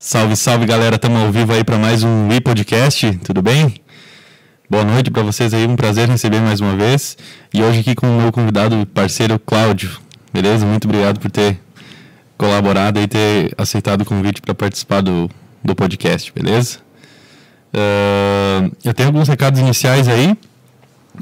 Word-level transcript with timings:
Salve, 0.00 0.36
salve 0.36 0.64
galera, 0.64 0.94
estamos 0.94 1.20
ao 1.20 1.32
vivo 1.32 1.52
aí 1.52 1.64
para 1.64 1.76
mais 1.76 2.04
um 2.04 2.28
We 2.28 2.40
Podcast, 2.40 3.18
tudo 3.24 3.42
bem? 3.42 3.74
Boa 4.70 4.84
noite 4.84 5.10
para 5.10 5.24
vocês 5.24 5.52
aí, 5.52 5.66
um 5.66 5.74
prazer 5.74 6.08
receber 6.08 6.40
mais 6.40 6.60
uma 6.60 6.76
vez. 6.76 7.18
E 7.52 7.60
hoje 7.64 7.80
aqui 7.80 7.96
com 7.96 8.06
o 8.06 8.22
meu 8.22 8.30
convidado, 8.30 8.86
parceiro 8.94 9.40
Cláudio, 9.40 9.98
beleza? 10.32 10.64
Muito 10.64 10.84
obrigado 10.84 11.18
por 11.18 11.32
ter 11.32 11.58
colaborado 12.36 13.00
e 13.00 13.08
ter 13.08 13.52
aceitado 13.58 14.02
o 14.02 14.04
convite 14.04 14.40
para 14.40 14.54
participar 14.54 15.00
do, 15.00 15.28
do 15.64 15.74
podcast, 15.74 16.32
beleza? 16.32 16.78
Uh, 17.74 18.70
eu 18.84 18.94
tenho 18.94 19.08
alguns 19.08 19.26
recados 19.26 19.58
iniciais 19.58 20.06
aí 20.06 20.30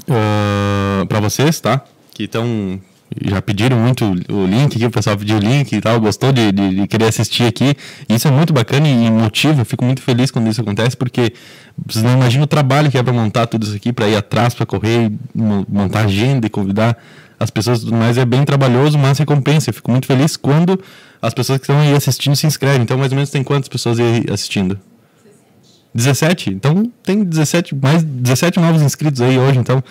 uh, 0.07 1.03
para 1.07 1.19
vocês, 1.19 1.59
tá? 1.59 1.81
Que 2.13 2.25
estão 2.25 2.79
já 3.23 3.41
pediram 3.41 3.77
muito 3.77 4.05
o 4.05 4.45
link 4.45 4.83
o 4.85 4.91
pessoal 4.91 5.17
pediu 5.17 5.37
o 5.37 5.39
link 5.39 5.71
e 5.71 5.81
tal, 5.81 5.99
gostou 5.99 6.31
de, 6.31 6.51
de, 6.51 6.75
de, 6.75 6.87
querer 6.87 7.05
assistir 7.05 7.43
aqui. 7.43 7.75
Isso 8.07 8.27
é 8.27 8.31
muito 8.31 8.53
bacana 8.53 8.87
e 8.87 9.09
motiva, 9.09 9.61
eu 9.61 9.65
fico 9.65 9.83
muito 9.85 10.01
feliz 10.01 10.29
quando 10.29 10.49
isso 10.49 10.61
acontece, 10.61 10.95
porque 10.95 11.33
vocês 11.85 12.03
não 12.03 12.13
imaginam 12.13 12.43
o 12.43 12.47
trabalho 12.47 12.91
que 12.91 12.97
é 12.97 13.03
para 13.03 13.13
montar 13.13 13.47
tudo 13.47 13.65
isso 13.65 13.75
aqui, 13.75 13.93
para 13.93 14.07
ir 14.07 14.15
atrás, 14.15 14.53
para 14.53 14.65
correr, 14.65 15.11
montar 15.33 16.01
agenda 16.05 16.45
e 16.45 16.49
convidar 16.49 16.97
as 17.39 17.49
pessoas 17.49 17.79
tudo 17.79 17.95
mais. 17.95 18.17
É 18.17 18.25
bem 18.25 18.43
trabalhoso, 18.43 18.97
mas 18.97 19.17
recompensa. 19.17 19.69
Eu 19.69 19.73
fico 19.73 19.91
muito 19.91 20.05
feliz 20.07 20.35
quando 20.35 20.79
as 21.21 21.33
pessoas 21.33 21.59
que 21.59 21.63
estão 21.63 21.79
aí 21.79 21.93
assistindo 21.93 22.35
se 22.35 22.45
inscrevem. 22.45 22.81
Então, 22.81 22.97
mais 22.97 23.11
ou 23.11 23.15
menos, 23.15 23.29
tem 23.29 23.43
quantas 23.43 23.69
pessoas 23.69 23.99
aí 23.99 24.25
assistindo? 24.31 24.79
17. 25.93 26.49
Então, 26.49 26.91
tem 27.03 27.23
17, 27.23 27.75
mais 27.75 28.03
17 28.03 28.59
novos 28.59 28.81
inscritos 28.81 29.21
aí 29.21 29.37
hoje, 29.37 29.57
então 29.57 29.83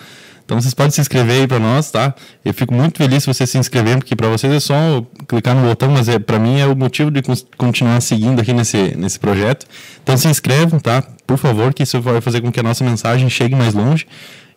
então 0.47 0.61
vocês 0.61 0.73
podem 0.73 0.91
se 0.91 1.01
inscrever 1.01 1.41
aí 1.41 1.47
para 1.47 1.59
nós, 1.59 1.91
tá? 1.91 2.15
Eu 2.45 2.53
fico 2.53 2.73
muito 2.73 2.99
feliz 2.99 3.23
se 3.23 3.27
vocês 3.27 3.49
se 3.49 3.57
inscreverem, 3.57 3.99
porque 3.99 4.15
para 4.15 4.29
vocês 4.29 4.53
é 4.53 4.61
só 4.61 5.05
clicar 5.27 5.53
no 5.53 5.67
botão, 5.67 5.91
mas 5.91 6.07
é 6.07 6.17
para 6.17 6.39
mim 6.39 6.57
é 6.57 6.65
o 6.65 6.73
motivo 6.73 7.11
de 7.11 7.21
continuar 7.57 7.99
seguindo 7.99 8.39
aqui 8.39 8.53
nesse, 8.53 8.95
nesse 8.95 9.19
projeto. 9.19 9.65
Então 10.01 10.15
se 10.15 10.25
inscrevam, 10.29 10.79
tá? 10.79 11.03
Por 11.27 11.37
favor, 11.37 11.73
que 11.73 11.83
isso 11.83 11.99
vai 11.99 12.21
fazer 12.21 12.39
com 12.39 12.49
que 12.49 12.61
a 12.61 12.63
nossa 12.63 12.81
mensagem 12.81 13.29
chegue 13.29 13.57
mais 13.57 13.73
longe 13.73 14.07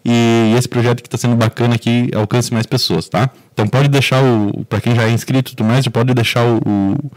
e 0.04 0.54
esse 0.56 0.68
projeto 0.68 1.02
que 1.02 1.08
está 1.08 1.18
sendo 1.18 1.34
bacana 1.34 1.74
aqui 1.74 2.08
alcance 2.14 2.54
mais 2.54 2.66
pessoas, 2.66 3.08
tá? 3.08 3.28
Então 3.52 3.66
pode 3.66 3.88
deixar 3.88 4.22
o, 4.22 4.64
para 4.66 4.80
quem 4.80 4.94
já 4.94 5.08
é 5.08 5.10
inscrito 5.10 5.50
e 5.50 5.56
tudo 5.56 5.66
mais, 5.66 5.88
pode 5.88 6.14
deixar 6.14 6.44
o, 6.44 6.58
o, 6.58 7.10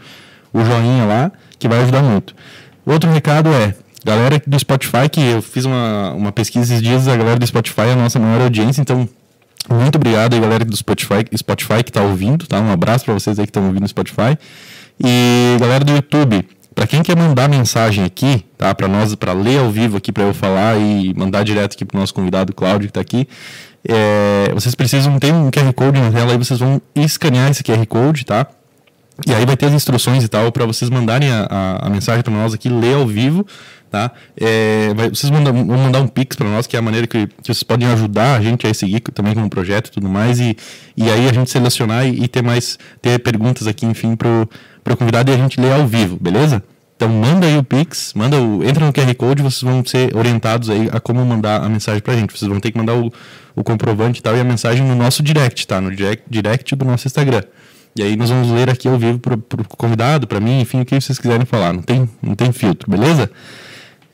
o 0.52 0.64
joinha 0.64 1.04
lá, 1.04 1.32
que 1.60 1.68
vai 1.68 1.80
ajudar 1.80 2.02
muito. 2.02 2.34
Outro 2.84 3.08
recado 3.08 3.50
é, 3.50 3.72
Galera 4.04 4.42
do 4.46 4.58
Spotify, 4.58 5.08
que 5.10 5.20
eu 5.20 5.40
fiz 5.40 5.64
uma, 5.64 6.12
uma 6.12 6.32
pesquisa 6.32 6.64
esses 6.64 6.82
dias, 6.82 7.08
a 7.08 7.16
galera 7.16 7.38
do 7.38 7.46
Spotify 7.46 7.82
é 7.82 7.92
a 7.92 7.96
nossa 7.96 8.18
maior 8.18 8.42
audiência, 8.42 8.82
então 8.82 9.08
muito 9.68 9.96
obrigado 9.96 10.34
aí, 10.34 10.40
galera 10.40 10.64
do 10.64 10.76
Spotify, 10.76 11.24
Spotify 11.34 11.82
que 11.82 11.90
está 11.90 12.02
ouvindo, 12.02 12.46
tá? 12.46 12.60
Um 12.60 12.70
abraço 12.70 13.04
para 13.04 13.14
vocês 13.14 13.38
aí 13.38 13.46
que 13.46 13.50
estão 13.50 13.64
ouvindo 13.64 13.80
no 13.80 13.88
Spotify. 13.88 14.36
E 15.02 15.56
galera 15.58 15.82
do 15.84 15.92
YouTube, 15.92 16.46
para 16.74 16.86
quem 16.86 17.02
quer 17.02 17.16
mandar 17.16 17.48
mensagem 17.48 18.04
aqui, 18.04 18.44
tá? 18.58 18.74
Para 18.74 18.88
nós, 18.88 19.14
para 19.14 19.32
ler 19.32 19.60
ao 19.60 19.70
vivo 19.70 19.96
aqui, 19.96 20.12
para 20.12 20.24
eu 20.24 20.34
falar 20.34 20.76
e 20.76 21.14
mandar 21.14 21.42
direto 21.42 21.72
aqui 21.74 21.84
para 21.84 21.96
o 21.96 22.00
nosso 22.00 22.12
convidado 22.12 22.52
Cláudio 22.52 22.88
que 22.88 22.90
está 22.90 23.00
aqui, 23.00 23.26
é, 23.88 24.52
vocês 24.52 24.74
precisam 24.74 25.18
ter 25.18 25.32
um 25.32 25.50
QR 25.50 25.72
Code 25.72 25.98
na 25.98 26.10
tela 26.10 26.32
aí, 26.32 26.38
vocês 26.38 26.60
vão 26.60 26.80
escanear 26.94 27.50
esse 27.50 27.62
QR 27.62 27.86
Code, 27.86 28.26
tá? 28.26 28.46
E 29.26 29.32
aí 29.32 29.46
vai 29.46 29.56
ter 29.56 29.66
as 29.66 29.72
instruções 29.72 30.24
e 30.24 30.28
tal 30.28 30.50
para 30.50 30.66
vocês 30.66 30.90
mandarem 30.90 31.30
a, 31.30 31.46
a, 31.48 31.86
a 31.86 31.90
mensagem 31.90 32.22
para 32.22 32.32
nós 32.32 32.52
aqui, 32.52 32.68
ler 32.68 32.96
ao 32.96 33.06
vivo, 33.06 33.46
tá? 33.88 34.10
É, 34.36 34.92
vai, 34.94 35.08
vocês 35.08 35.30
vão 35.30 35.40
mandar 35.40 36.00
um 36.00 36.08
pix 36.08 36.36
para 36.36 36.48
nós, 36.48 36.66
que 36.66 36.74
é 36.74 36.80
a 36.80 36.82
maneira 36.82 37.06
que, 37.06 37.28
que, 37.28 37.34
vocês 37.44 37.62
podem 37.62 37.86
ajudar 37.88 38.36
a 38.36 38.42
gente 38.42 38.66
a 38.66 38.74
seguir 38.74 39.00
também 39.00 39.34
com 39.34 39.44
o 39.44 39.48
projeto 39.48 39.86
e 39.86 39.90
tudo 39.92 40.08
mais, 40.08 40.40
e, 40.40 40.56
e 40.96 41.08
aí 41.08 41.28
a 41.28 41.32
gente 41.32 41.48
selecionar 41.48 42.06
e, 42.06 42.24
e 42.24 42.28
ter 42.28 42.42
mais, 42.42 42.76
ter 43.00 43.20
perguntas 43.20 43.68
aqui, 43.68 43.86
enfim, 43.86 44.16
pro, 44.16 44.48
pro 44.82 44.96
convidado 44.96 45.30
e 45.30 45.34
a 45.34 45.36
gente 45.36 45.60
ler 45.60 45.72
ao 45.72 45.86
vivo, 45.86 46.18
beleza? 46.20 46.60
Então 46.96 47.08
manda 47.08 47.46
aí 47.46 47.56
o 47.56 47.62
Pix, 47.62 48.14
manda 48.14 48.40
o, 48.40 48.64
entra 48.64 48.84
no 48.84 48.92
QR 48.92 49.14
Code, 49.14 49.42
vocês 49.42 49.62
vão 49.62 49.84
ser 49.84 50.16
orientados 50.16 50.70
aí 50.70 50.88
a 50.92 51.00
como 51.00 51.24
mandar 51.24 51.62
a 51.62 51.68
mensagem 51.68 52.00
pra 52.00 52.14
gente. 52.14 52.36
Vocês 52.38 52.48
vão 52.48 52.60
ter 52.60 52.70
que 52.70 52.78
mandar 52.78 52.94
o, 52.94 53.12
o 53.54 53.64
comprovante 53.64 54.20
e 54.20 54.22
tal 54.22 54.36
e 54.36 54.40
a 54.40 54.44
mensagem 54.44 54.86
no 54.86 54.94
nosso 54.94 55.22
direct, 55.22 55.66
tá? 55.66 55.80
No 55.80 55.94
direct, 55.94 56.24
direct 56.30 56.74
do 56.76 56.84
nosso 56.84 57.06
Instagram. 57.06 57.42
E 57.96 58.02
aí 58.02 58.16
nós 58.16 58.28
vamos 58.28 58.50
ler 58.50 58.68
aqui 58.68 58.88
ao 58.88 58.98
vivo 58.98 59.18
pro, 59.18 59.38
pro 59.38 59.64
convidado, 59.76 60.26
para 60.26 60.40
mim, 60.40 60.60
enfim, 60.60 60.80
o 60.80 60.84
que 60.84 61.00
vocês 61.00 61.18
quiserem 61.18 61.46
falar. 61.46 61.72
Não 61.72 61.82
tem, 61.82 62.08
não 62.20 62.34
tem 62.34 62.50
filtro, 62.52 62.90
beleza? 62.90 63.30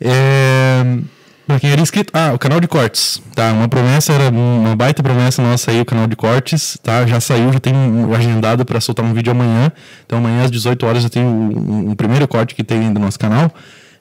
É... 0.01 0.99
Pra 1.47 1.59
quem 1.59 1.71
era 1.71 1.81
inscrito. 1.81 2.13
Ah, 2.15 2.33
o 2.33 2.39
canal 2.39 2.61
de 2.61 2.69
cortes. 2.69 3.21
Tá, 3.35 3.53
uma 3.53 3.69
promessa, 3.69 4.13
era 4.13 4.29
uma 4.31 4.77
baita 4.77 5.03
promessa 5.03 5.43
nossa 5.43 5.73
aí, 5.73 5.81
o 5.81 5.85
canal 5.85 6.07
de 6.07 6.15
cortes. 6.15 6.79
Tá, 6.81 7.05
já 7.07 7.19
saiu, 7.19 7.53
já 7.53 7.59
tem 7.59 7.75
um 7.75 8.15
agendado 8.15 8.65
para 8.65 8.81
soltar 8.81 9.05
um 9.05 9.13
vídeo 9.13 9.33
amanhã. 9.33 9.73
Então 10.07 10.19
amanhã 10.19 10.45
às 10.45 10.51
18 10.51 10.87
horas 10.87 11.03
eu 11.03 11.11
tenho 11.11 11.27
um, 11.27 11.91
um 11.91 11.95
primeiro 11.97 12.29
corte 12.29 12.55
que 12.55 12.63
tem 12.63 12.93
do 12.93 13.01
nosso 13.01 13.19
canal. 13.19 13.53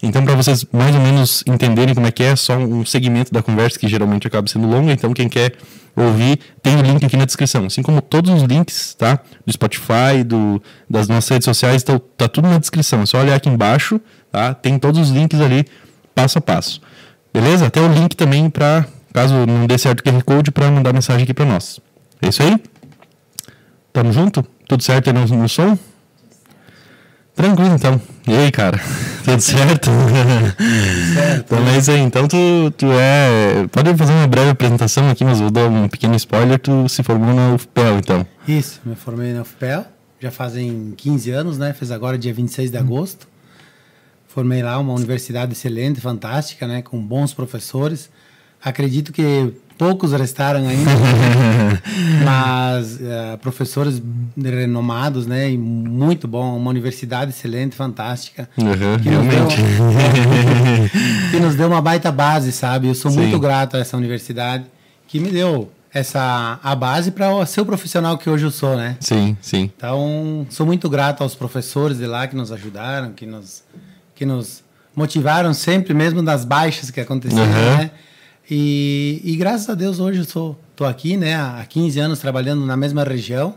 Então, 0.02 0.24
para 0.24 0.36
vocês 0.36 0.66
mais 0.72 0.96
ou 0.96 1.02
menos 1.02 1.44
entenderem 1.46 1.94
como 1.94 2.08
é 2.08 2.12
que 2.12 2.24
é, 2.24 2.36
só 2.36 2.56
um 2.56 2.86
segmento 2.86 3.34
da 3.34 3.42
conversa 3.42 3.78
que 3.78 3.88
geralmente 3.88 4.28
acaba 4.28 4.48
sendo 4.48 4.68
longa. 4.68 4.94
Então, 4.94 5.14
quem 5.14 5.28
quer 5.28 5.54
ouvir, 6.02 6.40
tem 6.62 6.78
o 6.78 6.82
link 6.82 7.06
aqui 7.06 7.18
na 7.18 7.26
descrição. 7.26 7.66
Assim 7.66 7.82
como 7.82 8.02
todos 8.02 8.32
os 8.32 8.44
links, 8.44 8.96
tá? 8.96 9.20
Do 9.46 9.52
Spotify, 9.52 10.24
do, 10.26 10.62
das 10.90 11.08
nossas 11.08 11.30
redes 11.30 11.46
sociais, 11.46 11.84
tá, 11.84 12.00
tá 12.18 12.28
tudo 12.28 12.48
na 12.48 12.58
descrição. 12.58 13.02
É 13.02 13.06
só 13.06 13.20
olhar 13.20 13.36
aqui 13.36 13.50
embaixo, 13.50 14.00
tá? 14.32 14.54
Tem 14.54 14.78
todos 14.78 15.00
os 15.00 15.10
links 15.10 15.40
ali 15.40 15.66
passo 16.14 16.38
a 16.38 16.42
passo. 16.42 16.82
Beleza? 17.34 17.68
Até 17.68 17.82
o 17.82 17.88
link 17.88 18.16
também 18.16 18.50
para, 18.50 18.86
caso 19.14 19.34
não 19.46 19.68
dê 19.68 19.78
certo 19.78 20.00
o 20.00 20.04
QR 20.04 20.24
Code, 20.24 20.52
para 20.52 20.70
mandar 20.70 20.94
mensagem 20.94 21.24
aqui 21.24 21.34
para 21.34 21.46
nós. 21.46 21.80
É 22.22 22.28
isso 22.30 22.44
aí? 22.44 22.58
Tamo 23.94 24.12
junto? 24.12 24.46
Tudo 24.68 24.84
certo 24.84 25.08
aí 25.08 25.14
no, 25.14 25.26
no 25.26 25.50
som? 25.50 25.78
Tranquilo, 27.40 27.74
então. 27.74 28.02
E 28.28 28.36
aí, 28.36 28.52
cara? 28.52 28.78
Tudo 29.24 29.40
certo? 29.40 29.90
certo. 31.14 31.46
Então 31.46 31.68
é 31.70 31.78
isso 31.78 31.90
aí. 31.90 32.02
Então 32.02 32.28
tu, 32.28 32.38
tu 32.78 32.86
é. 32.92 33.66
Pode 33.72 33.96
fazer 33.96 34.12
uma 34.12 34.28
breve 34.28 34.50
apresentação 34.50 35.10
aqui, 35.10 35.24
mas 35.24 35.40
vou 35.40 35.50
dar 35.50 35.70
um 35.70 35.88
pequeno 35.88 36.16
spoiler. 36.18 36.60
Tu 36.60 36.90
se 36.90 37.02
formou 37.02 37.34
na 37.34 37.54
UFPEL, 37.54 38.00
então. 38.00 38.28
Isso, 38.46 38.82
me 38.84 38.94
formei 38.94 39.32
na 39.32 39.44
UFPEL. 39.44 39.86
Já 40.20 40.32
fazem 40.32 40.94
15 40.98 41.32
anos, 41.32 41.58
né? 41.58 41.72
Fiz 41.72 41.92
agora 41.92 42.18
dia 42.18 42.34
26 42.34 42.72
de 42.72 42.78
agosto. 42.78 43.26
Formei 44.28 44.62
lá 44.62 44.78
uma 44.78 44.92
universidade 44.92 45.54
excelente, 45.54 46.02
fantástica, 46.02 46.68
né? 46.68 46.82
Com 46.82 47.00
bons 47.00 47.34
professores. 47.34 48.10
Acredito 48.62 49.14
que 49.14 49.54
poucos 49.80 50.12
restaram 50.12 50.68
ainda, 50.68 50.92
mas 52.26 52.96
uh, 52.98 53.38
professores 53.42 54.04
renomados, 54.38 55.26
né? 55.26 55.50
E 55.50 55.58
muito 55.58 56.28
bom, 56.28 56.58
uma 56.58 56.70
universidade 56.70 57.32
excelente, 57.32 57.78
fantástica. 57.78 58.50
Uhum, 58.58 59.00
que, 59.02 59.10
nos 59.10 59.26
deu, 59.26 59.48
que 61.32 61.40
nos 61.40 61.56
deu 61.56 61.70
uma 61.70 61.82
baita 61.82 62.12
base, 62.12 62.52
sabe? 62.52 62.90
Eu 62.90 62.94
sou 62.94 63.10
Sim. 63.10 63.22
muito 63.22 63.40
grato 63.40 63.78
a 63.78 63.80
essa 63.80 63.96
universidade 63.96 64.66
que 65.08 65.18
me 65.18 65.32
deu 65.32 65.72
essa 65.94 66.60
a 66.62 66.76
base 66.76 67.10
para 67.12 67.46
ser 67.46 67.62
o 67.62 67.66
profissional 67.66 68.18
que 68.18 68.30
hoje 68.30 68.44
eu 68.44 68.52
sou, 68.52 68.76
né? 68.76 68.98
Sim, 69.00 69.38
sim. 69.42 69.72
Então, 69.76 70.46
sou 70.50 70.66
muito 70.66 70.90
grato 70.90 71.24
aos 71.24 71.36
professores 71.36 71.98
de 71.98 72.06
lá 72.06 72.28
que 72.28 72.36
nos 72.36 72.52
ajudaram, 72.52 73.14
que 73.14 73.26
nos 73.26 73.64
que 74.14 74.26
nos 74.26 74.62
motivaram 74.94 75.54
sempre, 75.54 75.94
mesmo 75.94 76.22
nas 76.22 76.44
baixas 76.44 76.92
que 76.92 77.00
aconteceram, 77.00 77.46
uhum. 77.46 77.78
né? 77.78 77.92
E, 78.50 79.22
e, 79.24 79.36
graças 79.36 79.70
a 79.70 79.76
Deus 79.76 80.00
hoje 80.00 80.20
eu 80.20 80.26
sou, 80.26 80.60
tô 80.76 80.84
aqui, 80.84 81.16
né? 81.16 81.36
Há 81.36 81.64
15 81.70 82.00
anos 82.00 82.20
trabalhando 82.20 82.66
na 82.66 82.76
mesma 82.76 83.04
região, 83.04 83.54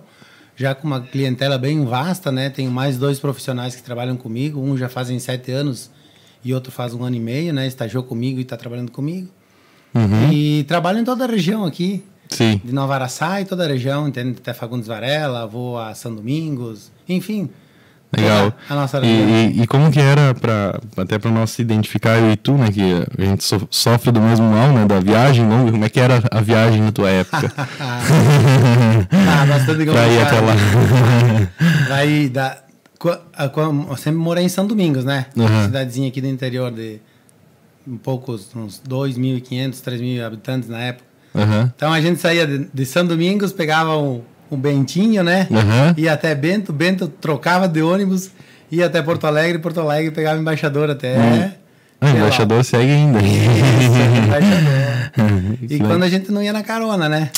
já 0.54 0.74
com 0.74 0.86
uma 0.86 1.00
clientela 1.00 1.56
bem 1.56 1.82
vasta, 1.84 2.30
né? 2.30 2.50
Tenho 2.50 2.70
mais 2.70 2.98
dois 2.98 3.18
profissionais 3.18 3.74
que 3.74 3.82
trabalham 3.82 4.16
comigo, 4.16 4.60
um 4.60 4.76
já 4.76 4.90
fazem 4.90 5.18
sete 5.18 5.50
anos 5.50 5.90
e 6.44 6.52
outro 6.52 6.70
faz 6.70 6.92
um 6.92 7.02
ano 7.02 7.16
e 7.16 7.20
meio, 7.20 7.54
né? 7.54 7.66
Estagiou 7.66 8.02
comigo 8.02 8.38
e 8.38 8.42
está 8.42 8.56
trabalhando 8.56 8.90
comigo. 8.90 9.28
Uhum. 9.94 10.30
E 10.30 10.64
trabalho 10.64 10.98
em 10.98 11.04
toda 11.04 11.24
a 11.24 11.28
região 11.28 11.64
aqui. 11.64 12.04
Sim. 12.28 12.60
De 12.62 12.72
Nova 12.72 12.94
Araçá 12.94 13.40
e 13.40 13.44
toda 13.44 13.64
a 13.64 13.68
região, 13.68 14.08
entende? 14.08 14.36
Até 14.38 14.52
Fagundes 14.52 14.88
Varela, 14.88 15.46
vou 15.46 15.78
a 15.78 15.94
São 15.94 16.14
Domingos, 16.14 16.90
enfim. 17.08 17.48
Legal. 18.16 18.52
A 18.68 18.74
nossa 18.74 19.00
e, 19.02 19.06
e, 19.06 19.62
e, 19.62 19.66
como 19.66 19.90
que 19.90 20.00
era 20.00 20.34
para 20.34 20.78
até 20.96 21.18
para 21.18 21.30
nós 21.30 21.50
se 21.50 21.62
identificar 21.62 22.18
eu 22.18 22.32
e 22.32 22.36
tu, 22.36 22.54
né, 22.54 22.70
que 22.70 23.06
a 23.18 23.24
gente 23.24 23.42
so, 23.42 23.66
sofre 23.70 24.12
do 24.12 24.20
mesmo 24.20 24.50
mal, 24.50 24.68
né, 24.72 24.84
da 24.84 25.00
viagem 25.00 25.48
longa. 25.48 25.72
Como 25.72 25.84
é 25.84 25.88
que 25.88 25.98
era 25.98 26.22
a 26.30 26.40
viagem 26.40 26.82
na 26.82 26.92
tua 26.92 27.08
época? 27.08 27.52
ah, 27.56 29.46
bastante 29.46 29.84
pra 29.84 30.08
ir 30.08 30.20
até 30.20 30.40
lá. 30.40 30.54
Aí 31.96 32.28
da 32.28 32.58
eu 33.08 33.96
sempre 33.96 34.20
morei 34.20 34.44
em 34.44 34.48
São 34.48 34.64
Domingos, 34.64 35.04
né? 35.04 35.26
Uhum. 35.36 35.64
Cidadezinha 35.64 36.08
aqui 36.08 36.20
do 36.20 36.28
interior 36.28 36.70
de 36.70 37.00
um 37.86 37.96
poucos, 37.96 38.54
uns 38.54 38.80
2.500, 38.88 39.70
3.000 39.82 40.24
habitantes 40.24 40.68
na 40.68 40.78
época. 40.80 41.04
Uhum. 41.34 41.70
Então 41.74 41.92
a 41.92 42.00
gente 42.00 42.20
saía 42.20 42.46
de, 42.46 42.68
de 42.72 42.86
São 42.86 43.04
Domingos, 43.04 43.52
pegava 43.52 43.96
um, 43.96 44.22
um 44.54 44.58
Bentinho, 44.58 45.22
né? 45.22 45.46
Uhum. 45.50 45.94
Ia 45.96 46.12
até 46.12 46.34
Bento, 46.34 46.72
Bento 46.72 47.08
trocava 47.08 47.66
de 47.68 47.82
ônibus, 47.82 48.30
ia 48.70 48.86
até 48.86 49.00
Porto 49.02 49.26
Alegre, 49.26 49.58
Porto 49.58 49.80
Alegre 49.80 50.10
pegava 50.10 50.38
embaixador 50.38 50.90
até. 50.90 51.16
Uhum. 51.16 51.50
Ah, 52.00 52.10
embaixador 52.10 52.58
lá. 52.58 52.64
segue 52.64 52.90
ainda. 52.90 53.20
Isso, 53.20 53.34
e 55.74 55.78
quando 55.78 56.02
a 56.02 56.08
gente 56.08 56.32
não 56.32 56.42
ia 56.42 56.52
na 56.52 56.62
carona, 56.62 57.08
né? 57.08 57.30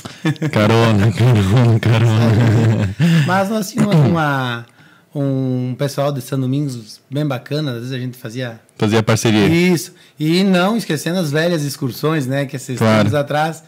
Carona, 0.51 1.13
carona, 1.13 1.79
carona. 1.81 2.95
Mas 3.27 3.51
nós 3.51 3.71
tínhamos 3.71 3.95
uma, 3.97 4.65
um 5.15 5.75
pessoal 5.79 6.11
de 6.11 6.23
São 6.23 6.41
Domingos 6.41 6.99
bem 7.11 7.27
bacana, 7.27 7.73
às 7.73 7.79
vezes 7.81 7.93
a 7.93 7.99
gente 7.99 8.17
fazia 8.17 8.59
fazia 8.79 9.03
parceria. 9.03 9.47
Isso. 9.47 9.93
E 10.19 10.43
não 10.43 10.77
esquecendo 10.79 11.19
as 11.19 11.31
velhas 11.31 11.63
excursões, 11.63 12.27
né, 12.27 12.47
que 12.47 12.57
esses 12.57 12.79
Claro. 12.79 12.99
tempos 12.99 13.15
atrás 13.15 13.63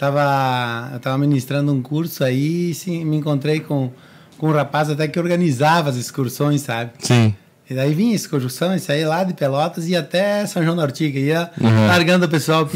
tava 0.00 0.90
eu 0.94 0.98
tava 1.00 1.18
ministrando 1.18 1.72
um 1.72 1.82
curso 1.82 2.24
aí, 2.24 2.70
e 2.70 2.74
sim, 2.74 3.04
me 3.04 3.16
encontrei 3.18 3.60
com 3.60 3.90
com 4.38 4.48
um 4.48 4.52
rapaz 4.52 4.88
até 4.88 5.06
que 5.06 5.18
organizava 5.18 5.90
as 5.90 5.96
excursões, 5.96 6.62
sabe? 6.62 6.92
Sim. 7.00 7.34
E 7.68 7.74
daí 7.74 7.92
vinha 7.94 8.16
excursão, 8.16 8.74
isso 8.74 8.90
aí 8.90 9.04
lá 9.04 9.22
de 9.22 9.34
Pelotas 9.34 9.86
e 9.86 9.94
até 9.94 10.44
São 10.46 10.62
João 10.64 10.74
da 10.74 10.82
Ortiga, 10.82 11.18
ia 11.20 11.50
Uhum. 11.60 11.86
largando 11.86 12.24
o 12.24 12.28
pessoal 12.28 12.66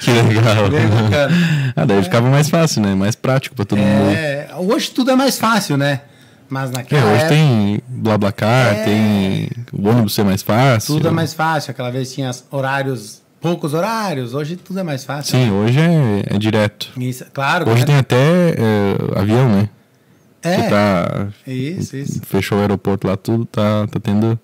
que 0.00 0.10
legal. 0.10 0.64
Ah, 1.76 1.84
daí 1.84 2.02
ficava 2.02 2.28
mais 2.28 2.48
fácil, 2.48 2.82
né? 2.82 2.94
Mais 2.94 3.14
prático 3.14 3.54
pra 3.56 3.64
todo 3.64 3.78
mundo. 3.78 4.10
É, 4.14 4.48
hoje 4.56 4.90
tudo 4.90 5.10
é 5.10 5.16
mais 5.16 5.38
fácil, 5.38 5.76
né? 5.76 6.00
Mas 6.48 6.70
É, 6.70 6.74
naquela 6.74 7.06
hoje 7.06 7.14
época, 7.22 7.28
tem 7.34 7.80
BlaBlaCar, 7.88 8.74
É. 8.76 8.84
tem 8.84 9.48
o 9.72 9.88
ônibus 9.88 10.14
ser 10.14 10.24
mais 10.24 10.42
fácil. 10.42 10.94
tudo 10.96 11.08
é 11.08 11.10
mais 11.10 11.32
fácil. 11.32 11.70
Aquela 11.70 11.90
vez 11.90 12.12
tinha 12.12 12.30
horários, 12.50 13.21
poucos 13.42 13.74
horários, 13.74 14.32
hoje 14.32 14.56
tudo 14.56 14.78
é 14.78 14.82
mais 14.84 15.04
fácil. 15.04 15.36
Sim, 15.36 15.50
hoje 15.50 15.80
é, 15.80 16.34
é 16.34 16.38
direto. 16.38 16.92
Isso, 16.96 17.26
claro. 17.34 17.68
Hoje 17.68 17.80
né? 17.80 17.86
tem 17.86 17.96
até 17.96 18.16
é, 18.16 19.18
avião, 19.18 19.48
né? 19.48 19.68
É, 20.44 20.68
tá, 20.68 21.28
isso, 21.46 21.96
isso. 21.96 22.20
fechou 22.24 22.58
o 22.58 22.60
aeroporto 22.60 23.06
lá, 23.06 23.16
tudo 23.16 23.44
tá, 23.44 23.86
tá 23.86 24.00
tendo 24.00 24.38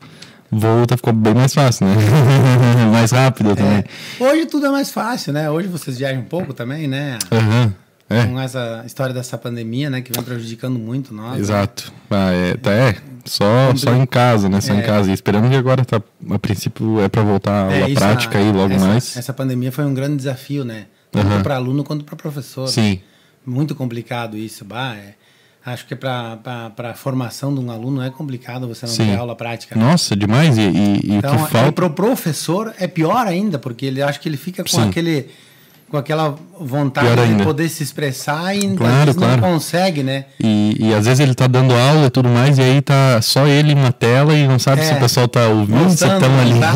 voo, 0.50 0.86
tá 0.86 0.96
ficou 0.96 1.12
bem 1.12 1.34
mais 1.34 1.54
fácil, 1.54 1.86
né? 1.86 1.94
mais 2.92 3.10
rápido 3.10 3.56
também. 3.56 3.78
É. 3.78 4.24
Hoje 4.24 4.46
tudo 4.46 4.66
é 4.66 4.70
mais 4.70 4.90
fácil, 4.90 5.32
né? 5.32 5.50
Hoje 5.50 5.68
vocês 5.68 5.98
viajam 5.98 6.20
um 6.20 6.24
pouco 6.24 6.52
também, 6.52 6.86
né? 6.86 7.18
Aham, 7.32 7.74
é, 8.10 8.24
Com 8.26 8.40
essa 8.40 8.82
história 8.86 9.14
dessa 9.14 9.36
pandemia, 9.36 9.90
né? 9.90 10.00
Que 10.00 10.12
vem 10.12 10.22
prejudicando 10.22 10.78
muito 10.78 11.12
nós. 11.14 11.34
né? 11.34 11.40
exato. 11.40 11.92
Ah, 12.10 12.30
é, 12.32 12.54
tá, 12.56 12.72
é, 12.72 12.96
só, 13.24 13.74
só 13.76 13.94
em 13.94 14.06
casa, 14.06 14.48
né? 14.48 14.60
Só 14.60 14.72
em 14.72 14.78
É. 14.78 14.82
casa. 14.82 15.10
E 15.10 15.14
esperando 15.14 15.48
que 15.50 15.56
agora, 15.56 15.84
tá, 15.84 16.00
a 16.30 16.38
princípio, 16.38 17.00
é 17.00 17.08
pra 17.08 17.22
voltar 17.22 17.68
a 17.68 17.72
É, 17.72 17.92
prática 17.94 18.38
a- 18.38 18.40
aí 18.40 18.50
logo 18.52 18.72
essa, 18.74 18.86
mais. 18.86 19.16
Essa 19.16 19.32
pandemia 19.32 19.70
foi 19.70 19.84
um 19.84 19.92
grande 19.92 20.16
desafio, 20.16 20.64
né? 20.64 20.86
Tanto 21.10 21.42
para 21.42 21.56
aluno 21.56 21.84
quanto 21.84 22.04
para 22.04 22.16
professor. 22.16 22.68
Sim, 22.68 23.00
Muito 23.46 23.74
complicado 23.74 24.36
isso. 24.36 24.62
Bah, 24.64 24.94
é. 24.94 25.14
Acho 25.64 25.86
que 25.86 25.94
para 25.96 26.38
a 26.76 26.94
formação 26.94 27.54
de 27.54 27.60
um 27.60 27.70
aluno 27.70 28.02
é 28.02 28.10
complicado 28.10 28.66
você 28.68 28.84
não 28.86 28.92
Sim. 28.92 29.06
ter 29.06 29.16
aula 29.16 29.34
prática. 29.34 29.74
né? 29.74 29.82
nossa, 29.84 30.14
demais. 30.16 30.56
E, 30.58 30.62
e, 30.62 31.00
e 31.04 31.14
Então, 31.16 31.34
o 31.34 31.46
que 31.46 31.52
falta... 31.52 31.72
para 31.72 31.86
o 31.86 31.90
professor 31.90 32.74
é 32.78 32.86
pior 32.86 33.26
ainda, 33.26 33.58
porque 33.58 33.84
ele 33.86 34.00
acho 34.02 34.20
que 34.20 34.28
ele 34.28 34.36
fica 34.36 34.62
com 34.62 34.68
Sim. 34.68 34.88
aquele 34.88 35.28
com 35.90 35.96
aquela 35.96 36.34
vontade 36.60 37.34
de 37.34 37.42
poder 37.44 37.68
se 37.68 37.82
expressar 37.82 38.54
e 38.54 38.76
Claro, 38.76 38.92
às 38.94 39.04
vezes 39.06 39.16
claro. 39.18 39.40
não 39.40 39.48
consegue, 39.52 40.02
né? 40.02 40.26
E, 40.38 40.76
e 40.78 40.94
às 40.94 41.06
vezes 41.06 41.20
ele 41.20 41.34
tá 41.34 41.46
dando 41.46 41.72
aula 41.72 42.06
e 42.06 42.10
tudo 42.10 42.28
mais, 42.28 42.58
e 42.58 42.62
aí 42.62 42.82
tá 42.82 43.20
só 43.22 43.46
ele 43.46 43.74
na 43.74 43.90
tela 43.90 44.34
e 44.34 44.46
não 44.46 44.58
sabe 44.58 44.82
É. 44.82 44.84
se 44.84 44.92
o 44.92 44.98
pessoal 44.98 45.26
tá 45.28 45.46
ouvindo, 45.48 45.78
se 45.90 46.04
Mostrando, 46.06 46.14
estão 46.26 46.38
ali. 46.40 46.60
tá? 46.60 46.74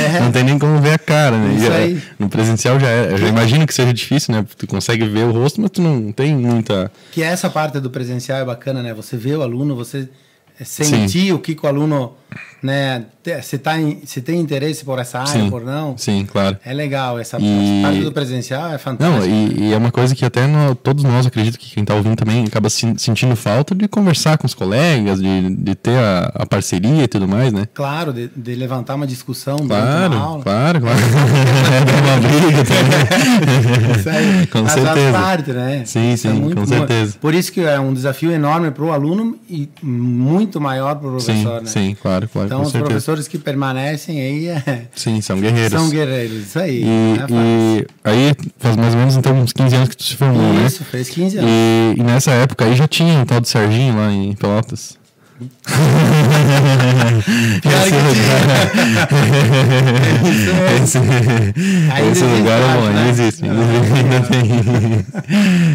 É. 0.00 0.20
Não 0.24 0.30
tem 0.32 0.42
nem 0.44 0.58
como 0.58 0.78
ver 0.80 0.92
a 0.94 0.98
cara, 0.98 1.36
né? 1.38 1.54
Isso 1.54 1.64
E, 1.64 1.68
é, 1.68 1.76
aí. 1.76 2.02
No 2.18 2.28
presencial 2.28 2.78
já 2.78 2.88
é. 2.88 3.12
Eu 3.12 3.18
já 3.18 3.28
imagino 3.28 3.66
que 3.66 3.72
seja 3.74 3.92
difícil, 3.92 4.34
né? 4.34 4.44
Tu 4.58 4.66
consegue 4.66 5.06
ver 5.08 5.24
o 5.24 5.32
rosto, 5.32 5.60
mas 5.60 5.70
tu 5.70 5.80
não 5.80 6.12
tem 6.12 6.34
muita. 6.36 6.90
Que 7.12 7.22
essa 7.22 7.48
parte 7.48 7.80
do 7.80 7.88
presencial 7.90 8.38
é 8.38 8.44
bacana, 8.44 8.82
né? 8.82 8.92
Você 8.94 9.16
vê 9.16 9.34
o 9.34 9.42
aluno, 9.42 9.74
você 9.74 10.08
sentir 10.62 11.32
o 11.32 11.38
que, 11.38 11.54
que 11.54 11.64
o 11.64 11.68
aluno, 11.68 12.12
né? 12.64 13.04
Se, 13.42 13.56
tá 13.58 13.78
em, 13.80 14.00
se 14.04 14.20
tem 14.20 14.38
interesse 14.40 14.84
por 14.84 14.98
essa 14.98 15.18
área, 15.20 15.32
Sim. 15.32 15.48
por 15.50 15.62
não. 15.64 15.96
Sim, 15.96 16.26
claro. 16.30 16.58
É 16.64 16.72
legal. 16.74 17.18
Essa 17.18 17.38
E- 17.40 17.80
parte 17.82 18.00
do 18.00 18.12
presencial 18.12 18.66
é 18.68 18.72
Não, 18.72 18.78
fantástica. 18.78 19.26
e, 19.28 19.68
e 19.68 19.72
é 19.72 19.76
uma 19.76 19.90
coisa 19.90 20.14
que 20.14 20.24
até 20.24 20.46
no- 20.46 20.74
todos 20.74 21.04
nós, 21.04 21.26
acredito 21.26 21.58
que 21.58 21.70
quem 21.74 21.84
tá 21.84 21.94
ouvindo 21.94 22.16
também 22.16 22.44
acaba 22.44 22.68
se- 22.68 22.94
sentindo 22.98 23.34
falta 23.36 23.74
de 23.74 23.86
conversar 23.88 24.36
com 24.36 24.46
os 24.46 24.52
colegas, 24.54 25.20
de, 25.22 25.54
de 25.56 25.74
ter 25.74 25.96
a, 25.98 26.32
a 26.34 26.46
parceria 26.46 27.04
e 27.04 27.08
tudo 27.08 27.26
mais, 27.26 27.50
né? 27.52 27.66
Claro, 27.72 28.12
de, 28.12 28.28
de 28.36 28.54
levantar 28.54 28.94
uma 28.94 29.06
discussão 29.06 29.56
Claro, 29.58 30.14
aula. 30.18 30.42
claro, 30.42 30.80
claro. 30.80 30.98
Dar 31.00 32.02
uma 32.04 32.16
briga 32.28 32.64
também. 32.64 33.98
Isso 33.98 34.08
aí, 34.10 34.46
Com 34.52 34.68
certeza. 34.68 35.12
parte, 35.18 35.52
né? 35.52 35.82
Sim, 35.86 36.12
Isso 36.12 36.28
é 36.28 36.30
sim, 36.32 36.38
muito 36.40 36.56
com 36.56 36.66
certeza. 36.66 37.16
Por 37.20 37.34
isso 37.34 37.50
que 37.52 37.60
é 37.60 37.78
um 37.80 37.92
desafio 37.94 38.30
enorme 38.30 38.70
para 38.70 38.84
o 38.84 38.92
aluno 38.92 39.38
e 39.48 39.68
muito 39.82 40.60
maior 40.60 40.94
para 40.96 41.08
o 41.08 41.20
Sim, 41.20 41.26
professor, 41.42 41.62
né? 41.62 41.68
sim, 41.70 41.96
claro, 42.00 42.28
claro, 42.28 42.46
Então, 42.48 42.53
com 42.58 42.62
os 42.66 42.72
certeza. 42.72 42.84
professores 42.90 43.28
que 43.28 43.38
permanecem 43.38 44.20
aí 44.20 44.48
é- 44.48 44.82
Sim, 44.94 45.20
são 45.20 45.40
guerreiros. 45.40 45.72
são 45.72 45.88
guerreiros. 45.90 46.46
Isso 46.46 46.58
aí. 46.58 46.82
E, 46.84 46.86
é 46.86 47.26
e 47.30 47.86
aí 48.04 48.34
faz 48.58 48.76
mais 48.76 48.94
ou 48.94 49.00
menos 49.00 49.16
então 49.16 49.32
uns 49.40 49.52
15 49.52 49.76
anos 49.76 49.88
que 49.88 49.96
tu 49.96 50.04
se 50.04 50.16
formou, 50.16 50.52
né? 50.52 50.66
Isso, 50.66 50.84
fez 50.84 51.08
15 51.10 51.38
anos. 51.38 51.50
E, 51.50 51.94
e 52.00 52.02
nessa 52.02 52.30
época 52.32 52.64
aí 52.64 52.74
já 52.74 52.86
tinha 52.88 53.18
um 53.18 53.24
tal 53.24 53.40
de 53.40 53.48
Serginho 53.48 53.96
lá 53.96 54.10
em 54.12 54.34
Pelotas. 54.34 54.96
Esse, 60.82 60.98
esse 60.98 62.24
existe, 62.24 62.24
lugar 62.24 62.60
é 62.60 62.74
bom, 62.74 62.86
né? 62.88 62.98
ainda 63.00 63.10
existe. 63.10 63.44
ainda 63.44 64.20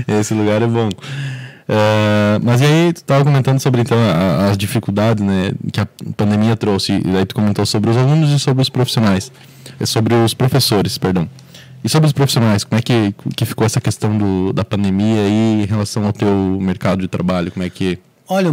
tem. 0.06 0.20
esse 0.20 0.34
lugar 0.34 0.62
é 0.62 0.68
bom. 0.68 0.90
Ah, 1.72 2.40
mas 2.42 2.62
e 2.62 2.66
aí, 2.66 2.94
tu 2.94 2.98
estava 2.98 3.24
comentando 3.24 3.60
sobre 3.60 3.82
então 3.82 3.98
a- 3.98 4.48
as 4.50 4.58
dificuldades 4.58 5.24
né, 5.24 5.52
que 5.72 5.80
a 5.80 5.88
pandemia 6.18 6.56
trouxe, 6.56 6.94
e 6.94 7.02
daí 7.04 7.26
tu 7.26 7.36
comentou 7.36 7.64
sobre 7.66 7.92
os 7.92 7.98
alunos 7.98 8.32
e 8.32 8.40
sobre 8.40 8.62
os 8.64 8.70
profissionais, 8.70 9.32
É 9.80 9.86
sobre 9.86 10.16
os 10.16 10.34
professores, 10.34 10.98
perdão. 10.98 11.30
E 11.84 11.88
sobre 11.88 12.08
os 12.08 12.12
profissionais, 12.14 12.64
como 12.66 12.78
é 12.78 12.82
que, 12.82 13.14
que 13.38 13.46
ficou 13.46 13.66
essa 13.66 13.80
questão 13.80 14.18
do, 14.18 14.52
da 14.52 14.66
pandemia 14.66 15.22
aí 15.22 15.64
em 15.64 15.66
relação 15.66 16.06
ao 16.06 16.12
teu 16.12 16.58
mercado 16.60 17.02
de 17.02 17.08
trabalho? 17.08 17.52
Como 17.52 17.64
é 17.64 17.70
que. 17.70 18.00
Olha, 18.28 18.52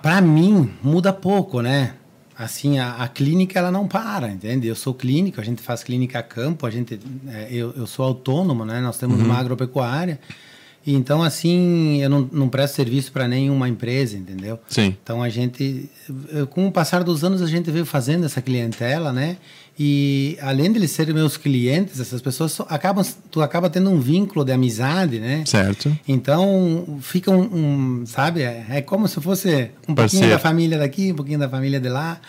para 0.00 0.20
mim 0.20 0.70
muda 0.82 1.12
pouco, 1.12 1.60
né? 1.62 1.94
Assim, 2.38 2.78
a, 2.78 2.92
a 2.94 3.08
clínica 3.08 3.58
ela 3.58 3.70
não 3.72 3.88
para, 3.88 4.28
entende? 4.28 4.66
Eu 4.68 4.76
sou 4.76 4.94
clínico, 4.94 5.40
a 5.40 5.44
gente 5.44 5.60
faz 5.60 5.82
clínica 5.82 6.20
a 6.20 6.22
campo, 6.22 6.64
a 6.64 6.70
gente, 6.70 6.98
é, 7.28 7.48
eu, 7.50 7.72
eu 7.76 7.86
sou 7.86 8.04
autônomo, 8.04 8.64
né? 8.64 8.80
Nós 8.80 8.96
temos 8.98 9.18
uma 9.20 9.36
agropecuária. 9.36 10.20
Então, 10.92 11.22
assim, 11.22 12.02
eu 12.02 12.08
não, 12.08 12.28
não 12.32 12.48
presto 12.48 12.74
serviço 12.74 13.12
para 13.12 13.28
nenhuma 13.28 13.68
empresa, 13.68 14.16
entendeu? 14.16 14.58
Sim. 14.68 14.96
Então 15.02 15.22
a 15.22 15.28
gente, 15.28 15.88
com 16.50 16.66
o 16.66 16.72
passar 16.72 17.02
dos 17.04 17.22
anos, 17.24 17.42
a 17.42 17.46
gente 17.46 17.70
veio 17.70 17.86
fazendo 17.86 18.24
essa 18.24 18.40
clientela, 18.40 19.12
né? 19.12 19.36
E 19.78 20.36
além 20.42 20.70
de 20.70 20.78
eles 20.78 20.90
serem 20.90 21.14
meus 21.14 21.38
clientes, 21.38 21.98
essas 21.98 22.20
pessoas 22.20 22.52
só 22.52 22.66
acabam, 22.68 23.02
tu 23.30 23.40
acaba 23.40 23.70
tendo 23.70 23.88
um 23.88 23.98
vínculo 23.98 24.44
de 24.44 24.52
amizade, 24.52 25.18
né? 25.18 25.42
Certo. 25.46 25.96
Então 26.06 26.98
fica 27.00 27.30
um, 27.30 28.00
um, 28.00 28.06
sabe? 28.06 28.42
É, 28.42 28.66
é 28.68 28.82
como 28.82 29.08
se 29.08 29.20
fosse 29.22 29.70
um 29.88 29.94
pouquinho 29.94 29.96
Parceiro. 29.96 30.28
da 30.28 30.38
família 30.38 30.78
daqui, 30.78 31.12
um 31.12 31.14
pouquinho 31.14 31.38
da 31.38 31.48
família 31.48 31.80
de 31.80 31.88
lá. 31.88 32.20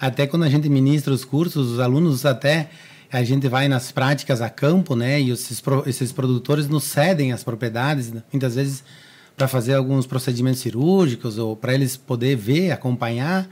Até 0.00 0.26
quando 0.26 0.44
a 0.44 0.48
gente 0.48 0.66
ministra 0.68 1.12
os 1.12 1.24
cursos, 1.26 1.72
os 1.72 1.78
alunos 1.78 2.24
até 2.24 2.70
a 3.14 3.22
gente 3.22 3.46
vai 3.46 3.68
nas 3.68 3.92
práticas 3.92 4.40
a 4.40 4.50
campo, 4.50 4.96
né? 4.96 5.20
E 5.20 5.30
esses, 5.30 5.62
esses 5.86 6.10
produtores 6.10 6.68
nos 6.68 6.82
cedem 6.82 7.32
as 7.32 7.44
propriedades, 7.44 8.12
né? 8.12 8.24
muitas 8.32 8.56
vezes 8.56 8.82
para 9.36 9.46
fazer 9.46 9.74
alguns 9.74 10.04
procedimentos 10.04 10.60
cirúrgicos 10.60 11.38
ou 11.38 11.54
para 11.54 11.72
eles 11.72 11.96
poder 11.96 12.34
ver, 12.34 12.72
acompanhar. 12.72 13.48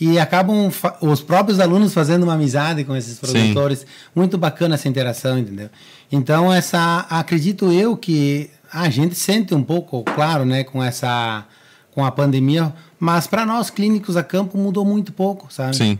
E 0.00 0.18
acabam 0.18 0.72
os 1.00 1.22
próprios 1.22 1.60
alunos 1.60 1.94
fazendo 1.94 2.24
uma 2.24 2.34
amizade 2.34 2.82
com 2.82 2.96
esses 2.96 3.16
produtores. 3.20 3.86
Muito 4.12 4.36
bacana 4.36 4.74
essa 4.74 4.88
interação, 4.88 5.38
entendeu? 5.38 5.70
Então, 6.10 6.52
essa 6.52 7.06
acredito 7.08 7.70
eu 7.70 7.96
que 7.96 8.50
a 8.72 8.90
gente 8.90 9.14
sente 9.14 9.54
um 9.54 9.62
pouco, 9.62 10.02
claro, 10.02 10.44
né, 10.44 10.64
com 10.64 10.82
essa 10.82 11.46
com 11.92 12.04
a 12.04 12.10
pandemia, 12.10 12.74
mas 12.98 13.26
para 13.28 13.46
nós 13.46 13.70
clínicos 13.70 14.16
a 14.16 14.22
campo 14.24 14.58
mudou 14.58 14.84
muito 14.84 15.12
pouco, 15.12 15.46
sabe? 15.50 15.76
Sim. 15.76 15.98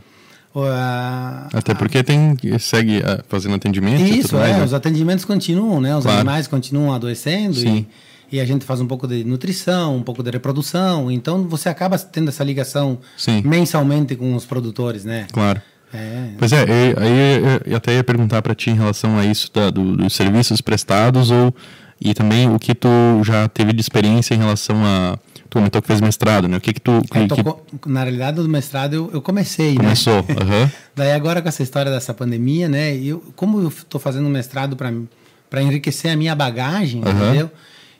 A- 0.65 1.47
Até 1.53 1.73
porque 1.73 2.03
tem 2.03 2.37
segue 2.59 3.01
fazendo 3.27 3.55
atendimento 3.55 4.01
e 4.01 4.19
isso, 4.19 4.29
tudo 4.29 4.41
é, 4.43 4.53
né? 4.53 4.63
os 4.63 4.73
atendimentos 4.73 5.25
continuam, 5.25 5.79
né? 5.81 5.95
Os 5.95 6.03
Claro. 6.03 6.19
animais 6.19 6.47
continuam 6.47 6.93
adoecendo 6.93 7.59
e, 7.59 7.87
e 8.31 8.39
a 8.39 8.45
gente 8.45 8.65
faz 8.65 8.81
um 8.81 8.87
pouco 8.87 9.07
de 9.07 9.23
nutrição, 9.23 9.95
um 9.97 10.03
pouco 10.03 10.23
de 10.23 10.31
reprodução. 10.31 11.11
Então 11.11 11.43
você 11.47 11.69
acaba 11.69 11.97
tendo 11.97 12.29
essa 12.29 12.43
ligação 12.43 12.97
Sim. 13.17 13.41
mensalmente 13.45 14.15
com 14.15 14.35
os 14.35 14.45
produtores, 14.45 15.03
né? 15.05 15.27
Claro. 15.31 15.61
É. 15.93 16.29
Pois 16.37 16.51
é, 16.51 16.63
eu- 16.63 16.99
aí 17.01 17.61
eu- 17.65 17.77
até 17.77 17.95
ia 17.95 18.03
perguntar 18.03 18.41
para 18.41 18.53
ti 18.53 18.69
em 18.69 18.75
relação 18.75 19.17
a 19.17 19.25
isso 19.25 19.49
da- 19.53 19.69
do- 19.69 19.95
dos 19.95 20.13
serviços 20.13 20.59
prestados 20.59 21.31
ou 21.31 21.53
e 21.99 22.13
também 22.13 22.49
o 22.53 22.59
que 22.59 22.75
tu 22.75 22.89
já 23.23 23.47
teve 23.47 23.71
de 23.73 23.79
experiência 23.81 24.35
em 24.35 24.37
relação 24.37 24.75
a 24.85 25.17
comentou 25.57 25.81
que 25.81 25.87
fez 25.87 26.01
mestrado, 26.01 26.47
né? 26.47 26.57
O 26.57 26.61
que 26.61 26.73
que 26.73 26.79
tu 26.81 27.01
que, 27.01 27.27
que 27.35 27.43
co- 27.43 27.61
na 27.85 28.03
realidade, 28.03 28.37
do 28.37 28.47
mestrado 28.49 28.93
eu, 28.93 29.09
eu 29.13 29.21
comecei, 29.21 29.71
né? 29.73 29.77
começou? 29.83 30.19
Aham. 30.41 30.71
Daí 30.95 31.11
agora 31.11 31.41
com 31.41 31.49
essa 31.49 31.63
história 31.63 31.91
dessa 31.91 32.13
pandemia, 32.13 32.67
né? 32.67 32.95
Eu, 32.95 33.23
como 33.35 33.61
eu 33.61 33.67
estou 33.69 33.99
fazendo 33.99 34.27
mestrado 34.29 34.75
para 34.75 35.61
enriquecer 35.61 36.11
a 36.11 36.15
minha 36.15 36.35
bagagem, 36.35 37.01
Aham. 37.05 37.25
entendeu? 37.27 37.51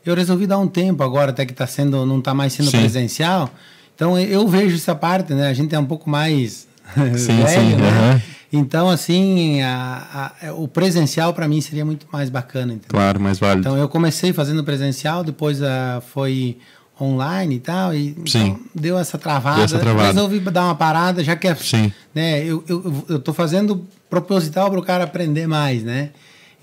Eu 0.05 0.15
resolvi 0.15 0.47
dar 0.47 0.57
um 0.57 0.67
tempo 0.67 1.03
agora, 1.03 1.31
até 1.31 1.45
que 1.45 1.53
tá 1.53 1.67
sendo, 1.67 2.05
não 2.05 2.19
está 2.19 2.33
mais 2.33 2.53
sendo 2.53 2.71
Sim. 2.71 2.79
presencial. 2.79 3.49
Então 3.95 4.17
eu 4.17 4.47
vejo 4.47 4.75
essa 4.75 4.95
parte, 4.95 5.33
né? 5.33 5.47
A 5.47 5.53
gente 5.53 5.73
é 5.75 5.79
um 5.79 5.85
pouco 5.85 6.09
mais 6.09 6.67
Sim, 7.17 7.43
velho, 7.43 7.47
sim, 7.47 7.75
né? 7.75 7.89
aham. 7.89 8.21
Então 8.53 8.89
assim, 8.89 9.61
a- 9.61 10.31
a- 10.41 10.53
o 10.53 10.69
presencial 10.69 11.33
para 11.33 11.45
mim 11.49 11.59
seria 11.59 11.83
muito 11.83 12.07
mais 12.13 12.29
bacana, 12.29 12.71
entendeu? 12.73 12.87
Claro, 12.89 13.19
mais 13.19 13.37
válido. 13.39 13.67
Então 13.67 13.77
eu 13.77 13.89
comecei 13.89 14.31
fazendo 14.31 14.63
presencial, 14.63 15.21
depois 15.23 15.61
ah, 15.61 16.01
foi 16.13 16.57
online 16.99 17.55
e 17.55 17.59
tal, 17.59 17.93
e 17.93 18.15
então, 18.17 18.59
deu 18.73 18.97
essa 18.97 19.17
travada. 19.17 19.57
Deu 19.57 19.65
essa 19.65 19.79
travada. 19.79 20.07
Resolvi 20.07 20.39
dar 20.39 20.65
uma 20.65 20.75
parada, 20.75 21.23
já 21.23 21.35
que 21.35 21.47
é, 21.47 21.55
Sim. 21.55 21.91
né, 22.13 22.43
eu, 22.43 22.63
eu, 22.67 23.05
eu 23.09 23.19
tô 23.19 23.33
fazendo 23.33 23.85
proposital 24.09 24.69
para 24.69 24.79
o 24.79 24.83
cara 24.83 25.03
aprender 25.03 25.47
mais, 25.47 25.83
né? 25.83 26.09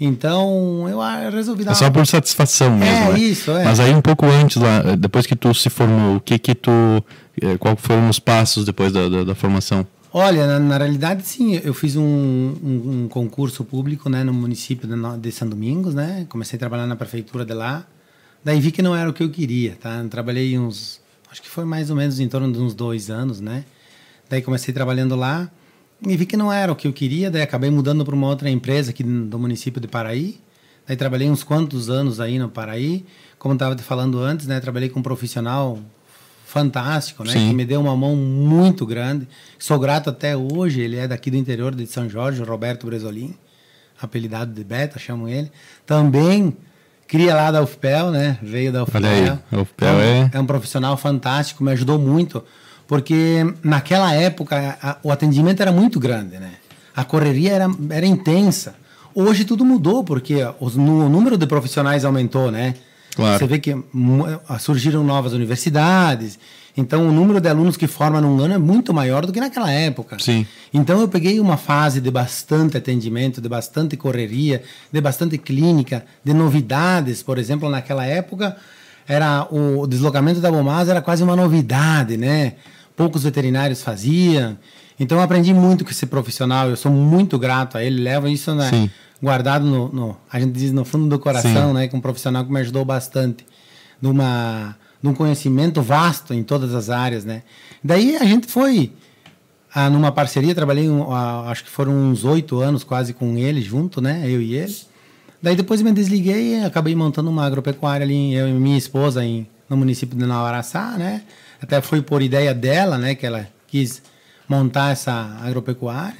Então, 0.01 0.87
eu 0.89 1.01
ah, 1.01 1.31
resolvi 1.31 1.63
dar 1.65 1.73
É 1.73 1.75
só 1.75 1.85
uma 1.85 1.93
por 1.93 2.07
satisfação 2.07 2.77
mesmo. 2.77 3.11
É, 3.11 3.13
né? 3.13 3.19
isso, 3.19 3.53
é. 3.53 3.65
Mas 3.65 3.79
aí 3.79 3.95
um 3.95 4.01
pouco 4.01 4.27
antes, 4.27 4.61
lá, 4.61 4.97
depois 4.97 5.25
que 5.25 5.37
tu 5.37 5.55
se 5.55 5.71
formou, 5.71 6.17
o 6.17 6.21
que 6.21 6.39
que 6.39 6.55
tu. 6.55 6.71
eh, 7.41 7.57
Qual 7.59 7.77
foram 7.77 8.09
os 8.09 8.19
passos 8.19 8.65
depois 8.65 8.93
da, 8.93 9.09
da, 9.09 9.23
da 9.23 9.35
formação? 9.37 9.87
Olha, 10.13 10.47
na, 10.47 10.59
na 10.59 10.79
realidade, 10.79 11.27
sim, 11.27 11.61
eu 11.63 11.73
fiz 11.75 11.97
um, 11.97 12.03
um, 12.03 13.05
um 13.05 13.09
concurso 13.09 13.65
público 13.65 14.09
né, 14.09 14.25
no 14.25 14.33
município 14.33 14.89
de, 14.89 14.95
de 15.21 15.33
São 15.33 15.49
Domingos, 15.49 15.95
né? 15.95 16.27
Comecei 16.29 16.57
a 16.57 16.61
trabalhar 16.61 16.87
na 16.87 16.97
prefeitura 16.97 17.45
de 17.45 17.55
lá. 17.55 17.85
Daí 18.45 18.61
vi 18.61 18.71
que 18.71 18.83
não 18.83 18.95
era 18.95 19.09
o 19.09 19.13
que 19.13 19.23
eu 19.23 19.31
queria, 19.31 19.77
tá? 19.81 20.05
Trabalhei 20.11 20.59
uns, 20.59 21.01
acho 21.31 21.41
que 21.41 21.49
foi 21.49 21.65
mais 21.65 21.89
ou 21.89 21.97
menos 21.97 22.21
em 22.21 22.29
torno 22.29 22.53
de 22.53 22.59
uns 22.59 22.75
dois 22.75 23.09
anos, 23.09 23.41
né? 23.41 23.65
Daí 24.29 24.43
comecei 24.43 24.75
trabalhando 24.75 25.17
lá 25.17 25.51
e 26.07 26.17
vi 26.17 26.27
que 26.27 26.37
não 26.37 26.53
era 26.53 26.71
o 26.71 26.77
que 26.77 26.87
eu 26.87 26.93
queria, 26.93 27.31
daí 27.31 27.41
acabei 27.41 27.71
mudando 27.71 28.05
para 28.05 28.15
uma 28.15 28.27
outra 28.27 28.51
empresa 28.51 28.91
aqui 28.91 29.03
do 29.03 29.39
município 29.39 29.81
de 29.81 29.89
Paraí. 29.89 30.39
Daí 30.87 30.97
trabalhei 30.97 31.31
uns 31.31 31.43
quantos 31.43 31.89
anos 31.89 32.21
aí 32.21 32.39
no 32.39 32.51
Paraí. 32.51 33.07
Como 33.39 33.55
estava 33.55 33.75
te 33.75 33.83
falando 33.83 34.19
antes, 34.21 34.47
né? 34.47 34.61
Trabalhei 34.61 34.91
com 34.91 35.01
um 35.01 35.03
profissional 35.03 35.79
fantástico, 36.45 37.25
né? 37.25 37.33
Sim. 37.33 37.49
Que 37.49 37.55
me 37.55 37.65
deu 37.65 37.81
uma 37.81 37.97
mão 37.97 38.15
muito 38.15 38.85
grande. 38.85 39.27
Sou 39.59 39.79
grato 39.79 40.11
até 40.11 40.37
hoje. 40.37 40.83
Ele 40.83 40.97
é 40.97 41.09
daqui 41.09 41.31
do 41.31 41.39
interior 41.39 41.75
de 41.75 41.87
São 41.87 42.09
Jorge, 42.09 42.43
Roberto 42.43 42.87
Bresolim, 42.87 43.35
apelidado 44.01 44.53
de 44.53 44.63
Beta, 44.63 44.99
chamo 44.99 45.27
ele. 45.27 45.51
Também 45.87 46.55
cria 47.07 47.35
lá 47.35 47.51
da 47.51 47.63
UFPEL, 47.63 48.11
né? 48.11 48.39
Veio 48.43 48.73
da 48.73 48.83
UFPEL. 48.83 49.01
Olha 49.03 49.11
aí, 49.11 49.61
UFPEL 49.61 49.89
Então, 49.89 50.01
é- 50.01 50.31
é 50.33 50.41
um 50.41 50.47
profissional 50.47 50.97
fantástico, 50.97 51.63
me 51.63 51.71
ajudou 51.73 51.99
muito, 51.99 52.43
porque 52.87 53.45
naquela 53.63 54.13
época 54.15 54.77
a- 54.83 54.97
o 55.03 55.11
atendimento 55.13 55.61
era 55.61 55.73
muito 55.73 55.99
grande, 56.01 56.39
né? 56.39 56.53
A 56.95 57.05
correria 57.05 57.53
era, 57.53 57.67
era 57.91 58.07
intensa. 58.07 58.75
Hoje 59.15 59.45
tudo 59.45 59.65
mudou, 59.65 60.03
porque 60.05 60.37
o 60.61 60.69
número 60.71 61.37
de 61.39 61.47
profissionais 61.47 62.05
aumentou, 62.05 62.51
né? 62.51 62.75
Claro. 63.15 63.39
Você 63.39 63.47
vê 63.47 63.59
que 63.59 63.75
mu- 63.93 64.27
surgiram 64.59 65.05
novas 65.05 65.33
universidades, 65.33 66.39
então 66.77 67.09
o 67.09 67.13
número 67.13 67.41
de 67.41 67.49
alunos 67.49 67.77
que 67.77 67.87
formam 67.87 68.21
num 68.21 68.39
ano 68.43 68.55
é 68.55 68.59
muito 68.59 68.93
maior 68.93 69.25
do 69.25 69.33
que 69.33 69.41
naquela 69.41 69.71
época. 69.71 70.19
Sim. 70.19 70.47
Então 70.73 71.01
eu 71.01 71.09
peguei 71.09 71.39
uma 71.39 71.57
fase 71.57 72.01
de 72.01 72.11
bastante 72.11 72.77
atendimento, 72.77 73.41
de 73.41 73.49
bastante 73.49 73.97
correria, 73.97 74.63
de 74.93 75.01
bastante 75.01 75.39
clínica, 75.39 76.05
de 76.25 76.35
novidades. 76.35 77.23
Por 77.23 77.39
exemplo, 77.39 77.69
naquela 77.71 78.05
época 78.05 78.57
era 79.07 79.47
o 79.51 79.87
deslocamento 79.87 80.41
da 80.41 80.51
Bomasa 80.51 80.91
era 80.91 81.01
quase 81.03 81.23
uma 81.23 81.37
novidade, 81.37 82.17
né? 82.17 82.55
Poucos 82.97 83.23
veterinários 83.25 83.83
faziam. 83.83 84.57
Então 84.99 85.19
eu 85.19 85.25
aprendi 85.25 85.53
muito 85.53 85.85
com 85.85 85.91
esse 85.91 86.07
profissional. 86.07 86.69
Eu 86.71 86.77
sou 86.77 86.91
muito 86.93 87.39
grato 87.39 87.77
a 87.77 87.83
ele. 87.85 88.01
Levo 88.03 88.29
isso 88.29 88.55
né, 88.55 88.71
Sim. 88.71 88.91
guardado 89.23 89.65
no, 89.65 89.89
no- 89.93 90.17
a 90.33 90.39
gente 90.39 90.53
diz 90.53 90.73
no 90.73 90.85
fundo 90.85 91.09
do 91.09 91.19
coração, 91.19 91.69
Sim. 91.69 91.75
né? 91.75 91.89
Com 91.89 91.97
um 91.97 92.01
profissional 92.01 92.45
que 92.45 92.53
me 92.53 92.61
ajudou 92.61 92.85
bastante 92.85 93.45
numa 94.01 94.77
num 95.03 95.13
conhecimento 95.13 95.83
vasto 95.83 96.33
em 96.33 96.43
todas 96.43 96.75
as 96.75 96.89
áreas, 96.89 97.25
né? 97.27 97.43
Daí 97.83 98.17
a 98.17 98.25
gente 98.25 98.47
foi 98.47 98.91
ah, 99.75 99.91
numa 99.91 100.11
parceria, 100.11 100.55
trabalhei, 100.55 100.89
um, 100.89 101.13
ah, 101.13 101.51
acho 101.51 101.65
que 101.65 101.69
foram 101.71 101.93
uns 101.93 102.25
oito 102.25 102.59
anos 102.61 102.85
quase 102.85 103.13
com 103.13 103.37
ele 103.37 103.61
junto, 103.61 104.01
né? 104.01 104.23
Eu 104.25 104.41
e 104.41 104.55
ele. 104.55 104.75
Daí 105.43 105.55
depois 105.55 105.83
me 105.83 105.93
desliguei 105.93 106.57
e 106.61 106.65
acabei 106.65 106.95
montando 106.95 107.29
uma 107.29 107.45
agropecuária 107.45 108.03
ali, 108.03 108.33
eu 108.33 108.49
e 108.49 108.53
minha 108.53 108.79
esposa, 108.79 109.23
em, 109.23 109.47
no 109.69 109.77
município 109.77 110.17
de 110.17 110.25
Nauaraçá, 110.25 110.93
né? 110.97 111.23
Até 111.61 111.83
foi 111.83 112.01
por 112.01 112.23
ideia 112.23 112.55
dela, 112.55 112.97
né? 112.97 113.15
Que 113.15 113.27
ela 113.27 113.47
quis 113.67 114.01
montar 114.49 114.93
essa 114.93 115.13
agropecuária. 115.43 116.17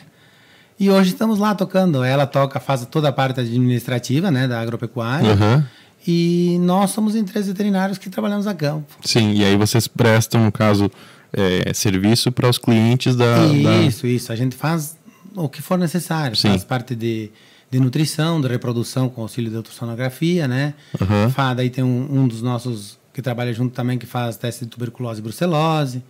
E 0.79 0.91
hoje 0.91 1.11
estamos 1.11 1.39
lá 1.39 1.55
tocando. 1.55 2.03
Ela 2.03 2.27
toca, 2.27 2.59
faz 2.59 2.85
toda 2.87 3.09
a 3.09 3.13
parte 3.13 3.41
administrativa, 3.41 4.31
né? 4.31 4.49
Da 4.49 4.61
agropecuária. 4.61 5.31
Aham. 5.33 5.65
E 6.07 6.59
nós 6.61 6.91
somos 6.91 7.15
em 7.17 7.25
três 7.25 7.47
veterinários 7.47 7.97
que 7.97 8.11
trabalhamos 8.11 8.47
a 8.47 8.53
campo. 8.55 8.95
Sim, 9.05 9.33
e 9.35 9.45
aí 9.45 9.57
vocês 9.57 9.89
prestam, 9.89 10.45
no 10.45 10.53
caso, 10.53 10.91
eh, 11.33 11.73
serviço 11.73 12.31
para 12.31 12.49
os 12.49 12.59
clientes 12.59 13.17
da. 13.17 13.47
da- 13.47 13.77
Isso, 13.83 14.07
isso. 14.07 14.31
A 14.33 14.37
gente 14.37 14.55
faz 14.55 14.97
o 15.35 15.49
que 15.49 15.63
for 15.63 15.79
necessário. 15.79 16.37
Sim. 16.37 16.49
Faz 16.49 16.63
parte 16.65 16.95
de, 16.95 17.31
de 17.71 17.81
nutrição, 17.81 18.39
de 18.41 18.49
reprodução 18.49 19.09
com 19.09 19.23
auxílio 19.23 19.51
de 19.51 19.57
ultrassonografia, 19.57 20.47
né? 20.47 20.75
Aham. 21.01 21.31
Fa- 21.31 21.55
Daí 21.55 21.71
tem 21.71 21.83
um, 21.83 22.21
um 22.21 22.29
dos 22.29 22.43
nossos 22.43 22.99
que 23.15 23.23
trabalha 23.23 23.55
junto 23.55 23.73
também 23.75 23.97
que 23.97 24.07
faz 24.07 24.37
teste 24.37 24.65
de 24.67 24.71
tuberculose 24.73 25.21
e 25.21 25.23
brucelose. 25.23 26.03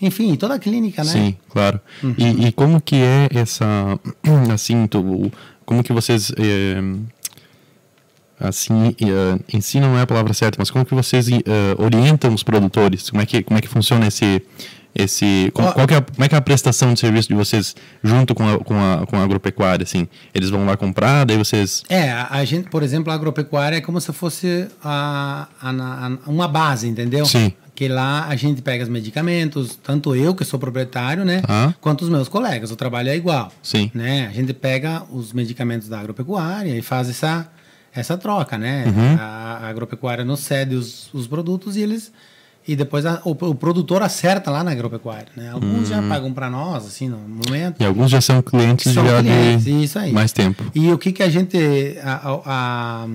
Enfim, 0.00 0.34
toda 0.36 0.54
a 0.54 0.58
clínica, 0.58 1.04
né? 1.04 1.10
Sim, 1.10 1.36
claro. 1.50 1.78
Uhum. 2.02 2.14
E, 2.16 2.46
e 2.48 2.52
como 2.52 2.80
que 2.80 2.96
é 2.96 3.28
essa, 3.34 3.66
assim, 4.52 4.86
tu- 4.86 5.30
como 5.66 5.82
que 5.82 5.92
vocês, 5.92 6.32
eh, 6.38 6.80
assim, 8.38 8.94
eh, 9.00 9.38
ensinam 9.52 9.90
não 9.90 9.98
é 9.98 10.02
a 10.02 10.06
palavra 10.06 10.32
certa, 10.32 10.56
mas 10.58 10.70
como 10.70 10.84
que 10.84 10.94
vocês 10.94 11.28
eh, 11.28 11.40
orientam 11.78 12.32
os 12.32 12.42
produtores? 12.42 13.10
Como 13.10 13.22
é 13.22 13.26
que, 13.26 13.42
como 13.42 13.58
é 13.58 13.60
que 13.60 13.68
funciona 13.68 14.06
esse, 14.06 14.42
esse, 14.94 15.50
qual, 15.52 15.68
é 15.68 15.72
como 16.00 16.24
é 16.24 16.28
que 16.28 16.34
é 16.34 16.38
a 16.38 16.40
prestação 16.40 16.94
de 16.94 17.00
serviço 17.00 17.28
de 17.28 17.34
vocês 17.34 17.76
junto 18.02 18.34
com 18.34 18.48
a, 18.48 18.58
com 18.58 18.74
a, 18.74 19.06
com 19.06 19.16
a 19.16 19.22
agropecuária, 19.22 19.82
assim? 19.84 20.08
Eles 20.34 20.48
vão 20.48 20.64
lá 20.64 20.76
comprar, 20.76 21.24
daí 21.26 21.36
vocês... 21.36 21.82
É, 21.90 22.10
a, 22.10 22.28
a 22.30 22.44
gente, 22.46 22.70
por 22.70 22.82
exemplo, 22.82 23.12
a 23.12 23.14
agropecuária 23.14 23.76
é 23.76 23.80
como 23.82 24.00
se 24.00 24.12
fosse 24.12 24.66
a, 24.82 25.46
a- 25.60 25.70
a- 25.70 26.30
uma 26.30 26.48
base, 26.48 26.88
entendeu? 26.88 27.26
Sim. 27.26 27.52
Que 27.80 27.88
lá 27.88 28.26
a 28.28 28.36
gente 28.36 28.60
pega 28.60 28.84
os 28.84 28.90
medicamentos, 28.90 29.74
tanto 29.82 30.14
eu, 30.14 30.34
que 30.34 30.44
sou 30.44 30.60
proprietário, 30.60 31.24
né? 31.24 31.40
Tá. 31.40 31.74
Quanto 31.80 32.02
os 32.02 32.10
meus 32.10 32.28
colegas. 32.28 32.70
O 32.70 32.76
trabalho 32.76 33.08
é 33.08 33.16
igual. 33.16 33.50
Sim. 33.62 33.90
Né? 33.94 34.26
A 34.26 34.30
gente 34.32 34.52
pega 34.52 35.02
os 35.10 35.32
medicamentos 35.32 35.88
da 35.88 35.98
agropecuária 35.98 36.76
e 36.76 36.82
faz 36.82 37.08
essa, 37.08 37.48
essa 37.90 38.18
troca, 38.18 38.58
né? 38.58 38.84
Uhum. 38.86 39.16
A, 39.18 39.60
a 39.62 39.68
agropecuária 39.68 40.26
nos 40.26 40.40
cede 40.40 40.74
os, 40.74 41.08
os 41.14 41.26
produtos 41.26 41.74
e 41.78 41.80
eles. 41.80 42.12
E 42.68 42.76
depois 42.76 43.06
a- 43.06 43.22
o, 43.24 43.30
o 43.30 43.54
produtor 43.54 44.02
acerta 44.02 44.50
lá 44.50 44.62
na 44.62 44.72
agropecuária, 44.72 45.28
né? 45.34 45.48
Alguns 45.50 45.88
já 45.88 46.02
pagam 46.02 46.34
para 46.34 46.50
nós, 46.50 46.84
assim, 46.84 47.08
no 47.08 47.16
momento. 47.16 47.80
E 47.80 47.84
alguns 47.86 48.10
já 48.10 48.20
são 48.20 48.42
clientes 48.42 48.92
São 48.92 49.06
já 49.06 49.22
clientes, 49.22 49.64
de 49.64 49.84
isso 49.84 49.98
aí. 49.98 50.12
mais 50.12 50.32
tempo. 50.32 50.64
E 50.74 50.92
o 50.92 50.98
que 50.98 51.12
que 51.12 51.22
a 51.22 51.30
gente 51.30 51.56
a, 52.04 52.40
a- 52.44 53.06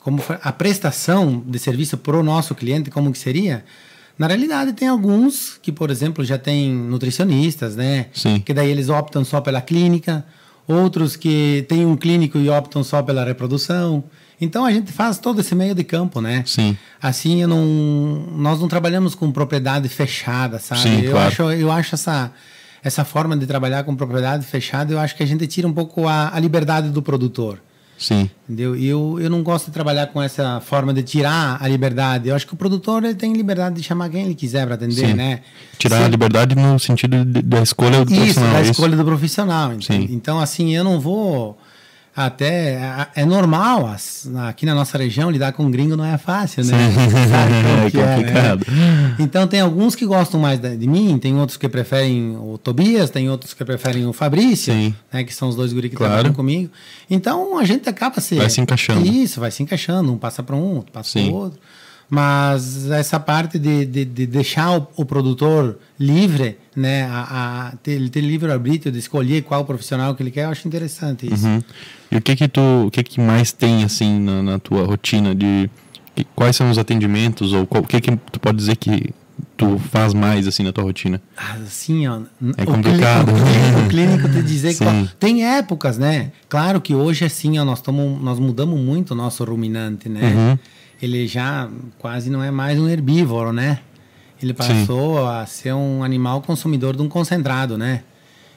como 0.00 0.22
a 0.42 0.50
prestação 0.50 1.42
de 1.46 1.58
serviço 1.58 1.98
para 1.98 2.16
o 2.16 2.22
nosso 2.22 2.54
cliente 2.54 2.90
como 2.90 3.12
que 3.12 3.18
seria? 3.18 3.66
Na 4.18 4.26
realidade 4.26 4.72
tem 4.72 4.88
alguns 4.88 5.58
que, 5.62 5.70
por 5.70 5.90
exemplo, 5.90 6.24
já 6.24 6.36
tem 6.36 6.72
nutricionistas, 6.72 7.76
né? 7.76 8.06
Sim. 8.12 8.40
Que 8.40 8.52
daí 8.52 8.68
eles 8.68 8.88
optam 8.88 9.24
só 9.24 9.40
pela 9.40 9.60
clínica, 9.60 10.24
outros 10.66 11.14
que 11.14 11.64
têm 11.68 11.86
um 11.86 11.96
clínico 11.96 12.36
e 12.36 12.50
optam 12.50 12.82
só 12.82 13.00
pela 13.00 13.24
reprodução. 13.24 14.02
Então 14.40 14.64
a 14.64 14.72
gente 14.72 14.92
faz 14.92 15.18
todo 15.18 15.40
esse 15.40 15.54
meio 15.54 15.74
de 15.74 15.84
campo, 15.84 16.20
né? 16.20 16.42
Sim. 16.46 16.76
Assim, 17.00 17.42
eu 17.42 17.48
não, 17.48 17.64
nós 18.36 18.60
não 18.60 18.66
trabalhamos 18.66 19.14
com 19.14 19.30
propriedade 19.30 19.88
fechada, 19.88 20.58
sabe? 20.58 20.80
Sim, 20.80 21.00
eu, 21.02 21.12
claro. 21.12 21.28
acho, 21.28 21.42
eu 21.52 21.70
acho 21.70 21.94
essa, 21.94 22.32
essa 22.82 23.04
forma 23.04 23.36
de 23.36 23.46
trabalhar 23.46 23.84
com 23.84 23.94
propriedade 23.94 24.44
fechada, 24.44 24.92
eu 24.92 24.98
acho 24.98 25.14
que 25.14 25.22
a 25.22 25.26
gente 25.26 25.46
tira 25.46 25.66
um 25.66 25.72
pouco 25.72 26.08
a, 26.08 26.34
a 26.34 26.40
liberdade 26.40 26.90
do 26.90 27.02
produtor. 27.02 27.60
Sim. 27.98 28.30
Entendeu? 28.48 28.76
E 28.76 28.86
eu, 28.86 29.18
eu 29.20 29.28
não 29.28 29.42
gosto 29.42 29.66
de 29.66 29.72
trabalhar 29.72 30.06
com 30.06 30.22
essa 30.22 30.60
forma 30.60 30.94
de 30.94 31.02
tirar 31.02 31.58
a 31.60 31.66
liberdade. 31.66 32.28
Eu 32.28 32.36
acho 32.36 32.46
que 32.46 32.54
o 32.54 32.56
produtor 32.56 33.02
ele 33.04 33.14
tem 33.14 33.32
liberdade 33.32 33.74
de 33.74 33.82
chamar 33.82 34.08
quem 34.08 34.24
ele 34.24 34.34
quiser 34.36 34.64
para 34.66 34.76
atender, 34.76 34.94
Sim. 35.08 35.14
né? 35.14 35.40
Tirar 35.78 35.98
Se- 35.98 36.04
a 36.04 36.08
liberdade 36.08 36.54
no 36.54 36.78
sentido 36.78 37.24
de- 37.24 37.42
da 37.42 37.60
escolha 37.60 38.04
do 38.04 38.12
isso, 38.12 38.20
profissional. 38.20 38.52
da 38.52 38.58
é 38.58 38.62
isso? 38.62 38.70
escolha 38.70 38.96
do 38.96 39.04
profissional. 39.04 39.72
entende? 39.74 40.06
Sim. 40.06 40.14
Então, 40.14 40.38
assim, 40.38 40.74
eu 40.76 40.84
não 40.84 41.00
vou. 41.00 41.58
Até. 42.20 43.08
É 43.14 43.24
normal, 43.24 43.86
as- 43.86 44.28
aqui 44.48 44.66
na 44.66 44.74
nossa 44.74 44.98
região, 44.98 45.30
lidar 45.30 45.52
com 45.52 45.70
gringo 45.70 45.96
não 45.96 46.04
é 46.04 46.18
fácil, 46.18 46.64
né? 46.64 46.74
Sim. 46.90 47.10
Sabe 47.30 47.92
como 47.92 48.02
É 48.02 48.06
né? 48.06 48.16
complicado. 48.16 48.66
Então, 49.20 49.46
tem 49.46 49.60
alguns 49.60 49.94
que 49.94 50.04
gostam 50.04 50.40
mais 50.40 50.58
de 50.58 50.86
mim, 50.88 51.16
tem 51.16 51.36
outros 51.38 51.56
que 51.56 51.68
preferem 51.68 52.36
o 52.36 52.58
Tobias, 52.58 53.08
tem 53.08 53.30
outros 53.30 53.54
que 53.54 53.64
preferem 53.64 54.04
o 54.04 54.12
Fabrício, 54.12 54.74
né, 55.12 55.22
que 55.22 55.32
são 55.32 55.48
os 55.48 55.54
dois 55.54 55.72
guri 55.72 55.88
que 55.88 55.94
Claro. 55.96 56.12
trabalham 56.14 56.34
comigo. 56.34 56.70
Então, 57.08 57.56
a 57.56 57.64
gente 57.64 57.88
acaba 57.88 58.20
se. 58.20 58.34
Vai 58.34 58.50
se 58.50 58.60
encaixando. 58.60 59.06
Isso, 59.06 59.38
vai 59.38 59.52
se 59.52 59.62
encaixando. 59.62 60.12
Um 60.12 60.18
passa 60.18 60.42
para 60.42 60.56
um, 60.56 60.74
outro 60.76 60.90
passa 60.92 61.20
para 61.20 61.28
outro. 61.32 61.60
Mas 62.10 62.90
essa 62.90 63.20
parte 63.20 63.58
de, 63.58 63.84
de, 63.84 64.04
de 64.04 64.26
deixar 64.26 64.78
o, 64.78 64.86
o 64.96 65.04
produtor 65.04 65.78
livre, 66.00 66.56
né, 66.74 67.04
a, 67.04 67.68
a 67.68 67.76
ter, 67.82 67.92
ele 67.92 68.08
ter 68.08 68.20
livre 68.22 68.50
arbítrio 68.50 68.90
de 68.90 68.98
escolher 68.98 69.42
qual 69.42 69.64
profissional 69.64 70.14
que 70.14 70.22
ele 70.22 70.30
quer, 70.30 70.44
eu 70.46 70.50
acho 70.50 70.66
interessante 70.66 71.32
isso. 71.32 71.46
Uhum. 71.46 71.60
E 72.10 72.16
o 72.16 72.22
que 72.22 72.34
que 72.34 72.48
tu, 72.48 72.60
o 72.86 72.90
que 72.90 73.02
que 73.02 73.20
mais 73.20 73.52
tem 73.52 73.84
assim 73.84 74.18
na, 74.20 74.42
na 74.42 74.58
tua 74.58 74.84
rotina 74.86 75.34
de 75.34 75.68
que- 76.16 76.24
quais 76.34 76.56
são 76.56 76.70
os 76.70 76.78
atendimentos 76.78 77.52
ou 77.52 77.66
qual- 77.66 77.82
o 77.82 77.86
que 77.86 78.00
que 78.00 78.16
tu 78.32 78.40
pode 78.40 78.56
dizer 78.56 78.76
que 78.76 79.10
tu 79.56 79.78
faz 79.78 80.14
mais 80.14 80.48
assim 80.48 80.62
na 80.62 80.72
tua 80.72 80.84
rotina? 80.84 81.20
Assim, 81.36 82.06
ó. 82.08 82.20
É 82.56 82.64
complicado. 82.64 83.28
O 83.30 83.34
clínico, 83.34 83.80
o 83.80 83.88
clínico 83.90 84.28
te 84.30 84.42
dizer 84.42 84.74
qual, 84.78 84.94
tem 85.20 85.44
épocas, 85.44 85.98
né? 85.98 86.32
Claro 86.48 86.80
que 86.80 86.94
hoje 86.94 87.26
assim, 87.26 87.58
ó, 87.58 87.64
nós, 87.66 87.82
tamo, 87.82 88.18
nós 88.22 88.38
mudamos 88.38 88.80
muito 88.80 89.10
o 89.10 89.14
nosso 89.14 89.44
ruminante, 89.44 90.08
né? 90.08 90.20
Uhum. 90.34 90.58
Ele 91.00 91.26
já 91.26 91.68
quase 91.98 92.30
não 92.30 92.42
é 92.42 92.50
mais 92.50 92.78
um 92.78 92.88
herbívoro, 92.88 93.52
né? 93.52 93.80
Ele 94.42 94.54
passou 94.54 95.18
Sim. 95.18 95.28
a 95.28 95.46
ser 95.46 95.72
um 95.74 96.04
animal 96.04 96.42
consumidor 96.42 96.96
de 96.96 97.02
um 97.02 97.08
concentrado, 97.08 97.76
né? 97.76 98.02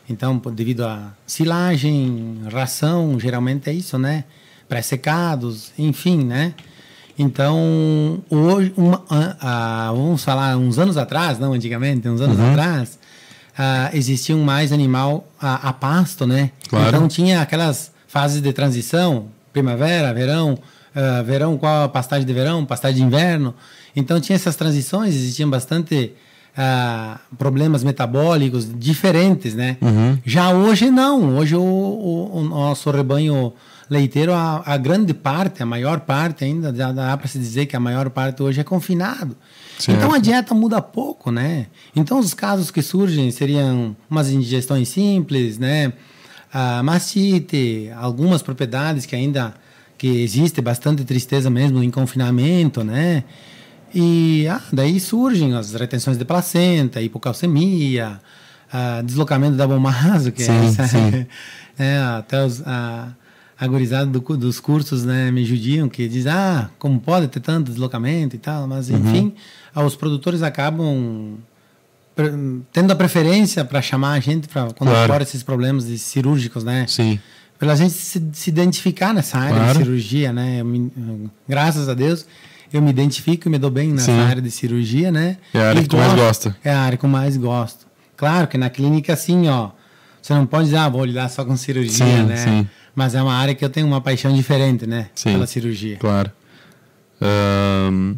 Então, 0.10 0.38
devido 0.54 0.86
a 0.86 1.14
silagem, 1.26 2.42
ração, 2.52 3.20
geralmente 3.20 3.70
é 3.70 3.74
isso, 3.74 3.98
né? 3.98 4.26
Pré-secados, 4.68 5.72
enfim, 5.78 6.24
né? 6.24 6.54
Então, 7.18 8.24
hoje, 8.30 8.74
uma, 8.76 9.04
vamos 9.94 10.24
falar 10.24 10.58
uns 10.58 10.80
anos 10.80 10.98
atrás, 10.98 11.40
não 11.40 11.54
antigamente, 11.54 12.08
uns 12.08 12.22
anos 12.22 12.38
uhum. 12.38 12.50
atrás, 12.50 13.00
uh, 13.58 13.96
existia 13.96 14.36
um 14.36 14.44
mais 14.44 14.72
animal 14.72 15.28
a, 15.40 15.70
a 15.70 15.74
pasto, 15.74 16.26
né? 16.26 16.52
Claro. 16.68 16.88
Então 16.88 17.08
tinha 17.08 17.42
aquelas 17.42 17.92
fases 18.08 18.42
de 18.42 18.52
transição, 18.54 19.28
primavera, 19.54 20.14
verão, 20.14 20.58
uh, 20.96 21.24
verão, 21.24 21.58
qual 21.58 21.86
a 21.86 21.90
pastagem 21.90 22.26
de 22.26 22.34
verão, 22.34 22.66
pastagem 22.66 22.98
de 22.98 23.04
inverno. 23.04 23.54
Então 23.96 24.20
tinha 24.20 24.36
essas 24.36 24.56
transições, 24.56 25.16
existiam 25.16 25.50
bastante 25.50 26.14
uh, 26.58 27.20
problemas 27.38 27.84
metabólicos 27.84 28.68
diferentes, 28.78 29.54
né? 29.54 29.78
Uhum. 29.82 30.18
Já 30.26 30.52
hoje 30.52 30.90
não, 30.90 31.38
hoje 31.38 31.56
o, 31.56 31.62
o, 31.62 32.38
o 32.38 32.44
nosso 32.44 32.90
rebanho 32.92 33.54
leiteiro, 33.90 34.34
a, 34.34 34.64
a, 34.66 34.78
grande 34.78 35.14
parte, 35.14 35.62
a 35.62 35.66
maior 35.66 36.00
parte 36.00 36.46
ainda, 36.46 36.74
já 36.74 36.94
dá 36.94 37.18
para 37.18 37.28
se 37.28 37.38
dizer 37.38 37.66
que 37.66 37.76
a 37.76 37.80
maior 37.80 38.10
parte 38.10 38.42
hoje 38.42 38.62
é 38.62 38.64
confinado. 38.64 39.36
Certo. 39.78 39.98
Então 39.98 40.14
a 40.14 40.18
dieta 40.18 40.56
muda 40.56 40.82
pouco, 40.82 41.30
né? 41.30 41.68
Então 41.94 42.18
os 42.18 42.34
casos 42.34 42.72
que 42.72 42.82
surgem 42.82 43.30
seriam 43.32 43.94
umas 44.10 44.30
indigestões 44.30 44.88
simples, 44.88 45.58
né? 45.58 45.92
A 46.54 46.82
mastite, 46.84 47.92
algumas 47.98 48.42
propriedades 48.42 49.06
que 49.06 49.16
ainda 49.16 49.54
que 50.02 50.24
existe 50.24 50.60
bastante 50.62 51.04
tristeza 51.04 51.48
mesmo 51.48 51.84
em 51.84 51.92
confinamento, 51.92 52.84
né? 52.84 53.24
E 53.94 54.48
ah, 54.48 54.60
daí 54.74 55.00
surgem 55.00 55.54
as 55.54 55.76
retenções 55.76 56.18
de 56.18 56.26
placenta, 56.26 57.00
hipocalcemia, 57.00 58.20
deslocamento 59.06 59.56
da 59.56 59.68
bombazo, 59.68 60.32
que 60.32 60.42
é 60.42 60.46
sim, 60.46 60.54
é, 60.54 60.66
essa, 60.66 60.88
sim. 60.88 61.28
é, 61.78 61.98
até 62.18 62.44
os, 62.44 62.64
a, 62.66 63.10
a 63.60 63.68
gurizada 63.68 64.08
do, 64.08 64.20
dos 64.36 64.60
cursos 64.60 65.06
né, 65.06 65.30
me 65.30 65.46
judiam, 65.46 65.88
que 65.88 66.08
diz, 66.08 66.26
ah, 66.26 66.72
como 66.80 67.00
pode 67.00 67.28
ter 67.28 67.40
tanto 67.40 67.70
deslocamento 67.70 68.36
e 68.36 68.40
tal, 68.40 68.66
mas 68.66 68.90
uhum. 68.90 68.98
enfim, 68.98 69.34
uhum. 69.76 69.86
os 69.86 69.96
produtores 69.96 70.42
acabam 70.42 71.38
tendo 72.74 72.92
a 72.92 72.96
preferência 72.96 73.64
para 73.64 73.84
chamar 73.84 74.14
a 74.14 74.20
gente 74.20 74.48
para 74.48 74.74
quando 74.74 74.90
claro. 74.90 75.22
esses 75.22 75.44
problemas 75.44 75.84
cirúrgicos, 75.84 76.64
né? 76.64 76.88
Sim. 76.88 77.20
Pela 77.62 77.76
gente 77.76 77.94
se, 77.94 78.20
se 78.34 78.50
identificar 78.50 79.14
nessa 79.14 79.38
área 79.38 79.54
claro. 79.56 79.78
de 79.78 79.86
cirurgia, 79.86 80.34
né? 80.34 80.64
Me, 80.64 80.92
graças 81.48 81.88
a 81.88 81.94
Deus, 81.94 82.26
eu 82.74 82.82
me 82.82 82.90
identifico 82.90 83.48
e 83.48 83.52
me 83.52 83.60
dou 83.60 83.70
bem 83.70 83.92
nessa 83.92 84.08
Sim. 84.08 84.20
área 84.20 84.42
de 84.42 84.50
cirurgia, 84.50 85.12
né? 85.12 85.38
É 85.54 85.60
a 85.60 85.70
área 85.70 85.80
e 85.80 85.84
que 85.84 85.90
tu 85.90 85.96
mais 85.96 86.14
gosta. 86.14 86.58
É 86.64 86.72
a 86.72 86.80
área 86.80 86.98
que 86.98 87.06
eu 87.06 87.10
mais 87.10 87.38
gosto. 87.38 87.86
Claro 88.18 88.48
que 88.48 88.58
na 88.58 88.68
clínica, 88.68 89.14
assim, 89.14 89.48
ó, 89.48 89.70
você 90.20 90.34
não 90.34 90.48
pode 90.48 90.66
dizer, 90.66 90.78
ah, 90.78 90.90
vou 90.90 91.06
lidar 91.06 91.30
só 91.30 91.46
com 91.46 91.56
cirurgia, 91.56 92.04
sim, 92.04 92.24
né? 92.24 92.36
Sim. 92.38 92.68
Mas 92.96 93.14
é 93.14 93.22
uma 93.22 93.36
área 93.36 93.54
que 93.54 93.64
eu 93.64 93.70
tenho 93.70 93.86
uma 93.86 94.02
paixão 94.02 94.34
diferente, 94.34 94.88
né? 94.88 95.10
Sim, 95.14 95.34
Pela 95.34 95.46
cirurgia. 95.46 95.98
Claro. 95.98 96.32
Um, 97.22 98.16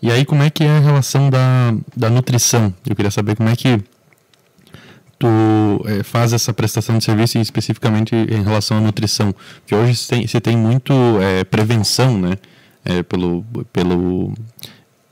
e 0.00 0.10
aí, 0.10 0.24
como 0.24 0.42
é 0.42 0.48
que 0.48 0.64
é 0.64 0.78
a 0.78 0.80
relação 0.80 1.28
da, 1.28 1.74
da 1.94 2.08
nutrição? 2.08 2.72
Eu 2.88 2.96
queria 2.96 3.10
saber 3.10 3.36
como 3.36 3.50
é 3.50 3.54
que 3.54 3.78
tu 5.18 5.84
é, 5.86 6.02
faz 6.02 6.32
essa 6.32 6.52
prestação 6.52 6.98
de 6.98 7.04
serviço 7.04 7.38
especificamente 7.38 8.14
em 8.14 8.42
relação 8.42 8.78
à 8.78 8.80
nutrição. 8.80 9.34
Porque 9.60 9.74
hoje 9.74 9.96
você 9.96 10.14
tem, 10.14 10.26
você 10.26 10.40
tem 10.40 10.56
muito 10.56 10.92
é, 11.20 11.44
prevenção, 11.44 12.18
né? 12.18 12.36
É, 12.84 13.02
pelo 13.02 13.44
pelo 13.72 14.32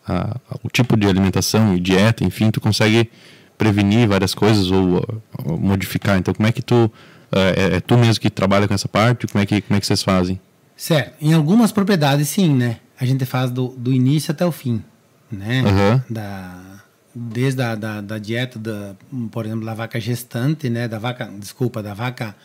a, 0.06 0.36
o 0.62 0.70
tipo 0.70 0.96
de 0.96 1.06
alimentação 1.06 1.75
e 1.75 1.80
dieta, 1.80 2.25
enfim, 2.25 2.50
tu 2.50 2.60
consegue 2.60 3.10
prevenir 3.58 4.08
várias 4.08 4.34
coisas 4.34 4.70
ou, 4.70 5.04
ou 5.44 5.58
modificar. 5.58 6.16
Então, 6.18 6.32
como 6.32 6.46
é 6.46 6.52
que 6.52 6.62
tu 6.62 6.90
é, 7.32 7.40
é, 7.40 7.76
é, 7.76 7.80
tu 7.80 7.96
mesmo 7.96 8.20
que 8.20 8.30
trabalha 8.30 8.68
com 8.68 8.75
essa 8.75 8.88
parte? 8.88 9.26
Como 9.26 9.42
é 9.42 9.46
que, 9.46 9.60
como 9.60 9.76
é 9.76 9.80
que 9.80 9.86
vocês 9.86 10.02
fazem? 10.02 10.40
Certo. 10.76 11.14
Em 11.20 11.33
algumas 11.33 11.72
propriedades, 11.72 12.28
sim, 12.28 12.54
né? 12.54 12.78
A 12.98 13.04
gente 13.04 13.24
faz 13.24 13.50
do, 13.50 13.68
do 13.76 13.92
início 13.92 14.31
até 14.31 14.44
o 14.46 14.52
fim, 14.52 14.83
né? 15.31 15.62
Uhum. 15.62 16.00
Da, 16.14 16.83
desde 17.18 17.62
a 17.62 17.74
da, 17.74 18.02
da 18.02 18.18
dieta, 18.18 18.59
da, 18.59 18.94
por 19.31 19.46
exemplo, 19.46 19.64
da 19.64 19.72
vaca 19.72 19.98
gestante, 19.98 20.68
né? 20.68 20.87
Da 20.87 20.98
vaca, 20.98 21.33
desculpa, 21.38 21.83
da 21.83 21.94
vaca 21.94 22.37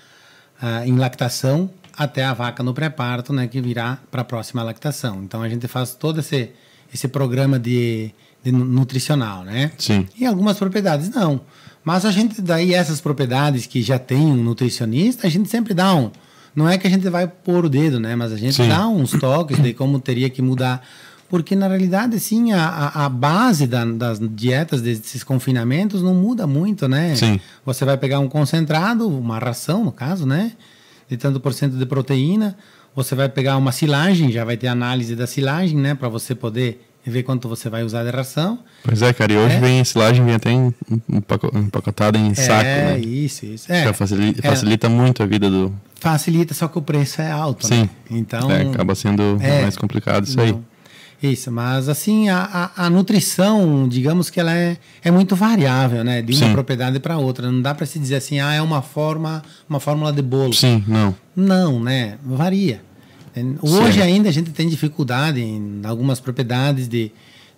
uh, 0.63 0.87
em 0.87 0.95
lactação 0.95 1.69
até 1.97 2.23
a 2.23 2.33
vaca 2.33 2.63
no 2.63 2.73
pré-parto, 2.73 3.33
né? 3.33 3.47
Que 3.47 3.59
virá 3.59 3.99
para 4.09 4.21
a 4.21 4.23
próxima 4.23 4.63
lactação. 4.63 5.21
Então, 5.23 5.41
a 5.43 5.49
gente 5.49 5.67
faz 5.67 5.93
todo 5.93 6.21
esse, 6.21 6.51
esse 6.93 7.09
programa 7.09 7.59
de, 7.59 8.11
de 8.41 8.53
nutricional, 8.53 9.43
né? 9.43 9.73
Sim. 9.77 10.07
Em 10.17 10.25
algumas 10.25 10.57
propriedades, 10.57 11.09
não. 11.09 11.41
Mas 11.83 12.05
a 12.05 12.11
gente, 12.11 12.41
daí, 12.41 12.73
essas 12.73 13.01
propriedades 13.01 13.65
que 13.65 13.81
já 13.81 13.99
tem 13.99 14.19
um 14.19 14.37
nutricionista, 14.37 15.27
a 15.27 15.29
gente 15.29 15.49
sempre 15.49 15.73
dá 15.73 15.93
um. 15.93 16.11
Não 16.55 16.69
é 16.69 16.77
que 16.77 16.87
a 16.87 16.89
gente 16.89 17.09
vai 17.09 17.27
pôr 17.27 17.65
o 17.65 17.69
dedo, 17.69 17.99
né? 17.99 18.15
Mas 18.15 18.31
a 18.31 18.37
gente 18.37 18.55
Sim. 18.55 18.69
dá 18.69 18.87
uns 18.87 19.11
toques 19.11 19.61
de 19.61 19.73
como 19.73 19.99
teria 19.99 20.29
que 20.29 20.41
mudar. 20.41 20.81
Porque, 21.31 21.55
na 21.55 21.65
realidade, 21.69 22.19
sim, 22.19 22.51
a, 22.51 22.91
a 22.93 23.07
base 23.07 23.65
da, 23.65 23.85
das 23.85 24.19
dietas 24.19 24.81
desses 24.81 25.23
confinamentos 25.23 26.03
não 26.03 26.13
muda 26.13 26.45
muito, 26.45 26.89
né? 26.89 27.15
Sim. 27.15 27.39
Você 27.65 27.85
vai 27.85 27.95
pegar 27.95 28.19
um 28.19 28.27
concentrado, 28.27 29.07
uma 29.07 29.39
ração, 29.39 29.85
no 29.85 29.93
caso, 29.93 30.25
né? 30.25 30.51
De 31.09 31.15
tanto 31.15 31.39
por 31.39 31.53
cento 31.53 31.77
de 31.77 31.85
proteína. 31.85 32.57
Você 32.93 33.15
vai 33.15 33.29
pegar 33.29 33.55
uma 33.55 33.71
silagem, 33.71 34.29
já 34.29 34.43
vai 34.43 34.57
ter 34.57 34.67
análise 34.67 35.15
da 35.15 35.25
silagem, 35.25 35.77
né? 35.77 35.95
Para 35.95 36.09
você 36.09 36.35
poder 36.35 36.85
ver 37.05 37.23
quanto 37.23 37.47
você 37.47 37.69
vai 37.69 37.85
usar 37.85 38.03
de 38.03 38.09
ração. 38.09 38.59
Pois 38.83 39.01
é, 39.01 39.13
cara, 39.13 39.31
e 39.31 39.37
hoje 39.37 39.55
é. 39.55 39.59
vem 39.61 39.83
silagem 39.85 40.25
vem 40.25 40.35
até 40.35 40.51
empacotada 40.51 42.17
em 42.17 42.31
é, 42.31 42.35
saco, 42.35 42.63
né? 42.63 42.95
É, 42.95 42.99
isso, 42.99 43.45
isso. 43.45 43.71
É. 43.71 43.93
Facilita, 43.93 44.41
facilita, 44.41 44.89
muito 44.89 45.23
a 45.23 45.25
vida 45.25 45.49
do... 45.49 45.73
Facilita, 45.95 46.53
só 46.53 46.67
que 46.67 46.77
o 46.77 46.81
preço 46.81 47.21
é 47.21 47.31
alto, 47.31 47.65
Sim. 47.65 47.83
Né? 47.83 47.89
Então... 48.09 48.51
É, 48.51 48.63
acaba 48.63 48.93
sendo 48.95 49.37
é. 49.39 49.61
mais 49.61 49.77
complicado 49.77 50.25
isso 50.25 50.35
não. 50.35 50.43
aí. 50.43 50.57
Isso, 51.21 51.51
mas 51.51 51.87
assim, 51.87 52.29
a, 52.29 52.71
a, 52.75 52.85
a, 52.85 52.89
nutrição, 52.89 53.87
digamos 53.87 54.31
que 54.31 54.39
ela 54.39 54.55
é, 54.55 54.77
é 55.03 55.11
muito 55.11 55.35
variável, 55.35 56.03
né? 56.03 56.19
De 56.21 56.33
uma 56.33 56.47
Sim. 56.47 56.53
propriedade 56.53 56.99
para 56.99 57.17
outra. 57.17 57.51
Não 57.51 57.61
dá 57.61 57.75
para 57.75 57.85
se 57.85 57.99
dizer 57.99 58.15
assim, 58.15 58.39
ah, 58.39 58.53
é 58.53 58.61
uma 58.61 58.81
forma, 58.81 59.43
uma 59.69 59.79
fórmula 59.79 60.11
de 60.11 60.21
bolo. 60.21 60.53
Sim, 60.53 60.83
não. 60.87 61.15
Não, 61.35 61.79
né? 61.79 62.17
Varia. 62.23 62.81
Hoje 63.61 63.99
Sim. 63.99 64.01
ainda 64.01 64.29
a 64.29 64.31
gente 64.31 64.49
tem 64.49 64.67
dificuldade 64.67 65.39
em 65.39 65.81
algumas 65.83 66.19
propriedades 66.19 66.87
de 66.87 67.11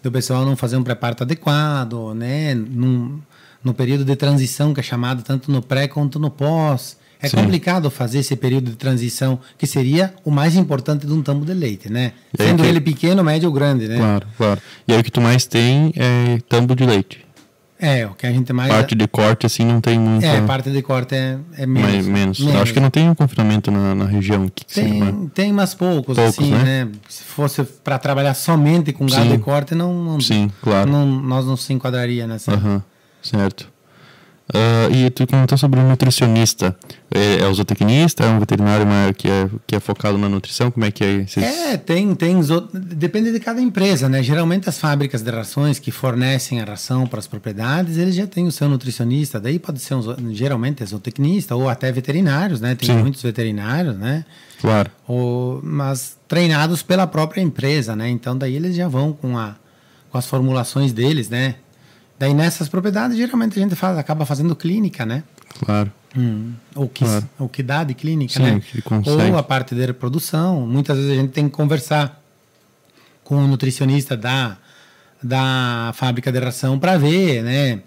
do 0.04 0.12
pessoal 0.12 0.46
não 0.46 0.58
fazer 0.58 0.76
um 0.76 0.84
preparo 0.84 1.16
adequado, 1.22 2.14
né? 2.14 2.54
Num, 2.54 3.22
no 3.64 3.74
período 3.74 4.04
de 4.04 4.16
transição 4.18 4.74
que 4.74 4.82
é 4.82 4.84
chamado 4.84 5.24
tanto 5.24 5.50
no 5.50 5.62
pré 5.62 5.88
quanto 5.88 6.20
no 6.20 6.30
pós. 6.30 6.98
É 7.24 7.30
Sim. 7.30 7.38
complicado 7.38 7.90
fazer 7.90 8.20
esse 8.20 8.36
período 8.36 8.70
de 8.70 8.76
transição, 8.76 9.40
que 9.58 9.66
seria 9.66 10.14
o 10.26 10.30
mais 10.30 10.58
importante 10.58 11.08
de 11.08 11.14
um 11.14 11.22
tambo 11.22 11.46
de 11.46 11.54
leite, 11.54 11.90
né? 11.90 12.12
Sendo 12.38 12.64
que... 12.64 12.68
ele 12.68 12.82
pequeno, 12.82 13.24
médio 13.24 13.48
ou 13.48 13.56
grande, 13.56 13.88
né? 13.88 13.96
Claro, 13.98 14.28
claro. 14.36 14.62
E 14.86 14.94
aí 14.94 15.00
o 15.00 15.04
que 15.04 15.10
tu 15.10 15.22
mais 15.22 15.46
tem 15.46 15.94
é 15.96 16.40
tambo 16.50 16.76
de 16.76 16.86
leite. 16.86 17.26
É, 17.80 18.06
o 18.06 18.12
que 18.12 18.28
a 18.28 18.32
gente 18.32 18.52
mais. 18.52 18.70
Parte 18.70 18.94
de 18.94 19.08
corte, 19.08 19.46
assim, 19.46 19.64
não 19.64 19.80
tem 19.80 19.98
muito. 19.98 20.26
É, 20.26 20.42
parte 20.42 20.70
de 20.70 20.82
corte 20.82 21.16
é, 21.16 21.38
é 21.58 21.66
menos, 21.66 21.92
Mais, 21.92 22.08
menos. 22.08 22.40
menos. 22.42 22.62
Acho 22.62 22.74
que 22.74 22.80
não 22.82 22.90
tem 22.90 23.10
um 23.10 23.16
confinamento 23.16 23.72
na, 23.72 23.96
na 23.96 24.06
região 24.06 24.44
aqui. 24.44 24.66
Tem, 24.66 25.02
sim, 25.02 25.32
tem 25.34 25.54
mas 25.54 25.74
poucos, 25.74 26.16
poucos 26.16 26.40
assim, 26.40 26.52
né? 26.52 26.86
né? 26.86 26.92
Se 27.08 27.24
fosse 27.24 27.64
para 27.64 27.98
trabalhar 27.98 28.34
somente 28.34 28.92
com 28.92 29.06
gado 29.06 29.24
sim. 29.24 29.32
de 29.32 29.38
corte, 29.38 29.76
não, 29.76 29.94
não. 29.94 30.20
Sim, 30.20 30.52
claro. 30.62 30.92
Não, 30.92 31.06
nós 31.06 31.46
não 31.46 31.56
se 31.56 31.72
enquadraria 31.72 32.28
nessa. 32.28 32.54
Aham, 32.54 32.84
certo. 33.22 33.73
Uh, 34.50 34.94
e 34.94 35.10
tu 35.10 35.26
comentou 35.26 35.58
sobre 35.58 35.80
o 35.80 35.84
nutricionista. 35.84 36.76
É, 37.10 37.40
é 37.40 37.48
o 37.48 37.54
zootecnista? 37.54 38.26
É 38.26 38.28
um 38.28 38.40
veterinário 38.40 38.86
que 39.14 39.30
é, 39.30 39.50
que 39.66 39.76
é 39.76 39.80
focado 39.80 40.18
na 40.18 40.28
nutrição? 40.28 40.70
Como 40.70 40.86
é 40.86 40.92
que 40.92 41.04
é? 41.04 41.26
Vocês... 41.26 41.46
É, 41.46 41.78
tem, 41.78 42.14
tem. 42.14 42.42
Depende 42.74 43.32
de 43.32 43.40
cada 43.40 43.62
empresa, 43.62 44.10
né? 44.10 44.22
Geralmente 44.22 44.68
as 44.68 44.78
fábricas 44.78 45.22
de 45.22 45.32
rações 45.32 45.80
que 45.80 45.92
fornecem 45.92 46.60
a 46.60 46.66
ração 46.66 47.08
para 47.08 47.20
as 47.20 47.28
propriedades, 47.28 47.98
eles 47.98 48.16
já 48.16 48.28
têm 48.28 48.46
o 48.46 48.52
seu 48.52 48.68
nutricionista. 48.68 49.40
Daí 49.40 49.58
pode 49.58 49.80
ser, 49.80 49.96
um, 49.96 50.04
geralmente, 50.34 50.84
é 50.84 50.86
zootecnista 50.86 51.56
ou 51.56 51.70
até 51.70 51.90
veterinários, 51.92 52.60
né? 52.60 52.76
Tem 52.76 52.90
Sim. 52.90 53.02
muitos 53.02 53.22
veterinários, 53.22 53.98
né? 53.98 54.26
Claro. 54.60 54.92
Ou, 55.08 55.62
mas 55.64 56.18
treinados 56.28 56.84
pela 56.84 57.08
própria 57.08 57.42
empresa, 57.42 57.96
né? 57.96 58.10
Então 58.10 58.38
daí 58.38 58.56
eles 58.56 58.76
já 58.76 58.90
vão 58.90 59.14
com, 59.14 59.38
a, 59.38 59.56
com 60.10 60.18
as 60.18 60.26
formulações 60.26 60.92
deles, 60.92 61.30
né? 61.30 61.56
Daí 62.18 62.34
nessas 62.34 62.70
propriedades, 62.70 63.18
geralmente 63.18 63.60
a 63.60 63.62
gente 63.62 63.76
faz, 63.76 63.98
acaba 63.98 64.26
fazendo 64.26 64.56
clínica, 64.56 65.06
né? 65.06 65.24
Claro. 65.60 65.92
Hum, 66.16 66.54
ou, 66.76 66.88
que, 66.88 67.04
claro. 67.04 67.30
ou 67.40 67.50
que 67.50 67.64
dá 67.64 67.84
de 67.84 67.94
clínica, 67.94 68.34
Sim, 68.34 68.44
né? 68.44 68.62
Ou 69.06 69.38
a 69.38 69.44
parte 69.44 69.74
de 69.74 69.86
reprodução. 69.86 70.62
Muitas 70.62 70.98
vezes 70.98 71.12
a 71.12 71.16
gente 71.16 71.32
tem 71.32 71.50
que 71.50 71.56
conversar 71.56 72.22
com 73.24 73.38
o 73.38 73.48
nutricionista 73.48 74.16
da, 74.16 74.58
da 75.22 75.92
fábrica 75.96 76.32
de 76.32 76.40
ração 76.40 76.78
para 76.78 76.98
ver, 76.98 77.44
né? 77.44 77.82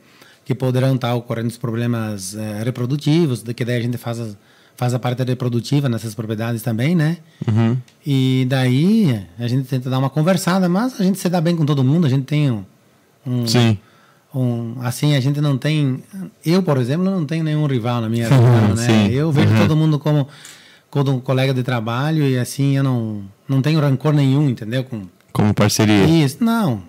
Que 0.45 0.55
poderão 0.55 0.95
estar 0.95 1.15
ocorrendo 1.15 1.49
os 1.49 1.57
problemas 1.57 2.35
é, 2.35 2.63
reprodutivos, 2.65 3.43
que 3.43 3.65
daí 3.65 3.77
a 3.77 3.83
gente 3.83 3.99
faz 3.99 4.19
as, 4.19 4.37
faz 4.77 4.93
a 4.95 4.99
parte 4.99 5.23
reprodutiva 5.25 5.89
nessas 5.89 6.15
propriedades 6.15 6.63
também, 6.63 6.95
né? 6.95 7.19
Uhum. 7.47 7.77
E 8.05 8.47
daí 8.49 9.25
a 9.39 9.49
gente 9.49 9.69
tenta 9.69 9.89
dar 9.89 9.99
uma 9.99 10.11
conversada, 10.11 10.69
mas 10.69 11.01
a 11.01 11.05
gente 11.05 11.19
se 11.19 11.29
dá 11.29 11.41
bem 11.41 11.57
com 11.57 11.65
todo 11.65 11.83
mundo, 11.83 12.07
a 12.07 12.11
gente 12.11 12.25
tem 12.25 12.51
um, 12.51 12.65
um 13.27 13.47
Sim. 13.47 13.79
Um, 14.39 14.75
assim, 14.83 15.15
a 15.17 15.21
gente 15.21 15.41
não 15.41 15.57
tem. 15.57 16.03
Eu, 16.45 16.63
por 16.63 16.77
exemplo, 16.79 17.05
não 17.05 17.25
tenho 17.25 17.43
nenhum 17.43 17.65
rival 17.67 18.01
na 18.03 18.09
minha 18.09 18.29
região, 18.29 18.75
né? 18.75 18.87
Sim. 18.87 19.07
Eu 19.11 19.33
vejo 19.33 19.53
Uhum. 19.53 19.59
todo 19.59 19.75
mundo 19.77 19.99
como, 19.99 20.29
como 20.91 21.11
um 21.13 21.21
colega 21.21 21.55
de 21.55 21.63
trabalho 21.63 22.23
e 22.25 22.39
assim, 22.39 22.77
eu 22.77 22.83
não, 22.83 23.23
não 23.49 23.63
tenho 23.63 23.81
rancor 23.81 24.13
nenhum, 24.13 24.49
entendeu? 24.49 24.85
Com 24.85 25.07
Como 25.33 25.55
parceria. 25.55 26.05
isso. 26.05 26.45
Não, 26.45 26.83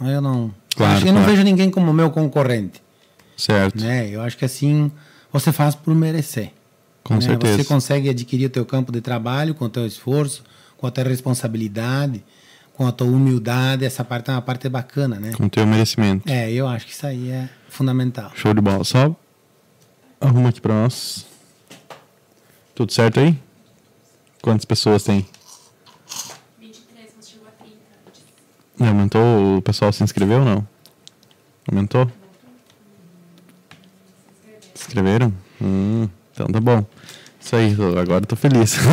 eu 0.00 0.20
não. 0.20 0.50
Claro, 0.74 1.00
eu 1.00 1.12
não 1.12 1.20
claro. 1.20 1.30
vejo 1.30 1.42
ninguém 1.44 1.70
como 1.70 1.92
meu 1.92 2.10
concorrente, 2.10 2.82
Certo. 3.36 3.80
né? 3.80 4.08
Eu 4.10 4.20
acho 4.22 4.36
que 4.36 4.44
assim, 4.44 4.90
você 5.32 5.52
faz 5.52 5.74
por 5.74 5.94
merecer. 5.94 6.50
Com 7.04 7.14
né? 7.16 7.20
certeza. 7.20 7.56
Você 7.58 7.64
consegue 7.64 8.08
adquirir 8.08 8.46
o 8.46 8.50
teu 8.50 8.64
campo 8.64 8.90
de 8.90 9.00
trabalho 9.02 9.54
com 9.54 9.66
o 9.66 9.68
teu 9.68 9.86
esforço, 9.86 10.42
com 10.78 10.86
a 10.86 10.90
tua 10.90 11.04
responsabilidade, 11.04 12.24
com 12.74 12.86
a 12.86 12.92
tua 12.92 13.06
humildade. 13.06 13.84
Essa 13.84 14.04
parte 14.04 14.30
é 14.30 14.34
uma 14.34 14.42
parte 14.42 14.68
bacana, 14.68 15.18
né? 15.18 15.32
Com 15.32 15.48
teu 15.48 15.66
merecimento. 15.66 16.30
É, 16.30 16.52
eu 16.52 16.68
acho 16.68 16.86
que 16.86 16.92
isso 16.92 17.06
aí 17.06 17.30
é 17.30 17.48
fundamental. 17.68 18.30
Show 18.34 18.52
de 18.52 18.60
bola. 18.60 18.84
Só 18.84 19.14
arruma 20.20 20.50
aqui 20.50 20.60
pra 20.60 20.74
nós. 20.74 21.24
Tudo 22.74 22.92
certo 22.92 23.20
aí? 23.20 23.38
Quantas 24.42 24.64
pessoas 24.64 25.04
tem? 25.04 25.26
23, 26.60 27.10
mas 27.16 27.28
chegou 27.28 27.46
a 27.46 27.50
30 27.52 27.76
antes. 28.06 28.22
Já 28.78 28.88
Aumentou? 28.88 29.58
O 29.58 29.62
pessoal 29.62 29.92
se 29.92 30.02
inscreveu 30.02 30.40
ou 30.40 30.44
não? 30.44 30.68
Aumentou? 31.68 32.10
Se 34.74 34.82
inscreveram? 34.82 35.32
Hum, 35.62 36.08
então 36.32 36.46
tá 36.48 36.60
bom. 36.60 36.84
Isso 37.40 37.56
aí, 37.56 37.74
agora 38.00 38.22
eu 38.22 38.26
tô 38.26 38.36
feliz. 38.36 38.76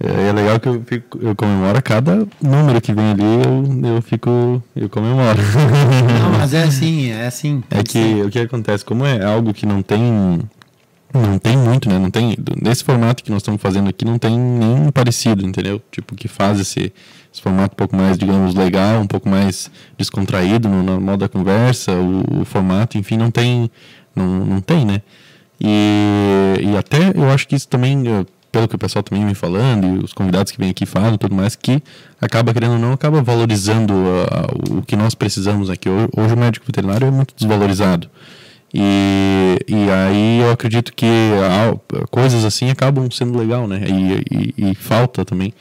é, 0.00 0.28
é 0.28 0.32
legal 0.32 0.58
que 0.60 0.68
eu, 0.68 0.82
fico, 0.86 1.18
eu 1.20 1.34
comemoro 1.34 1.78
a 1.78 1.82
cada 1.82 2.26
número 2.40 2.80
que 2.80 2.92
vem 2.92 3.10
ali, 3.10 3.22
eu, 3.22 3.94
eu 3.94 4.02
fico. 4.02 4.62
Eu 4.74 4.88
comemoro. 4.88 5.38
Não, 6.20 6.38
mas 6.38 6.54
é 6.54 6.62
assim, 6.62 7.10
é 7.10 7.26
assim. 7.26 7.62
É 7.70 7.82
que 7.82 8.22
o 8.22 8.30
que 8.30 8.38
acontece, 8.38 8.84
como 8.84 9.04
é 9.04 9.24
algo 9.24 9.52
que 9.52 9.66
não 9.66 9.82
tem 9.82 10.40
não 11.12 11.38
tem 11.38 11.56
muito, 11.56 11.88
né? 11.88 11.98
Não 11.98 12.10
tem 12.10 12.36
nesse 12.60 12.82
formato 12.82 13.22
que 13.22 13.30
nós 13.30 13.40
estamos 13.40 13.60
fazendo 13.62 13.88
aqui 13.88 14.04
não 14.04 14.18
tem 14.18 14.36
nenhum 14.36 14.90
parecido, 14.90 15.46
entendeu? 15.46 15.80
Tipo 15.90 16.14
que 16.14 16.26
faz 16.26 16.58
esse, 16.58 16.92
esse 17.32 17.40
formato 17.40 17.74
um 17.74 17.76
pouco 17.76 17.96
mais, 17.96 18.18
digamos, 18.18 18.54
legal, 18.54 19.00
um 19.00 19.06
pouco 19.06 19.28
mais 19.28 19.70
descontraído 19.96 20.68
no, 20.68 20.82
no 20.82 21.00
modo 21.00 21.20
da 21.20 21.28
conversa, 21.28 21.92
o, 21.92 22.40
o 22.40 22.44
formato, 22.44 22.98
enfim, 22.98 23.16
não 23.16 23.30
tem 23.30 23.70
não, 24.14 24.26
não 24.44 24.60
tem, 24.60 24.84
né? 24.84 25.02
E, 25.60 26.56
e 26.60 26.76
até 26.76 27.12
eu 27.14 27.30
acho 27.30 27.46
que 27.46 27.54
isso 27.54 27.68
também 27.68 28.02
pelo 28.54 28.68
que 28.68 28.76
o 28.76 28.78
pessoal 28.78 29.02
também 29.02 29.24
vem 29.24 29.34
falando 29.34 29.84
e 29.84 30.04
os 30.04 30.12
convidados 30.12 30.52
que 30.52 30.58
vêm 30.58 30.70
aqui 30.70 30.86
falam 30.86 31.18
tudo 31.18 31.34
mais, 31.34 31.56
que 31.56 31.82
acaba, 32.20 32.52
querendo 32.54 32.72
ou 32.74 32.78
não, 32.78 32.92
acaba 32.92 33.20
valorizando 33.20 33.92
ah, 34.30 34.46
o 34.78 34.80
que 34.82 34.94
nós 34.96 35.12
precisamos 35.14 35.68
aqui. 35.68 35.88
Hoje, 35.88 36.34
o 36.34 36.36
médico 36.36 36.64
veterinário 36.64 37.06
é 37.06 37.10
muito 37.10 37.34
desvalorizado. 37.36 38.08
E, 38.72 39.58
e 39.68 39.90
aí 39.90 40.40
eu 40.40 40.50
acredito 40.50 40.92
que 40.94 41.06
ah, 41.42 41.76
coisas 42.10 42.44
assim 42.44 42.70
acabam 42.70 43.08
sendo 43.10 43.36
legal, 43.38 43.66
né? 43.68 43.82
E, 43.88 44.54
e, 44.66 44.70
e 44.70 44.74
falta 44.74 45.24
também. 45.24 45.52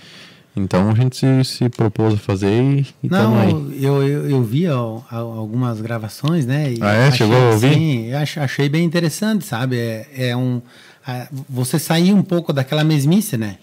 Então 0.55 0.91
a 0.91 0.93
gente 0.93 1.15
se, 1.17 1.43
se 1.43 1.69
propôs 1.69 2.13
a 2.13 2.17
fazer 2.17 2.51
e, 2.51 2.85
e. 3.03 3.09
Não, 3.09 3.71
eu, 3.71 4.03
eu, 4.03 4.29
eu 4.29 4.43
vi 4.43 4.67
al- 4.67 5.03
al- 5.09 5.31
algumas 5.39 5.81
gravações, 5.81 6.45
né? 6.45 6.73
Ah, 6.79 6.93
é? 6.93 7.07
achei, 7.07 7.17
Chegou 7.27 7.35
a 7.35 7.51
ouvir? 7.53 7.73
Sim, 7.73 8.13
achei 8.39 8.69
bem 8.69 8.83
interessante, 8.83 9.45
sabe? 9.45 9.77
É, 9.77 10.07
é 10.29 10.37
um. 10.37 10.61
Você 11.49 11.77
sair 11.77 12.13
um 12.13 12.23
pouco 12.23 12.53
daquela 12.53 12.83
mesmice, 12.83 13.37
né? 13.37 13.57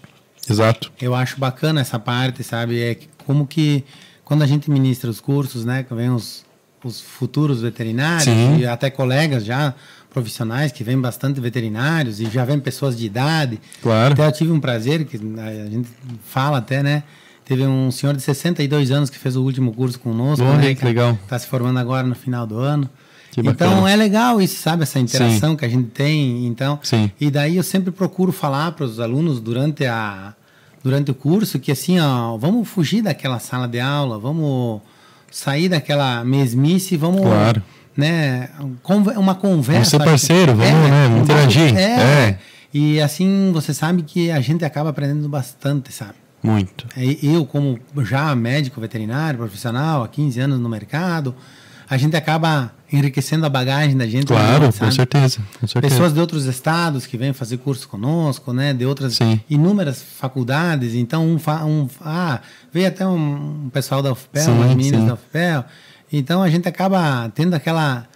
Exato. 0.49 0.93
Eu 1.01 1.15
acho 1.15 1.39
bacana 1.39 1.81
essa 1.81 1.99
parte, 1.99 2.43
sabe? 2.43 2.81
É 2.81 2.99
como 3.27 3.47
que 3.47 3.85
quando 4.25 4.43
a 4.43 4.47
gente 4.47 4.71
ministra 4.71 5.11
os 5.11 5.21
cursos, 5.21 5.65
né? 5.65 5.83
Que 5.83 5.95
vem 5.95 6.11
os, 6.11 6.45
os 6.85 7.01
futuros 7.01 7.63
veterinários 7.63 8.25
Sim. 8.25 8.59
e 8.59 8.67
até 8.67 8.91
colegas 8.91 9.45
já 9.45 9.75
profissionais 10.11 10.73
que 10.73 10.83
vêm 10.83 11.01
bastante 11.01 11.41
veterinários 11.41 12.21
e 12.21 12.27
já 12.27 12.45
vêm 12.45 12.59
pessoas 12.59 12.97
de 12.97 13.07
idade. 13.07 13.61
Claro. 13.81 14.15
Até 14.15 14.27
eu 14.27 14.33
tive 14.33 14.53
um 14.53 14.61
prazer, 14.61 15.05
que 15.05 15.17
a 15.17 15.69
gente 15.69 15.89
fala 16.25 16.59
até, 16.59 16.83
né? 16.83 17.05
Teve 17.45 17.67
um 17.67 17.91
senhor 17.91 18.15
de 18.15 18.23
62 18.23 18.91
anos 18.91 19.11
que 19.11 19.19
fez 19.19 19.35
o 19.35 19.43
último 19.43 19.73
curso 19.73 19.99
conosco. 19.99 20.45
Olha, 20.45 20.59
né, 20.59 20.75
que 20.75 20.85
legal. 20.85 21.19
Está 21.25 21.39
se 21.39 21.47
formando 21.47 21.79
agora 21.79 22.07
no 22.07 22.15
final 22.15 22.47
do 22.47 22.59
ano. 22.59 22.89
Então 23.39 23.87
é 23.87 23.95
legal 23.97 24.41
isso, 24.41 24.61
sabe? 24.61 24.83
Essa 24.83 24.99
interação 24.99 25.55
que 25.57 25.65
a 25.65 25.69
gente 25.69 25.89
tem. 25.91 26.47
Então, 26.47 26.79
Sim. 26.83 27.11
e 27.21 27.31
daí 27.31 27.57
eu 27.57 27.63
sempre 27.63 27.91
procuro 27.91 28.33
falar 28.33 28.73
para 28.73 28.85
os 28.85 28.99
alunos 29.01 29.41
durante 29.41 29.85
a 29.87 30.35
durante 30.83 31.11
o 31.11 31.15
curso 31.15 31.59
que 31.59 31.71
assim, 31.71 32.01
ó, 32.01 32.37
vamos 32.39 32.67
fugir 32.67 33.03
daquela 33.03 33.39
sala 33.39 33.69
de 33.69 33.79
aula, 33.79 34.19
vamos 34.19 34.81
sair 35.31 35.69
daquela 35.69 36.25
mesmice, 36.25 36.97
vamos, 36.97 37.21
Claro. 37.21 37.63
né, 37.95 38.49
uma 39.17 39.35
conversa. 39.35 39.73
Vamos 39.73 39.89
ser 39.89 39.99
parceiro, 39.99 40.53
que- 40.53 40.59
vamos, 40.59 40.91
né, 40.91 41.09
vamos- 41.09 41.23
interagir. 41.23 41.77
É. 41.77 42.29
É. 42.31 42.39
E 42.73 42.99
assim, 43.01 43.51
você 43.53 43.75
sabe 43.75 44.03
que 44.03 44.31
a 44.31 44.41
gente 44.41 44.65
acaba 44.65 44.89
aprendendo 44.89 45.29
bastante, 45.29 45.93
sabe? 45.93 46.15
Muito. 46.43 46.87
É, 46.97 47.05
Eu, 47.23 47.45
como 47.45 47.79
já 48.05 48.35
médico 48.35 48.81
veterinário, 48.81 49.39
profissional, 49.39 50.03
há 50.03 50.09
15 50.09 50.41
anos 50.41 50.59
no 50.59 50.69
mercado, 50.71 51.35
a 51.91 51.97
gente 51.97 52.17
acaba 52.17 52.73
enriquecendo 52.93 53.45
a 53.45 53.49
bagagem 53.49 53.97
da 53.97 54.07
gente. 54.07 54.27
Claro, 54.27 54.63
muito, 54.63 54.79
com 54.79 54.91
certeza. 54.93 55.41
Com 55.61 55.67
certeza. 55.67 55.93
Pessoas 55.95 56.13
de 56.15 56.21
outros 56.21 56.45
estados 56.45 57.05
que 57.07 57.17
vêm 57.17 57.33
fazer 57.33 57.57
curso 57.59 57.89
conosco, 57.89 58.53
né? 58.53 58.73
De 58.73 58.87
outras 58.87 59.15
Sim. 59.17 59.41
inúmeras 59.51 60.01
faculdades. 60.03 60.95
Então, 60.95 61.27
um, 61.27 61.39
fa- 61.39 61.65
um 61.65 61.89
ah, 62.01 62.41
veio 62.73 62.87
até 62.87 63.05
um, 63.07 63.69
pessoal 63.73 64.03
da 64.03 64.13
UFPEL, 64.13 64.45
Sim, 64.45 64.51
umas 64.53 64.69
meninas 64.75 65.01
sim. 65.01 65.07
da 65.09 65.15
UFPEL. 65.15 65.65
Então, 66.13 66.43
a 66.43 66.49
gente 66.49 66.69
acaba 66.69 67.29
tendo 67.35 67.55
aquela 67.55 68.07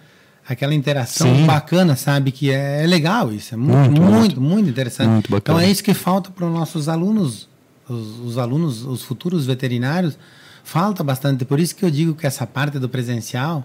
aquela 0.47 0.75
interação 0.75 1.35
Sim. 1.35 1.45
bacana, 1.45 1.95
sabe? 1.95 2.31
Que 2.31 2.51
é, 2.51 2.83
é 2.83 2.87
legal 2.87 3.33
isso. 3.33 3.53
É 3.55 3.57
muito, 3.57 3.89
Muito, 3.91 4.01
muito, 4.01 4.41
muito. 4.41 4.69
interessante. 4.69 5.09
Muito. 5.29 5.35
Então, 5.43 5.59
é 5.59 5.69
isso 5.69 5.83
que 5.83 5.93
falta 5.93 6.29
para 6.29 6.45
os 6.45 6.53
nossos 6.53 6.87
alunos, 6.87 7.49
os, 7.89 8.19
os 8.19 8.37
alunos, 8.37 8.85
os 8.85 9.01
futuros 9.03 9.45
veterinários. 9.45 10.17
Falta 10.65 11.03
bastante. 11.03 11.45
Por 11.45 11.59
isso 11.59 11.75
que 11.75 11.85
eu 11.85 11.91
digo 11.91 12.15
que 12.15 12.25
essa 12.25 12.47
parte 12.47 12.79
do 12.79 12.89
presencial 12.89 13.63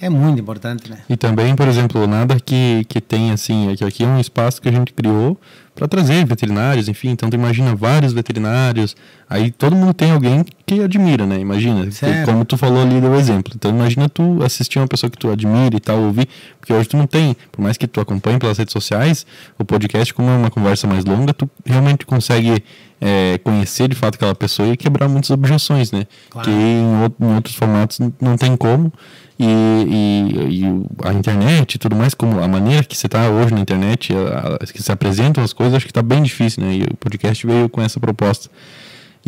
é 0.00 0.08
muito 0.10 0.40
importante, 0.40 0.90
né? 0.90 0.98
E 1.08 1.16
também, 1.16 1.54
por 1.56 1.66
exemplo, 1.68 2.06
nada 2.06 2.38
que, 2.38 2.84
que 2.88 3.00
tem 3.00 3.30
assim, 3.30 3.70
é 3.70 3.76
que 3.76 3.84
aqui 3.84 4.04
é 4.04 4.06
um 4.06 4.20
espaço 4.20 4.60
que 4.60 4.68
a 4.68 4.72
gente 4.72 4.92
criou 4.92 5.38
para 5.74 5.86
trazer 5.86 6.24
veterinários, 6.24 6.88
enfim, 6.88 7.10
então 7.10 7.28
tu 7.28 7.34
imagina 7.34 7.74
vários 7.74 8.14
veterinários, 8.14 8.96
aí 9.28 9.50
todo 9.50 9.76
mundo 9.76 9.92
tem 9.92 10.10
alguém 10.10 10.42
que 10.64 10.80
admira, 10.82 11.26
né? 11.26 11.38
Imagina, 11.38 11.86
como 12.24 12.44
tu 12.46 12.56
falou 12.56 12.80
ali 12.80 12.98
do 12.98 13.14
exemplo. 13.14 13.52
Então 13.54 13.70
imagina 13.70 14.08
tu 14.08 14.42
assistir 14.42 14.78
uma 14.78 14.88
pessoa 14.88 15.10
que 15.10 15.18
tu 15.18 15.30
admira 15.30 15.76
e 15.76 15.80
tal, 15.80 15.98
ouvir, 16.00 16.28
porque 16.58 16.72
hoje 16.72 16.88
tu 16.88 16.96
não 16.96 17.06
tem, 17.06 17.36
por 17.52 17.60
mais 17.62 17.76
que 17.76 17.86
tu 17.86 18.00
acompanhe 18.00 18.38
pelas 18.38 18.56
redes 18.56 18.72
sociais, 18.72 19.26
o 19.58 19.64
podcast 19.66 20.14
como 20.14 20.30
é 20.30 20.36
uma 20.36 20.50
conversa 20.50 20.86
mais 20.86 21.04
longa, 21.04 21.34
tu 21.34 21.48
realmente 21.64 22.06
consegue 22.06 22.64
é, 22.98 23.36
conhecer 23.44 23.86
de 23.88 23.94
fato 23.94 24.14
aquela 24.14 24.34
pessoa 24.34 24.68
e 24.70 24.76
quebrar 24.78 25.08
muitas 25.08 25.28
objeções, 25.30 25.92
né? 25.92 26.06
Claro. 26.30 26.48
Que 26.50 26.54
em, 26.56 27.02
out- 27.02 27.16
em 27.20 27.34
outros 27.34 27.54
formatos 27.54 27.98
não 28.18 28.38
tem 28.38 28.56
como. 28.56 28.90
E, 29.38 29.44
e- 29.44 30.60
e 30.62 30.64
a 31.04 31.12
internet 31.12 31.74
e 31.74 31.78
tudo 31.78 31.94
mais, 31.94 32.14
como 32.14 32.40
a 32.40 32.48
maneira 32.48 32.82
que 32.82 32.96
você 32.96 33.06
está 33.06 33.28
hoje 33.28 33.52
na 33.52 33.60
internet, 33.60 34.14
a- 34.14 34.56
a- 34.62 34.66
que 34.66 34.82
se 34.82 34.90
apresentam 34.90 35.44
as 35.44 35.52
coisas, 35.52 35.74
acho 35.74 35.84
que 35.84 35.90
está 35.90 36.02
bem 36.02 36.22
difícil, 36.22 36.62
né? 36.62 36.74
E 36.76 36.82
o 36.84 36.96
podcast 36.96 37.46
veio 37.46 37.68
com 37.68 37.82
essa 37.82 38.00
proposta. 38.00 38.48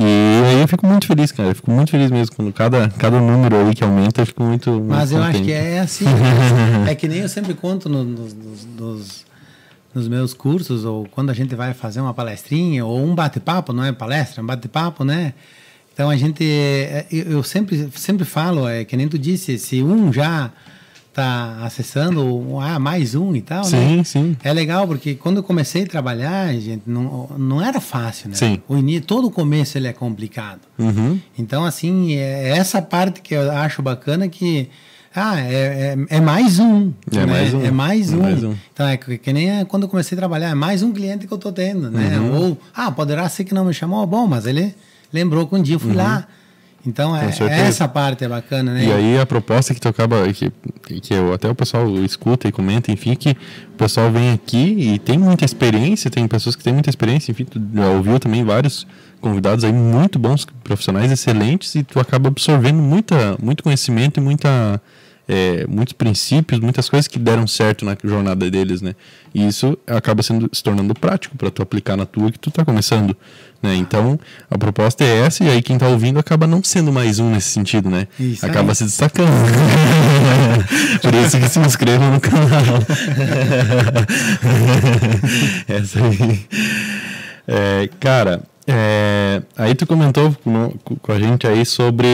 E 0.01 0.03
aí 0.47 0.61
eu 0.61 0.69
fico 0.69 0.87
muito 0.87 1.07
feliz, 1.07 1.33
cara. 1.33 1.51
Eu 1.51 1.55
fico 1.57 1.71
muito 1.71 1.91
feliz 1.91 2.11
mesmo. 2.11 2.35
Quando 2.37 2.53
cada, 2.53 2.89
cada 2.91 3.21
número 3.21 3.57
aí 3.67 3.75
que 3.75 3.83
aumenta, 3.85 4.23
eu 4.23 4.27
fico 4.27 4.43
muito. 4.45 4.71
muito 4.71 4.85
Mas 4.87 5.11
eu 5.13 5.23
acho 5.23 5.43
que 5.43 5.53
é 5.53 5.81
assim. 5.81 6.05
é 6.89 6.95
que 6.95 7.09
nem 7.09 7.19
eu 7.19 7.29
sempre 7.29 7.53
conto 7.53 7.89
no- 7.89 8.05
nos, 8.05 8.33
nos- 8.33 8.65
nos- 8.79 9.27
nos 9.95 10.07
meus 10.09 10.33
cursos, 10.33 10.85
ou 10.85 11.07
quando 11.11 11.31
a 11.31 11.35
gente 11.35 11.55
vai 11.57 11.75
fazer 11.75 12.01
uma 12.01 12.15
palestrinha, 12.15 12.85
ou 12.87 13.03
um 13.05 13.15
bate-papo, 13.15 13.73
não 13.73 13.83
é 13.85 13.91
palestra, 13.91 14.41
é 14.41 14.43
um 14.43 14.47
bate-papo, 14.47 15.03
né? 15.05 15.35
Então 15.99 16.09
a 16.09 16.17
gente. 16.17 16.45
é, 16.45 17.07
Eu 17.11 17.25
eu 17.33 17.43
sempre, 17.43 17.89
sempre 17.97 18.25
falo, 18.25 18.69
é 18.69 18.85
que 18.85 18.97
nem 18.97 19.09
tu 19.09 19.19
disse, 19.19 19.59
se 19.59 19.83
um 19.83 20.13
já 20.13 20.49
está 21.09 21.59
acessando, 21.65 22.23
um, 22.25 22.61
ah, 22.61 22.79
mais 22.79 23.17
um 23.17 23.35
e 23.35 23.43
tal, 23.43 23.65
né? 23.69 23.69
Sim, 23.97 24.05
sim. 24.05 24.37
É 24.45 24.53
legal, 24.53 24.87
porque 24.87 25.17
quando 25.17 25.39
eu 25.39 25.43
comecei 25.43 25.83
a 25.83 25.87
trabalhar, 25.89 26.55
gente, 26.55 26.83
não, 26.87 27.29
não 27.37 27.61
era 27.61 27.81
fácil, 27.81 28.29
né? 28.29 28.37
Sim. 28.37 28.63
O 28.69 28.77
ini- 28.77 29.01
todo 29.01 29.27
o 29.27 29.31
começo 29.33 29.77
ele 29.77 29.89
é 29.89 29.93
complicado. 29.93 30.61
Uhum. 30.79 31.19
Então, 31.37 31.65
assim, 31.65 32.15
é 32.15 32.51
essa 32.57 32.81
parte 32.81 33.21
que 33.21 33.35
eu 33.35 33.51
acho 33.51 33.83
bacana 33.83 34.29
que. 34.29 34.69
Ah, 35.13 35.41
é, 35.41 35.97
é, 36.11 36.17
é 36.19 36.21
mais 36.21 36.61
um. 36.61 36.93
É 37.13 37.27
mais 37.27 37.53
um. 37.55 37.63
É 37.65 37.71
mais 37.73 38.13
É 38.13 38.17
um. 38.17 38.23
mais 38.23 38.45
um. 38.45 38.55
Então, 38.73 38.87
é 38.87 38.97
que, 38.97 39.19
que 39.19 39.33
nem 39.33 39.65
quando 39.65 39.83
eu 39.83 39.89
comecei 39.89 40.15
a 40.15 40.21
trabalhar, 40.21 40.51
é 40.51 40.55
mais 40.55 40.81
um 40.85 40.93
cliente 40.93 41.27
que 41.27 41.33
eu 41.33 41.39
estou 41.39 41.51
tendo, 41.51 41.91
né? 41.91 42.17
Uhum. 42.21 42.51
Ou, 42.51 42.59
ah, 42.73 42.93
poderá 42.93 43.29
ser 43.29 43.43
que 43.43 43.53
não 43.53 43.65
me 43.65 43.75
chamou, 43.75 44.07
bom, 44.07 44.29
mas 44.29 44.47
ele 44.47 44.73
lembrou 45.13 45.47
que 45.47 45.55
um 45.55 45.63
dia 45.63 45.77
eu 45.77 45.81
fui 45.81 45.95
lá. 45.95 46.27
Então, 46.87 47.15
é, 47.15 47.33
certeza. 47.33 47.63
essa 47.63 47.89
parte 47.89 48.25
é 48.25 48.29
bacana, 48.29 48.73
né? 48.73 48.85
E 48.85 48.93
aí 48.93 49.19
a 49.19 49.27
proposta 49.27 49.75
que 49.75 49.81
tu 49.81 49.89
acaba, 49.89 50.23
que, 50.33 50.51
que 51.01 51.13
eu, 51.13 51.35
até 51.35 51.49
o 51.51 51.55
pessoal 51.55 51.87
escuta 52.05 52.49
e 52.49 52.53
comenta, 52.53 52.91
enfim, 52.91 53.15
que 53.15 53.31
o 53.31 53.77
pessoal 53.77 54.11
vem 54.11 54.33
aqui 54.33 54.77
e 54.79 54.99
tem 54.99 55.19
muita 55.19 55.45
experiência, 55.45 56.11
tem 56.11 56.27
pessoas 56.27 56.55
que 56.55 56.63
têm 56.63 56.73
muita 56.73 56.89
experiência, 56.89 57.33
enfim, 57.33 57.45
tu 57.45 57.61
já 57.75 57.89
ouviu 57.91 58.19
também 58.19 58.45
vários 58.45 58.87
convidados 59.21 59.65
aí 59.65 59.73
muito 59.73 60.19
bons, 60.19 60.47
profissionais 60.63 61.11
excelentes, 61.11 61.75
e 61.75 61.83
tu 61.83 61.99
acaba 61.99 62.29
absorvendo 62.29 62.79
muita, 62.79 63.37
muito 63.43 63.63
conhecimento 63.63 64.19
e 64.19 64.23
muita, 64.23 64.81
é, 65.29 65.67
muitos 65.69 65.93
princípios, 65.93 66.59
muitas 66.59 66.89
coisas 66.89 67.07
que 67.07 67.19
deram 67.19 67.47
certo 67.47 67.85
na 67.85 67.97
jornada 68.03 68.51
deles, 68.51 68.81
né? 68.81 68.95
E 69.35 69.47
isso 69.47 69.77
acaba 69.87 70.23
sendo, 70.23 70.49
se 70.53 70.63
tornando 70.63 70.95
prático 70.95 71.37
para 71.37 71.51
tu 71.51 71.61
aplicar 71.61 71.97
na 71.97 72.07
tua 72.07 72.33
que 72.33 72.39
tu 72.39 72.51
tá 72.51 72.65
começando, 72.65 73.15
né? 73.63 73.77
Então, 73.77 74.19
a 74.51 74.57
proposta 74.57 75.05
é 75.05 75.27
essa, 75.27 75.45
e 75.45 75.51
aí 75.51 75.61
quem 75.61 75.77
tá 75.77 75.87
ouvindo 75.87 76.19
acaba 76.19 76.47
não 76.47 76.65
sendo 76.65 76.91
mais 76.91 77.19
um 77.19 77.31
nesse 77.31 77.51
sentido, 77.51 77.91
né? 77.91 78.09
Isso 78.19 78.47
acaba 78.47 78.73
aí. 78.73 78.75
se 78.75 78.85
destacando. 78.85 79.29
Por 81.03 81.15
isso 81.15 81.39
que 81.39 81.49
se 81.49 81.61
inscrevam 81.61 82.11
no 82.11 82.21
canal. 82.21 82.49
essa 85.69 86.01
aí. 86.01 86.47
É, 87.47 87.89
cara, 88.01 88.43
é, 88.67 89.43
aí 89.57 89.75
tu 89.75 89.87
comentou 89.87 90.35
com, 90.45 90.75
com 91.01 91.13
a 91.13 91.19
gente 91.19 91.47
aí 91.47 91.65
sobre 91.65 92.09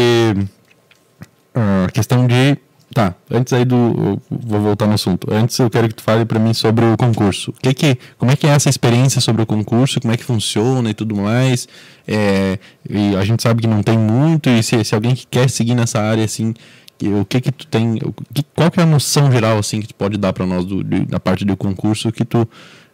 ah, 1.55 1.87
a 1.89 1.91
questão 1.91 2.27
de. 2.27 2.57
Tá, 2.95 3.13
antes 3.29 3.53
aí 3.53 3.65
do. 3.65 4.21
Vou 4.31 4.61
voltar 4.61 4.87
no 4.87 4.95
assunto. 4.95 5.27
Antes 5.33 5.59
eu 5.59 5.69
quero 5.69 5.89
que 5.89 5.97
tu 5.97 6.03
fale 6.05 6.25
pra 6.25 6.39
mim 6.39 6.55
sobre 6.55 6.85
o 6.85 6.97
concurso. 6.97 7.53
Que 7.61 7.75
que, 7.75 7.99
como 8.17 8.31
é 8.31 8.37
que 8.37 8.47
é 8.47 8.51
essa 8.51 8.69
experiência 8.69 9.21
sobre 9.21 9.43
o 9.43 9.47
concurso? 9.47 10.01
Como 10.01 10.15
é 10.15 10.17
que 10.17 10.23
funciona 10.23 10.89
e 10.91 10.95
tudo 10.95 11.17
mais? 11.17 11.67
É, 12.07 12.57
e 12.89 13.17
a 13.17 13.25
gente 13.25 13.43
sabe 13.43 13.63
que 13.63 13.67
não 13.67 13.83
tem 13.83 13.99
muito, 13.99 14.49
e 14.49 14.63
se, 14.63 14.85
se 14.85 14.95
alguém 14.95 15.13
que 15.17 15.27
quer 15.27 15.51
seguir 15.51 15.75
nessa 15.75 16.01
área, 16.01 16.25
assim, 16.25 16.55
o 17.03 17.25
que 17.25 17.41
que 17.41 17.51
tu 17.51 17.67
tem. 17.67 17.99
que- 18.33 18.45
qual 18.55 18.71
que 18.71 18.79
é 18.79 18.85
a 18.85 18.87
noção 18.87 19.31
geral, 19.33 19.59
assim, 19.59 19.81
que 19.81 19.89
tu 19.89 19.95
pode 19.97 20.17
dar 20.17 20.33
pra 20.33 20.47
nós 20.47 20.65
do, 20.65 20.85
da 20.85 21.19
parte 21.19 21.45
do 21.45 21.57
concurso 21.57 22.13
que 22.13 22.25
tu, 22.25 22.49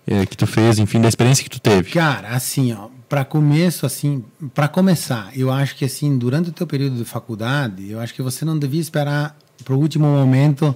é, 0.06 0.24
que 0.24 0.34
tu 0.36 0.46
fez, 0.46 0.78
enfim, 0.78 0.98
da 1.02 1.08
experiência 1.08 1.44
que 1.44 1.50
tu 1.50 1.60
teve? 1.60 1.90
Cara, 1.90 2.28
assim, 2.30 2.72
ó, 2.72 2.88
para 3.06 3.22
começo, 3.22 3.84
assim, 3.84 4.24
para 4.54 4.66
começar, 4.66 5.30
eu 5.36 5.50
acho 5.50 5.76
que 5.76 5.84
assim, 5.84 6.16
durante 6.16 6.48
o 6.48 6.52
teu 6.52 6.66
período 6.66 6.96
de 6.96 7.04
faculdade, 7.04 7.90
eu 7.90 8.00
acho 8.00 8.14
que 8.14 8.22
você 8.22 8.46
não 8.46 8.58
devia 8.58 8.80
esperar 8.80 9.36
para 9.62 9.74
o 9.74 9.78
último 9.78 10.06
momento 10.06 10.74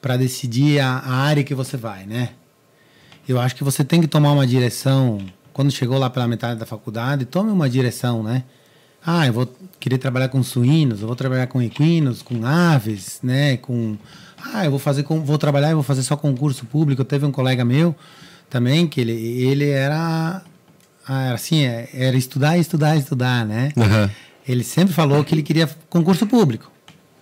para 0.00 0.16
decidir 0.16 0.80
a, 0.80 0.98
a 0.98 1.14
área 1.14 1.42
que 1.42 1.54
você 1.54 1.76
vai, 1.76 2.04
né? 2.04 2.30
Eu 3.26 3.40
acho 3.40 3.56
que 3.56 3.64
você 3.64 3.82
tem 3.82 4.00
que 4.00 4.06
tomar 4.06 4.32
uma 4.32 4.46
direção 4.46 5.18
quando 5.52 5.70
chegou 5.70 5.98
lá 5.98 6.10
pela 6.10 6.26
metade 6.26 6.58
da 6.58 6.66
faculdade, 6.66 7.24
tome 7.24 7.50
uma 7.50 7.70
direção, 7.70 8.22
né? 8.22 8.42
Ah, 9.06 9.26
eu 9.26 9.32
vou 9.32 9.54
querer 9.78 9.98
trabalhar 9.98 10.28
com 10.28 10.42
suínos, 10.42 11.00
eu 11.00 11.06
vou 11.06 11.16
trabalhar 11.16 11.46
com 11.46 11.62
equinos, 11.62 12.22
com 12.22 12.44
aves, 12.44 13.20
né? 13.22 13.56
Com 13.58 13.96
ah, 14.52 14.64
eu 14.64 14.70
vou 14.70 14.80
fazer 14.80 15.04
com, 15.04 15.22
vou 15.22 15.38
trabalhar 15.38 15.70
e 15.70 15.74
vou 15.74 15.82
fazer 15.82 16.02
só 16.02 16.16
concurso 16.16 16.66
público. 16.66 17.04
Teve 17.04 17.24
um 17.24 17.32
colega 17.32 17.64
meu 17.64 17.94
também 18.50 18.86
que 18.86 19.00
ele 19.00 19.12
ele 19.12 19.68
era 19.68 20.42
ah, 21.06 21.32
assim, 21.32 21.64
é, 21.64 21.88
era 21.92 22.16
estudar, 22.16 22.58
estudar, 22.58 22.96
estudar, 22.96 23.46
né? 23.46 23.72
Aham. 23.76 24.10
Ele 24.46 24.64
sempre 24.64 24.92
falou 24.92 25.24
que 25.24 25.34
ele 25.34 25.42
queria 25.42 25.68
concurso 25.88 26.26
público, 26.26 26.70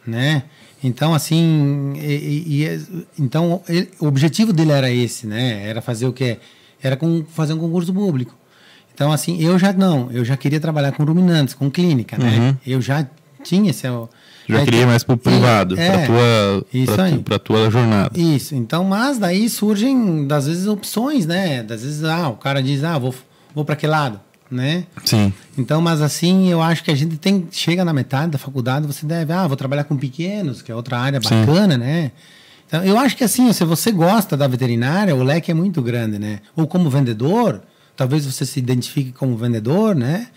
né? 0.06 0.44
Então, 0.84 1.14
assim, 1.14 1.92
e, 1.96 2.64
e- 2.64 3.04
então 3.18 3.62
ele- 3.68 3.88
o 4.00 4.06
objetivo 4.06 4.52
dele 4.52 4.72
era 4.72 4.90
esse, 4.90 5.26
né? 5.26 5.66
Era 5.68 5.80
fazer 5.80 6.06
o 6.06 6.12
quê? 6.12 6.38
Era 6.82 6.96
com, 6.96 7.24
fazer 7.28 7.52
um 7.52 7.58
concurso 7.58 7.92
público. 7.94 8.34
Então, 8.94 9.12
assim, 9.12 9.40
eu 9.42 9.58
já 9.58 9.72
não, 9.72 10.10
eu 10.12 10.24
já 10.24 10.36
queria 10.36 10.60
trabalhar 10.60 10.92
com 10.92 11.04
ruminantes, 11.04 11.54
com 11.54 11.70
clínica, 11.70 12.18
né? 12.18 12.38
Uhum. 12.38 12.56
Eu 12.66 12.80
já 12.82 13.06
tinha 13.42 13.70
esse... 13.70 13.82
Já 14.48 14.58
aí 14.58 14.64
queria 14.64 14.86
mais 14.86 15.04
pro 15.04 15.16
privado, 15.16 15.78
É, 15.78 15.88
pra, 15.90 16.06
tua, 16.06 16.66
isso 16.74 16.92
pra, 16.92 17.04
aí. 17.04 17.12
tu- 17.14 17.22
pra 17.22 17.38
tua 17.38 17.70
jornada. 17.70 18.18
Isso, 18.18 18.54
então, 18.56 18.82
mas 18.84 19.16
daí 19.18 19.48
surgem, 19.48 20.26
das 20.26 20.46
vezes, 20.48 20.66
opções, 20.66 21.26
né? 21.26 21.62
Das 21.62 21.82
vezes, 21.82 22.02
ah, 22.04 22.28
o 22.28 22.36
cara 22.36 22.60
diz, 22.60 22.82
ah, 22.82 22.98
vou, 22.98 23.14
vou 23.54 23.64
para 23.64 23.74
aquele 23.74 23.92
lado, 23.92 24.20
né? 24.52 24.84
Sim. 25.04 25.32
Então, 25.56 25.80
mas 25.80 26.00
assim, 26.00 26.48
eu 26.48 26.62
acho 26.62 26.84
que 26.84 26.90
a 26.90 26.94
gente 26.94 27.16
tem 27.16 27.48
chega 27.50 27.84
na 27.84 27.92
metade 27.92 28.32
da 28.32 28.38
faculdade, 28.38 28.86
você 28.86 29.06
deve, 29.06 29.32
ah, 29.32 29.46
vou 29.46 29.56
trabalhar 29.56 29.84
com 29.84 29.96
pequenos, 29.96 30.62
que 30.62 30.70
é 30.70 30.74
outra 30.74 30.98
área 30.98 31.20
Sim. 31.20 31.44
bacana, 31.44 31.76
né? 31.76 32.12
Então, 32.66 32.84
eu 32.84 32.98
acho 32.98 33.16
que 33.16 33.24
assim, 33.24 33.52
se 33.52 33.64
você 33.64 33.90
gosta 33.90 34.36
da 34.36 34.46
veterinária, 34.46 35.14
o 35.14 35.22
leque 35.22 35.50
é 35.50 35.54
muito 35.54 35.82
grande, 35.82 36.18
né? 36.18 36.40
Ou 36.56 36.66
como 36.66 36.88
vendedor, 36.88 37.62
talvez 37.96 38.24
você 38.24 38.46
se 38.46 38.58
identifique 38.58 39.12
como 39.12 39.36
vendedor, 39.36 39.94
né? 39.94 40.28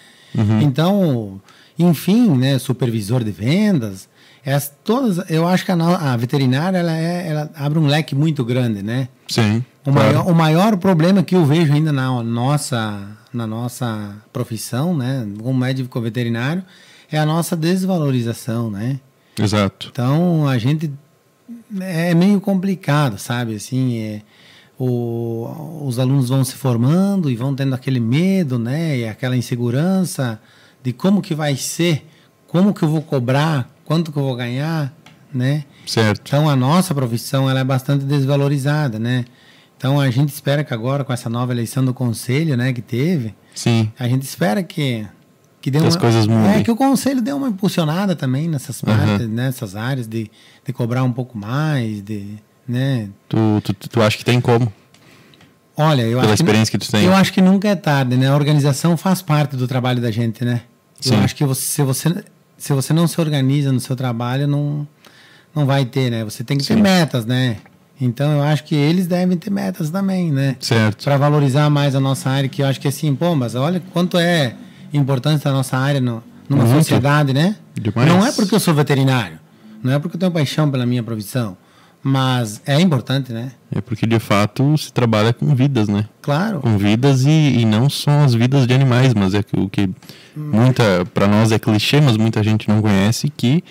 Então, 0.62 1.42
enfim, 1.80 2.30
né, 2.30 2.60
supervisor 2.60 3.24
de 3.24 3.32
vendas, 3.32 4.10
essas, 4.46 4.74
todas, 4.84 5.30
eu 5.30 5.48
acho 5.48 5.66
que 5.66 5.72
a, 5.72 5.76
a 5.76 6.16
veterinária 6.18 6.78
ela, 6.78 6.96
é, 6.96 7.28
ela 7.28 7.52
abre 7.56 7.80
um 7.80 7.88
leque 7.88 8.14
muito 8.14 8.46
grande, 8.46 8.84
né? 8.84 9.08
Sim. 9.28 9.64
O, 9.84 9.92
claro. 9.92 10.14
maior, 10.14 10.28
o 10.28 10.36
maior 10.36 10.78
problema 10.78 11.24
que 11.24 11.36
eu 11.36 11.44
vejo 11.46 11.74
ainda 11.74 11.92
na 11.92 12.22
nossa, 12.22 13.08
na 13.36 13.46
nossa 13.46 14.16
profissão, 14.32 14.96
né, 14.96 15.28
como 15.38 15.60
médico 15.60 16.02
veterinário, 16.02 16.64
é 17.12 17.18
a 17.18 17.26
nossa 17.26 17.56
desvalorização, 17.56 18.70
né? 18.72 19.00
Exato. 19.38 19.90
Então 19.92 20.48
a 20.48 20.58
gente 20.58 20.92
é 21.80 22.14
meio 22.14 22.40
complicado, 22.40 23.18
sabe? 23.18 23.56
Assim, 23.56 23.98
é, 23.98 24.22
o, 24.80 25.82
os 25.86 26.00
alunos 26.00 26.30
vão 26.30 26.44
se 26.44 26.56
formando 26.56 27.30
e 27.30 27.36
vão 27.36 27.56
tendo 27.56 27.74
aquele 27.74 28.00
medo, 28.00 28.58
né? 28.58 28.98
E 28.98 29.08
aquela 29.08 29.36
insegurança 29.36 30.40
de 30.84 30.94
como 30.94 31.22
que 31.22 31.36
vai 31.36 31.56
ser, 31.56 32.08
como 32.48 32.74
que 32.74 32.84
eu 32.84 32.90
vou 32.90 33.02
cobrar, 33.02 33.70
quanto 33.84 34.12
que 34.12 34.18
eu 34.18 34.24
vou 34.24 34.36
ganhar, 34.36 34.94
né? 35.34 35.66
Certo. 35.86 36.22
Então 36.28 36.50
a 36.50 36.56
nossa 36.56 36.94
profissão 36.94 37.50
ela 37.50 37.60
é 37.60 37.64
bastante 37.64 38.06
desvalorizada, 38.06 38.98
né? 38.98 39.26
Então 39.78 40.00
a 40.00 40.10
gente 40.10 40.30
espera 40.30 40.64
que 40.64 40.74
agora 40.74 41.04
com 41.04 41.12
essa 41.14 41.30
nova 41.30 41.52
eleição 41.52 41.84
do 41.84 41.94
conselho, 41.94 42.56
né, 42.56 42.72
que 42.74 42.82
teve, 42.82 43.36
Sim. 43.54 43.92
a 44.00 44.08
gente 44.08 44.24
espera 44.24 44.64
que 44.64 45.06
que 45.62 45.72
dê 45.72 45.80
Que 45.80 45.88
as 45.88 45.96
uma, 45.96 46.02
coisas 46.02 46.28
mudem. 46.28 46.60
É 46.60 46.64
que 46.64 46.70
o 46.70 46.76
conselho 46.76 47.24
dê 47.24 47.34
uma 47.34 47.48
impulsionada 47.50 48.16
também 48.16 48.48
nessas 48.48 48.80
partes, 48.82 49.28
nessas 49.28 49.76
áreas 49.76 50.08
de, 50.08 50.30
de 50.64 50.72
cobrar 50.72 51.04
um 51.04 51.12
pouco 51.12 51.36
mais, 51.36 52.04
de, 52.04 52.36
né? 52.68 53.10
Tu, 53.28 53.38
tu, 53.64 53.74
tu 53.74 54.02
acha 54.02 54.16
que 54.16 54.24
tem 54.24 54.40
como? 54.40 54.72
Olha, 55.76 56.04
eu 56.04 56.20
Pela 56.20 56.34
acho 56.34 56.44
experiência 56.44 56.72
que, 56.72 56.78
que 56.78 56.86
tu 56.86 56.92
tem. 56.92 57.04
eu 57.06 57.16
acho 57.16 57.34
que 57.34 57.42
nunca 57.42 57.68
é 57.68 57.76
tarde, 57.76 58.16
né? 58.16 58.30
A 58.30 58.36
organização 58.36 58.96
faz 58.96 59.24
parte 59.24 59.56
do 59.56 59.68
trabalho 59.68 60.00
da 60.00 60.12
gente, 60.12 60.46
né? 60.46 60.62
Sim. 61.02 61.16
Eu 61.16 61.22
acho 61.22 61.36
que 61.36 61.44
você, 61.44 61.62
se 61.62 61.82
você 61.82 62.24
se 62.58 62.72
você 62.72 62.94
não 62.94 63.08
se 63.08 63.20
organiza 63.20 63.72
no 63.72 63.80
seu 63.80 63.96
trabalho, 63.96 64.48
não 64.48 64.88
não 65.54 65.66
vai 65.66 65.84
ter, 65.84 66.12
né? 66.12 66.24
Você 66.24 66.44
tem 66.44 66.58
que 66.58 66.66
ter 66.66 66.76
Sim. 66.76 66.82
metas, 66.82 67.26
né? 67.26 67.58
Então 68.00 68.32
eu 68.34 68.44
acho 68.44 68.64
que 68.66 68.76
eles 68.76 69.08
devem 69.08 69.38
ter 69.38 69.50
metas 69.50 69.90
também, 69.90 70.32
né? 70.32 70.56
Certo. 70.60 71.04
Para 71.04 71.18
valorizar 71.18 71.70
mais 71.70 71.96
a 71.96 72.00
nossa 72.00 72.30
área, 72.30 72.50
que 72.50 72.62
eu 72.62 72.68
acho 72.68 72.80
que 72.80 72.88
assim, 72.88 73.16
pô, 73.16 73.36
mas 73.36 73.56
olha 73.56 73.82
quanto 73.94 74.18
é 74.18 74.56
importante 74.94 75.48
a 75.48 75.52
nossa 75.52 75.78
área 75.78 76.02
no, 76.02 76.24
numa 76.50 76.66
Muito. 76.66 76.78
sociedade, 76.78 77.34
né? 77.34 77.56
Demais. 77.74 78.08
Não 78.08 78.26
é 78.26 78.32
porque 78.32 78.56
eu 78.56 78.60
sou 78.60 78.74
veterinário, 78.74 79.40
não 79.82 79.94
é 79.94 80.00
porque 80.00 80.16
eu 80.16 80.20
tenho 80.20 80.32
paixão 80.32 80.70
pela 80.70 80.86
minha 80.86 81.04
profissão, 81.04 81.58
mas 82.04 82.62
é 82.66 82.80
importante, 82.80 83.32
né? 83.32 83.52
É 83.74 83.82
porque 83.82 84.06
de 84.06 84.20
fato 84.20 84.78
se 84.78 84.92
trabalha 84.92 85.34
com 85.34 85.56
vidas, 85.56 85.88
né? 85.88 86.06
Claro. 86.22 86.60
Com 86.60 86.78
vidas 86.78 87.24
e, 87.26 87.30
e 87.30 87.66
não 87.66 87.90
só 87.90 88.12
as 88.24 88.34
vidas 88.34 88.68
de 88.68 88.74
animais, 88.74 89.14
mas 89.14 89.34
é 89.34 89.42
o 89.58 89.70
que 89.70 89.90
muita 90.36 91.06
para 91.14 91.28
nós 91.28 91.52
é 91.52 91.58
clichê, 91.58 92.02
mas 92.02 92.18
muita 92.18 92.44
gente 92.44 92.68
não 92.68 92.82
conhece 92.82 93.32
que 93.36 93.64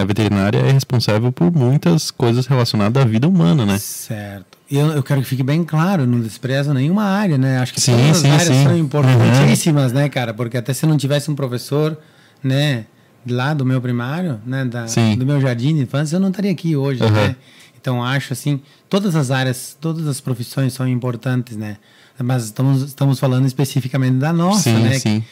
a 0.00 0.04
veterinária 0.04 0.58
é 0.58 0.72
responsável 0.72 1.30
por 1.30 1.52
muitas 1.52 2.10
coisas 2.10 2.46
relacionadas 2.46 3.02
à 3.02 3.06
vida 3.06 3.28
humana, 3.28 3.66
né? 3.66 3.78
Certo. 3.78 4.58
E 4.70 4.78
eu, 4.78 4.86
eu 4.88 5.02
quero 5.02 5.20
que 5.20 5.28
fique 5.28 5.42
bem 5.42 5.62
claro, 5.62 6.06
não 6.06 6.20
desprezo 6.20 6.72
nenhuma 6.72 7.04
área, 7.04 7.36
né? 7.36 7.58
Acho 7.58 7.74
que 7.74 7.80
Sim, 7.80 7.92
todas 7.96 8.16
sim, 8.16 8.28
as 8.30 8.40
áreas 8.40 8.56
sim. 8.56 8.64
são 8.64 8.78
importantíssimas, 8.78 9.92
né, 9.92 10.08
cara? 10.08 10.32
Porque 10.32 10.56
até 10.56 10.72
se 10.72 10.86
não 10.86 10.96
tivesse 10.96 11.30
um 11.30 11.34
professor, 11.34 11.98
né, 12.42 12.86
lá 13.28 13.52
do 13.52 13.66
meu 13.66 13.80
primário, 13.80 14.40
né, 14.46 14.64
da, 14.64 14.86
Sim. 14.86 15.16
do 15.16 15.26
meu 15.26 15.40
jardim 15.40 15.74
de 15.74 15.82
infância, 15.82 16.16
eu 16.16 16.20
não 16.20 16.30
estaria 16.30 16.50
aqui 16.50 16.74
hoje, 16.74 17.02
Aham. 17.02 17.12
né? 17.12 17.36
Então 17.80 18.02
acho 18.02 18.32
assim, 18.32 18.60
todas 18.88 19.16
as 19.16 19.30
áreas, 19.30 19.76
todas 19.80 20.06
as 20.06 20.20
profissões 20.20 20.72
são 20.72 20.88
importantes, 20.88 21.56
né? 21.56 21.76
Mas 22.18 22.44
estamos, 22.44 22.82
estamos 22.82 23.18
falando 23.18 23.46
especificamente 23.46 24.16
da 24.16 24.32
nossa, 24.32 24.62
sim, 24.62 24.78
né? 24.78 24.98
sim. 24.98 25.24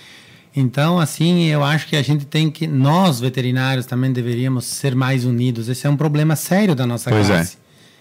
Então, 0.54 0.98
assim, 0.98 1.44
eu 1.44 1.62
acho 1.62 1.86
que 1.86 1.94
a 1.94 2.02
gente 2.02 2.24
tem 2.24 2.50
que, 2.50 2.66
nós 2.66 3.20
veterinários 3.20 3.86
também 3.86 4.12
deveríamos 4.12 4.64
ser 4.64 4.94
mais 4.94 5.24
unidos. 5.24 5.68
Esse 5.68 5.86
é 5.86 5.90
um 5.90 5.96
problema 5.96 6.34
sério 6.34 6.74
da 6.74 6.86
nossa 6.86 7.08
Pois 7.10 7.30
é. 7.30 7.34
classe. 7.34 7.58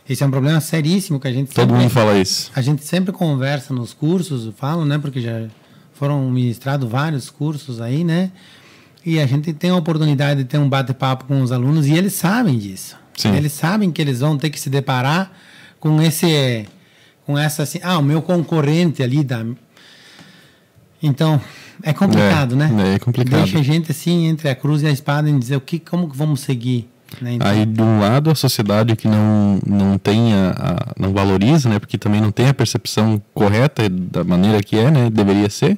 Esse 0.09 0.23
é 0.23 0.25
um 0.25 0.31
problema 0.31 0.59
seríssimo 0.59 1.19
que 1.19 1.27
a 1.27 1.31
gente 1.31 1.49
Todo 1.49 1.67
sempre, 1.69 1.75
mundo 1.75 1.89
fala 1.91 2.17
isso. 2.17 2.51
a 2.55 2.61
gente 2.61 2.83
sempre 2.83 3.11
conversa 3.11 3.71
nos 3.71 3.93
cursos, 3.93 4.51
falo, 4.57 4.83
né? 4.83 4.97
Porque 4.97 5.21
já 5.21 5.47
foram 5.93 6.27
ministrados 6.31 6.89
vários 6.89 7.29
cursos 7.29 7.79
aí, 7.79 8.03
né? 8.03 8.31
E 9.05 9.19
a 9.19 9.27
gente 9.27 9.53
tem 9.53 9.69
a 9.69 9.75
oportunidade 9.75 10.43
de 10.43 10.49
ter 10.49 10.57
um 10.57 10.67
bate-papo 10.67 11.25
com 11.25 11.41
os 11.41 11.51
alunos 11.51 11.85
e 11.85 11.93
eles 11.93 12.13
sabem 12.13 12.57
disso. 12.57 12.97
Sim. 13.15 13.35
Eles 13.35 13.53
sabem 13.53 13.91
que 13.91 14.01
eles 14.01 14.21
vão 14.21 14.35
ter 14.35 14.49
que 14.49 14.59
se 14.59 14.69
deparar 14.69 15.31
com 15.79 16.01
esse, 16.01 16.65
com 17.25 17.37
essa 17.37 17.63
assim, 17.63 17.79
ah, 17.83 17.99
o 17.99 18.03
meu 18.03 18.21
concorrente 18.21 19.03
ali 19.03 19.23
da. 19.23 19.45
Então, 21.03 21.39
é 21.83 21.93
complicado, 21.93 22.53
É, 22.55 22.57
né? 22.69 22.93
é 22.95 22.99
complicado. 22.99 23.39
Deixa 23.41 23.59
a 23.59 23.63
gente 23.63 23.91
assim 23.91 24.27
entre 24.27 24.49
a 24.49 24.55
cruz 24.55 24.81
e 24.81 24.87
a 24.87 24.91
espada 24.91 25.29
em 25.29 25.37
dizer 25.39 25.55
o 25.55 25.61
que, 25.61 25.79
como 25.79 26.07
vamos 26.13 26.41
seguir. 26.41 26.89
Né? 27.21 27.33
Então, 27.33 27.47
Aí, 27.47 27.65
de 27.65 27.81
um 27.81 27.99
lado, 27.99 28.29
a 28.29 28.35
sociedade 28.35 28.95
que 28.95 29.07
não, 29.07 29.59
não 29.65 29.97
tem 29.97 30.33
a, 30.33 30.51
a- 30.51 30.93
não 30.99 31.11
valoriza, 31.11 31.67
né? 31.67 31.79
Porque 31.79 31.97
também 31.97 32.21
não 32.21 32.31
tem 32.31 32.47
a 32.47 32.53
percepção 32.53 33.19
correta 33.33 33.89
da 33.89 34.23
maneira 34.23 34.61
que 34.61 34.77
é, 34.77 34.91
né? 34.91 35.09
Deveria 35.09 35.49
ser. 35.49 35.77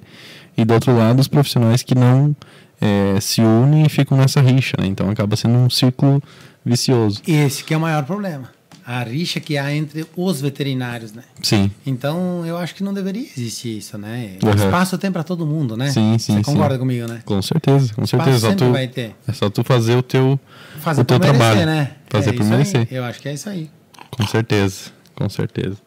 E 0.57 0.65
do 0.65 0.73
outro 0.73 0.95
lado, 0.97 1.19
os 1.21 1.29
profissionais 1.29 1.83
que 1.83 1.95
não 1.95 2.35
eh, 2.81 3.17
se 3.21 3.39
unem 3.41 3.85
e 3.85 3.89
ficam 3.89 4.17
nessa 4.17 4.41
rixa, 4.41 4.75
né? 4.77 4.87
Então 4.87 5.09
acaba 5.09 5.35
sendo 5.37 5.55
um 5.57 5.69
círculo 5.69 6.21
vicioso. 6.65 7.21
Esse 7.25 7.63
que 7.63 7.73
é 7.73 7.77
o 7.77 7.79
maior 7.79 8.03
problema. 8.03 8.49
A 8.93 9.03
rixa 9.03 9.39
que 9.39 9.57
há 9.57 9.73
entre 9.73 10.05
os 10.17 10.41
veterinários, 10.41 11.13
né? 11.13 11.23
Sim, 11.41 11.71
Então, 11.85 12.45
eu 12.45 12.57
acho 12.57 12.75
que 12.75 12.83
não 12.83 12.93
deveria 12.93 13.21
existir 13.21 13.77
isso, 13.77 13.97
né? 13.97 14.37
Uhum. 14.43 14.53
Espaço 14.53 14.97
tem 14.97 15.09
para 15.09 15.23
todo 15.23 15.45
mundo, 15.45 15.77
né? 15.77 15.89
Sim, 15.89 16.17
sim, 16.17 16.35
Você 16.35 16.43
concorda 16.43 16.73
sim. 16.75 16.79
comigo, 16.79 17.07
né? 17.07 17.21
com 17.23 17.41
certeza, 17.41 17.93
com 17.93 18.05
certeza. 18.05 18.49
Sempre 18.49 18.65
tu, 18.67 18.71
vai 18.73 18.87
ter. 18.89 19.15
é 19.25 19.31
só 19.31 19.49
tu 19.49 19.63
fazer 19.63 19.95
o 19.95 20.03
teu, 20.03 20.37
Fazer 20.81 21.01
o 21.01 21.05
teu 21.05 21.19
merecer, 21.19 21.39
trabalho. 21.39 21.65
né? 21.65 21.91
Fazer 22.09 22.31
é 22.31 22.33
por 22.33 22.45
merecer. 22.45 22.81
Aí. 22.81 22.97
Eu 22.97 23.05
acho 23.05 23.21
que 23.21 23.29
é 23.29 23.33
isso 23.33 23.49
aí. 23.49 23.69
Com 24.09 24.27
certeza, 24.27 24.91
com 25.15 25.29
certeza. 25.29 25.77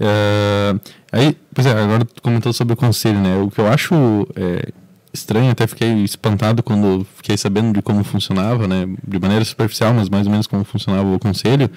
É, 0.00 0.74
aí, 1.12 1.36
pois 1.54 1.66
é, 1.66 1.70
agora 1.70 2.04
tu 2.04 2.20
comentou 2.20 2.52
sobre 2.52 2.74
o 2.74 2.76
conselho, 2.76 3.20
né? 3.20 3.36
O 3.36 3.48
que 3.48 3.60
eu 3.60 3.68
acho 3.68 3.94
é, 4.34 4.70
estranho, 5.12 5.52
até 5.52 5.66
fiquei 5.66 5.92
espantado 6.02 6.62
quando 6.62 7.06
fiquei 7.16 7.36
sabendo 7.36 7.72
de 7.72 7.80
como 7.80 8.02
funcionava, 8.02 8.66
né? 8.66 8.88
De 9.06 9.20
maneira 9.20 9.44
superficial, 9.44 9.94
mas 9.94 10.08
mais 10.08 10.26
ou 10.26 10.32
menos 10.32 10.46
como 10.48 10.64
funcionava 10.64 11.08
o 11.14 11.18
conselho, 11.18 11.70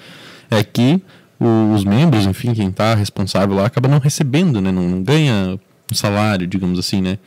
é 0.50 0.62
que 0.64 1.00
os 1.40 1.84
membros, 1.84 2.26
enfim, 2.26 2.52
quem 2.54 2.68
está 2.68 2.94
responsável 2.94 3.54
lá, 3.56 3.66
acaba 3.66 3.88
não 3.88 3.98
recebendo, 3.98 4.60
né? 4.60 4.72
Não, 4.72 4.88
não 4.88 5.02
ganha 5.02 5.58
um 5.90 5.94
salário, 5.94 6.46
digamos 6.46 6.78
assim, 6.78 7.00
né? 7.00 7.18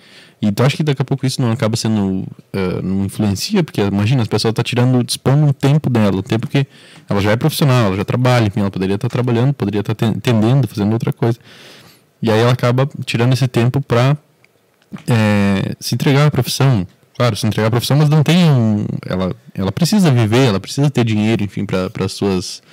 E 0.42 0.52
tu 0.52 0.64
acha 0.64 0.76
que 0.76 0.84
daqui 0.84 1.02
a 1.02 1.06
pouco 1.06 1.26
isso 1.26 1.40
não 1.42 1.52
acaba 1.52 1.78
sendo. 1.78 2.26
eh, 2.52 2.82
não 2.82 3.06
influencia? 3.06 3.64
Porque 3.64 3.80
imagina, 3.80 4.24
as 4.24 4.28
pessoas 4.28 4.52
estão 4.52 4.64
tirando, 4.64 5.04
dispondo 5.04 5.46
um 5.46 5.54
tempo 5.54 5.90
dela, 5.90 6.18
um 6.18 6.22
tempo 6.24 6.48
que 6.48 6.66
ela 7.08 7.22
já 7.22 7.32
é 7.32 7.36
profissional, 7.36 7.88
ela 7.88 7.96
já 7.96 8.04
trabalha, 8.04 8.48
enfim, 8.48 8.60
ela 8.62 8.72
poderia 8.72 8.96
estar 8.96 9.08
trabalhando, 9.08 9.54
poderia 9.54 9.82
estar 9.82 9.94
ten- 9.94 10.16
atendendo, 10.18 10.68
fazendo 10.68 10.92
outra 10.94 11.14
coisa. 11.14 11.38
E 12.22 12.32
aí 12.32 12.40
ela 12.40 12.52
acaba 12.52 12.90
tirando 13.06 13.34
esse 13.34 13.48
tempo 13.48 13.82
para 13.82 14.18
se 15.80 15.96
entregar 15.96 16.28
à 16.28 16.32
profissão. 16.32 16.86
Claro, 17.16 17.36
se 17.36 17.46
entregar 17.46 17.68
à 17.68 17.72
profissão, 17.72 17.98
mas 17.98 18.10
não 18.10 18.24
tem 18.24 18.50
um. 18.50 18.86
Ela, 19.06 19.36
ela 19.54 19.72
precisa 19.72 20.10
viver, 20.12 20.48
ela 20.48 20.60
precisa 20.60 20.90
ter 20.90 21.04
dinheiro, 21.04 21.44
enfim, 21.44 21.66
para 21.66 21.90
as 22.04 22.14
suas 22.14 22.64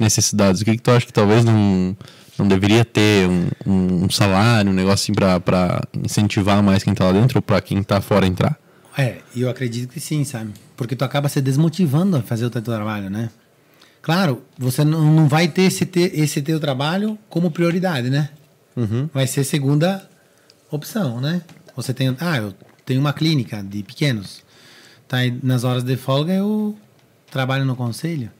necessidades. 0.00 0.60
O 0.60 0.64
que, 0.64 0.72
que 0.76 0.82
tu 0.82 0.90
acha 0.90 1.06
que 1.06 1.12
talvez 1.12 1.44
não, 1.44 1.96
não 2.38 2.48
deveria 2.48 2.84
ter 2.84 3.28
um, 3.28 3.48
um, 3.66 4.04
um 4.04 4.10
salário, 4.10 4.70
um 4.70 4.74
negócio 4.74 5.12
assim 5.12 5.40
para 5.44 5.82
incentivar 6.04 6.62
mais 6.62 6.82
quem 6.82 6.92
está 6.92 7.04
lá 7.04 7.12
dentro 7.12 7.38
ou 7.38 7.42
para 7.42 7.60
quem 7.60 7.78
está 7.78 8.00
fora 8.00 8.26
entrar? 8.26 8.58
É, 8.96 9.18
e 9.34 9.42
eu 9.42 9.48
acredito 9.50 9.90
que 9.90 10.00
sim, 10.00 10.24
sabe? 10.24 10.52
Porque 10.76 10.96
tu 10.96 11.04
acaba 11.04 11.28
se 11.28 11.40
desmotivando 11.40 12.16
a 12.16 12.22
fazer 12.22 12.44
o 12.46 12.50
teu 12.50 12.60
trabalho, 12.62 13.08
né? 13.08 13.30
Claro, 14.02 14.42
você 14.58 14.82
não, 14.84 15.12
não 15.12 15.28
vai 15.28 15.46
ter 15.46 15.62
esse, 15.62 15.84
te- 15.86 16.10
esse 16.14 16.40
teu 16.42 16.58
trabalho 16.58 17.18
como 17.28 17.50
prioridade, 17.50 18.08
né? 18.10 18.30
Vai 19.12 19.26
ser 19.26 19.44
segunda 19.44 20.08
opção, 20.70 21.20
né? 21.20 21.42
Você 21.76 21.92
tem, 21.92 22.16
ah, 22.18 22.36
eu 22.38 22.54
tenho 22.84 23.00
uma 23.00 23.12
clínica 23.12 23.62
de 23.62 23.82
pequenos. 23.82 24.42
Tá 25.06 25.18
aí 25.18 25.38
nas 25.42 25.64
horas 25.64 25.82
de 25.84 25.96
folga 25.96 26.32
eu 26.32 26.76
trabalho 27.30 27.64
no 27.64 27.76
conselho. 27.76 28.30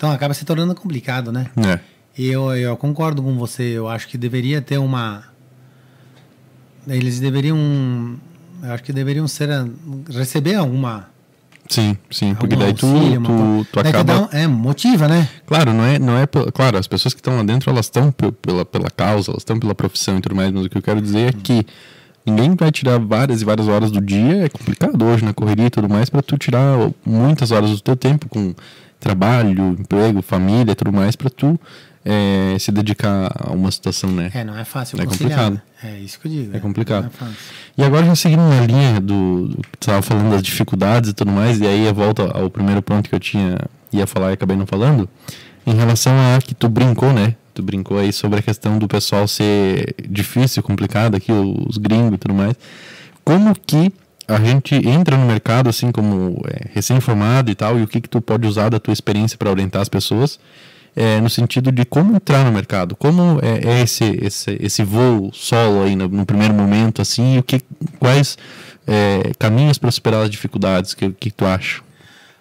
Então 0.00 0.10
acaba 0.10 0.32
se 0.32 0.46
tornando 0.46 0.74
complicado, 0.74 1.30
né? 1.30 1.48
É. 1.58 1.78
E 2.16 2.26
eu, 2.28 2.50
eu 2.56 2.74
concordo 2.74 3.22
com 3.22 3.36
você. 3.36 3.64
Eu 3.64 3.86
acho 3.86 4.08
que 4.08 4.16
deveria 4.16 4.62
ter 4.62 4.78
uma. 4.78 5.24
Eles 6.88 7.20
deveriam. 7.20 7.58
Eu 8.62 8.72
acho 8.72 8.82
que 8.82 8.94
deveriam 8.94 9.28
ser. 9.28 9.50
receber 10.10 10.54
alguma. 10.54 11.10
Sim, 11.68 11.98
sim, 12.10 12.34
porque 12.34 12.56
daí 12.56 12.72
tu, 12.72 12.86
auxílio, 12.86 13.20
uma 13.20 13.28
tu, 13.28 13.32
co- 13.34 13.66
tu 13.72 13.82
daí 13.82 13.90
acaba. 13.92 14.20
um- 14.22 14.28
é, 14.32 14.46
motiva, 14.46 15.06
né? 15.06 15.28
Claro, 15.46 15.74
não 15.74 15.84
é, 15.84 15.98
não 15.98 16.16
é 16.16 16.26
claro, 16.26 16.78
as 16.78 16.86
pessoas 16.86 17.12
que 17.12 17.20
estão 17.20 17.36
lá 17.36 17.42
dentro, 17.42 17.68
elas 17.70 17.84
estão 17.84 18.10
pe- 18.10 18.32
pela, 18.32 18.64
pela 18.64 18.88
causa, 18.90 19.30
elas 19.30 19.42
estão 19.42 19.60
pela 19.60 19.74
profissão 19.74 20.16
e 20.16 20.20
tudo 20.22 20.34
mais, 20.34 20.50
mas 20.50 20.64
o 20.64 20.68
que 20.70 20.78
eu 20.78 20.82
quero 20.82 21.00
dizer 21.02 21.28
é 21.28 21.32
que 21.32 21.64
ninguém 22.26 22.56
vai 22.56 22.72
tirar 22.72 22.98
várias 22.98 23.42
e 23.42 23.44
várias 23.44 23.68
horas 23.68 23.90
do 23.92 24.00
dia, 24.00 24.46
é 24.46 24.48
complicado 24.48 25.04
hoje 25.04 25.24
na 25.24 25.32
correria 25.34 25.66
e 25.66 25.70
tudo 25.70 25.88
mais, 25.88 26.08
para 26.10 26.22
tu 26.22 26.36
tirar 26.38 26.90
muitas 27.06 27.50
horas 27.52 27.70
do 27.70 27.80
teu 27.80 27.94
tempo 27.94 28.28
com 28.28 28.52
trabalho, 29.00 29.76
emprego, 29.78 30.22
família 30.22 30.72
e 30.72 30.74
tudo 30.74 30.92
mais, 30.92 31.16
para 31.16 31.30
tu 31.30 31.58
eh, 32.04 32.56
se 32.60 32.70
dedicar 32.70 33.32
a 33.34 33.50
uma 33.52 33.70
situação, 33.70 34.10
né? 34.10 34.30
É, 34.32 34.44
não 34.44 34.56
é 34.56 34.64
fácil 34.64 35.00
É 35.00 35.06
complicado. 35.06 35.54
né? 35.54 35.62
É 35.82 35.98
isso 35.98 36.20
que 36.20 36.28
eu 36.28 36.32
digo. 36.32 36.56
É 36.56 36.60
complicado. 36.60 37.10
Não 37.20 37.26
é. 37.26 37.30
E 37.78 37.82
agora 37.82 38.06
já 38.06 38.14
seguindo 38.14 38.42
na 38.42 38.60
linha 38.66 39.00
do, 39.00 39.48
do 39.48 39.56
que 39.62 39.78
tu 39.78 39.82
estava 39.82 40.02
falando 40.02 40.30
das 40.30 40.42
dificuldades 40.42 41.10
e 41.10 41.12
tudo 41.14 41.32
mais, 41.32 41.58
e 41.60 41.66
aí 41.66 41.86
eu 41.86 41.94
volto 41.94 42.22
ao 42.22 42.48
primeiro 42.50 42.82
ponto 42.82 43.08
que 43.08 43.14
eu 43.14 43.20
tinha 43.20 43.56
ia 43.92 44.06
falar 44.06 44.30
e 44.30 44.34
acabei 44.34 44.56
não 44.56 44.66
falando, 44.66 45.08
em 45.66 45.74
relação 45.74 46.12
a 46.12 46.40
que 46.40 46.54
tu 46.54 46.68
brincou, 46.68 47.12
né? 47.12 47.34
Tu 47.52 47.62
brincou 47.62 47.98
aí 47.98 48.12
sobre 48.12 48.38
a 48.38 48.42
questão 48.42 48.78
do 48.78 48.86
pessoal 48.86 49.26
ser 49.26 49.94
difícil, 50.08 50.62
complicado 50.62 51.16
aqui, 51.16 51.32
os 51.32 51.76
gringos 51.76 52.14
e 52.14 52.18
tudo 52.18 52.34
mais. 52.34 52.54
Como 53.24 53.54
que 53.54 53.92
a 54.34 54.44
gente 54.44 54.74
entra 54.74 55.16
no 55.16 55.26
mercado 55.26 55.68
assim 55.68 55.90
como 55.92 56.42
é, 56.48 56.68
recém-formado 56.72 57.50
e 57.50 57.54
tal, 57.54 57.78
e 57.78 57.82
o 57.82 57.86
que 57.86 58.00
que 58.00 58.08
tu 58.08 58.20
pode 58.20 58.46
usar 58.46 58.68
da 58.68 58.78
tua 58.78 58.92
experiência 58.92 59.36
para 59.36 59.50
orientar 59.50 59.82
as 59.82 59.88
pessoas? 59.88 60.38
é, 60.94 61.20
no 61.20 61.30
sentido 61.30 61.70
de 61.70 61.84
como 61.84 62.16
entrar 62.16 62.44
no 62.44 62.52
mercado, 62.52 62.96
como 62.96 63.38
é, 63.42 63.78
é 63.78 63.82
esse, 63.82 64.04
esse, 64.22 64.56
esse 64.60 64.82
voo 64.82 65.30
solo 65.32 65.82
aí 65.82 65.94
no, 65.94 66.08
no 66.08 66.26
primeiro 66.26 66.54
momento, 66.54 67.00
assim, 67.00 67.36
e 67.36 67.38
o 67.38 67.42
que, 67.42 67.60
quais 67.98 68.36
é, 68.86 69.32
caminhos 69.38 69.78
para 69.78 69.90
superar 69.90 70.24
as 70.24 70.30
dificuldades, 70.30 70.94
que, 70.94 71.10
que 71.12 71.30
tu 71.30 71.44
acha? 71.46 71.82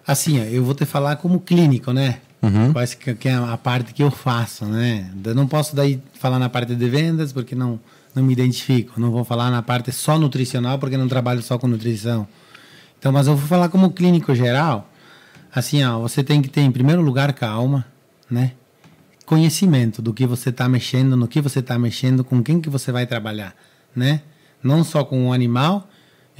Assim, 0.05 0.39
eu 0.51 0.63
vou 0.63 0.73
te 0.73 0.85
falar 0.85 1.17
como 1.17 1.39
clínico, 1.39 1.93
né? 1.93 2.17
Uhum. 2.41 2.71
Quais 2.73 2.93
que, 2.93 3.13
que 3.13 3.29
é 3.29 3.35
a 3.35 3.57
parte 3.57 3.93
que 3.93 4.01
eu 4.01 4.09
faço, 4.09 4.65
né? 4.65 5.09
Eu 5.23 5.35
não 5.35 5.45
posso 5.45 5.75
daí 5.75 6.01
falar 6.13 6.39
na 6.39 6.49
parte 6.49 6.73
de 6.73 6.89
vendas 6.89 7.31
porque 7.31 7.53
não 7.53 7.79
não 8.15 8.23
me 8.23 8.33
identifico. 8.33 8.99
Não 8.99 9.11
vou 9.11 9.23
falar 9.23 9.49
na 9.51 9.61
parte 9.61 9.91
só 9.91 10.17
nutricional 10.17 10.79
porque 10.79 10.97
não 10.97 11.07
trabalho 11.07 11.41
só 11.41 11.57
com 11.57 11.67
nutrição. 11.67 12.27
Então, 12.97 13.11
mas 13.11 13.27
eu 13.27 13.35
vou 13.35 13.47
falar 13.47 13.69
como 13.69 13.91
clínico 13.91 14.35
geral. 14.35 14.89
Assim, 15.53 15.83
ó, 15.83 15.99
você 15.99 16.23
tem 16.23 16.41
que 16.41 16.49
ter 16.49 16.61
em 16.61 16.71
primeiro 16.71 17.01
lugar 17.01 17.33
calma, 17.33 17.85
né? 18.29 18.53
Conhecimento 19.25 20.01
do 20.01 20.13
que 20.13 20.25
você 20.25 20.49
está 20.49 20.67
mexendo, 20.67 21.15
no 21.15 21.27
que 21.27 21.41
você 21.41 21.59
está 21.59 21.77
mexendo, 21.77 22.23
com 22.23 22.43
quem 22.43 22.59
que 22.59 22.69
você 22.69 22.91
vai 22.91 23.05
trabalhar, 23.05 23.55
né? 23.95 24.21
Não 24.61 24.83
só 24.83 25.03
com 25.03 25.29
o 25.29 25.33
animal, 25.33 25.87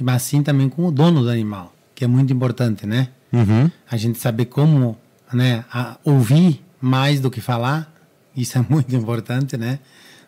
mas 0.00 0.22
sim 0.22 0.42
também 0.42 0.68
com 0.68 0.86
o 0.86 0.92
dono 0.92 1.22
do 1.22 1.30
animal, 1.30 1.72
que 1.94 2.04
é 2.04 2.06
muito 2.06 2.32
importante, 2.32 2.86
né? 2.86 3.08
Uhum. 3.32 3.70
a 3.88 3.96
gente 3.96 4.18
saber 4.18 4.46
como 4.46 4.98
né, 5.32 5.64
ouvir 6.04 6.64
mais 6.80 7.20
do 7.20 7.30
que 7.30 7.40
falar, 7.40 7.94
isso 8.36 8.58
é 8.58 8.64
muito 8.68 8.94
importante, 8.94 9.56
né? 9.56 9.78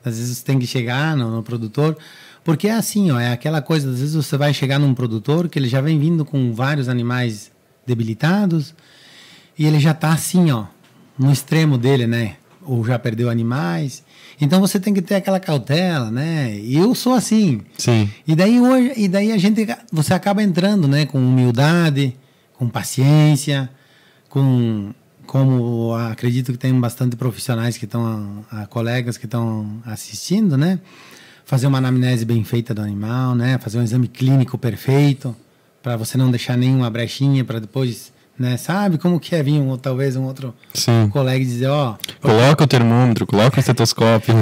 Às 0.04 0.18
vezes 0.18 0.38
você 0.38 0.44
tem 0.44 0.58
que 0.58 0.66
chegar 0.66 1.16
no, 1.16 1.30
no 1.30 1.42
produtor, 1.42 1.96
porque 2.44 2.68
é 2.68 2.72
assim, 2.72 3.10
ó, 3.10 3.20
é 3.20 3.32
aquela 3.32 3.62
coisa, 3.62 3.90
às 3.90 4.00
vezes 4.00 4.14
você 4.14 4.36
vai 4.36 4.52
chegar 4.52 4.78
num 4.78 4.94
produtor 4.94 5.48
que 5.48 5.58
ele 5.58 5.68
já 5.68 5.80
vem 5.80 5.98
vindo 5.98 6.24
com 6.24 6.52
vários 6.52 6.88
animais 6.88 7.52
debilitados 7.86 8.74
e 9.58 9.66
ele 9.66 9.78
já 9.78 9.92
está 9.92 10.12
assim, 10.12 10.50
ó, 10.50 10.66
no 11.18 11.30
extremo 11.30 11.78
dele, 11.78 12.06
né? 12.06 12.36
Ou 12.64 12.84
já 12.84 12.98
perdeu 12.98 13.28
animais. 13.28 14.02
Então 14.40 14.60
você 14.60 14.80
tem 14.80 14.94
que 14.94 15.02
ter 15.02 15.16
aquela 15.16 15.38
cautela, 15.38 16.10
né? 16.10 16.56
E 16.56 16.76
eu 16.76 16.94
sou 16.94 17.14
assim. 17.14 17.60
Sim. 17.76 18.10
E 18.26 18.34
daí 18.34 18.60
hoje, 18.60 18.92
e 18.96 19.08
daí 19.08 19.32
a 19.32 19.38
gente 19.38 19.66
você 19.92 20.14
acaba 20.14 20.42
entrando, 20.42 20.88
né, 20.88 21.06
com 21.06 21.18
humildade, 21.18 22.16
com 22.54 22.68
paciência, 22.68 23.70
com 24.28 24.92
como 25.26 25.94
acredito 25.94 26.52
que 26.52 26.58
tem 26.58 26.78
bastante 26.78 27.16
profissionais 27.16 27.76
que 27.76 27.84
estão 27.84 28.44
a, 28.50 28.66
colegas 28.66 29.16
que 29.16 29.26
estão 29.26 29.80
assistindo, 29.84 30.56
né? 30.56 30.78
Fazer 31.44 31.66
uma 31.66 31.78
anamnese 31.78 32.24
bem 32.24 32.44
feita 32.44 32.72
do 32.74 32.80
animal, 32.80 33.34
né? 33.34 33.58
Fazer 33.58 33.78
um 33.78 33.82
exame 33.82 34.08
clínico 34.08 34.56
perfeito 34.56 35.34
para 35.82 35.96
você 35.96 36.16
não 36.16 36.30
deixar 36.30 36.56
nenhuma 36.56 36.88
brechinha 36.88 37.44
para 37.44 37.58
depois, 37.58 38.12
né? 38.38 38.56
Sabe 38.56 38.98
como 38.98 39.18
que 39.18 39.34
é 39.34 39.42
vir 39.42 39.60
um, 39.60 39.76
talvez 39.76 40.14
um 40.16 40.22
outro 40.24 40.54
Sim. 40.72 41.08
colega 41.10 41.42
e 41.42 41.46
dizer, 41.46 41.66
ó, 41.68 41.96
Coloca 42.20 42.62
o 42.62 42.66
termômetro, 42.66 43.26
coloca 43.26 43.56
o 43.56 43.60
estetoscópio. 43.60 44.34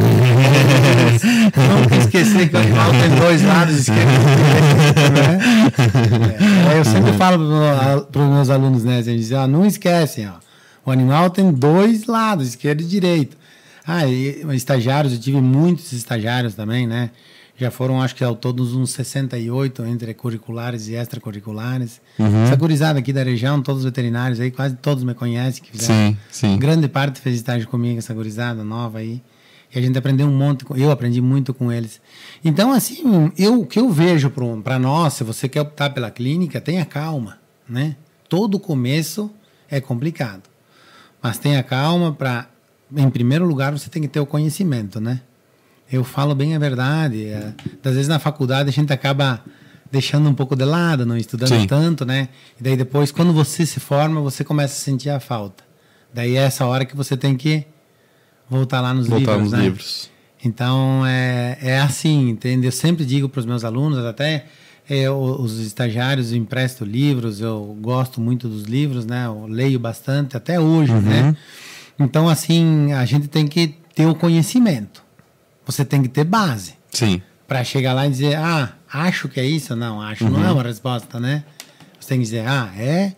Nunca 1.83 1.97
esquecer 1.97 2.49
que 2.49 2.57
o 2.57 2.59
animal 2.59 2.91
tem 2.93 3.09
dois 3.19 3.43
lados, 3.43 3.77
esquerdo 3.77 4.01
e 4.03 5.11
né? 5.11 5.39
É, 6.75 6.79
eu 6.79 6.85
sempre 6.85 7.13
falo 7.15 7.49
para 8.13 8.23
os 8.23 8.29
meus 8.29 8.51
alunos, 8.51 8.85
né? 8.85 8.99
Assim, 8.99 9.17
dizer, 9.17 9.37
ó, 9.37 9.47
não 9.47 9.65
esquecem, 9.65 10.29
ó. 10.29 10.50
O 10.85 10.91
animal 10.91 11.31
tem 11.31 11.53
dois 11.53 12.07
lados, 12.07 12.49
esquerdo 12.49 12.81
e 12.81 12.85
direito. 12.85 13.37
Ah, 13.87 14.07
e 14.07 14.45
estagiários, 14.55 15.13
eu 15.13 15.19
tive 15.19 15.41
muitos 15.41 15.93
estagiários 15.93 16.55
também, 16.55 16.87
né? 16.87 17.11
Já 17.57 17.71
foram, 17.71 18.01
acho 18.01 18.15
que 18.15 18.25
ao 18.25 18.35
todos 18.35 18.75
uns 18.75 18.91
68 18.93 19.85
entre 19.85 20.15
curriculares 20.15 20.89
e 20.89 20.95
extracurriculares. 20.95 22.01
Essa 22.45 22.57
gurizada 22.57 22.99
aqui 22.99 23.13
da 23.13 23.23
região, 23.23 23.61
todos 23.61 23.81
os 23.81 23.85
veterinários 23.85 24.41
aí, 24.41 24.51
quase 24.51 24.77
todos 24.77 25.05
me 25.05 25.13
conhecem. 25.13 25.63
Que 25.63 25.73
fizeram 25.73 25.95
Sim, 25.95 26.17
sim. 26.31 26.59
Grande 26.59 26.89
parte 26.89 27.21
fez 27.21 27.37
estágio 27.37 27.69
comigo, 27.69 27.99
essa 27.99 28.15
gurizada 28.15 28.65
nova 28.65 29.01
aí. 29.01 29.21
E 29.75 29.79
a 29.79 29.83
gente 29.83 29.97
aprendeu 29.99 30.27
um 30.27 30.35
monte, 30.35 30.65
eu 30.75 30.91
aprendi 30.91 31.21
muito 31.21 31.53
com 31.53 31.71
eles. 31.71 32.01
Então, 32.45 32.73
assim, 32.73 33.31
eu, 33.37 33.61
o 33.61 33.67
que 33.67 33.79
eu 33.79 33.91
vejo 33.91 34.33
para 34.65 34.79
nós, 34.79 35.15
se 35.15 35.23
você 35.23 35.49
quer 35.49 35.61
optar 35.61 35.91
pela 35.91 36.11
clínica, 36.11 36.61
tenha 36.61 36.85
calma, 36.85 37.39
né? 37.69 37.95
Todo 38.29 38.59
começo 38.59 39.31
é 39.71 39.81
complicado. 39.81 40.50
Mas 41.23 41.39
tenha 41.39 41.63
calma 41.63 42.13
para, 42.13 42.49
em 42.97 43.11
primeiro 43.11 43.45
lugar, 43.47 43.73
você 43.73 43.91
tem 43.91 44.03
que 44.03 44.09
ter 44.09 44.21
o 44.21 44.27
conhecimento, 44.27 45.01
né? 45.01 45.21
Eu 45.91 46.05
falo 46.05 46.35
bem 46.35 46.55
a 46.55 46.59
verdade. 46.59 47.27
é, 47.27 47.53
às 47.85 47.95
vezes 47.95 48.09
na 48.09 48.19
faculdade 48.19 48.69
a 48.69 48.73
gente 48.73 48.93
acaba 48.93 49.43
deixando 49.91 50.29
um 50.29 50.35
pouco 50.35 50.55
de 50.55 50.65
lado, 50.65 51.05
não 51.05 51.17
estudando 51.17 51.49
Sim. 51.49 51.67
tanto, 51.67 52.05
né? 52.05 52.29
E 52.59 52.63
daí 52.63 52.77
depois, 52.77 53.11
quando 53.11 53.33
você 53.33 53.67
se 53.67 53.81
forma, 53.81 54.21
você 54.21 54.45
começa 54.45 54.75
a 54.75 54.79
sentir 54.79 55.11
a 55.11 55.19
falta. 55.19 55.65
Daí 56.15 56.37
é 56.37 56.43
essa 56.43 56.65
hora 56.65 56.85
que 56.85 56.97
você 56.97 57.17
tem 57.17 57.37
que 57.37 57.67
voltar 58.49 58.81
lá 58.81 58.95
nos 58.95 59.09
Voltar 59.09 59.33
livros, 59.33 59.43
nos 59.43 59.53
né? 59.53 59.65
livros. 59.65 60.11
Então 60.45 61.05
é, 61.07 61.59
é 61.61 61.81
assim, 61.81 62.31
entende? 62.31 62.67
Eu 62.67 62.73
sempre 62.73 63.05
digo 63.05 63.29
para 63.29 63.41
os 63.41 63.47
meus 63.47 63.65
alunos, 63.65 63.99
até 64.05 64.47
é, 64.91 65.09
os 65.09 65.61
estagiários, 65.61 66.33
eu 66.33 66.39
empresto 66.39 66.85
livros, 66.85 67.41
eu 67.41 67.79
gosto 67.81 68.21
muito 68.21 68.49
dos 68.49 68.65
livros, 68.65 69.07
né? 69.07 69.27
Eu 69.27 69.47
leio 69.47 69.79
bastante 69.79 70.37
até 70.37 70.59
hoje, 70.59 70.93
né? 70.93 71.37
Então 71.97 72.29
assim, 72.29 72.93
a 72.93 73.05
gente 73.05 73.29
tem 73.29 73.47
que 73.47 73.77
ter 73.95 74.07
o 74.07 74.17
conhecimento. 74.17 75.01
Você 75.65 75.85
tem 75.85 76.03
que 76.03 76.09
ter 76.09 76.25
base 76.25 76.75
Sim. 76.91 77.23
para 77.47 77.63
chegar 77.63 77.93
lá 77.93 78.07
e 78.07 78.11
dizer, 78.11 78.37
ah, 78.37 78.73
acho 78.93 79.29
que 79.29 79.39
é 79.39 79.45
isso. 79.45 79.77
Não, 79.77 80.03
acho 80.03 80.29
não 80.29 80.45
é 80.45 80.51
uma 80.51 80.63
resposta, 80.63 81.21
né? 81.21 81.45
Você 82.01 82.09
tem 82.09 82.19
que 82.19 82.25
dizer, 82.25 82.45
ah, 82.49 82.73
é 82.77 83.13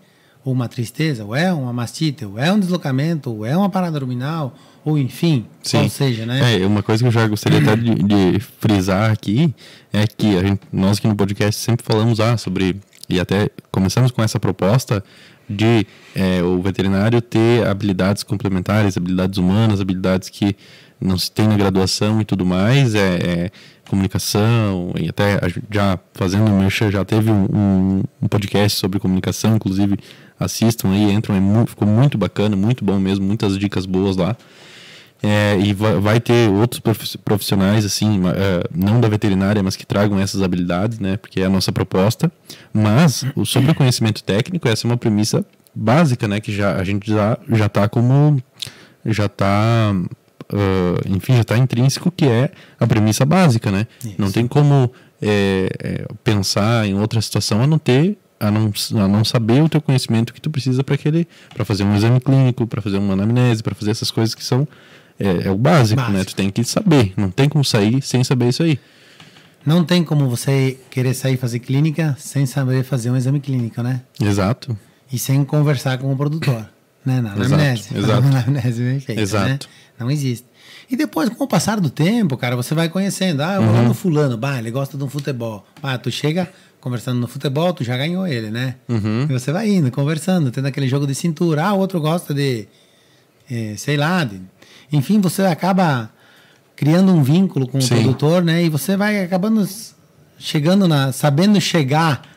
uma 0.44 0.68
tristeza, 0.68 1.24
ou 1.24 1.34
é 1.36 1.52
uma 1.52 1.72
mastite, 1.72 2.24
ou 2.24 2.38
é 2.38 2.52
um 2.52 2.58
deslocamento, 2.58 3.30
ou 3.30 3.46
é 3.46 3.56
uma 3.56 3.68
parada 3.70 3.96
abdominal, 3.96 4.54
ou 4.84 4.98
enfim, 4.98 5.46
Sim. 5.62 5.78
qual 5.78 5.88
seja, 5.88 6.26
né? 6.26 6.60
É, 6.60 6.66
uma 6.66 6.82
coisa 6.82 7.02
que 7.04 7.06
eu 7.08 7.12
já 7.12 7.26
gostaria 7.28 7.60
até 7.60 7.76
de, 7.76 7.94
de 8.02 8.40
frisar 8.58 9.10
aqui 9.12 9.54
é 9.92 10.04
que 10.06 10.32
gente- 10.40 10.62
nós 10.72 10.98
aqui 10.98 11.06
no 11.06 11.14
podcast 11.14 11.60
sempre 11.60 11.86
falamos 11.86 12.18
ah, 12.18 12.36
sobre, 12.36 12.76
e 13.08 13.20
até 13.20 13.48
começamos 13.70 14.10
com 14.10 14.22
essa 14.22 14.40
proposta 14.40 15.04
de 15.48 15.86
é, 16.14 16.42
o 16.42 16.60
veterinário 16.62 17.20
ter 17.20 17.64
habilidades 17.66 18.22
complementares, 18.24 18.96
habilidades 18.96 19.38
humanas, 19.38 19.80
habilidades 19.80 20.28
que 20.28 20.56
não 21.00 21.18
se 21.18 21.30
tem 21.30 21.46
na 21.48 21.56
graduação 21.56 22.20
e 22.20 22.24
tudo 22.24 22.44
mais, 22.46 22.94
é, 22.94 23.16
é 23.16 23.50
comunicação, 23.88 24.92
e 24.98 25.08
até 25.08 25.38
já 25.70 25.98
fazendo 26.14 26.50
merchan, 26.50 26.90
já 26.90 27.04
teve 27.04 27.30
um, 27.30 27.44
um- 27.52 28.02
um 28.22 28.28
podcast 28.28 28.78
sobre 28.78 28.98
comunicação, 28.98 29.56
inclusive 29.56 29.98
assistam 30.44 30.90
aí, 30.90 31.10
entram, 31.12 31.34
é 31.36 31.40
mu- 31.40 31.66
ficou 31.66 31.86
muito 31.88 32.16
bacana, 32.18 32.54
muito 32.56 32.84
bom 32.84 32.98
mesmo, 32.98 33.24
muitas 33.24 33.58
dicas 33.58 33.86
boas 33.86 34.16
lá. 34.16 34.36
É, 35.24 35.56
e 35.60 35.72
vai, 35.72 35.94
vai 36.00 36.20
ter 36.20 36.50
outros 36.50 36.80
profi- 36.80 37.16
profissionais, 37.18 37.84
assim, 37.84 38.20
é, 38.26 38.64
não 38.74 39.00
da 39.00 39.08
veterinária, 39.08 39.62
mas 39.62 39.76
que 39.76 39.86
tragam 39.86 40.18
essas 40.18 40.42
habilidades, 40.42 40.98
né? 40.98 41.16
Porque 41.16 41.40
é 41.40 41.44
a 41.44 41.48
nossa 41.48 41.70
proposta. 41.70 42.30
Mas 42.74 43.24
o 43.36 43.46
sobre 43.46 43.70
o 43.70 43.74
conhecimento 43.74 44.22
técnico, 44.24 44.68
essa 44.68 44.84
é 44.84 44.90
uma 44.90 44.96
premissa 44.96 45.44
básica, 45.72 46.26
né? 46.26 46.40
Que 46.40 46.52
já, 46.52 46.74
a 46.74 46.82
gente 46.82 47.08
já, 47.08 47.38
já 47.50 47.68
tá 47.68 47.88
como. 47.88 48.42
Já 49.06 49.28
tá. 49.28 49.94
ah, 50.52 51.00
enfim, 51.08 51.34
já 51.34 51.42
está 51.42 51.56
intrínseco 51.56 52.10
que 52.10 52.24
é 52.26 52.50
a 52.80 52.86
premissa 52.86 53.24
básica, 53.24 53.70
né? 53.70 53.86
Não 54.18 54.30
tem 54.32 54.48
como 54.48 54.90
é, 55.20 55.68
é, 55.80 56.06
pensar 56.24 56.84
em 56.84 56.94
outra 56.94 57.20
situação 57.20 57.62
a 57.62 57.66
não 57.66 57.78
ter 57.78 58.18
a 58.46 58.50
não, 58.50 58.72
a 59.04 59.08
não 59.08 59.24
saber 59.24 59.62
o 59.62 59.68
teu 59.68 59.80
conhecimento 59.80 60.32
que 60.34 60.40
tu 60.40 60.50
precisa 60.50 60.82
para 60.82 60.94
aquele 60.96 61.26
para 61.54 61.64
fazer 61.64 61.84
um 61.84 61.94
exame 61.94 62.20
clínico, 62.20 62.66
para 62.66 62.82
fazer 62.82 62.98
uma 62.98 63.12
anamnese, 63.14 63.62
para 63.62 63.74
fazer 63.74 63.92
essas 63.92 64.10
coisas 64.10 64.34
que 64.34 64.44
são 64.44 64.66
é, 65.20 65.46
é 65.46 65.50
o 65.50 65.56
básico, 65.56 66.00
né? 66.00 66.08
Básico. 66.08 66.30
Tu 66.32 66.36
tem 66.36 66.50
que 66.50 66.64
saber, 66.64 67.12
não 67.16 67.30
tem 67.30 67.48
como 67.48 67.64
sair 67.64 68.02
sem 68.02 68.24
saber 68.24 68.48
isso 68.48 68.62
aí. 68.62 68.78
Não 69.64 69.84
tem 69.84 70.02
como 70.02 70.28
você 70.28 70.76
querer 70.90 71.14
sair 71.14 71.36
fazer 71.36 71.60
clínica 71.60 72.16
sem 72.18 72.46
saber 72.46 72.82
fazer 72.82 73.10
um 73.10 73.16
exame 73.16 73.38
clínico, 73.38 73.80
né? 73.82 74.02
Exato. 74.20 74.76
E 75.12 75.18
sem 75.18 75.44
conversar 75.44 75.98
com 75.98 76.12
o 76.12 76.16
produtor, 76.16 76.68
né? 77.06 77.20
Na 77.20 77.32
anamnese. 77.34 77.90
exato. 77.96 78.22
Na 78.22 78.40
anamnese 78.40 78.82
bem 78.82 78.98
feita, 78.98 79.20
Exato. 79.20 79.48
né? 79.48 79.58
Não 80.00 80.10
existe. 80.10 80.46
E 80.90 80.96
depois, 80.96 81.28
com 81.28 81.44
o 81.44 81.46
passar 81.46 81.78
do 81.80 81.88
tempo, 81.88 82.36
cara, 82.36 82.56
você 82.56 82.74
vai 82.74 82.88
conhecendo. 82.88 83.40
Ah, 83.42 83.54
eu 83.54 83.62
vou 83.62 83.70
Uhum. 83.70 83.76
lá 83.82 83.88
no 83.88 83.94
fulano, 83.94 84.36
bah, 84.36 84.58
ele 84.58 84.70
gosta 84.70 84.98
de 84.98 85.04
um 85.04 85.08
futebol. 85.08 85.64
Ah, 85.80 85.96
tu 85.96 86.10
chega 86.10 86.50
conversando 86.82 87.20
no 87.20 87.28
futebol, 87.28 87.72
tu 87.72 87.84
já 87.84 87.96
ganhou 87.96 88.26
ele, 88.26 88.50
né? 88.50 88.74
Uhum. 88.88 89.26
E 89.30 89.32
você 89.32 89.52
vai 89.52 89.70
indo, 89.70 89.90
conversando, 89.90 90.50
tendo 90.50 90.66
aquele 90.66 90.88
jogo 90.88 91.06
de 91.06 91.14
cintura. 91.14 91.64
Ah, 91.64 91.72
o 91.72 91.78
outro 91.78 92.00
gosta 92.00 92.34
de, 92.34 92.66
eh, 93.50 93.74
sei 93.78 93.96
lá, 93.96 94.24
de... 94.24 94.40
enfim, 94.92 95.20
você 95.20 95.42
acaba 95.42 96.10
criando 96.76 97.14
um 97.14 97.22
vínculo 97.22 97.68
com 97.68 97.78
o 97.78 97.82
Sim. 97.82 97.94
produtor, 97.94 98.42
né? 98.42 98.64
E 98.64 98.68
você 98.68 98.96
vai 98.96 99.22
acabando 99.22 99.66
chegando 100.36 100.88
na, 100.88 101.12
sabendo 101.12 101.60
chegar 101.60 102.30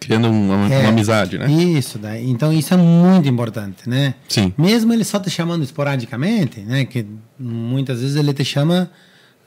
Criando 0.00 0.30
uma, 0.30 0.72
é, 0.72 0.78
uma 0.80 0.88
amizade, 0.88 1.36
né? 1.36 1.52
Isso, 1.52 1.98
daí. 1.98 2.30
Então 2.30 2.50
isso 2.50 2.72
é 2.72 2.76
muito 2.78 3.28
importante, 3.28 3.86
né? 3.86 4.14
Sim. 4.26 4.50
Mesmo 4.56 4.94
ele 4.94 5.04
só 5.04 5.20
te 5.20 5.28
chamando 5.28 5.62
esporadicamente, 5.62 6.60
né? 6.60 6.86
Que 6.86 7.04
muitas 7.38 8.00
vezes 8.00 8.16
ele 8.16 8.32
te 8.32 8.42
chama 8.42 8.90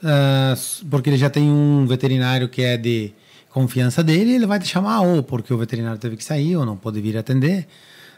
ah, 0.00 0.54
porque 0.88 1.10
ele 1.10 1.16
já 1.16 1.28
tem 1.28 1.50
um 1.50 1.84
veterinário 1.88 2.48
que 2.48 2.62
é 2.62 2.76
de 2.76 3.12
confiança 3.54 4.02
dele, 4.02 4.32
ele 4.34 4.46
vai 4.46 4.58
te 4.58 4.66
chamar 4.66 5.02
ou 5.02 5.22
porque 5.22 5.54
o 5.54 5.56
veterinário 5.56 5.96
teve 5.96 6.16
que 6.16 6.24
sair 6.24 6.56
ou 6.56 6.66
não 6.66 6.76
pôde 6.76 7.00
vir 7.00 7.16
atender. 7.16 7.68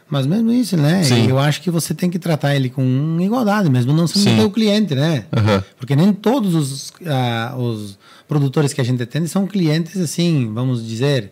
Mas 0.09 0.25
mesmo 0.25 0.51
isso, 0.51 0.75
né? 0.75 1.03
Sim. 1.03 1.29
Eu 1.29 1.37
acho 1.37 1.61
que 1.61 1.69
você 1.69 1.93
tem 1.93 2.09
que 2.09 2.17
tratar 2.17 2.55
ele 2.55 2.69
com 2.69 3.17
igualdade, 3.21 3.69
mesmo 3.69 3.93
não 3.93 4.07
sendo 4.07 4.23
Sim. 4.23 4.35
teu 4.37 4.49
cliente, 4.49 4.95
né? 4.95 5.25
Aham. 5.35 5.63
Porque 5.77 5.95
nem 5.95 6.11
todos 6.11 6.55
os, 6.55 6.93
ah, 7.05 7.53
os 7.57 7.99
produtores 8.27 8.73
que 8.73 8.81
a 8.81 8.83
gente 8.83 9.03
atende 9.03 9.27
são 9.27 9.45
clientes, 9.45 9.99
assim, 9.99 10.51
vamos 10.53 10.87
dizer, 10.87 11.31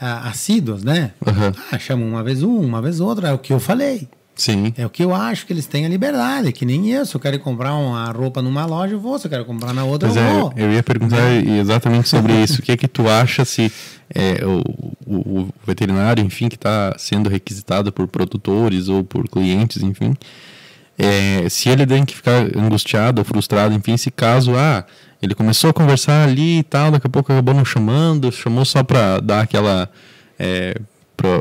ah, 0.00 0.28
assíduos, 0.28 0.84
né? 0.84 1.12
Aham. 1.26 1.52
Ah, 1.72 1.78
chamam 1.78 2.06
uma 2.06 2.22
vez 2.22 2.42
um, 2.42 2.60
uma 2.60 2.80
vez 2.80 3.00
outro, 3.00 3.26
é 3.26 3.32
o 3.32 3.38
que 3.38 3.52
eu 3.52 3.58
falei. 3.58 4.06
Sim. 4.40 4.72
É 4.78 4.86
o 4.86 4.88
que 4.88 5.04
eu 5.04 5.14
acho 5.14 5.44
que 5.44 5.52
eles 5.52 5.66
têm 5.66 5.84
a 5.84 5.88
liberdade, 5.88 6.50
que 6.50 6.64
nem 6.64 6.88
eu. 6.90 7.04
Se 7.04 7.14
eu 7.14 7.20
quero 7.20 7.38
comprar 7.40 7.74
uma 7.74 8.06
roupa 8.10 8.40
numa 8.40 8.64
loja, 8.64 8.94
eu 8.94 9.00
vou. 9.00 9.18
Se 9.18 9.26
eu 9.26 9.30
quero 9.30 9.44
comprar 9.44 9.74
na 9.74 9.84
outra, 9.84 10.08
Pois 10.08 10.16
eu 10.16 10.22
é, 10.22 10.32
vou. 10.40 10.52
eu 10.56 10.72
ia 10.72 10.82
perguntar 10.82 11.30
exatamente 11.34 12.08
sobre 12.08 12.32
isso. 12.42 12.60
O 12.60 12.62
que 12.62 12.72
é 12.72 12.76
que 12.78 12.88
tu 12.88 13.06
acha 13.06 13.44
se 13.44 13.70
é, 14.14 14.42
o, 14.46 14.62
o- 15.06 15.40
o 15.42 15.48
veterinário, 15.66 16.24
enfim, 16.24 16.48
que 16.48 16.54
está 16.54 16.94
sendo 16.96 17.28
requisitado 17.28 17.92
por 17.92 18.08
produtores 18.08 18.88
ou 18.88 19.04
por 19.04 19.28
clientes, 19.28 19.82
enfim, 19.82 20.14
é, 20.98 21.46
se 21.50 21.68
ele 21.68 21.86
tem 21.86 22.04
que 22.04 22.16
ficar 22.16 22.46
angustiado 22.56 23.20
ou 23.20 23.24
frustrado, 23.26 23.74
enfim, 23.74 23.96
se 23.98 24.10
caso, 24.10 24.54
ah, 24.56 24.84
ele 25.20 25.34
começou 25.34 25.68
a 25.68 25.72
conversar 25.74 26.26
ali 26.28 26.60
e 26.60 26.62
tal, 26.62 26.90
daqui 26.90 27.06
a 27.06 27.10
pouco 27.10 27.30
acabou 27.30 27.52
não 27.54 27.64
chamando, 27.64 28.32
chamou 28.32 28.64
só 28.64 28.82
para 28.82 29.20
dar 29.20 29.42
aquela... 29.42 29.88
É, 30.38 30.74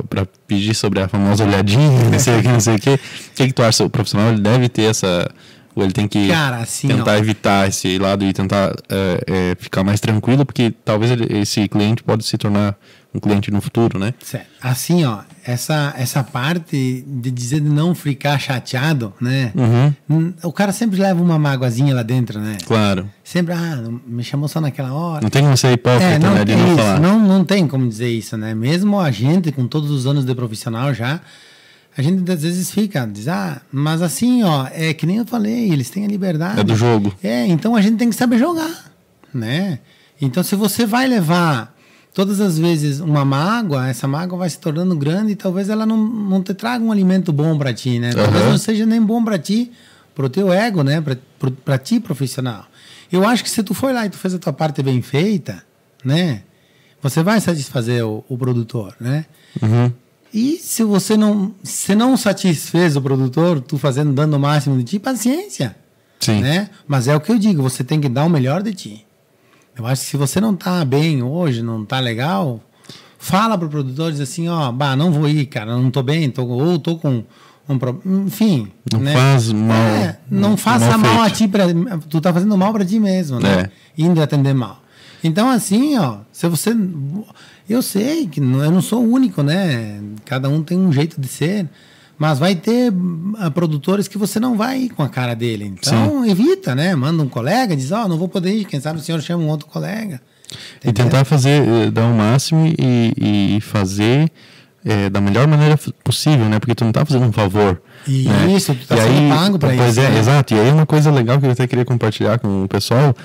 para 0.10 0.26
pedir 0.48 0.74
sobre 0.74 1.00
a 1.02 1.08
famosa 1.08 1.44
olhadinha, 1.46 2.10
não 2.10 2.20
sei 2.20 2.40
o 2.40 2.42
que, 2.42 2.48
não 2.48 2.60
sei 2.60 2.76
o 2.76 2.80
que. 2.80 2.90
O 2.94 3.00
que, 3.36 3.48
que 3.48 3.54
tu 3.54 3.64
acha? 3.64 3.84
O 3.84 3.90
profissional 3.90 4.30
ele 4.32 4.42
deve 4.42 4.70
ter 4.70 4.84
essa... 4.84 5.30
Ou 5.76 5.84
ele 5.84 5.94
tem 5.94 6.08
que 6.08 6.28
Cara, 6.28 6.58
assim, 6.58 6.88
tentar 6.88 7.12
ó. 7.14 7.16
evitar 7.18 7.68
esse 7.68 7.98
lado 8.00 8.26
e 8.26 8.34
tentar 8.34 8.74
é, 8.90 9.24
é, 9.52 9.56
ficar 9.58 9.84
mais 9.84 10.00
tranquilo, 10.00 10.46
porque 10.46 10.74
talvez 10.84 11.12
ele- 11.12 11.40
esse 11.40 11.68
cliente 11.70 12.04
pode 12.04 12.26
se 12.26 12.38
tornar 12.38 12.76
um 13.14 13.20
cliente 13.20 13.50
no 13.50 13.60
futuro, 13.60 13.98
né? 13.98 14.14
Certo. 14.24 14.48
Assim, 14.62 15.04
ó, 15.04 15.20
essa, 15.44 15.94
essa 15.98 16.24
parte 16.24 17.04
de 17.08 17.32
dizer 17.32 17.60
de 17.60 17.68
não 17.70 17.96
ficar 17.96 18.38
chateado, 18.38 19.14
né? 19.20 19.52
Uhum. 19.56 19.94
Hum, 20.10 20.34
O 20.44 20.54
cara 20.54 20.72
sempre 20.72 21.00
leva 21.02 21.20
uma 21.22 21.40
mágoazinha 21.40 21.96
lá 21.96 22.04
dentro, 22.04 22.40
né? 22.40 22.58
Claro. 22.68 23.10
Sempre, 23.24 23.54
ah, 23.54 23.84
me 24.06 24.24
chamou 24.24 24.48
só 24.48 24.62
naquela 24.62 24.94
hora. 24.94 25.22
Não 25.24 25.30
tem 25.30 25.42
como 25.44 25.58
ser 25.58 25.72
hipócrita, 25.74 26.06
É, 26.06 26.20
não, 26.20 26.36
né? 26.36 26.46
De 26.46 26.56
não 26.56 26.78
falar. 26.78 27.00
não, 27.00 27.20
não 27.20 27.44
tem 27.44 27.68
como 27.68 27.88
dizer 27.88 28.10
isso, 28.10 28.38
né? 28.38 28.54
Mesmo 28.54 29.00
a 29.00 29.10
gente, 29.10 29.52
com 29.52 29.68
todos 29.68 29.90
os 29.90 30.06
anos 30.06 30.24
de 30.24 30.36
profissional 30.36 30.94
já, 30.94 31.20
a 31.98 32.02
gente 32.04 32.32
às 32.32 32.44
vezes 32.44 32.70
fica, 32.70 33.08
diz, 33.12 33.28
ah, 33.28 33.60
mas 33.72 34.04
assim, 34.04 34.44
ó, 34.44 34.68
é 34.72 34.94
que 34.94 35.08
nem 35.08 35.18
eu 35.18 35.26
falei, 35.26 35.72
eles 35.72 35.90
têm 35.90 36.06
a 36.06 36.08
liberdade. 36.08 36.60
É 36.60 36.64
do 36.64 36.76
jogo. 36.76 37.14
É, 37.24 37.48
então 37.48 37.76
a 37.76 37.82
gente 37.82 37.98
tem 37.98 38.10
que 38.10 38.16
saber 38.16 38.38
jogar, 38.38 38.92
né? 39.34 39.80
Então 40.22 40.44
se 40.44 40.56
você 40.56 40.86
vai 40.86 41.08
levar 41.08 41.76
todas 42.20 42.42
as 42.42 42.60
vezes 42.60 43.00
uma 43.00 43.24
mágoa, 43.24 43.88
essa 43.88 44.06
mágoa 44.06 44.40
vai 44.40 44.50
se 44.50 44.60
tornando 44.60 44.94
grande 44.94 45.32
e 45.32 45.36
talvez 45.38 45.70
ela 45.70 45.86
não, 45.86 45.96
não 45.96 46.44
te 46.44 46.54
traga 46.54 46.84
um 46.84 46.92
alimento 46.92 47.32
bom 47.32 47.58
para 47.58 47.74
ti, 47.74 47.98
né? 47.98 48.12
Talvez 48.12 48.44
Aham. 48.44 48.52
não 48.52 48.58
seja 48.58 48.86
nem 48.86 49.02
bom 49.02 49.24
para 49.24 49.40
ti, 49.40 49.72
pro 50.14 50.30
teu 50.30 50.52
ego, 50.52 50.84
né? 50.84 51.02
Para 51.64 51.78
ti 51.78 51.98
profissional. 51.98 52.66
Eu 53.10 53.26
acho 53.26 53.42
que 53.42 53.50
se 53.50 53.64
tu 53.64 53.74
foi 53.74 53.94
lá 53.94 54.06
e 54.06 54.10
tu 54.10 54.18
fez 54.18 54.34
a 54.34 54.38
tua 54.38 54.52
parte 54.52 54.84
bem 54.84 55.02
feita, 55.02 55.64
né? 56.04 56.42
Você 57.02 57.24
vai 57.24 57.40
satisfazer 57.40 58.06
o, 58.06 58.22
o 58.28 58.38
produtor, 58.38 58.98
né? 59.00 59.26
Uhum. 59.62 59.90
E 60.34 60.58
se 60.58 60.84
você 60.84 61.16
não, 61.16 61.56
se 61.64 61.96
não 61.96 62.18
satisfez 62.18 62.98
o 62.98 63.02
produtor, 63.02 63.62
tu 63.62 63.78
fazendo, 63.78 64.12
dando 64.12 64.34
o 64.36 64.40
máximo 64.40 64.78
de 64.78 64.84
ti, 64.84 65.00
paciência. 65.00 65.74
Sim. 66.20 66.42
Né? 66.42 66.70
Mas 66.86 67.08
é 67.08 67.16
o 67.16 67.22
que 67.22 67.32
eu 67.32 67.40
digo, 67.40 67.64
você 67.64 67.82
tem 67.82 68.02
que 68.02 68.10
dar 68.10 68.26
o 68.26 68.30
melhor 68.30 68.62
de 68.62 68.74
ti. 68.74 69.06
Eu 69.80 69.88
acho 69.88 70.04
que 70.04 70.10
se 70.10 70.18
você 70.18 70.42
não 70.42 70.56
tá 70.56 70.84
bem 70.84 71.24
hoje, 71.24 71.64
não 71.64 71.86
tá 71.86 72.00
legal, 72.00 72.60
fala 73.18 73.58
pro 73.58 73.70
produtor, 73.70 74.12
diz 74.12 74.20
assim, 74.20 74.50
ó, 74.50 74.72
bah, 74.72 74.96
não 74.96 75.12
vou 75.12 75.28
ir, 75.30 75.46
cara, 75.46 75.78
não 75.78 75.90
tô 75.90 76.04
bem, 76.04 76.30
tô, 76.30 76.46
ou 76.46 76.78
tô 76.78 76.98
com 76.98 77.24
um 77.68 77.78
pro- 77.80 78.02
enfim. 78.06 78.68
Não 78.92 79.00
né? 79.00 79.14
faz 79.14 79.52
mal- 79.54 79.78
É, 79.78 80.20
não 80.30 80.58
faça 80.58 80.98
mal 80.98 81.16
mal, 81.16 81.22
a 81.24 81.30
ti, 81.30 81.48
pra, 81.48 81.66
tu 82.10 82.20
tá 82.20 82.34
fazendo 82.34 82.58
mal 82.58 82.74
para 82.74 82.84
ti 82.84 83.00
mesmo, 83.00 83.40
né? 83.40 83.72
É. 83.98 84.02
Indo 84.04 84.22
atender 84.22 84.54
mal. 84.54 84.82
Então, 85.24 85.50
assim, 85.50 85.98
ó, 85.98 86.18
se 86.32 86.48
você. 86.48 86.76
Eu 87.70 87.82
sei 87.82 88.26
que 88.28 88.42
não- 88.42 88.64
eu 88.64 88.72
não 88.72 88.82
sou 88.82 89.04
o 89.04 89.12
único, 89.12 89.44
né? 89.44 90.02
Cada 90.26 90.50
um 90.50 90.64
tem 90.64 90.78
um 90.78 90.92
jeito 90.92 91.20
de 91.22 91.28
ser. 91.28 91.70
Mas 92.20 92.38
vai 92.38 92.54
ter 92.54 92.94
ah, 93.38 93.50
produtores 93.50 94.10
que 94.10 94.18
você 94.18 94.42
não 94.42 94.58
vai 94.58 94.82
ir 94.82 94.90
com 94.90 95.02
a 95.02 95.08
cara 95.08 95.34
dele. 95.34 95.64
Então, 95.66 96.26
evita, 96.26 96.76
né? 96.76 96.94
Manda 96.94 97.24
um 97.24 97.30
colega, 97.30 97.74
diz: 97.76 97.94
Ó, 97.94 98.10
não 98.10 98.18
vou 98.18 98.28
poder 98.28 98.54
ir. 98.54 98.66
Quem 98.66 98.82
sabe 98.82 99.00
o 99.00 99.02
senhor 99.02 99.22
chama 99.22 99.42
um 99.42 99.48
outro 99.48 99.68
colega. 99.68 100.22
E 100.84 100.90
Entendeu? 100.90 101.06
tentar 101.06 101.24
fazer, 101.24 101.66
eh, 101.66 101.90
dar 101.90 102.06
o 102.08 102.14
máximo 102.14 102.68
e, 102.68 103.56
e 103.58 103.62
fazer 103.62 104.30
eh, 104.84 105.10
da 105.10 105.22
melhor 105.22 105.48
maneira 105.48 105.80
possível, 106.04 106.46
né? 106.50 106.60
Porque 106.60 106.76
tu 106.76 106.84
não 106.84 106.92
tá 106.92 107.06
fazendo 107.06 107.26
um 107.26 107.32
favor. 107.32 107.82
E 108.06 108.28
né? 108.28 108.52
isso, 108.52 108.76
tu 108.76 108.86
tá 108.86 108.98
E 108.98 109.00
sendo 109.00 109.30
pago 109.30 109.60
pra 109.60 109.70
pois 109.70 109.92
isso, 109.92 110.00
é, 110.02 110.10
né? 110.10 110.20
exato. 110.20 110.54
E 110.54 110.60
aí 110.60 110.72
uma 110.72 110.86
coisa 110.86 111.10
legal 111.12 111.40
que 111.40 111.46
eu 111.46 111.52
até 111.52 111.68
queria 111.68 111.86
compartilhar 111.86 112.38
com 112.40 112.66
o 112.66 112.68
pessoal 112.68 113.16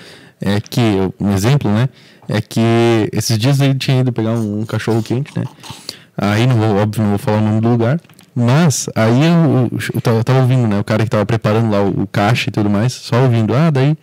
é 0.41 0.61
que, 0.61 0.81
um 1.19 1.33
exemplo, 1.33 1.69
né? 1.71 1.89
É 2.29 2.41
que 2.41 3.09
esses 3.13 3.37
dias 3.39 3.61
ele 3.61 3.75
tinha 3.75 4.01
ido 4.01 4.13
pegar 4.13 4.33
um, 4.33 4.61
um 4.61 4.67
cachorro 4.67 5.03
quente, 5.03 5.37
né? 5.37 5.45
Aí, 6.17 6.47
não 6.47 6.57
vou, 6.57 6.77
óbvio, 6.77 7.03
não 7.03 7.11
vou 7.11 7.19
falar 7.19 7.39
o 7.39 7.41
nome 7.41 7.61
do 7.61 7.69
lugar. 7.69 8.01
Mas 8.35 8.89
aí 8.95 9.21
eu, 9.25 9.71
eu, 9.95 10.01
tava- 10.01 10.17
eu 10.19 10.25
tava 10.25 10.39
ouvindo, 10.41 10.67
né? 10.67 10.79
O 10.81 10.85
cara 10.85 11.05
que 11.05 11.11
tava 11.11 11.25
preparando 11.25 11.71
lá 11.71 11.83
o, 11.83 12.03
o 12.03 12.07
caixa 12.07 12.49
e 12.49 12.53
tudo 12.53 12.69
mais, 12.69 12.93
só 12.93 13.23
ouvindo. 13.23 13.55
Ah, 13.55 13.71
daí 13.71 13.97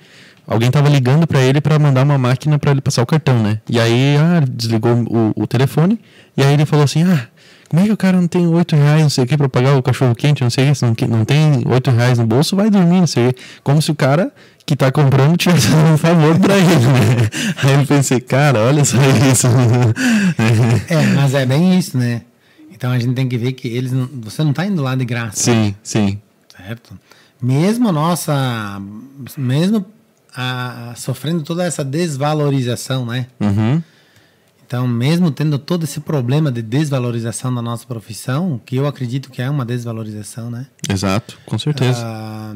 alguém 0.48 0.72
tava 0.72 0.88
ligando 0.90 1.28
pra 1.28 1.40
ele 1.42 1.60
pra 1.60 1.78
mandar 1.78 2.04
uma 2.04 2.18
máquina 2.18 2.58
pra 2.58 2.72
ele 2.72 2.82
passar 2.82 3.02
o 3.02 3.06
cartão, 3.06 3.38
né? 3.42 3.60
E 3.70 3.80
aí, 3.80 4.16
ah, 4.18 4.42
desligou 4.50 4.94
o, 5.10 5.34
o 5.36 5.48
telefone 5.48 6.00
e 6.38 6.44
aí 6.44 6.54
ele 6.54 6.66
falou 6.66 6.86
assim, 6.86 7.04
ah, 7.04 7.28
como 7.70 7.82
é 7.84 7.86
que 7.86 7.92
o 7.92 7.98
cara 7.98 8.20
não 8.20 8.28
tem 8.28 8.46
oito 8.48 8.76
reais, 8.76 9.02
não 9.02 9.10
sei 9.10 9.24
o 9.24 9.28
que, 9.28 9.38
pra 9.38 9.48
pagar 9.50 9.76
o 9.76 9.84
cachorro 9.84 10.14
quente, 10.16 10.44
não 10.44 10.50
sei 10.50 10.70
o 10.72 10.96
que, 10.96 11.08
não, 11.08 11.20
não 11.20 11.26
tem 11.26 11.64
oito 11.68 11.90
reais 11.92 12.18
no 12.18 12.26
bolso, 12.26 12.56
vai 12.56 12.70
dormir, 12.70 13.00
não 13.02 13.08
sei 13.08 13.30
o. 13.30 13.34
Como 13.64 13.82
se 13.82 13.92
o 13.92 13.96
cara 13.96 14.32
que 14.66 14.76
tá 14.76 14.92
comprando 14.92 15.36
tivesse 15.38 15.68
um 15.74 15.98
favor 15.98 16.38
pra 16.40 16.56
ele, 16.58 16.66
né? 16.68 17.30
Aí 17.64 17.74
eu 17.74 17.86
pensei, 17.86 18.20
cara, 18.22 18.60
olha 18.60 18.84
só 18.86 18.98
isso. 19.32 19.48
É, 20.90 21.16
mas 21.16 21.34
é 21.34 21.46
bem 21.46 21.78
isso, 21.78 21.98
né? 21.98 22.22
Então 22.82 22.92
a 22.92 22.98
gente 22.98 23.14
tem 23.14 23.30
que 23.30 23.38
ver 23.38 23.52
que 23.52 23.68
eles 23.68 23.92
você 24.12 24.44
não 24.44 24.50
está 24.50 24.66
indo 24.66 24.82
lá 24.82 24.96
de 24.96 25.06
graça, 25.06 25.38
sim, 25.38 25.76
sim. 25.84 26.20
certo? 26.58 27.00
Mesmo 27.40 27.92
nossa, 27.92 28.82
mesmo 29.38 29.86
a, 30.36 30.92
sofrendo 30.98 31.44
toda 31.44 31.64
essa 31.64 31.86
desvalorização, 31.86 33.06
né? 33.06 33.28
Uhum. 33.40 33.84
Então, 34.66 34.88
mesmo 34.88 35.30
tendo 35.30 35.60
todo 35.60 35.84
esse 35.84 36.00
problema 36.00 36.52
de 36.52 36.64
desvalorização 36.64 37.54
da 37.54 37.62
nossa 37.62 37.86
profissão, 37.86 38.60
que 38.66 38.78
eu 38.78 38.88
acredito 38.88 39.30
que 39.30 39.44
é 39.44 39.50
uma 39.50 39.64
desvalorização, 39.64 40.50
né? 40.50 40.66
Exato, 40.90 41.38
com 41.46 41.60
certeza. 41.60 42.02
Ah, 42.04 42.52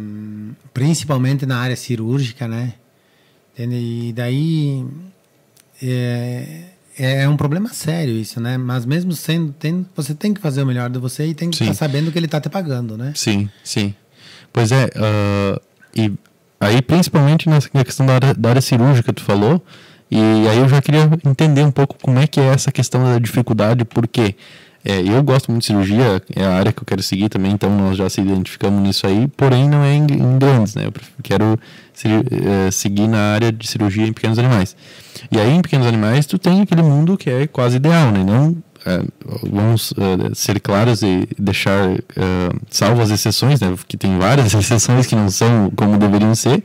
principalmente 0.73 1.45
na 1.45 1.59
área 1.59 1.76
cirúrgica, 1.76 2.47
né? 2.47 2.73
E 3.55 4.11
daí 4.15 4.88
é, 5.84 6.74
é 6.98 7.28
um 7.28 7.38
problema 7.38 7.70
sério 7.70 8.14
isso, 8.14 8.39
né? 8.39 8.58
Mas 8.58 8.86
mesmo 8.86 9.14
sendo, 9.14 9.54
tendo, 9.54 9.86
você 9.96 10.14
tem 10.14 10.34
que 10.34 10.41
fazer 10.41 10.64
o 10.64 10.66
melhor 10.66 10.89
de 10.89 11.00
você 11.00 11.28
e 11.28 11.34
tem 11.34 11.50
que 11.50 11.62
estar 11.62 11.74
sabendo 11.74 12.12
que 12.12 12.18
ele 12.18 12.26
está 12.26 12.39
te 12.39 12.50
pagando, 12.50 12.98
né? 12.98 13.12
Sim, 13.16 13.50
sim. 13.64 13.93
Pois 14.52 14.72
é, 14.72 14.89
ah, 14.96 15.62
e 15.96 16.14
aí 16.60 16.82
principalmente 16.82 17.50
nessa 17.50 17.70
questão 17.70 18.06
da 18.06 18.14
área, 18.14 18.34
da 18.34 18.50
área 18.50 18.62
cirúrgica 18.62 19.12
tu 19.12 19.24
falou, 19.24 19.62
e 20.10 20.48
aí 20.48 20.58
eu 20.58 20.70
já 20.70 20.82
queria 20.82 21.10
entender 21.26 21.64
um 21.64 21.72
pouco 21.72 21.98
como 22.02 22.20
é 22.20 22.28
que 22.28 22.39
é 22.39 22.48
essa 22.48 22.72
questão 22.72 23.04
da 23.04 23.20
dificuldade, 23.20 23.84
porque 23.84 24.36
é, 24.86 25.01
eu 25.01 25.23
gosto 25.23 25.49
muito 25.49 25.61
de 25.61 25.67
cirurgia, 25.67 26.21
é 26.36 26.45
a 26.45 26.53
área 26.53 26.71
que 26.71 26.79
eu 26.79 26.86
quero 26.86 27.01
seguir 27.01 27.27
também, 27.27 27.51
então 27.51 27.75
nós 27.75 27.97
já 27.97 28.07
se 28.07 28.21
identificamos 28.21 28.81
nisso 28.83 29.07
aí, 29.07 29.27
porém 29.36 29.67
não 29.67 29.83
é 29.83 29.95
em, 29.95 30.03
em 30.03 30.38
grandes, 30.38 30.75
né? 30.75 30.86
Eu 30.86 30.93
quero 31.23 31.59
eh, 32.03 32.69
seguir 32.71 33.07
na 33.07 33.33
área 33.33 33.51
de 33.51 33.67
cirurgia 33.67 34.05
em 34.05 34.13
pequenos 34.13 34.38
animais. 34.38 34.75
E 35.31 35.39
aí 35.39 35.51
em 35.51 35.61
pequenos 35.61 35.88
animais 35.88 36.27
tu 36.27 36.38
tem 36.38 36.61
aquele 36.61 36.83
mundo 36.83 37.17
que 37.17 37.31
é 37.31 37.47
quase 37.47 37.77
ideal, 37.77 38.11
né? 38.11 38.23
Não 38.23 38.55
é, 38.86 39.01
vamos 39.41 39.91
é, 39.97 40.36
ser 40.36 40.59
claros 40.59 41.01
e 41.01 41.27
deixar 41.39 41.89
é, 41.89 41.99
salvo 42.69 43.01
as 43.01 43.09
exceções, 43.09 43.59
né? 43.59 43.73
Que 43.88 43.97
tem 43.97 44.19
várias 44.19 44.53
exceções 44.53 45.07
que 45.07 45.15
não 45.15 45.29
são 45.29 45.71
como 45.75 45.97
deveriam 45.97 46.36
ser, 46.36 46.63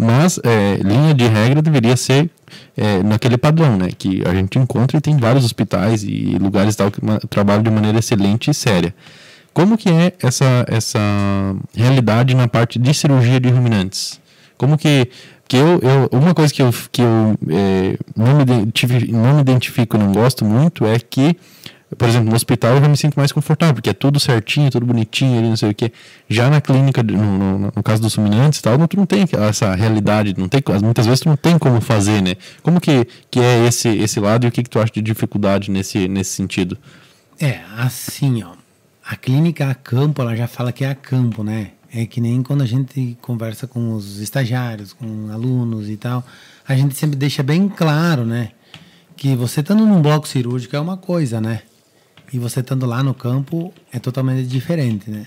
mas 0.00 0.40
é, 0.42 0.76
linha 0.76 1.12
de 1.12 1.26
regra 1.26 1.60
deveria 1.60 1.96
ser 1.96 2.30
é, 2.76 3.02
naquele 3.02 3.36
padrão, 3.36 3.76
né? 3.76 3.90
Que 3.96 4.22
a 4.26 4.34
gente 4.34 4.58
encontra 4.58 4.96
e 4.96 5.00
tem 5.00 5.16
vários 5.16 5.44
hospitais 5.44 6.02
e 6.02 6.36
lugares 6.40 6.74
tal 6.74 6.90
que 6.90 7.00
trabalham 7.28 7.62
de 7.62 7.70
maneira 7.70 7.98
excelente 7.98 8.50
e 8.50 8.54
séria. 8.54 8.94
Como 9.52 9.76
que 9.76 9.90
é 9.90 10.14
essa, 10.22 10.64
essa 10.68 10.98
realidade 11.74 12.34
na 12.34 12.48
parte 12.48 12.78
de 12.78 12.94
cirurgia 12.94 13.38
de 13.38 13.50
ruminantes? 13.50 14.18
Como 14.56 14.78
que 14.78 15.08
que 15.46 15.56
eu, 15.56 15.80
eu 15.82 16.08
uma 16.12 16.32
coisa 16.32 16.54
que 16.54 16.62
eu, 16.62 16.72
que 16.92 17.02
eu 17.02 17.36
é, 17.50 17.98
não, 18.16 18.36
me 18.36 18.42
identifico, 18.42 19.12
não 19.12 19.34
me 19.34 19.40
identifico 19.40 19.98
não 19.98 20.12
gosto 20.12 20.44
muito 20.44 20.86
é 20.86 20.96
que 20.96 21.36
por 21.96 22.08
exemplo, 22.08 22.30
no 22.30 22.36
hospital 22.36 22.76
eu 22.76 22.80
já 22.80 22.88
me 22.88 22.96
sinto 22.96 23.16
mais 23.16 23.32
confortável, 23.32 23.74
porque 23.74 23.90
é 23.90 23.92
tudo 23.92 24.20
certinho, 24.20 24.70
tudo 24.70 24.86
bonitinho, 24.86 25.42
não 25.42 25.56
sei 25.56 25.70
o 25.70 25.74
quê. 25.74 25.92
Já 26.28 26.48
na 26.48 26.60
clínica, 26.60 27.02
no, 27.02 27.38
no, 27.38 27.72
no 27.74 27.82
caso 27.82 28.00
dos 28.00 28.14
ruminantes 28.14 28.60
e 28.60 28.62
tal, 28.62 28.78
não, 28.78 28.86
tu 28.86 28.96
não 28.96 29.06
tem 29.06 29.24
essa 29.48 29.74
realidade, 29.74 30.34
não 30.38 30.48
tem, 30.48 30.62
muitas 30.82 31.06
vezes 31.06 31.20
tu 31.20 31.28
não 31.28 31.36
tem 31.36 31.58
como 31.58 31.80
fazer, 31.80 32.22
né? 32.22 32.36
Como 32.62 32.80
que, 32.80 33.06
que 33.28 33.40
é 33.40 33.66
esse, 33.66 33.88
esse 33.88 34.20
lado 34.20 34.46
e 34.46 34.48
o 34.48 34.52
que, 34.52 34.62
que 34.62 34.70
tu 34.70 34.78
acha 34.78 34.92
de 34.92 35.02
dificuldade 35.02 35.70
nesse, 35.70 36.06
nesse 36.06 36.30
sentido? 36.30 36.78
É, 37.40 37.60
assim, 37.76 38.42
ó. 38.42 38.52
A 39.04 39.16
clínica 39.16 39.68
a 39.68 39.74
campo, 39.74 40.22
ela 40.22 40.36
já 40.36 40.46
fala 40.46 40.70
que 40.70 40.84
é 40.84 40.90
a 40.90 40.94
campo, 40.94 41.42
né? 41.42 41.72
É 41.92 42.06
que 42.06 42.20
nem 42.20 42.40
quando 42.40 42.62
a 42.62 42.66
gente 42.66 43.18
conversa 43.20 43.66
com 43.66 43.94
os 43.94 44.20
estagiários, 44.20 44.92
com 44.92 45.28
alunos 45.32 45.90
e 45.90 45.96
tal, 45.96 46.24
a 46.68 46.76
gente 46.76 46.94
sempre 46.94 47.16
deixa 47.16 47.42
bem 47.42 47.68
claro, 47.68 48.24
né? 48.24 48.50
Que 49.16 49.34
você 49.34 49.58
estando 49.58 49.84
num 49.84 50.00
bloco 50.00 50.28
cirúrgico 50.28 50.76
é 50.76 50.80
uma 50.80 50.96
coisa, 50.96 51.40
né? 51.40 51.62
E 52.32 52.38
você 52.38 52.60
estando 52.60 52.86
lá 52.86 53.02
no 53.02 53.14
campo 53.14 53.72
é 53.92 53.98
totalmente 53.98 54.46
diferente, 54.46 55.10
né? 55.10 55.26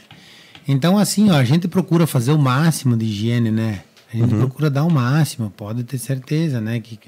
Então, 0.67 0.97
assim, 0.97 1.29
ó, 1.29 1.35
a 1.35 1.43
gente 1.43 1.67
procura 1.67 2.07
fazer 2.07 2.31
o 2.31 2.37
máximo 2.37 2.95
de 2.95 3.05
higiene, 3.05 3.51
né? 3.51 3.81
A 4.13 4.17
gente 4.17 4.35
procura 4.35 4.69
dar 4.69 4.83
o 4.83 4.91
máximo, 4.91 5.49
pode 5.49 5.83
ter 5.83 5.97
certeza, 5.97 6.61
né? 6.61 6.79
Que, 6.79 6.99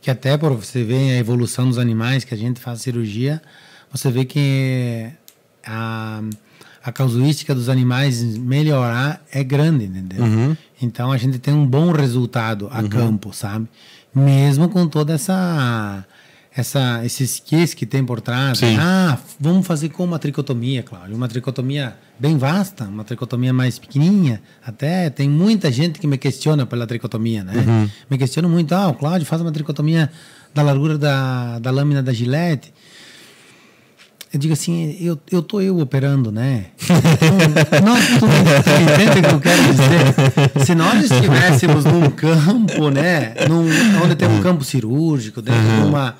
que 0.00 0.10
até 0.10 0.36
por 0.36 0.52
você 0.54 0.82
ver 0.84 1.16
a 1.16 1.18
evolução 1.18 1.68
dos 1.68 1.76
animais 1.76 2.24
que 2.24 2.32
a 2.32 2.36
gente 2.36 2.60
faz 2.60 2.80
cirurgia, 2.80 3.42
você 3.90 4.10
vê 4.10 4.24
que 4.24 5.10
a, 5.66 6.22
a 6.82 6.92
casuística 6.92 7.54
dos 7.54 7.68
animais 7.68 8.22
melhorar 8.38 9.22
é 9.30 9.42
grande, 9.42 9.84
entendeu? 9.84 10.24
Uhum. 10.24 10.56
Então 10.80 11.12
a 11.12 11.16
gente 11.16 11.38
tem 11.38 11.52
um 11.52 11.66
bom 11.66 11.92
resultado 11.92 12.68
a 12.70 12.82
campo, 12.82 13.32
sabe? 13.32 13.68
Mesmo 14.14 14.68
com 14.68 14.86
toda 14.86 15.12
essa 15.12 16.04
essa 16.54 17.00
esse 17.04 17.24
esquece 17.24 17.74
que 17.74 17.86
tem 17.86 18.04
por 18.04 18.20
trás. 18.20 18.58
Sim. 18.58 18.76
Ah, 18.78 19.18
vamos 19.40 19.66
fazer 19.66 19.88
com 19.88 20.04
uma 20.04 20.18
tricotomia, 20.18 20.82
Cláudio. 20.82 21.16
Uma 21.16 21.28
tricotomia 21.28 21.96
bem 22.18 22.36
vasta, 22.36 22.84
uma 22.84 23.04
tricotomia 23.04 23.52
mais 23.52 23.78
pequenininha. 23.78 24.42
Até 24.64 25.08
tem 25.08 25.28
muita 25.28 25.72
gente 25.72 25.98
que 25.98 26.06
me 26.06 26.18
questiona 26.18 26.66
pela 26.66 26.86
tricotomia, 26.86 27.42
né? 27.42 27.64
Uhum. 27.66 27.90
Me 28.10 28.18
questiona 28.18 28.48
muito. 28.48 28.74
Ah, 28.74 28.88
o 28.88 28.94
Cláudio 28.94 29.26
faz 29.26 29.40
uma 29.40 29.50
tricotomia 29.50 30.10
da 30.54 30.62
largura 30.62 30.98
da, 30.98 31.58
da 31.58 31.70
lâmina 31.70 32.02
da 32.02 32.12
gilete. 32.12 32.72
Eu 34.32 34.38
digo 34.38 34.54
assim, 34.54 34.96
eu, 34.98 35.18
eu 35.30 35.42
tô 35.42 35.60
eu 35.60 35.78
operando, 35.78 36.32
né? 36.32 36.66
Então, 36.82 37.82
nós, 37.84 38.02
tu 38.18 38.24
entende 38.24 39.18
o 39.18 39.28
que 39.28 39.34
eu 39.34 39.40
quero 39.40 39.62
dizer? 39.62 40.64
Se 40.64 40.74
nós 40.74 41.04
estivéssemos 41.04 41.84
num 41.84 42.08
campo, 42.08 42.88
né? 42.88 43.34
Num, 43.46 43.66
onde 44.02 44.14
tem 44.14 44.26
um 44.26 44.40
campo 44.42 44.64
cirúrgico, 44.64 45.42
dentro 45.42 45.60
de, 45.60 45.86
uma, 45.86 46.16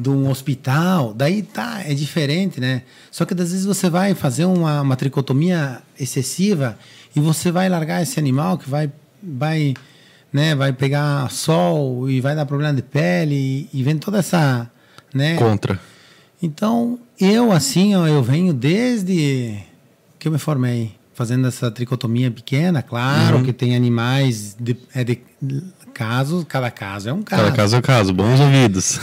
de 0.00 0.08
um 0.08 0.30
hospital, 0.30 1.12
daí 1.12 1.42
tá, 1.42 1.82
é 1.84 1.92
diferente, 1.92 2.58
né? 2.58 2.82
Só 3.10 3.26
que 3.26 3.34
às 3.34 3.50
vezes 3.52 3.66
você 3.66 3.90
vai 3.90 4.14
fazer 4.14 4.46
uma, 4.46 4.80
uma 4.80 4.96
tricotomia 4.96 5.82
excessiva 5.98 6.78
e 7.14 7.20
você 7.20 7.50
vai 7.52 7.68
largar 7.68 8.02
esse 8.02 8.18
animal 8.18 8.56
que 8.56 8.68
vai, 8.70 8.90
vai, 9.22 9.74
né? 10.32 10.54
Vai 10.54 10.72
pegar 10.72 11.30
sol 11.30 12.08
e 12.08 12.18
vai 12.20 12.34
dar 12.34 12.46
problema 12.46 12.72
de 12.72 12.82
pele 12.82 13.68
e, 13.72 13.78
e 13.78 13.82
vem 13.82 13.98
toda 13.98 14.18
essa, 14.18 14.70
né? 15.12 15.36
Contra. 15.36 15.78
Então, 16.42 16.98
eu 17.20 17.52
assim, 17.52 17.94
ó, 17.94 18.06
eu 18.06 18.22
venho 18.22 18.54
desde 18.54 19.58
que 20.18 20.28
eu 20.28 20.32
me 20.32 20.38
formei, 20.38 20.92
fazendo 21.12 21.46
essa 21.46 21.70
tricotomia 21.70 22.30
pequena, 22.30 22.82
claro 22.82 23.36
Uhum. 23.36 23.42
que 23.44 23.52
tem 23.52 23.76
animais, 23.76 24.56
de, 24.58 24.74
é 24.94 25.04
de 25.04 25.18
casos, 26.00 26.44
cada 26.48 26.70
caso 26.70 27.10
é 27.10 27.12
um 27.12 27.22
caso. 27.22 27.42
Cada 27.42 27.54
caso 27.54 27.76
é 27.76 27.78
um 27.78 27.82
caso, 27.82 28.14
bons 28.14 28.40
ouvidos. 28.40 28.98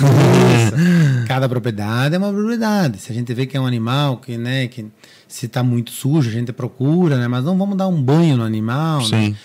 Cada 1.27 1.47
propriedade 1.47 2.15
é 2.15 2.17
uma 2.17 2.33
propriedade. 2.33 2.97
Se 2.97 3.11
a 3.11 3.15
gente 3.15 3.31
vê 3.35 3.45
que 3.45 3.55
é 3.55 3.61
um 3.61 3.67
animal 3.67 4.17
que, 4.17 4.35
né, 4.35 4.67
que 4.67 4.87
se 5.27 5.45
está 5.45 5.61
muito 5.61 5.91
sujo, 5.91 6.27
a 6.27 6.33
gente 6.33 6.51
procura, 6.51 7.19
né? 7.19 7.27
Mas 7.27 7.43
não 7.43 7.55
vamos 7.55 7.77
dar 7.77 7.87
um 7.87 8.01
banho 8.01 8.35
no 8.35 8.43
animal, 8.43 9.01
né? 9.09 9.27
Sim. 9.27 9.35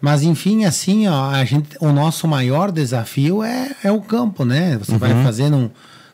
Mas 0.00 0.22
enfim, 0.22 0.64
assim, 0.64 1.06
ó, 1.06 1.30
a 1.30 1.44
gente, 1.44 1.76
o 1.80 1.92
nosso 1.92 2.26
maior 2.26 2.72
desafio 2.72 3.42
é, 3.42 3.76
é 3.84 3.92
o 3.92 4.00
campo, 4.00 4.42
né? 4.42 4.78
Você 4.78 4.96
vai 4.96 5.22
fazer 5.22 5.50
num, 5.50 5.68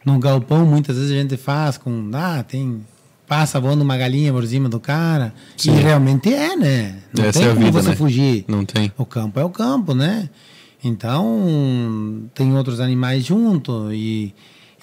num 0.04 0.18
galpão, 0.18 0.66
muitas 0.66 0.96
vezes 0.96 1.12
a 1.12 1.14
gente 1.14 1.36
faz 1.36 1.78
com, 1.78 2.10
ah, 2.12 2.42
tem 2.42 2.84
passa 3.28 3.60
voando 3.60 3.84
uma 3.84 3.96
galinha 3.96 4.32
por 4.32 4.44
cima 4.44 4.68
do 4.68 4.80
cara. 4.80 5.32
Sim. 5.56 5.76
E 5.76 5.80
realmente 5.80 6.34
é, 6.34 6.56
né? 6.56 6.96
Não 7.16 7.24
Essa 7.24 7.38
tem 7.38 7.48
é 7.48 7.50
a 7.52 7.54
como 7.54 7.66
vida, 7.66 7.82
você 7.82 7.90
né? 7.90 7.94
fugir. 7.96 8.44
Não 8.48 8.64
tem. 8.64 8.92
O 8.98 9.06
campo 9.06 9.38
é 9.38 9.44
o 9.44 9.50
campo, 9.50 9.94
né? 9.94 10.28
Então, 10.82 12.28
tem 12.34 12.54
outros 12.56 12.80
animais 12.80 13.24
junto 13.24 13.92
e, 13.92 14.34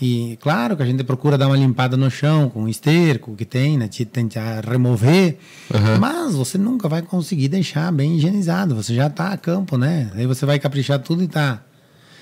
e 0.02 0.38
claro 0.42 0.76
que 0.76 0.84
a 0.84 0.86
gente 0.86 1.04
procura 1.04 1.38
dar 1.38 1.48
uma 1.48 1.56
limpada 1.56 1.96
no 1.96 2.10
chão 2.12 2.50
com 2.50 2.68
esterco 2.68 3.36
que 3.36 3.46
tem, 3.46 3.78
né? 3.78 3.88
Te- 3.88 4.06
Tentar 4.06 4.66
remover, 4.66 5.38
Aham. 5.74 5.98
mas 6.00 6.36
você 6.36 6.58
nunca 6.58 6.90
vai 6.90 7.02
conseguir 7.02 7.48
deixar 7.48 7.92
bem 7.92 8.18
higienizado. 8.18 8.76
Você 8.76 8.94
já 8.94 9.08
está 9.08 9.32
a 9.32 9.38
campo, 9.38 9.78
né? 9.78 10.12
Aí 10.16 10.26
você 10.26 10.46
vai 10.46 10.60
caprichar 10.60 11.00
tudo 11.00 11.24
e 11.24 11.28
tá. 11.28 11.62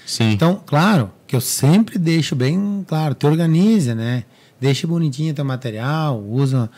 Sim. 0.05 0.32
Então, 0.32 0.61
claro, 0.65 1.11
que 1.26 1.36
eu 1.36 1.41
sempre 1.41 1.97
deixo 1.97 2.36
bem 2.36 2.84
claro, 2.88 3.15
te 3.15 3.26
organize, 3.26 3.93
né? 3.95 4.24
Deixe 4.61 4.86
bonitinho 4.88 5.34
teu 5.34 5.43
material, 5.43 6.21
usa 6.24 6.69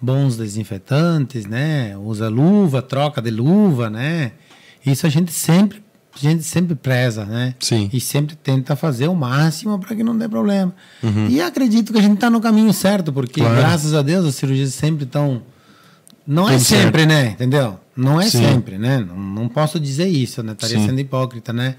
bons 0.00 0.36
desinfetantes, 0.36 1.46
né? 1.46 1.96
Usa 1.96 2.28
luva, 2.28 2.82
troca 2.82 3.22
de 3.22 3.30
luva, 3.30 3.88
né? 3.88 4.32
Isso 4.84 5.06
a 5.06 5.10
gente 5.10 5.32
sempre, 5.32 5.81
a 6.14 6.18
gente 6.18 6.42
sempre 6.44 6.74
preza, 6.74 7.24
né? 7.24 7.54
Sim. 7.58 7.88
E 7.92 8.00
sempre 8.00 8.36
tenta 8.36 8.76
fazer 8.76 9.08
o 9.08 9.14
máximo 9.14 9.78
para 9.78 9.94
que 9.96 10.02
não 10.04 10.16
dê 10.16 10.28
problema. 10.28 10.74
E 11.28 11.40
acredito 11.40 11.92
que 11.92 11.98
a 11.98 12.02
gente 12.02 12.14
está 12.14 12.28
no 12.30 12.40
caminho 12.40 12.72
certo, 12.72 13.12
porque 13.12 13.40
Uhum. 13.40 13.46
Claro. 13.46 13.60
graças 13.62 13.94
a 13.94 14.02
Deus 14.02 14.24
as 14.26 14.34
cirurgias 14.34 14.74
sempre 14.74 15.04
estão 15.04 15.42
não 16.26 16.48
é 16.48 16.52
Tudo 16.52 16.64
certo. 16.64 16.82
sempre, 16.84 17.06
né? 17.06 17.26
Entendeu? 17.30 17.80
Não 17.96 18.20
é 18.20 18.24
Sim. 18.28 18.38
sempre, 18.44 18.78
né? 18.78 18.98
Não, 19.00 19.16
não 19.16 19.48
posso 19.48 19.80
dizer 19.80 20.06
isso, 20.06 20.42
né? 20.42 20.52
Estaria 20.52 20.78
Sim. 20.78 20.86
sendo 20.86 21.00
hipócrita, 21.00 21.52
né? 21.52 21.76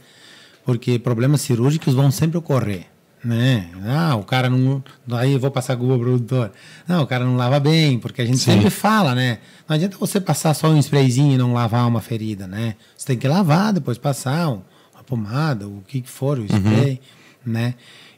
Porque 0.65 0.99
problemas 0.99 1.41
cirúrgicos 1.41 1.93
vão 1.93 2.09
sempre 2.11 2.37
ocorrer, 2.37 2.85
né? 3.23 3.69
Ah, 3.85 4.15
o 4.15 4.23
cara 4.23 4.49
não... 4.49 4.83
Aí 5.11 5.33
eu 5.33 5.39
vou 5.39 5.49
passar 5.51 5.77
culpa 5.77 5.95
pro 5.95 6.03
produtor. 6.03 6.51
Não, 6.87 7.03
o 7.03 7.07
cara 7.07 7.23
não 7.23 7.35
lava 7.37 7.59
bem, 7.59 7.97
porque 7.99 8.21
a 8.21 8.25
gente 8.25 8.37
Sim. 8.39 8.53
sempre 8.53 8.69
fala, 8.69 9.15
né? 9.15 9.39
Não 9.67 9.75
adianta 9.75 9.97
você 9.97 10.19
passar 10.19 10.53
só 10.53 10.67
um 10.69 10.77
sprayzinho 10.77 11.33
e 11.33 11.37
não 11.37 11.53
lavar 11.53 11.87
uma 11.87 12.01
ferida, 12.01 12.47
né? 12.47 12.75
Você 12.97 13.07
tem 13.07 13.17
que 13.17 13.27
lavar, 13.27 13.71
depois 13.73 13.97
passar 13.97 14.49
um- 14.49 14.61
uma 14.93 15.03
pomada, 15.05 15.67
o 15.67 15.81
que 15.87 16.01
que 16.01 16.09
for, 16.09 16.37
o 16.39 16.45
spray, 16.45 16.99
né? 17.45 17.75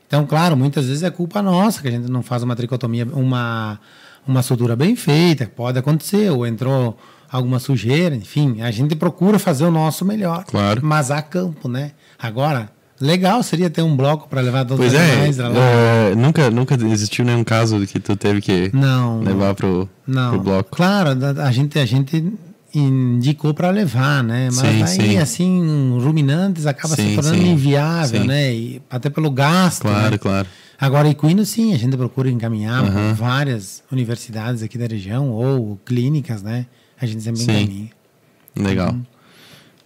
Então, 0.08 0.26
claro, 0.26 0.56
muitas 0.56 0.86
vezes 0.88 1.03
é 1.03 1.10
culpa 1.10 1.41
nossa 1.41 1.82
que 1.82 1.88
a 1.88 1.91
gente 1.91 2.10
não 2.10 2.22
faz 2.24 2.43
uma 2.43 2.56
tricotomia, 2.56 3.06
uma, 3.12 3.80
uma 4.28 4.41
sutura 4.41 4.76
bem 4.76 4.95
feita, 4.95 5.45
pode 5.56 5.78
acontecer, 5.80 6.30
ou 6.32 6.45
entrou 6.45 6.97
alguma 7.32 7.60
sujeira, 7.60 8.16
enfim, 8.16 8.62
a 8.62 8.72
gente 8.72 8.95
procura 8.95 9.38
fazer 9.39 9.66
o 9.66 9.72
nosso 9.72 10.06
melhor. 10.06 10.45
Claro. 10.45 10.80
Mas 10.86 11.10
há 11.12 11.22
campo, 11.22 11.68
né? 11.68 11.91
Agora, 12.20 12.70
legal 13.00 13.41
seria 13.43 13.70
ter 13.70 13.82
um 13.82 13.96
bloco 13.96 14.28
para 14.30 14.41
levar 14.41 14.66
todos 14.66 14.78
Pois 14.78 14.93
os 14.93 15.00
é, 15.00 15.12
animais 15.12 15.38
lá. 15.38 15.50
é, 15.50 16.16
nunca, 16.16 16.50
nunca 16.50 16.76
existiu 16.76 17.26
nenhum 17.26 17.43
caso 17.43 17.80
que 17.86 18.00
tu 18.00 18.16
teve 18.16 18.41
que 18.41 18.70
Não. 18.74 19.20
levar 19.22 19.54
pro, 19.56 19.89
Não. 20.08 20.32
pro 20.32 20.39
bloco. 20.41 20.76
Claro, 20.76 21.10
a 21.41 21.52
gente, 21.52 21.78
a 21.80 21.86
gente 21.86 22.34
indicou 22.74 23.54
para 23.54 23.70
levar, 23.70 24.24
né? 24.24 24.50
Mas 24.52 24.56
Sim, 24.89 25.02
aí, 25.02 25.10
sim. 25.12 25.18
assim, 25.18 25.98
ruminantes 26.02 26.66
acaba 26.66 26.96
Sim, 26.96 27.10
se 27.10 27.16
tornando 27.16 27.38
inviável, 27.38 28.26
né? 28.26 28.54
E 28.54 28.82
até 28.89 29.10
pelo 29.10 29.32
gasto. 29.32 29.84
Claro, 29.84 30.12
né? 30.12 30.18
claro. 30.18 30.48
Agora, 30.78 31.08
equino, 31.10 31.46
sim, 31.46 31.74
a 31.74 31.78
gente 31.78 31.96
procura 31.96 32.30
encaminhar 32.30 32.84
para 32.84 33.14
várias 33.14 33.82
universidades 33.89 34.62
aqui 34.62 34.78
da 34.78 34.86
região 34.88 35.30
ou 35.32 35.80
clínicas, 35.86 36.43
né? 36.43 36.66
A 37.00 37.06
gente 37.06 37.24
sempre 37.24 37.43
encaminha. 37.43 37.89
Legal. 38.58 38.96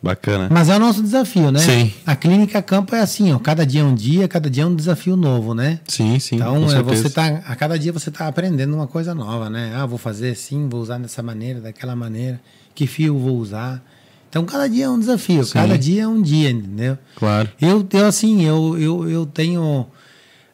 Bacana. 0.01 0.47
Mas 0.49 0.69
é 0.69 0.77
o 0.77 0.79
nosso 0.79 1.03
desafio, 1.03 1.51
né? 1.51 1.59
Sim. 1.59 1.93
A 2.05 2.15
clínica 2.15 2.61
campo 2.61 2.95
é 2.95 3.01
assim, 3.01 3.33
ó, 3.33 3.39
cada 3.39 3.65
dia 3.65 3.81
é 3.81 3.83
um 3.83 3.93
dia, 3.93 4.29
cada 4.29 4.49
dia 4.49 4.63
é 4.63 4.65
um 4.65 4.73
desafio 4.73 5.17
novo, 5.17 5.53
né? 5.53 5.81
Sim, 5.85 6.17
sim. 6.19 6.37
Então, 6.37 6.71
é, 6.71 6.81
você 6.81 7.09
tá, 7.09 7.41
a 7.45 7.55
cada 7.55 7.77
dia 7.77 7.91
você 7.91 8.09
está 8.09 8.27
aprendendo 8.27 8.73
uma 8.73 8.87
coisa 8.87 9.13
nova, 9.13 9.49
né? 9.49 9.73
Ah, 9.75 9.85
vou 9.85 9.97
fazer 9.97 10.31
assim, 10.31 10.69
vou 10.69 10.79
usar 10.79 10.99
dessa 10.99 11.21
maneira, 11.21 11.59
daquela 11.59 11.97
maneira, 11.97 12.39
que 12.73 12.87
fio 12.87 13.19
vou 13.19 13.37
usar. 13.37 13.83
Então, 14.29 14.45
cada 14.45 14.69
dia 14.69 14.85
é 14.85 14.89
um 14.89 14.99
desafio, 14.99 15.43
Sim. 15.43 15.53
cada 15.53 15.77
dia 15.77 16.03
é 16.03 16.07
um 16.07 16.21
dia, 16.21 16.49
entendeu? 16.51 16.97
Claro. 17.15 17.49
Eu, 17.59 17.85
eu 17.91 18.05
assim, 18.05 18.45
eu, 18.45 18.77
eu, 18.79 19.09
eu 19.09 19.25
tenho. 19.25 19.85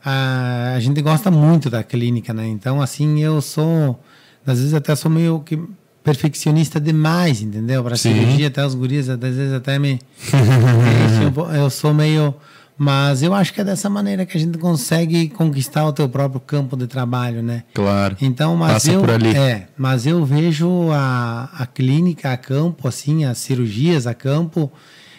A, 0.04 0.74
a 0.76 0.80
gente 0.80 1.00
gosta 1.04 1.30
muito 1.30 1.70
da 1.70 1.84
clínica, 1.84 2.34
né? 2.34 2.48
Então, 2.48 2.82
assim, 2.82 3.22
eu 3.22 3.40
sou. 3.42 4.00
Às 4.48 4.60
vezes 4.60 4.74
até 4.74 4.96
sou 4.96 5.12
meio 5.12 5.40
que 5.40 5.60
perfeccionista 6.06 6.80
demais, 6.80 7.42
entendeu? 7.42 7.84
Para 7.84 7.98
cirurgia, 7.98 8.48
até 8.48 8.64
os 8.64 8.76
guris, 8.76 9.10
às 9.10 9.20
vezes 9.20 9.52
até 9.52 9.80
me. 9.80 10.00
eu 11.58 11.70
sou 11.72 11.94
meio. 11.94 12.36
Mas 12.78 13.24
eu 13.24 13.34
acho 13.34 13.54
que 13.54 13.62
é 13.62 13.64
dessa 13.64 13.90
maneira 13.90 14.26
que 14.26 14.38
a 14.38 14.40
gente 14.40 14.58
consegue 14.58 15.30
conquistar 15.30 15.88
o 15.88 15.94
teu 15.94 16.10
próprio 16.10 16.42
campo 16.42 16.76
de 16.76 16.88
trabalho, 16.88 17.42
né? 17.42 17.64
Claro. 17.74 18.18
Então, 18.22 18.56
mas 18.58 18.74
Passa 18.74 18.92
eu, 18.92 19.00
por 19.00 19.10
ali. 19.10 19.36
É, 19.36 19.68
mas 19.78 20.06
eu 20.06 20.24
vejo 20.26 20.92
a, 20.92 21.50
a 21.58 21.66
clínica 21.66 22.34
a 22.34 22.38
campo, 22.38 22.88
assim, 22.88 23.24
as 23.24 23.38
cirurgias 23.38 24.06
a 24.06 24.14
campo, 24.14 24.70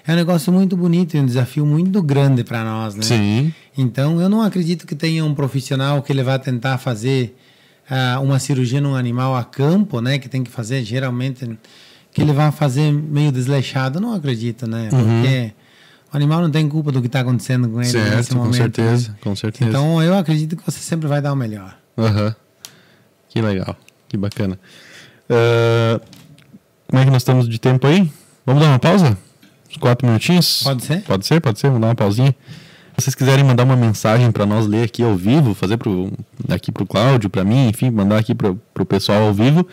é 0.06 0.12
um 0.12 0.16
negócio 0.16 0.52
muito 0.52 0.76
bonito 0.76 1.16
e 1.16 1.20
um 1.20 1.24
desafio 1.24 1.64
muito 1.64 2.02
grande 2.02 2.44
para 2.44 2.62
nós, 2.62 2.94
né? 2.94 3.02
Sim. 3.02 3.54
Então, 3.76 4.20
eu 4.20 4.28
não 4.28 4.42
acredito 4.42 4.86
que 4.86 4.94
tenha 4.94 5.24
um 5.24 5.34
profissional 5.34 6.02
que 6.02 6.12
ele 6.12 6.22
vá 6.22 6.38
tentar 6.38 6.76
fazer 6.76 7.34
ah, 7.90 8.18
uma 8.20 8.38
cirurgia 8.38 8.80
num 8.80 8.94
animal 8.94 9.36
a 9.36 9.44
campo, 9.44 10.00
né? 10.00 10.18
Que 10.18 10.28
tem 10.28 10.42
que 10.44 10.50
fazer, 10.50 10.82
geralmente, 10.84 11.58
que 12.12 12.20
ele 12.22 12.32
vá 12.32 12.50
fazer 12.52 12.92
meio 12.92 13.30
desleixado. 13.32 14.00
Não 14.00 14.14
acredito, 14.14 14.66
né? 14.66 14.88
Uhum. 14.92 14.98
Porque 15.04 15.52
o 16.12 16.16
animal 16.16 16.40
não 16.42 16.50
tem 16.50 16.68
culpa 16.68 16.90
do 16.92 17.00
que 17.00 17.06
está 17.06 17.20
acontecendo 17.20 17.68
com 17.68 17.80
ele 17.82 17.92
nesse 17.92 18.10
Certo, 18.10 18.28
com 18.30 18.38
momento. 18.38 18.56
certeza. 18.56 19.08
né? 19.10 19.16
Com 19.20 19.36
certeza. 19.36 19.68
Então, 19.70 20.02
eu 20.02 20.16
acredito 20.16 20.56
que 20.56 20.64
você 20.64 20.78
sempre 20.78 21.06
vai 21.08 21.20
dar 21.20 21.32
o 21.32 21.36
melhor. 21.36 21.76
Aham. 21.98 22.34
Que 23.28 23.40
legal. 23.40 23.76
Que 24.08 24.16
bacana. 24.16 24.58
Ah, 25.28 26.00
como 26.88 27.02
é 27.02 27.04
que 27.04 27.10
nós 27.10 27.22
estamos 27.22 27.48
de 27.48 27.58
tempo 27.58 27.86
aí? 27.86 28.10
Vamos 28.44 28.62
dar 28.62 28.68
uma 28.68 28.78
pausa? 28.78 29.18
Uns 29.68 29.76
quatro 29.76 30.06
minutinhos? 30.06 30.62
Pode 30.62 30.84
ser? 30.84 31.02
Pode 31.02 31.26
ser, 31.26 31.40
pode 31.40 31.58
ser. 31.58 31.66
Vamos 31.66 31.80
dar 31.82 31.88
uma 31.88 31.94
pausinha. 31.94 32.34
Se 32.98 33.04
vocês 33.04 33.14
quiserem 33.14 33.44
mandar 33.44 33.64
uma 33.64 33.76
mensagem 33.76 34.32
para 34.32 34.46
nós 34.46 34.66
ler 34.66 34.84
aqui 34.84 35.02
ao 35.02 35.14
vivo, 35.14 35.54
fazer 35.54 35.76
pro, 35.76 36.10
aqui 36.48 36.72
pro 36.72 36.86
Cláudio, 36.86 37.28
para 37.28 37.44
mim, 37.44 37.68
enfim, 37.68 37.90
mandar 37.90 38.18
aqui 38.18 38.34
pro, 38.34 38.58
pro 38.72 38.86
pessoal 38.86 39.26
ao 39.26 39.34
vivo, 39.34 39.68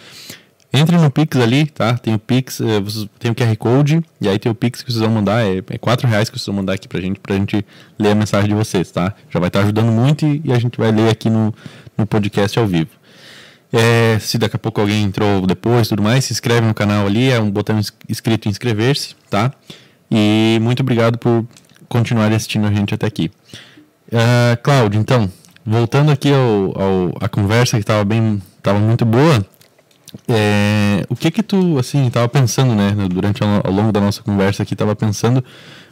entre 0.73 0.97
no 0.97 1.09
Pix 1.09 1.37
ali, 1.37 1.65
tá? 1.67 1.97
Tem 1.97 2.13
o 2.15 2.19
Pix, 2.19 2.59
eh, 2.59 2.81
tem 3.19 3.31
o 3.31 3.35
QR 3.35 3.55
Code, 3.55 4.03
e 4.19 4.27
aí 4.27 4.37
tem 4.37 4.51
o 4.51 4.55
Pix 4.55 4.81
que 4.81 4.91
vocês 4.91 5.01
vão 5.01 5.09
mandar, 5.09 5.45
é, 5.45 5.59
é 5.69 5.77
4 5.77 6.05
reais 6.05 6.29
que 6.29 6.37
vocês 6.37 6.45
vão 6.47 6.55
mandar 6.55 6.73
aqui 6.73 6.85
pra 6.85 6.99
gente, 6.99 7.17
pra 7.21 7.35
gente 7.35 7.65
ler 7.97 8.11
a 8.11 8.15
mensagem 8.15 8.49
de 8.49 8.55
vocês, 8.55 8.91
tá? 8.91 9.13
Já 9.29 9.39
vai 9.39 9.47
estar 9.47 9.61
ajudando 9.61 9.89
muito 9.89 10.25
e, 10.25 10.41
e 10.43 10.51
a 10.51 10.59
gente 10.59 10.77
vai 10.77 10.91
ler 10.91 11.09
aqui 11.09 11.29
no, 11.29 11.53
no 11.97 12.05
podcast 12.05 12.59
ao 12.59 12.67
vivo. 12.67 12.89
É, 13.71 14.19
se 14.19 14.37
daqui 14.37 14.57
a 14.57 14.59
pouco 14.59 14.81
alguém 14.81 15.01
entrou 15.01 15.47
depois 15.47 15.87
tudo 15.87 16.03
mais, 16.03 16.25
se 16.25 16.33
inscreve 16.33 16.67
no 16.67 16.73
canal 16.73 17.07
ali, 17.07 17.31
é 17.31 17.39
um 17.39 17.49
botão 17.49 17.79
escrito 18.09 18.49
inscrever-se, 18.49 19.15
tá? 19.29 19.53
E 20.11 20.59
muito 20.61 20.81
obrigado 20.81 21.17
por 21.17 21.45
continuar 21.93 22.31
assistindo 22.33 22.65
a 22.67 22.71
gente 22.71 22.93
até 22.93 23.05
aqui. 23.05 23.31
Ah, 24.11 24.57
Cláudio, 24.61 24.99
então, 24.99 25.31
voltando 25.65 26.11
aqui 26.11 26.31
ao, 26.33 26.81
ao- 26.81 27.13
a 27.21 27.29
conversa 27.29 27.77
que 27.77 27.83
estava 27.83 28.03
bem, 28.03 28.41
estava 28.57 28.79
muito 28.79 29.05
boa, 29.05 29.45
é, 30.27 31.05
o 31.09 31.15
que 31.15 31.31
que 31.31 31.41
tu, 31.43 31.77
assim, 31.79 32.07
estava 32.07 32.27
pensando, 32.27 32.75
né, 32.75 32.95
durante 33.09 33.41
ao, 33.43 33.61
ao 33.65 33.71
longo 33.71 33.91
da 33.91 33.99
nossa 34.01 34.21
conversa 34.21 34.63
aqui, 34.63 34.73
estava 34.73 34.95
pensando 34.95 35.43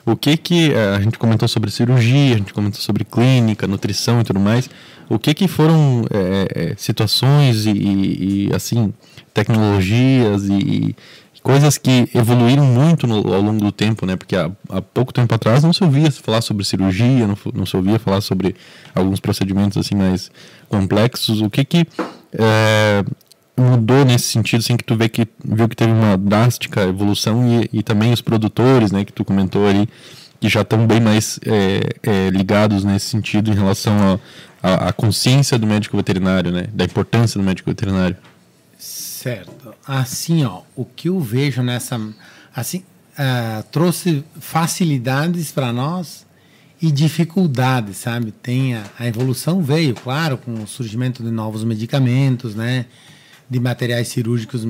o 0.06 0.16
que 0.16 0.36
que, 0.36 0.72
eh, 0.74 0.96
a 0.96 1.00
gente 1.00 1.18
comentou 1.20 1.48
sobre 1.48 1.70
cirurgia, 1.70 2.34
a 2.36 2.38
gente 2.38 2.54
comentou 2.54 2.82
sobre 2.82 3.04
clínica, 3.06 3.68
nutrição 3.68 4.20
e 4.20 4.24
tudo 4.24 4.40
mais, 4.40 4.68
o 5.08 5.20
que 5.20 5.32
que 5.34 5.48
foram 5.48 6.04
eh, 6.12 6.48
eh, 6.56 6.74
situações 6.78 7.66
e, 7.68 7.72
e, 7.72 8.48
e, 8.50 8.56
assim, 8.56 8.92
tecnologias 9.34 10.44
e 10.50 10.96
coisas 11.44 11.78
que 11.78 12.08
evoluíram 12.14 12.66
muito 12.66 13.08
no- 13.08 13.34
ao 13.34 13.42
longo 13.42 13.60
do 13.60 13.72
tempo, 13.72 14.06
né, 14.06 14.16
porque 14.16 14.36
há, 14.36 14.52
há 14.70 14.82
pouco 14.82 15.12
tempo 15.12 15.34
atrás 15.34 15.64
não 15.64 15.74
se 15.74 15.84
ouvia 15.84 16.12
falar 16.12 16.42
sobre 16.42 16.64
cirurgia, 16.64 17.26
não, 17.28 17.38
não 17.54 17.66
se 17.66 17.76
ouvia 17.76 17.98
falar 18.00 18.22
sobre 18.22 18.56
alguns 18.94 19.20
procedimentos, 19.20 19.78
assim, 19.78 19.96
mais 19.96 20.30
complexos, 20.70 21.42
o 21.42 21.50
que 21.50 21.66
que... 21.66 21.88
eh, 22.34 23.04
mudou 23.58 24.04
nesse 24.06 24.26
sentido, 24.30 24.60
assim, 24.62 24.76
que 24.78 24.84
tu 24.84 24.96
vê 24.96 25.08
que, 25.10 25.28
viu 25.44 25.68
que 25.70 25.76
teve 25.76 25.92
uma 25.92 26.18
drástica 26.18 26.82
evolução 26.84 27.62
e, 27.62 27.70
e 27.80 27.84
também 27.84 28.12
os 28.12 28.22
produtores, 28.22 28.92
né, 28.92 29.04
que 29.06 29.12
tu 29.14 29.24
comentou 29.24 29.68
ali, 29.68 29.88
que 30.40 30.50
já 30.50 30.62
estão 30.62 30.88
bem 30.88 31.00
mais 31.00 31.40
é, 31.46 31.82
é, 32.02 32.30
ligados 32.32 32.84
nesse 32.84 33.08
sentido 33.08 33.52
em 33.52 33.54
relação 33.54 34.20
à 34.64 34.92
consciência 34.94 35.60
do 35.60 35.68
médico 35.68 35.96
veterinário, 35.98 36.52
né, 36.52 36.66
da 36.74 36.86
importância 36.86 37.40
do 37.40 37.44
médico 37.46 37.70
veterinário. 37.70 38.18
Certo. 38.80 39.61
Assim, 39.94 40.46
ó, 40.46 40.62
o 40.74 40.86
que 40.86 41.10
eu 41.10 41.20
vejo 41.20 41.62
nessa. 41.62 42.00
Assim, 42.56 42.82
ah, 43.18 43.62
trouxe 43.74 44.24
facilidades 44.40 45.52
para 45.52 45.74
nós 45.74 46.26
e 46.82 46.90
dificuldades, 46.90 47.98
sabe? 47.98 48.32
Tem 48.32 48.74
a, 48.74 48.86
a 48.98 49.06
evolução 49.06 49.62
veio, 49.62 49.94
claro, 49.94 50.38
com 50.38 50.64
o 50.64 50.66
surgimento 50.66 51.22
de 51.22 51.30
novos 51.30 51.66
medicamentos, 51.66 52.56
né? 52.56 52.86
De 53.50 53.60
materiais 53.60 54.08
cirúrgicos 54.08 54.66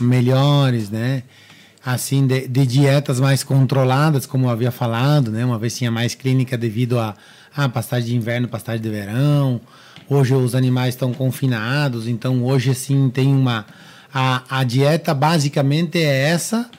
melhores, 0.00 0.90
né? 0.90 1.22
assim 1.84 2.26
de, 2.26 2.48
de, 2.48 2.66
dietas 2.66 3.20
mais 3.20 3.44
controladas, 3.44 4.26
como 4.26 4.46
eu 4.46 4.50
havia 4.50 4.72
falado, 4.72 5.30
né? 5.30 5.44
Uma 5.44 5.60
vez 5.60 5.78
tinha 5.78 5.92
mais 5.92 6.16
clínica 6.16 6.58
devido 6.58 6.98
a, 6.98 7.14
a 7.56 7.68
pastagem 7.68 8.08
de 8.08 8.16
inverno, 8.16 8.48
pastagem 8.48 8.82
de 8.82 8.90
verão. 8.90 9.60
Hoje 10.08 10.34
os 10.34 10.56
animais 10.56 10.94
estão 10.94 11.14
confinados, 11.14 12.08
então 12.08 12.42
hoje 12.44 12.72
assim 12.72 13.08
tem 13.08 13.32
uma 13.32 13.64
a, 14.18 14.60
a 14.60 14.64
dieta 14.64 15.12
basicamente 15.12 15.98
é 15.98 16.30
essa, 16.30 16.70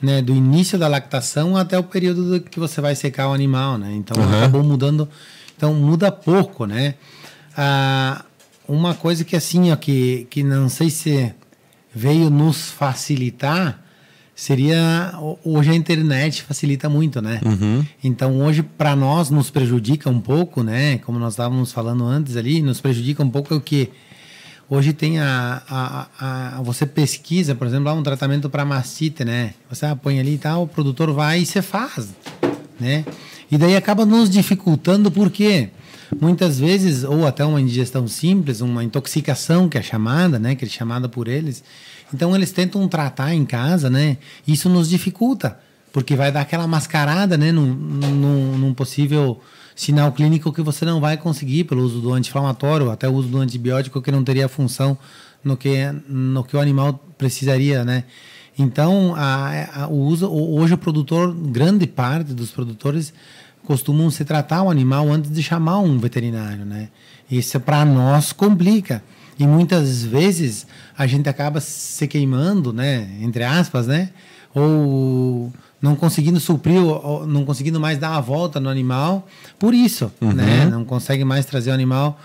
né, 0.00 0.22
do 0.22 0.34
início 0.34 0.78
da 0.78 0.88
lactação 0.88 1.54
até 1.54 1.78
o 1.78 1.82
período 1.84 2.40
que 2.40 2.58
você 2.58 2.80
vai 2.80 2.94
secar 2.94 3.28
o 3.28 3.34
animal, 3.34 3.76
né? 3.76 3.92
Então 3.92 4.16
uhum. 4.16 4.38
acabou 4.38 4.62
mudando, 4.64 5.06
então 5.54 5.74
muda 5.74 6.10
pouco, 6.10 6.64
né? 6.64 6.94
Ah, 7.54 8.24
uma 8.66 8.94
coisa 8.94 9.24
que 9.26 9.36
assim, 9.36 9.70
ó, 9.70 9.76
que 9.76 10.26
que 10.30 10.42
não 10.42 10.70
sei 10.70 10.88
se 10.88 11.34
veio 11.94 12.30
nos 12.30 12.70
facilitar 12.70 13.82
seria 14.34 15.12
hoje 15.44 15.70
a 15.70 15.74
internet 15.74 16.42
facilita 16.44 16.88
muito, 16.88 17.20
né? 17.20 17.42
Uhum. 17.44 17.84
Então 18.02 18.40
hoje 18.40 18.62
para 18.62 18.96
nós 18.96 19.28
nos 19.28 19.50
prejudica 19.50 20.08
um 20.08 20.18
pouco, 20.18 20.62
né? 20.62 20.96
Como 21.04 21.18
nós 21.18 21.34
estávamos 21.34 21.72
falando 21.72 22.06
antes 22.06 22.38
ali, 22.38 22.62
nos 22.62 22.80
prejudica 22.80 23.22
um 23.22 23.28
pouco 23.28 23.54
o 23.54 23.60
que 23.60 23.90
hoje 24.70 24.92
tem 24.94 25.18
a, 25.18 25.62
a, 25.68 26.06
a, 26.58 26.62
você 26.62 26.86
pesquisa, 26.86 27.54
por 27.54 27.66
exemplo, 27.66 27.92
um 27.92 28.02
tratamento 28.02 28.48
para 28.48 28.64
mastite, 28.64 29.24
né? 29.24 29.52
Você 29.68 29.84
põe 30.02 30.18
ali 30.18 30.34
e 30.34 30.38
tal, 30.38 30.62
o 30.62 30.68
produtor 30.68 31.12
vai 31.12 31.40
e 31.40 31.46
você 31.46 31.60
faz, 31.60 32.08
né? 32.78 33.04
E 33.50 33.58
daí 33.58 33.76
acaba 33.76 34.06
nos 34.06 34.30
dificultando 34.30 35.10
porque 35.10 35.70
muitas 36.20 36.58
vezes 36.58 37.04
ou 37.04 37.26
até 37.26 37.44
uma 37.44 37.60
indigestão 37.60 38.06
simples, 38.06 38.60
uma 38.60 38.82
intoxicação 38.82 39.68
que 39.68 39.76
é 39.76 39.82
chamada, 39.82 40.38
né? 40.38 40.54
Que 40.54 40.64
é 40.64 40.68
chamada 40.68 41.08
por 41.08 41.28
eles 41.28 41.62
então 42.12 42.34
eles 42.34 42.52
tentam 42.52 42.86
tratar 42.88 43.34
em 43.34 43.44
casa, 43.44 43.88
né? 43.88 44.18
Isso 44.46 44.68
nos 44.68 44.88
dificulta, 44.88 45.58
porque 45.92 46.16
vai 46.16 46.30
dar 46.30 46.40
aquela 46.40 46.66
mascarada, 46.66 47.36
né? 47.36 47.52
Num, 47.52 47.66
num, 47.66 48.58
num 48.58 48.74
possível 48.74 49.40
sinal 49.74 50.12
clínico 50.12 50.52
que 50.52 50.62
você 50.62 50.84
não 50.84 51.00
vai 51.00 51.16
conseguir 51.16 51.64
pelo 51.64 51.82
uso 51.82 52.00
do 52.00 52.12
anti-inflamatório, 52.12 52.90
até 52.90 53.08
o 53.08 53.12
uso 53.12 53.28
do 53.28 53.38
antibiótico 53.38 54.02
que 54.02 54.10
não 54.10 54.24
teria 54.24 54.48
função 54.48 54.96
no 55.42 55.56
que, 55.56 55.90
no 56.08 56.44
que 56.44 56.56
o 56.56 56.60
animal 56.60 56.94
precisaria, 57.16 57.84
né? 57.84 58.04
Então, 58.58 59.14
a, 59.16 59.82
a, 59.82 59.86
o 59.88 59.96
uso, 59.96 60.30
hoje 60.30 60.74
o 60.74 60.78
produtor, 60.78 61.34
grande 61.34 61.86
parte 61.86 62.34
dos 62.34 62.50
produtores 62.50 63.12
costumam 63.64 64.10
se 64.10 64.24
tratar 64.24 64.62
o 64.62 64.70
animal 64.70 65.08
antes 65.10 65.30
de 65.30 65.42
chamar 65.42 65.78
um 65.78 65.98
veterinário, 65.98 66.64
né? 66.64 66.88
Isso 67.30 67.58
para 67.60 67.84
nós 67.84 68.32
complica. 68.32 69.02
E 69.38 69.46
muitas 69.46 70.04
vezes 70.04 70.66
a 70.96 71.06
gente 71.06 71.28
acaba 71.28 71.60
se 71.60 72.06
queimando, 72.06 72.72
né? 72.72 73.08
Entre 73.20 73.42
aspas, 73.44 73.86
né? 73.86 74.10
Ou 74.54 75.52
não 75.80 75.96
conseguindo 75.96 76.38
suprir, 76.38 76.80
não 77.26 77.44
conseguindo 77.44 77.80
mais 77.80 77.98
dar 77.98 78.16
a 78.16 78.20
volta 78.20 78.60
no 78.60 78.68
animal 78.68 79.26
por 79.58 79.74
isso, 79.74 80.12
uhum. 80.20 80.32
né? 80.32 80.66
Não 80.66 80.84
consegue 80.84 81.24
mais 81.24 81.46
trazer 81.46 81.70
o 81.70 81.74
animal 81.74 82.20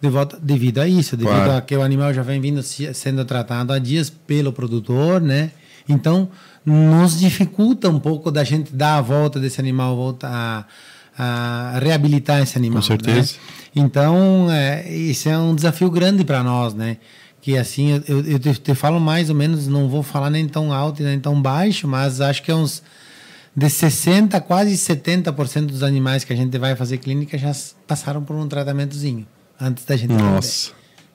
de 0.00 0.08
volta 0.08 0.38
devido 0.40 0.78
a 0.78 0.88
isso, 0.88 1.16
devido 1.16 1.34
claro. 1.34 1.52
a 1.52 1.60
que 1.60 1.76
o 1.76 1.82
animal 1.82 2.14
já 2.14 2.22
vem 2.22 2.40
vindo 2.40 2.62
sendo 2.62 3.24
tratado 3.24 3.72
há 3.72 3.78
dias 3.78 4.08
pelo 4.08 4.52
produtor, 4.52 5.20
né? 5.20 5.50
Então, 5.88 6.28
nos 6.64 7.18
dificulta 7.18 7.88
um 7.88 7.98
pouco 7.98 8.30
da 8.30 8.44
gente 8.44 8.74
dar 8.74 8.98
a 8.98 9.00
volta 9.00 9.40
desse 9.40 9.60
animal, 9.60 9.96
voltar 9.96 10.68
a, 11.18 11.76
a 11.76 11.78
reabilitar 11.78 12.40
esse 12.42 12.56
animal. 12.56 12.80
Com 12.80 12.86
certeza. 12.86 13.32
Né? 13.32 13.38
Então, 13.74 14.48
é, 14.50 14.90
isso 14.90 15.28
é 15.28 15.36
um 15.36 15.54
desafio 15.54 15.90
grande 15.90 16.24
para 16.24 16.42
nós, 16.42 16.74
né? 16.74 16.96
Que 17.40 17.56
assim, 17.56 18.02
eu, 18.06 18.20
eu 18.24 18.38
te, 18.38 18.52
te, 18.54 18.74
falo 18.74 19.00
mais 19.00 19.30
ou 19.30 19.34
menos, 19.34 19.66
não 19.66 19.88
vou 19.88 20.02
falar 20.02 20.30
nem 20.30 20.46
tão 20.46 20.72
alto 20.72 21.02
nem 21.02 21.18
tão 21.18 21.40
baixo, 21.40 21.88
mas 21.88 22.20
acho 22.20 22.42
que 22.42 22.50
é 22.50 22.54
uns 22.54 22.82
de 23.54 23.66
60% 23.66 24.40
quase 24.42 24.72
70% 24.74 25.66
dos 25.66 25.82
animais 25.82 26.24
que 26.24 26.32
a 26.32 26.36
gente 26.36 26.56
vai 26.56 26.76
fazer 26.76 26.98
clínica 26.98 27.36
já 27.36 27.52
passaram 27.86 28.22
por 28.22 28.36
um 28.36 28.46
tratamentozinho 28.48 29.26
antes 29.60 29.84
da 29.84 29.96
gente 29.96 30.14
Nossa. 30.14 30.72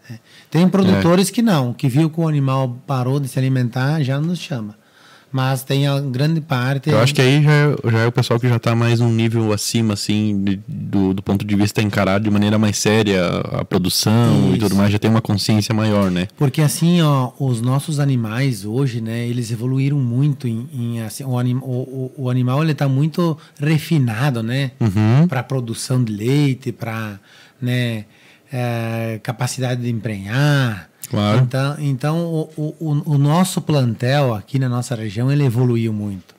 É. 0.09 0.19
Tem 0.51 0.67
produtores 0.69 1.29
é. 1.29 1.31
que 1.31 1.41
não, 1.41 1.73
que 1.73 1.87
viu 1.87 2.09
que 2.09 2.19
o 2.19 2.27
animal 2.27 2.77
parou 2.85 3.19
de 3.19 3.27
se 3.27 3.39
alimentar, 3.39 4.03
já 4.03 4.19
nos 4.19 4.39
chama 4.39 4.75
mas 5.35 5.63
tem 5.63 5.85
a 5.85 5.99
grande 5.99 6.39
parte. 6.39 6.89
Eu 6.89 6.97
acho 6.99 7.13
que 7.13 7.21
aí 7.21 7.43
já 7.43 7.51
é, 7.51 7.91
já 7.91 7.99
é 7.99 8.07
o 8.07 8.11
pessoal 8.11 8.39
que 8.39 8.47
já 8.47 8.55
está 8.55 8.73
mais 8.73 9.01
um 9.01 9.11
nível 9.11 9.51
acima, 9.51 9.93
assim, 9.93 10.41
de, 10.41 10.61
do, 10.65 11.13
do 11.13 11.21
ponto 11.21 11.43
de 11.43 11.55
vista 11.57 11.81
encarado 11.81 12.23
de 12.23 12.31
maneira 12.31 12.57
mais 12.57 12.77
séria 12.77 13.21
a 13.51 13.65
produção 13.65 14.45
Isso. 14.45 14.55
e 14.55 14.59
tudo 14.59 14.75
mais, 14.77 14.93
já 14.93 14.97
tem 14.97 15.11
uma 15.11 15.21
consciência 15.21 15.75
maior, 15.75 16.09
né? 16.09 16.29
Porque 16.37 16.61
assim, 16.61 17.01
ó, 17.01 17.33
os 17.37 17.59
nossos 17.59 17.99
animais 17.99 18.63
hoje, 18.63 19.01
né, 19.01 19.27
eles 19.27 19.51
evoluíram 19.51 19.99
muito 19.99 20.47
em, 20.47 20.69
em 20.71 21.01
assim, 21.01 21.25
o, 21.25 21.37
anim, 21.37 21.57
o, 21.61 22.13
o, 22.15 22.29
animal 22.29 22.63
ele 22.63 22.71
está 22.71 22.87
muito 22.87 23.37
refinado, 23.59 24.41
né, 24.41 24.71
uhum. 24.79 25.27
para 25.27 25.43
produção 25.43 26.01
de 26.01 26.13
leite, 26.13 26.71
para, 26.71 27.19
né, 27.61 28.05
é, 28.53 29.19
capacidade 29.21 29.81
de 29.81 29.89
emprenhar. 29.89 30.89
Claro. 31.07 31.41
Então, 31.41 31.75
então 31.79 32.25
o, 32.25 32.75
o, 32.79 33.13
o, 33.13 33.17
nosso 33.17 33.61
plantel 33.61 34.33
aqui 34.33 34.57
na 34.59 34.69
nossa 34.69 34.95
região 34.95 35.31
ele 35.31 35.43
evoluiu 35.43 35.93
muito. 35.93 36.35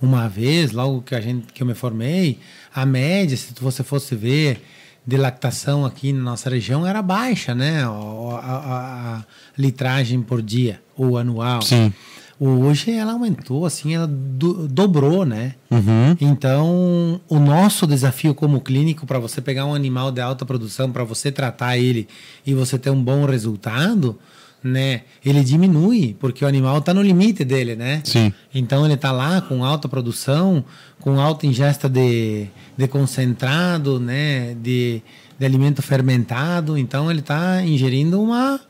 Uma 0.00 0.28
vez, 0.28 0.72
logo 0.72 1.02
que 1.02 1.14
a 1.14 1.20
gente 1.20 1.52
que 1.52 1.62
eu 1.62 1.66
me 1.66 1.74
formei, 1.74 2.38
a 2.74 2.86
média, 2.86 3.36
se 3.36 3.52
você 3.60 3.82
fosse 3.82 4.14
ver 4.14 4.62
de 5.06 5.16
lactação 5.16 5.86
aqui 5.86 6.12
na 6.12 6.22
nossa 6.22 6.50
região 6.50 6.86
era 6.86 7.00
baixa, 7.00 7.54
né? 7.54 7.82
A, 7.82 7.88
a, 7.88 9.16
a 9.16 9.24
litragem 9.56 10.20
por 10.22 10.42
dia 10.42 10.80
ou 10.96 11.16
anual. 11.16 11.62
Sim. 11.62 11.92
Hoje 12.40 12.92
ela 12.92 13.12
aumentou, 13.12 13.66
assim, 13.66 13.96
ela 13.96 14.06
do, 14.06 14.68
dobrou, 14.68 15.24
né? 15.24 15.54
Uhum. 15.68 16.16
Então, 16.20 17.20
o 17.28 17.38
nosso 17.40 17.84
desafio 17.84 18.32
como 18.32 18.60
clínico 18.60 19.04
para 19.06 19.18
você 19.18 19.40
pegar 19.40 19.66
um 19.66 19.74
animal 19.74 20.12
de 20.12 20.20
alta 20.20 20.46
produção, 20.46 20.92
para 20.92 21.02
você 21.02 21.32
tratar 21.32 21.76
ele 21.76 22.06
e 22.46 22.54
você 22.54 22.78
ter 22.78 22.90
um 22.90 23.02
bom 23.02 23.24
resultado, 23.24 24.16
né? 24.62 25.02
Ele 25.24 25.42
diminui, 25.42 26.16
porque 26.20 26.44
o 26.44 26.48
animal 26.48 26.78
está 26.78 26.94
no 26.94 27.02
limite 27.02 27.44
dele, 27.44 27.74
né? 27.74 28.02
Sim. 28.04 28.32
Então 28.54 28.84
ele 28.84 28.94
está 28.94 29.10
lá 29.10 29.40
com 29.40 29.64
alta 29.64 29.88
produção, 29.88 30.64
com 31.00 31.20
alta 31.20 31.44
ingesta 31.44 31.88
de, 31.88 32.46
de 32.76 32.86
concentrado, 32.86 33.98
né? 33.98 34.54
De, 34.54 35.02
de 35.36 35.44
alimento 35.44 35.82
fermentado. 35.82 36.78
Então 36.78 37.10
ele 37.10 37.20
está 37.20 37.62
ingerindo 37.64 38.22
uma 38.22 38.60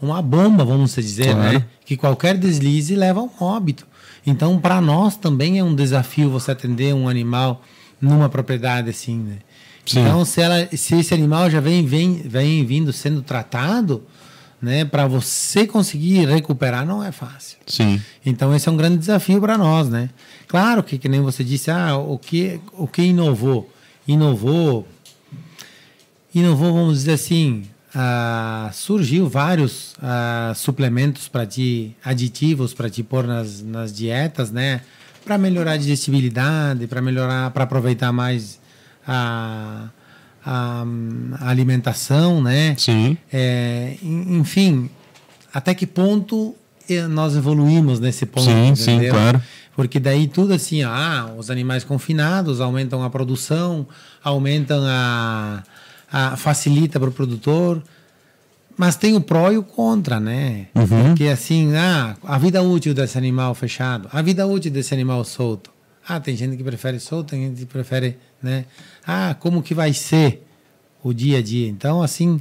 uma 0.00 0.22
bomba, 0.22 0.64
vamos 0.64 0.94
dizer, 0.94 1.34
claro. 1.34 1.58
né? 1.58 1.64
Que 1.84 1.96
qualquer 1.96 2.36
deslize 2.36 2.94
leva 2.94 3.20
a 3.20 3.22
um 3.24 3.30
óbito. 3.40 3.86
Então, 4.26 4.58
para 4.58 4.80
nós 4.80 5.16
também 5.16 5.58
é 5.58 5.64
um 5.64 5.74
desafio 5.74 6.30
você 6.30 6.50
atender 6.50 6.94
um 6.94 7.08
animal 7.08 7.62
numa 8.00 8.28
propriedade 8.28 8.90
assim, 8.90 9.18
né? 9.18 9.38
Sim. 9.84 10.00
Então, 10.00 10.24
se, 10.24 10.40
ela, 10.40 10.68
se 10.76 10.96
esse 10.96 11.14
animal 11.14 11.50
já 11.50 11.60
vem, 11.60 11.84
vem, 11.86 12.22
vem 12.24 12.64
vindo 12.64 12.92
sendo 12.92 13.22
tratado, 13.22 14.04
né, 14.60 14.84
para 14.84 15.06
você 15.06 15.66
conseguir 15.66 16.28
recuperar 16.28 16.84
não 16.84 17.02
é 17.02 17.10
fácil. 17.10 17.58
Sim. 17.66 18.00
Então, 18.24 18.54
esse 18.54 18.68
é 18.68 18.72
um 18.72 18.76
grande 18.76 18.98
desafio 18.98 19.40
para 19.40 19.56
nós, 19.56 19.88
né? 19.88 20.10
Claro 20.46 20.82
que, 20.82 20.98
que 20.98 21.08
nem 21.08 21.22
você 21.22 21.42
disse, 21.42 21.70
ah, 21.70 21.96
o 21.96 22.18
que, 22.18 22.60
o 22.72 22.86
que 22.86 23.02
inovou? 23.02 23.70
Inovou, 24.06 24.86
inovou, 26.34 26.72
vamos 26.72 26.98
dizer 26.98 27.12
assim, 27.12 27.64
ah, 27.94 28.70
surgiu 28.72 29.28
vários 29.28 29.94
ah, 30.02 30.52
suplementos 30.54 31.28
para 31.28 31.46
ti, 31.46 31.96
aditivos 32.04 32.74
para 32.74 32.90
te 32.90 33.02
pôr 33.02 33.26
nas, 33.26 33.62
nas 33.62 33.92
dietas, 33.92 34.50
né? 34.50 34.82
Para 35.24 35.38
melhorar 35.38 35.72
a 35.72 35.76
digestibilidade, 35.76 36.86
para 36.86 37.00
melhorar, 37.00 37.50
para 37.50 37.64
aproveitar 37.64 38.12
mais 38.12 38.58
a, 39.06 39.88
a, 40.44 40.84
a, 41.40 41.50
alimentação, 41.50 42.42
né? 42.42 42.74
Sim. 42.78 43.16
É, 43.32 43.96
enfim, 44.02 44.90
até 45.52 45.74
que 45.74 45.86
ponto 45.86 46.54
nós 47.10 47.36
evoluímos 47.36 48.00
nesse 48.00 48.24
ponto? 48.24 48.44
Sim, 48.44 48.68
entendeu? 48.68 49.04
sim, 49.04 49.10
claro. 49.10 49.42
Porque 49.76 50.00
daí 50.00 50.26
tudo 50.26 50.54
assim, 50.54 50.82
ah, 50.82 51.30
os 51.36 51.50
animais 51.50 51.84
confinados 51.84 52.60
aumentam 52.60 53.02
a 53.02 53.10
produção, 53.10 53.86
aumentam 54.24 54.82
a 54.84 55.62
a, 56.10 56.36
facilita 56.36 56.98
para 56.98 57.08
o 57.08 57.12
produtor, 57.12 57.82
mas 58.76 58.96
tem 58.96 59.16
o 59.16 59.20
pró 59.20 59.50
e 59.50 59.58
o 59.58 59.62
contra, 59.62 60.20
né? 60.20 60.68
Uhum. 60.74 61.08
Porque 61.08 61.24
assim, 61.24 61.74
ah, 61.74 62.16
a 62.22 62.38
vida 62.38 62.62
útil 62.62 62.94
desse 62.94 63.18
animal 63.18 63.54
fechado, 63.54 64.08
a 64.12 64.22
vida 64.22 64.46
útil 64.46 64.70
desse 64.70 64.94
animal 64.94 65.24
solto. 65.24 65.70
Ah, 66.06 66.20
tem 66.20 66.36
gente 66.36 66.56
que 66.56 66.64
prefere 66.64 66.98
solto, 66.98 67.30
tem 67.30 67.48
gente 67.48 67.60
que 67.60 67.66
prefere, 67.66 68.16
né? 68.42 68.64
Ah, 69.06 69.36
como 69.38 69.62
que 69.62 69.74
vai 69.74 69.92
ser 69.92 70.46
o 71.02 71.12
dia 71.12 71.38
a 71.38 71.42
dia? 71.42 71.68
Então, 71.68 72.00
assim, 72.00 72.40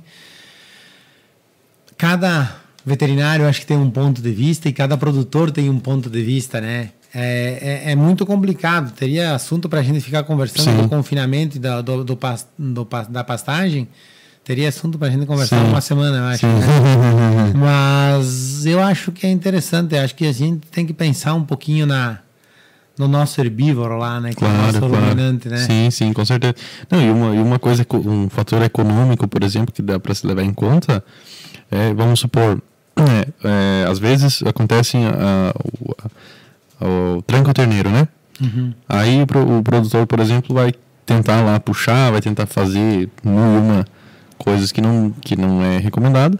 cada 1.98 2.56
veterinário 2.86 3.46
acho 3.46 3.62
que 3.62 3.66
tem 3.66 3.78
um 3.78 3.92
ponto 3.92 4.22
de 4.22 4.32
vista 4.32 4.70
e 4.70 4.74
cada 4.74 4.96
produtor 4.96 5.52
tem 5.52 5.70
um 5.70 5.80
ponto 5.80 6.10
de 6.10 6.24
vista, 6.24 6.62
né? 6.62 6.92
É, 7.20 7.84
é, 7.88 7.92
é, 7.94 7.96
muito 7.96 8.28
complicado. 8.28 8.92
Teria 8.92 9.34
assunto 9.34 9.68
para 9.68 9.80
a 9.80 9.84
gente 9.84 10.00
ficar 10.02 10.22
conversando 10.22 10.66
Sim. 10.66 10.84
do 10.84 10.88
confinamento 10.88 11.58
e 11.58 11.60
da, 11.60 11.82
do, 11.82 12.04
do, 12.04 12.20
do, 12.60 12.88
da 13.10 13.24
pastagem. 13.24 13.88
Teria 14.44 14.70
assunto 14.70 15.00
para 15.00 15.08
a 15.08 15.12
gente 15.12 15.26
conversar 15.26 15.66
Sim. 15.66 15.72
uma 15.72 15.82
semana, 15.82 16.18
eu 16.18 16.24
acho. 16.26 16.46
Né? 16.46 17.54
Mas 17.58 18.68
eu 18.68 18.80
acho 18.80 19.12
que 19.12 19.26
é 19.26 19.32
interessante. 19.32 19.96
eu 19.96 20.04
Acho 20.04 20.14
que 20.14 20.28
a 20.28 20.32
gente 20.32 20.68
tem 20.68 20.86
que 20.86 20.94
pensar 20.94 21.34
um 21.34 21.44
pouquinho 21.44 21.88
na 21.88 22.20
no 23.00 23.08
nosso 23.08 23.42
herbívoro 23.42 23.98
lá, 23.98 24.20
né? 24.20 24.34
Que 24.34 24.44
é 24.44 24.48
o 24.48 24.50
Claro, 24.52 24.66
nosso 24.66 24.80
claro. 24.80 25.16
né? 25.16 25.58
Sim, 25.58 25.90
sim, 25.90 26.14
com 26.14 26.24
certeza. 26.24 26.56
Não, 26.90 27.02
e 27.02 27.10
uma, 27.10 27.36
e 27.36 27.40
uma 27.40 27.60
coisa, 27.60 27.86
um 27.94 28.30
fator 28.30 28.62
econômico, 28.62 29.28
por 29.28 29.44
exemplo, 29.44 29.74
que 29.74 29.82
dá 29.82 30.00
para 30.00 30.14
se 30.14 30.26
levar 30.26 30.44
em 30.44 30.54
conta, 30.54 31.04
é, 31.70 31.94
vamos 31.94 32.20
supor, 32.20 32.62
é, 32.96 33.28
é, 33.84 33.86
às 33.88 34.00
vezes 34.00 34.42
acontece 34.44 34.98
a, 34.98 35.54
o, 36.82 37.24
a- 37.28 37.50
o 37.50 37.54
terneiro, 37.54 37.90
né? 37.90 38.08
Uhum. 38.42 38.74
Aí 38.88 39.20
o, 39.22 39.58
o 39.60 39.64
produtor, 39.64 40.06
por 40.06 40.20
exemplo, 40.20 40.54
vai 40.56 40.74
tentar 41.06 41.42
lá 41.42 41.60
puxar, 41.60 42.12
vai 42.12 42.22
tentar 42.22 42.46
fazer 42.46 43.10
uma 43.24 43.86
coisas 44.38 44.72
que 44.72 44.82
não, 44.82 45.12
que 45.22 45.36
não 45.36 45.64
é 45.64 45.78
recomendado. 45.80 46.38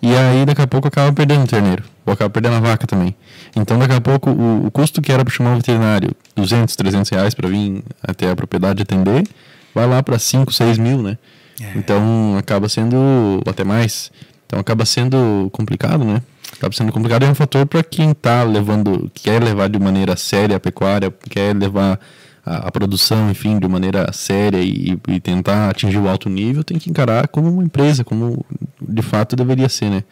E 0.00 0.14
aí 0.14 0.44
daqui 0.44 0.62
a 0.62 0.66
pouco 0.66 0.86
acaba 0.88 1.12
perdendo 1.12 1.44
o 1.44 1.46
terneiro. 1.46 1.82
Ou 2.04 2.12
acaba 2.12 2.30
perdendo 2.30 2.56
a 2.56 2.60
vaca 2.60 2.86
também. 2.86 3.14
Então 3.54 3.78
daqui 3.78 3.94
a 3.94 4.00
pouco 4.00 4.30
o, 4.30 4.66
o 4.66 4.70
custo 4.70 5.02
que 5.02 5.10
era 5.10 5.24
para 5.24 5.32
chamar 5.34 5.52
um 5.52 5.56
veterinário, 5.56 6.10
200, 6.36 6.74
300 6.76 7.10
reais 7.10 7.34
para 7.34 7.48
vir 7.48 7.82
até 8.02 8.30
a 8.30 8.36
propriedade 8.36 8.82
atender, 8.82 9.26
vai 9.74 9.86
lá 9.86 10.02
para 10.02 10.18
5, 10.18 10.52
6 10.52 10.78
mil, 10.78 11.02
né? 11.02 11.18
É. 11.60 11.72
Então 11.76 12.36
acaba 12.38 12.68
sendo 12.68 13.42
até 13.46 13.64
mais. 13.64 14.12
Então 14.46 14.60
acaba 14.60 14.84
sendo 14.84 15.48
complicado, 15.52 16.04
né? 16.04 16.22
Acaba 16.58 16.74
sendo 16.74 16.92
complicado 16.92 17.24
é 17.24 17.28
um 17.28 17.34
fator 17.34 17.66
para 17.66 17.82
quem 17.82 18.10
está 18.12 18.42
levando, 18.42 19.10
quer 19.14 19.42
levar 19.42 19.68
de 19.68 19.78
maneira 19.78 20.16
séria 20.16 20.56
a 20.56 20.60
pecuária, 20.60 21.12
quer 21.28 21.54
levar 21.54 22.00
a, 22.44 22.68
a 22.68 22.70
produção, 22.72 23.30
enfim, 23.30 23.58
de 23.58 23.68
maneira 23.68 24.10
séria 24.12 24.62
e, 24.62 24.98
e 25.08 25.20
tentar 25.20 25.68
atingir 25.70 25.98
o 25.98 26.08
alto 26.08 26.28
nível, 26.30 26.64
tem 26.64 26.78
que 26.78 26.88
encarar 26.88 27.28
como 27.28 27.50
uma 27.50 27.62
empresa, 27.64 28.02
como 28.04 28.44
de 28.80 29.02
fato 29.02 29.36
deveria 29.36 29.68
ser, 29.68 29.90
né? 29.90 30.04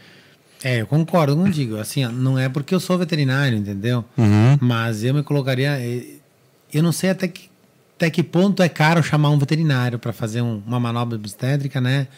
É, 0.62 0.80
eu 0.80 0.86
concordo 0.86 1.36
contigo. 1.36 1.76
Assim, 1.78 2.04
ó, 2.04 2.10
não 2.10 2.38
é 2.38 2.48
porque 2.48 2.74
eu 2.74 2.80
sou 2.80 2.96
veterinário, 2.98 3.56
entendeu? 3.58 4.04
Uhum. 4.16 4.56
Mas 4.60 5.04
eu 5.04 5.12
me 5.14 5.22
colocaria. 5.22 5.78
eh, 5.78 6.04
Eu 6.72 6.82
não 6.82 6.90
sei 6.92 7.10
até 7.10 7.28
que, 7.28 7.48
até 7.96 8.10
que 8.10 8.22
ponto 8.22 8.62
é 8.62 8.68
caro 8.68 9.02
chamar 9.02 9.28
um 9.30 9.38
veterinário 9.38 9.98
para 9.98 10.12
fazer 10.12 10.40
um- 10.42 10.60
uma 10.66 10.80
manobra 10.80 11.16
obstétrica, 11.16 11.80
né? 11.80 12.08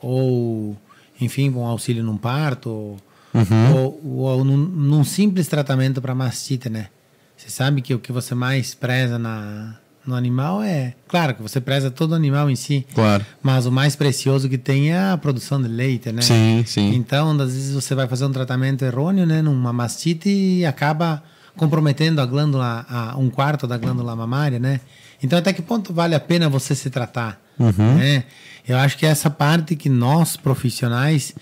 Ou, 0.00 0.76
enfim, 1.20 1.50
um 1.50 1.64
auxílio 1.64 2.02
num 2.02 2.16
parto, 2.16 2.70
ou, 2.70 2.96
Uhum. 3.32 3.74
ou, 3.76 4.00
ou 4.24 4.44
num, 4.44 4.56
num 4.56 5.04
simples 5.04 5.46
tratamento 5.46 6.00
para 6.02 6.14
mastite, 6.14 6.68
né? 6.68 6.88
Você 7.36 7.48
sabe 7.48 7.80
que 7.80 7.94
o 7.94 7.98
que 7.98 8.12
você 8.12 8.34
mais 8.34 8.74
preza 8.74 9.18
na, 9.18 9.76
no 10.06 10.14
animal 10.14 10.62
é. 10.62 10.94
Claro 11.08 11.34
que 11.34 11.42
você 11.42 11.60
preza 11.60 11.90
todo 11.90 12.14
animal 12.14 12.50
em 12.50 12.56
si, 12.56 12.84
Claro. 12.94 13.24
mas 13.42 13.64
o 13.66 13.72
mais 13.72 13.94
precioso 13.96 14.48
que 14.48 14.58
tem 14.58 14.90
é 14.92 14.98
a 15.12 15.16
produção 15.16 15.60
de 15.62 15.68
leite, 15.68 16.10
né? 16.12 16.20
Sim, 16.22 16.64
sim. 16.66 16.94
Então, 16.94 17.30
às 17.40 17.52
vezes 17.54 17.72
você 17.74 17.94
vai 17.94 18.06
fazer 18.08 18.24
um 18.26 18.32
tratamento 18.32 18.84
errôneo, 18.84 19.24
né, 19.26 19.40
numa 19.42 19.72
mastite 19.72 20.28
e 20.28 20.66
acaba 20.66 21.22
comprometendo 21.56 22.20
a 22.20 22.26
glândula, 22.26 22.84
a, 22.88 23.16
um 23.18 23.30
quarto 23.30 23.66
da 23.66 23.76
glândula 23.78 24.14
mamária, 24.16 24.58
né? 24.58 24.80
Então, 25.22 25.38
até 25.38 25.52
que 25.52 25.62
ponto 25.62 25.92
vale 25.92 26.14
a 26.14 26.20
pena 26.20 26.48
você 26.48 26.74
se 26.74 26.90
tratar, 26.90 27.40
Uhum. 27.58 27.94
né? 27.96 28.24
Eu 28.68 28.76
acho 28.78 28.96
que 28.98 29.04
essa 29.06 29.28
parte 29.30 29.74
que 29.76 29.88
nós 29.88 30.36
profissionais 30.36 31.34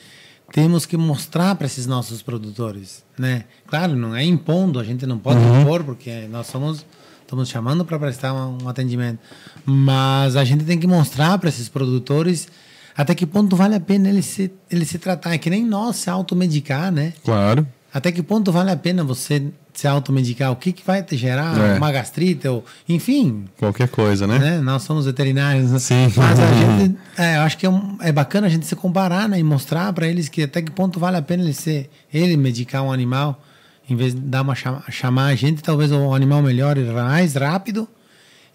temos 0.53 0.87
que 0.87 0.97
mostrar 0.97 1.55
para 1.55 1.67
esses 1.67 1.87
nossos 1.87 2.23
produtores, 2.23 3.05
né? 3.19 3.45
Claro, 3.67 3.95
não 3.97 4.15
é 4.17 4.25
impondo, 4.25 4.79
a 4.79 4.85
gente 4.85 5.07
não 5.07 5.19
pode 5.19 5.39
Uhum. 5.41 5.63
impor 5.63 5.85
porque 5.85 6.27
nós 6.31 6.47
somos 6.47 6.85
estamos 7.23 7.49
chamando 7.51 7.85
para 7.85 7.99
prestar 7.99 8.33
um, 8.33 8.57
um 8.65 8.69
atendimento, 8.69 9.19
mas 9.65 10.35
a 10.35 10.45
gente 10.45 10.65
tem 10.65 10.79
que 10.79 10.87
mostrar 10.87 11.37
para 11.39 11.51
esses 11.51 11.69
produtores 11.69 12.49
até 12.97 13.15
que 13.15 13.27
ponto 13.27 13.55
vale 13.55 13.75
a 13.77 13.81
pena 13.81 14.09
ele 14.09 14.23
se, 14.23 14.51
ele 14.71 14.85
se 14.85 14.99
tratar. 14.99 15.33
É 15.35 15.39
que 15.39 15.49
nem 15.51 15.65
nós 15.65 15.97
se 15.97 16.11
automedicar, 16.11 16.91
né? 16.91 17.13
Claro. 17.23 17.65
Até 17.99 18.11
que 18.13 18.23
ponto 18.23 18.51
vale 18.51 18.71
a 18.71 18.77
pena 18.77 19.05
você 19.05 19.43
se 19.75 19.87
automedicar? 19.87 20.51
O 20.53 20.57
que, 20.57 20.73
que 20.73 20.85
vai 20.87 21.03
te 21.03 21.17
gerar 21.17 21.57
É. 21.59 21.77
uma 21.79 21.93
gastrite? 21.93 22.47
Ou, 22.49 22.65
enfim, 22.89 23.45
Qualquer 23.59 23.89
coisa, 23.89 24.27
né? 24.27 24.39
né? 24.39 24.59
Nós 24.61 24.83
somos 24.83 25.05
veterinários. 25.07 25.71
né? 25.73 25.79
Sim. 25.79 26.13
Mas 26.17 26.39
a 26.39 26.47
gente, 26.53 26.97
é, 27.17 27.37
eu 27.37 27.41
acho 27.43 27.59
que 27.59 27.67
é, 27.67 27.71
um- 27.71 27.97
é 28.01 28.11
bacana 28.13 28.47
a 28.47 28.51
gente 28.51 28.67
se 28.67 28.75
comparar 28.77 29.29
né? 29.29 29.39
e 29.39 29.43
mostrar 29.43 29.93
para 29.93 30.07
eles 30.07 30.29
que 30.29 30.43
até 30.43 30.63
que 30.63 30.71
ponto 30.71 30.99
vale 30.99 31.17
a 31.17 31.23
pena 31.23 31.43
ele, 31.43 31.53
ser, 31.53 31.91
ele 32.13 32.37
medicar 32.37 32.83
um 32.83 32.91
animal, 32.93 33.43
em 33.91 33.97
vez 33.97 34.15
de 34.15 34.21
dar 34.21 34.43
uma 34.43 34.55
chama, 34.55 34.83
chamar 34.91 35.27
a 35.27 35.35
gente, 35.35 35.63
talvez 35.63 35.91
o 35.93 36.15
animal 36.15 36.43
melhore 36.43 36.83
mais 36.85 37.35
rápido 37.35 37.89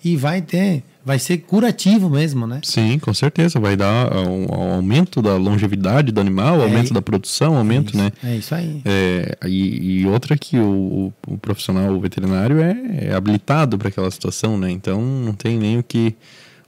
e 0.03 0.15
vai 0.17 0.41
ter, 0.41 0.83
vai 1.05 1.19
ser 1.19 1.39
curativo 1.39 2.09
mesmo, 2.09 2.47
né? 2.47 2.59
Sim, 2.63 2.97
com 2.99 3.13
certeza. 3.13 3.59
Vai 3.59 3.75
dar 3.75 4.15
um, 4.15 4.45
um 4.51 4.53
aumento 4.75 5.21
da 5.21 5.35
longevidade 5.35 6.11
do 6.11 6.21
animal, 6.21 6.61
É, 6.61 6.63
aumento 6.63 6.93
da 6.93 7.01
produção, 7.01 7.55
aumento, 7.57 7.89
isso, 7.89 7.97
né? 7.97 8.11
É 8.23 8.35
isso 8.35 8.55
aí. 8.55 8.81
É, 8.85 9.37
e, 9.45 10.01
e 10.01 10.05
outra 10.07 10.37
que 10.37 10.57
o, 10.57 11.11
o- 11.27 11.33
o 11.33 11.37
profissional 11.37 11.99
veterinário 11.99 12.61
é, 12.61 13.07
é 13.09 13.13
habilitado 13.13 13.77
para 13.77 13.89
aquela 13.89 14.09
situação, 14.11 14.57
né? 14.57 14.71
Então 14.71 15.01
não 15.01 15.33
tem 15.33 15.57
nem 15.57 15.77
o 15.77 15.83
que, 15.83 16.15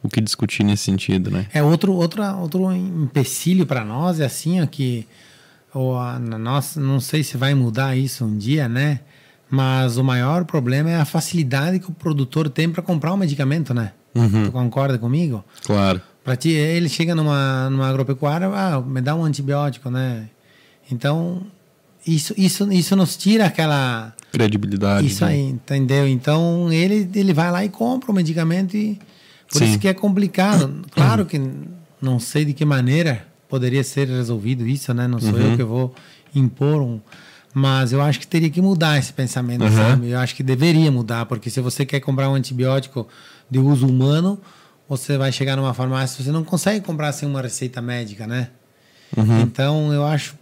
o 0.04 0.10
que 0.10 0.20
discutir 0.22 0.64
nesse 0.64 0.84
sentido, 0.84 1.32
né? 1.32 1.46
É 1.54 1.64
outro, 1.64 1.94
outra, 1.94 2.36
outro 2.36 2.72
empecilho 2.74 3.66
para 3.66 3.86
nós 3.86 4.20
é 4.20 4.26
assim, 4.26 4.62
ó, 4.62 4.66
que 4.66 5.06
ou 5.74 5.98
a, 5.98 6.18
nossa, 6.20 6.80
não 6.80 7.00
sei 7.02 7.22
se 7.24 7.36
vai 7.36 7.54
mudar 7.54 7.98
isso 7.98 8.24
um 8.26 8.38
dia, 8.38 8.68
né? 8.70 9.00
Mas 9.50 9.98
o 9.98 10.04
maior 10.04 10.44
problema 10.46 10.90
é 10.90 10.96
a 10.96 11.06
facilidade 11.06 11.80
que 11.80 11.90
o 11.90 11.94
produtor 11.94 12.50
tem 12.50 12.70
para 12.70 12.82
comprar 12.82 13.14
um 13.14 13.18
medicamento, 13.18 13.74
né? 13.74 13.92
Uhum. 14.16 14.46
Tu 14.46 14.52
concorda 14.52 14.98
comigo? 14.98 15.44
Claro. 15.66 16.02
Para 16.24 16.36
ti, 16.36 16.50
ele 16.50 16.90
chega 16.90 17.14
numa, 17.14 17.70
numa 17.70 17.88
agropecuária, 17.88 18.48
ah, 18.48 18.82
me 18.82 19.02
dá 19.02 19.14
um 19.16 19.24
antibiótico, 19.24 19.92
né? 19.92 20.28
Então, 20.92 21.44
isso, 22.06 22.34
isso, 22.38 22.72
isso 22.72 22.96
nos 22.96 23.16
tira 23.18 23.46
aquela 23.46 24.14
Credibilidade. 24.32 25.06
isso 25.08 25.24
né? 25.26 25.32
aí, 25.32 25.42
entendeu? 25.42 26.08
Então 26.08 26.72
ele, 26.72 27.10
ele 27.14 27.34
vai 27.34 27.52
lá 27.52 27.66
e 27.66 27.70
compra 27.70 28.12
o 28.12 28.14
medicamento 28.14 28.76
e 28.78 28.98
por 29.52 29.60
Sim. 29.60 29.66
isso 29.66 29.80
que 29.80 29.88
é 29.88 29.94
complicado. 29.94 30.82
Claro 30.92 31.26
que 31.26 31.40
não 32.02 32.20
sei 32.20 32.46
de 32.46 32.54
que 32.54 32.64
maneira 32.66 33.26
poderia 33.50 33.84
ser 33.84 34.08
resolvido 34.08 34.66
isso, 34.68 34.94
né? 34.94 35.08
Não 35.08 35.20
sou 35.20 35.34
Uhum. 35.34 35.52
eu 35.52 35.58
que 35.58 35.64
vou 35.64 35.94
impor 36.34 36.82
um, 36.82 37.00
mas 37.54 37.92
eu 37.94 38.02
acho 38.02 38.20
que 38.20 38.28
teria 38.28 38.50
que 38.50 38.62
mudar 38.62 38.98
esse 38.98 39.14
pensamento, 39.14 39.64
Uhum. 39.64 39.72
sabe? 39.72 40.10
Eu 40.10 40.20
acho 40.20 40.36
que 40.36 40.44
deveria 40.44 40.92
mudar, 40.92 41.26
porque 41.26 41.50
se 41.50 41.62
você 41.62 41.86
quer 41.86 42.00
comprar 42.00 42.30
um 42.30 42.34
antibiótico 42.36 43.08
de 43.50 43.60
uso 43.60 43.88
humano, 43.88 44.40
você 44.88 45.18
vai 45.18 45.32
chegar 45.32 45.56
numa 45.56 45.74
farmácia, 45.74 46.24
você 46.24 46.32
não 46.32 46.44
consegue 46.44 46.86
comprar 46.86 47.12
sem 47.12 47.28
uma 47.28 47.42
receita 47.42 47.82
médica, 47.82 48.26
né? 48.28 48.50
Uhum. 49.16 49.42
Então 49.42 49.94
eu 49.94 50.06
acho 50.06 50.36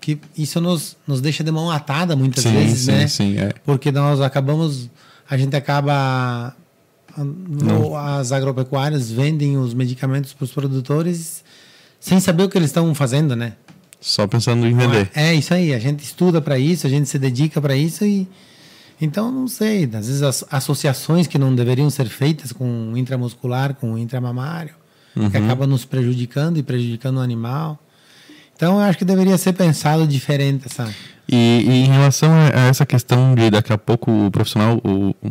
que 0.00 0.18
isso 0.36 0.60
nos, 0.60 0.96
nos 1.06 1.20
deixa 1.20 1.42
de 1.42 1.50
mão 1.50 1.70
atada 1.70 2.14
muitas 2.14 2.44
Sim, 2.44 2.52
vezes, 2.52 2.80
sim, 2.80 2.90
né? 2.92 3.06
sim, 3.06 3.38
é. 3.38 3.52
Porque 3.64 3.90
nós 3.90 4.20
acabamos, 4.20 4.90
a 5.28 5.36
gente 5.36 5.56
acaba, 5.56 6.54
no- 7.16 7.96
as 7.96 8.32
agropecuárias 8.32 9.10
vendem 9.10 9.56
os 9.56 9.72
medicamentos 9.72 10.32
para 10.32 10.44
os 10.44 10.52
produtores 10.52 11.42
sem 12.00 12.20
saber 12.20 12.42
o 12.44 12.48
que 12.50 12.58
eles 12.58 12.68
estão 12.70 12.94
fazendo, 12.94 13.34
né? 13.34 13.54
Só 14.00 14.26
pensando 14.26 14.66
em 14.66 14.74
vender. 14.76 15.10
É 15.14 15.32
isso 15.34 15.54
aí, 15.54 15.72
a 15.72 15.78
gente 15.78 16.04
estuda 16.04 16.38
para 16.42 16.58
isso, 16.58 16.86
a 16.86 16.90
gente 16.90 17.08
se 17.08 17.18
dedica 17.18 17.58
para 17.62 17.74
isso 17.74 18.04
e 18.04 18.28
então 19.00 19.30
não 19.30 19.48
sei, 19.48 19.84
às 19.84 20.06
vezes 20.06 20.22
as 20.22 20.44
associações 20.50 21.26
que 21.26 21.38
não 21.38 21.54
deveriam 21.54 21.90
ser 21.90 22.06
feitas 22.06 22.52
com 22.52 22.92
o 22.92 22.96
intramuscular, 22.98 23.74
com 23.74 23.94
o 23.94 23.98
intramamário, 23.98 24.74
que 25.30 25.36
acaba 25.36 25.66
nos 25.66 25.84
prejudicando 25.84 26.58
e 26.58 26.62
prejudicando 26.62 27.18
o 27.18 27.20
animal. 27.20 27.78
Então 28.56 28.74
eu 28.74 28.80
acho 28.80 28.98
que 28.98 29.04
deveria 29.04 29.36
ser 29.36 29.52
pensado 29.52 30.06
diferente 30.06 30.66
essa. 30.66 30.92
E, 31.28 31.64
e 31.66 31.84
em 31.84 31.86
relação 31.86 32.30
a 32.32 32.68
essa 32.68 32.84
questão 32.84 33.34
de 33.34 33.50
daqui 33.50 33.72
a 33.72 33.78
pouco 33.78 34.10
o 34.10 34.30
profissional, 34.30 34.80
o, 34.84 35.10
o 35.10 35.30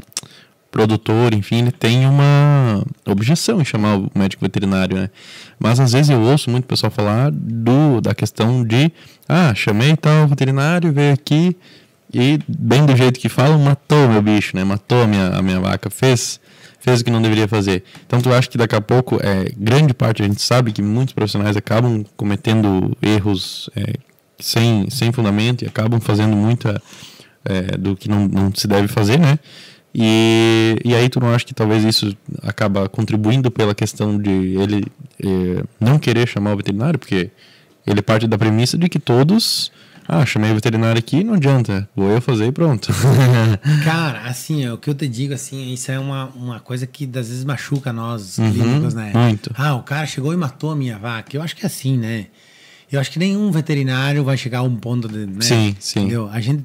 produtor, 0.72 1.34
enfim, 1.34 1.60
ele 1.60 1.72
tem 1.72 2.06
uma 2.08 2.84
objeção 3.06 3.62
em 3.62 3.66
chamar 3.66 3.98
o 3.98 4.12
médico 4.16 4.44
veterinário, 4.44 4.98
né? 4.98 5.10
Mas 5.60 5.80
às 5.80 5.94
vezes 5.94 6.10
eu 6.10 6.20
ouço 6.20 6.50
muito 6.50 6.66
pessoal 6.66 6.92
falar 6.92 7.32
do, 7.32 8.02
da 8.02 8.16
questão 8.16 8.64
de, 8.66 8.92
ah, 9.30 9.54
chamei 9.54 9.96
tal 9.96 10.28
veterinário, 10.28 10.92
veio 10.92 11.14
aqui 11.14 11.56
e, 12.14 12.40
bem 12.48 12.86
do 12.86 12.96
jeito 12.96 13.20
que 13.20 13.28
falam, 13.28 13.58
matou 13.60 14.08
meu 14.08 14.22
bicho, 14.22 14.56
né? 14.56 14.64
Matou 14.64 15.02
a 15.04 15.08
minha, 15.08 15.30
a 15.30 15.42
minha 15.42 15.60
vaca, 15.60 15.90
fez, 15.90 16.40
fez 16.80 17.02
o 17.02 17.04
que 17.04 17.10
não 17.10 17.22
deveria 17.22 17.48
fazer. 17.48 17.84
Então 18.06 18.22
tu 18.22 18.32
acha 18.32 18.48
que 18.48 18.58
daqui 18.58 18.76
a 18.76 18.82
pouco, 18.82 19.20
é, 19.22 19.52
grande 19.58 19.94
parte, 19.94 20.22
a 20.22 20.26
gente 20.26 20.42
sabe 20.42 20.72
que 20.72 20.82
muitos 20.82 21.14
profissionais 21.14 21.58
acabam 21.58 22.06
cometendo 22.16 22.96
erros 23.02 23.70
é, 23.76 23.96
sem, 24.40 24.88
sem 24.90 25.12
fundamento 25.12 25.64
e 25.64 25.68
acabam 25.68 26.00
fazendo 26.00 26.36
muita 26.36 26.80
é, 27.46 27.78
do 27.78 27.96
que 27.96 28.08
não, 28.08 28.28
não 28.28 28.54
se 28.54 28.68
deve 28.68 28.88
fazer, 28.88 29.18
né? 29.18 29.40
E, 29.96 30.76
e 30.84 30.96
aí 30.96 31.08
tu 31.10 31.20
não 31.20 31.34
acha 31.34 31.46
que 31.46 31.54
talvez 31.54 31.84
isso 31.84 32.16
acaba 32.42 32.90
contribuindo 32.90 33.52
pela 33.52 33.76
questão 33.76 34.18
de 34.18 34.30
ele 34.30 34.86
é, 35.24 35.64
não 35.80 36.00
querer 36.00 36.28
chamar 36.28 36.54
o 36.54 36.58
veterinário, 36.58 37.00
porque 37.00 37.32
ele 37.86 38.02
parte 38.02 38.28
da 38.28 38.38
premissa 38.38 38.78
de 38.78 38.88
que 38.88 39.00
todos 39.00 39.72
Ah, 40.08 40.26
chamei 40.26 40.52
o 40.52 40.56
veterinário 40.56 41.00
aqui, 41.00 41.24
não 41.24 41.36
adianta. 41.36 41.88
Vou 41.96 42.10
eu 42.10 42.22
fazer 42.22 42.46
e 42.48 42.52
pronto. 42.52 42.92
Cara, 43.86 44.22
assim, 44.26 44.68
ó, 44.68 44.74
o 44.74 44.78
que 44.78 44.90
eu 44.90 44.94
te 44.96 45.08
digo, 45.08 45.34
assim, 45.34 45.72
isso 45.74 45.92
é 45.92 45.98
uma, 46.00 46.26
uma 46.36 46.60
coisa 46.60 46.86
que 46.86 47.06
às 47.06 47.28
vezes 47.30 47.44
machuca 47.44 47.94
nós, 47.94 48.38
Uhum, 48.38 48.52
clínicos, 48.52 48.94
né? 48.94 49.12
muito. 49.14 49.52
Ah, 49.58 49.76
o 49.76 49.84
cara 49.84 50.06
chegou 50.06 50.34
e 50.34 50.38
matou 50.38 50.72
a 50.72 50.76
minha 50.76 50.98
vaca. 50.98 51.36
Eu 51.36 51.42
acho 51.42 51.56
que 51.56 51.64
é 51.64 51.68
assim, 51.68 51.98
né? 51.98 52.28
Eu 52.92 53.00
acho 53.00 53.10
que 53.12 53.18
nenhum 53.18 53.50
veterinário 53.52 54.24
vai 54.24 54.38
chegar 54.38 54.60
a 54.60 54.64
um 54.64 54.76
ponto 54.76 55.08
de. 55.08 55.26
Né? 55.26 55.42
Sim, 55.42 55.76
sim. 55.80 56.00
Entendeu? 56.02 56.30
A 56.32 56.40
gente. 56.42 56.64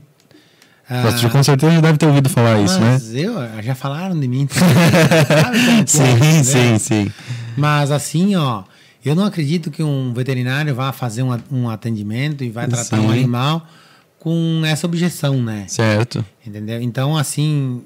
ah, 0.91 1.03
Você 1.11 1.29
com 1.31 1.43
certeza 1.43 1.73
já 1.75 1.81
deve 1.81 1.97
ter 1.97 2.07
ouvido 2.07 2.29
falar 2.29 2.61
isso, 2.61 2.79
né? 2.81 2.91
mas 2.93 3.15
eu, 3.15 3.35
já 3.63 3.75
falaram 3.75 4.19
de 4.19 4.29
mim. 4.29 4.47
também. 4.47 4.69
Sabe 5.41 5.59
como 5.65 5.77
que 5.77 5.81
é, 5.81 5.87
Sim, 5.87 6.19
né? 6.19 6.43
sim, 6.43 6.79
sim. 6.79 7.13
Mas 7.57 7.91
assim, 7.91 8.37
ó, 8.37 8.65
eu 9.09 9.15
não 9.15 9.25
acredito 9.25 9.71
que 9.71 9.83
um 9.83 10.13
veterinário 10.13 10.75
vá 10.75 10.93
fazer 10.93 11.23
um, 11.23 11.37
um 11.51 11.69
atendimento 11.69 12.45
e 12.45 12.51
vai 12.51 12.67
tratar 12.67 12.97
Sim. 12.97 13.07
um 13.07 13.11
animal 13.11 13.67
com 14.19 14.63
essa 14.65 14.87
objeção, 14.87 15.43
né? 15.43 15.67
Certo. 15.69 16.25
Entendeu? 16.45 16.81
Então, 16.81 17.17
assim, 17.17 17.83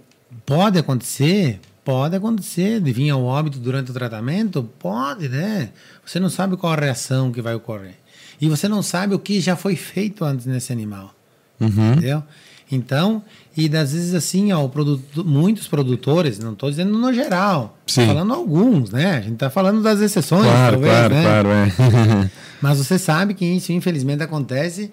pode 0.47 0.79
acontecer, 0.79 1.61
pode 1.85 2.17
acontecer 2.17 2.81
de 2.81 2.93
vir 2.93 3.11
ao 3.11 3.23
óbito 3.23 3.59
durante 3.59 3.91
o 3.91 3.95
tratamento, 3.95 4.63
pode, 4.79 5.29
né? 5.29 5.71
Você 6.05 6.19
não 6.19 6.31
sabe 6.31 6.57
qual 6.57 6.73
a 6.73 6.77
reação 6.77 7.31
que 7.31 7.43
vai 7.43 7.55
ocorrer. 7.55 7.95
E 8.41 8.49
você 8.49 8.67
não 8.67 8.83
sabe 8.83 9.15
o 9.15 9.19
que 9.19 9.41
já 9.41 9.55
foi 9.55 9.77
feito 9.77 10.25
antes 10.25 10.47
nesse 10.47 10.73
animal. 10.73 11.15
Uhum. 11.61 11.93
Entendeu? 11.93 12.23
Então, 12.71 13.23
e 13.57 13.69
das 13.69 13.93
vezes 13.93 14.15
assim, 14.15 14.51
ó, 14.53 14.67
produto, 14.69 15.25
muitos 15.25 15.69
produtores, 15.69 16.39
não 16.39 16.53
estou 16.53 16.71
dizendo 16.71 16.97
no 16.99 17.13
geral, 17.13 17.77
Sim. 17.87 18.07
falando 18.07 18.33
alguns, 18.33 18.91
né? 18.91 19.17
A 19.17 19.21
gente 19.21 19.35
está 19.35 19.51
falando 19.51 19.83
das 19.83 20.01
exceções, 20.01 20.45
Claro, 20.45 20.73
talvez, 20.81 20.93
claro, 20.95 21.15
né? 21.15 21.23
claro, 21.23 21.49
é. 22.25 22.31
Mas 22.63 22.79
você 22.79 22.99
sabe 22.99 23.35
que 23.35 23.45
isso, 23.45 23.73
infelizmente, 23.73 24.23
acontece. 24.23 24.91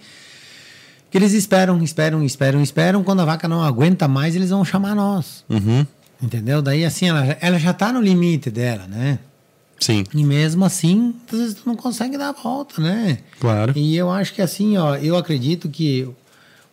Que 1.11 1.17
eles 1.17 1.33
esperam, 1.33 1.81
esperam, 1.81 2.23
esperam, 2.23 2.61
esperam. 2.61 3.03
Quando 3.03 3.21
a 3.21 3.25
vaca 3.25 3.47
não 3.47 3.63
aguenta 3.63 4.07
mais, 4.07 4.35
eles 4.35 4.49
vão 4.51 4.63
chamar 4.65 4.93
nós. 4.95 5.43
Uhum. 5.49 5.85
Entendeu? 6.21 6.61
Daí, 6.61 6.83
assim, 6.85 7.07
ela, 7.09 7.37
ela 7.41 7.57
já 7.57 7.71
está 7.71 7.91
no 7.93 8.01
limite 8.01 8.51
dela, 8.51 8.85
né? 8.87 9.17
Sim, 9.79 10.03
E 10.13 10.23
mesmo 10.25 10.65
assim, 10.65 11.15
às 11.31 11.39
vezes 11.39 11.53
tu 11.55 11.61
não 11.65 11.75
consegue 11.75 12.17
dar 12.17 12.29
a 12.29 12.31
volta, 12.33 12.81
né? 12.81 13.19
claro. 13.39 13.71
E 13.77 13.95
eu 13.95 14.11
acho 14.11 14.33
que 14.33 14.41
assim, 14.41 14.75
ó, 14.77 14.95
eu 14.97 15.15
acredito 15.15 15.69
que 15.69 16.05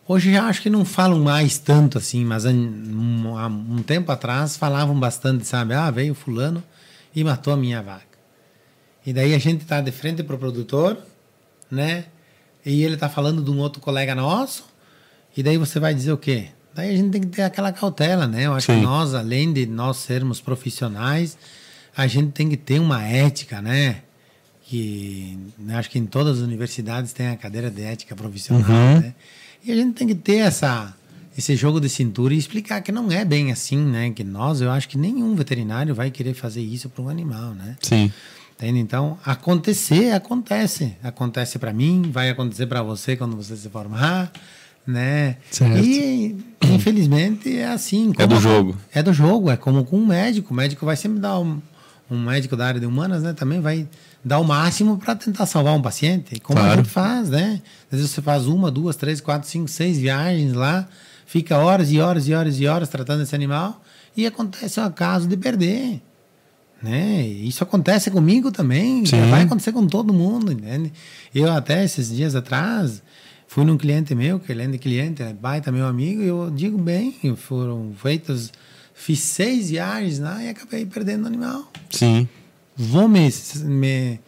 hoje 0.07 0.31
já 0.33 0.45
acho 0.45 0.61
que 0.61 0.69
não 0.69 0.85
falam 0.85 1.19
mais 1.23 1.57
tanto 1.57 1.97
assim, 1.97 2.23
mas 2.25 2.45
há 2.45 2.49
um, 2.49 3.65
um 3.77 3.83
tempo 3.83 4.11
atrás 4.11 4.55
falavam 4.57 4.99
bastante, 4.99 5.45
sabe? 5.45 5.73
Ah, 5.73 5.89
veio 5.91 6.13
fulano 6.13 6.63
e 7.15 7.23
matou 7.23 7.53
a 7.53 7.57
minha 7.57 7.81
vaca. 7.81 8.05
E 9.05 9.13
daí 9.13 9.33
a 9.33 9.39
gente 9.39 9.65
tá 9.65 9.79
de 9.81 9.91
frente 9.91 10.21
pro 10.23 10.37
produtor, 10.37 10.97
né? 11.71 12.05
E 12.65 12.83
ele 12.83 12.97
tá 12.97 13.07
falando 13.07 13.41
de 13.41 13.49
um 13.49 13.57
outro 13.59 13.79
colega 13.81 14.13
nosso, 14.13 14.65
e 15.35 15.41
daí 15.41 15.57
você 15.57 15.79
vai 15.79 15.93
dizer 15.93 16.11
o 16.11 16.17
quê? 16.17 16.47
Daí 16.75 16.93
a 16.93 16.97
gente 16.97 17.11
tem 17.11 17.21
que 17.21 17.27
ter 17.27 17.41
aquela 17.43 17.71
cautela, 17.71 18.27
né? 18.27 18.45
Eu 18.45 18.53
acho 18.53 18.67
Sim. 18.67 18.79
que 18.79 18.85
nós, 18.85 19.13
além 19.13 19.51
de 19.53 19.65
nós 19.65 19.97
sermos 19.97 20.41
profissionais, 20.41 21.37
a 21.95 22.05
gente 22.07 22.31
tem 22.31 22.49
que 22.49 22.57
ter 22.57 22.79
uma 22.79 23.03
ética, 23.03 23.61
né? 23.61 24.01
Que 24.63 25.37
né, 25.57 25.75
acho 25.77 25.89
que 25.89 25.97
em 25.97 26.05
todas 26.05 26.37
as 26.39 26.43
universidades 26.43 27.13
tem 27.13 27.29
a 27.29 27.37
cadeira 27.37 27.71
de 27.71 27.81
ética 27.81 28.15
profissional, 28.15 28.69
Uhum. 28.69 28.99
né? 28.99 29.15
E 29.67 29.71
a 29.73 29.75
gente 29.75 29.95
tem 29.95 30.07
que 30.07 30.15
ter 30.15 30.37
essa, 30.37 30.93
esse 31.37 31.53
jogo 31.57 31.81
de 31.81 31.89
cintura 31.89 32.33
e 32.33 32.37
explicar 32.37 32.79
que 32.79 32.89
não 32.89 33.11
é 33.11 33.25
bem 33.25 33.51
assim, 33.51 33.77
né? 33.77 34.09
Que 34.11 34.23
nós, 34.23 34.61
eu 34.61 34.71
acho 34.71 34.87
que 34.87 34.97
nenhum 34.97 35.35
veterinário 35.35 35.93
vai 35.93 36.09
querer 36.09 36.33
fazer 36.33 36.61
isso 36.61 36.87
para 36.87 37.03
um 37.03 37.09
animal, 37.09 37.53
né? 37.53 37.75
Sim. 37.81 38.09
Entende? 38.55 38.79
Então, 38.79 39.19
acontecer, 39.25 40.13
acontece. 40.13 40.95
Acontece 41.03 41.59
para 41.59 41.73
mim, 41.73 42.09
vai 42.13 42.29
acontecer 42.29 42.65
para 42.65 42.81
você 42.81 43.17
quando 43.17 43.35
você 43.35 43.57
se 43.57 43.67
formar, 43.67 44.31
né? 44.85 45.35
Certo. 45.51 45.83
E, 45.83 46.37
infelizmente, 46.63 47.57
é 47.57 47.67
assim. 47.67 48.13
É 48.17 48.25
do 48.25 48.39
jogo. 48.39 48.77
É 48.93 49.03
do 49.03 49.11
jogo, 49.11 49.51
é 49.51 49.57
como 49.57 49.83
com 49.83 49.97
um 49.97 50.05
médico. 50.05 50.53
O 50.53 50.55
médico 50.55 50.85
vai 50.85 50.95
sempre 50.95 51.19
dar 51.19 51.37
um, 51.39 51.61
um 52.09 52.17
médico 52.17 52.55
da 52.55 52.67
área 52.67 52.79
de 52.79 52.85
humanas, 52.85 53.21
né? 53.21 53.33
Também 53.33 53.59
vai 53.59 53.85
dar 54.27 54.39
o 54.39 54.43
máximo 54.43 54.97
para 54.97 55.15
tentar 55.15 55.45
salvar 55.45 55.73
um 55.73 55.81
paciente. 55.81 56.39
Como 56.39 56.59
a 56.59 56.63
Claro. 56.63 56.77
gente 56.83 56.89
faz, 56.91 57.29
né? 57.29 57.61
Às 57.91 57.99
vezes 57.99 58.11
você 58.11 58.21
faz 58.21 58.45
uma, 58.45 58.69
duas, 58.69 58.95
três, 58.95 59.21
quatro, 59.21 59.47
cinco, 59.47 59.67
seis 59.67 59.97
viagens 59.97 60.53
lá, 60.53 60.87
fica 61.25 61.57
horas 61.57 61.91
e 61.91 61.99
horas 61.99 62.27
e 62.27 62.33
horas 62.33 62.59
e 62.59 62.67
horas 62.67 62.89
tratando 62.89 63.23
esse 63.23 63.33
animal 63.33 63.81
e 64.15 64.25
acontece 64.27 64.79
um 64.79 64.83
acaso 64.83 65.27
de 65.27 65.37
perder. 65.37 66.01
Né? 66.83 67.21
Isso 67.25 67.63
acontece 67.63 68.11
comigo 68.11 68.51
também, 68.51 69.03
vai 69.31 69.43
acontecer 69.43 69.71
com 69.71 69.87
todo 69.87 70.13
mundo, 70.13 70.51
entende? 70.51 70.93
Eu 71.33 71.51
até 71.51 71.83
esses 71.83 72.09
dias 72.15 72.35
atrás 72.35 73.01
fui 73.47 73.65
num 73.65 73.77
cliente 73.77 74.13
meu, 74.13 74.39
que 74.39 74.51
além 74.51 74.69
de 74.69 74.77
cliente, 74.77 75.23
é 75.23 75.33
baita 75.33 75.71
meu 75.71 75.87
amigo, 75.87 76.21
e 76.21 76.27
eu 76.27 76.51
digo 76.53 76.77
bem, 76.77 77.15
foram 77.35 77.93
feitas, 77.99 78.51
fiz 78.93 79.19
seis 79.21 79.71
viagens 79.71 80.19
lá 80.19 80.43
e 80.43 80.49
acabei 80.49 80.85
perdendo 80.85 81.23
o 81.23 81.27
animal. 81.27 81.71
Sim. 81.89 82.27
Vou 82.77 83.07
me, 83.07 83.27
me, 83.63 84.19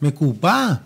me 0.00 0.12
culpar? 0.12 0.84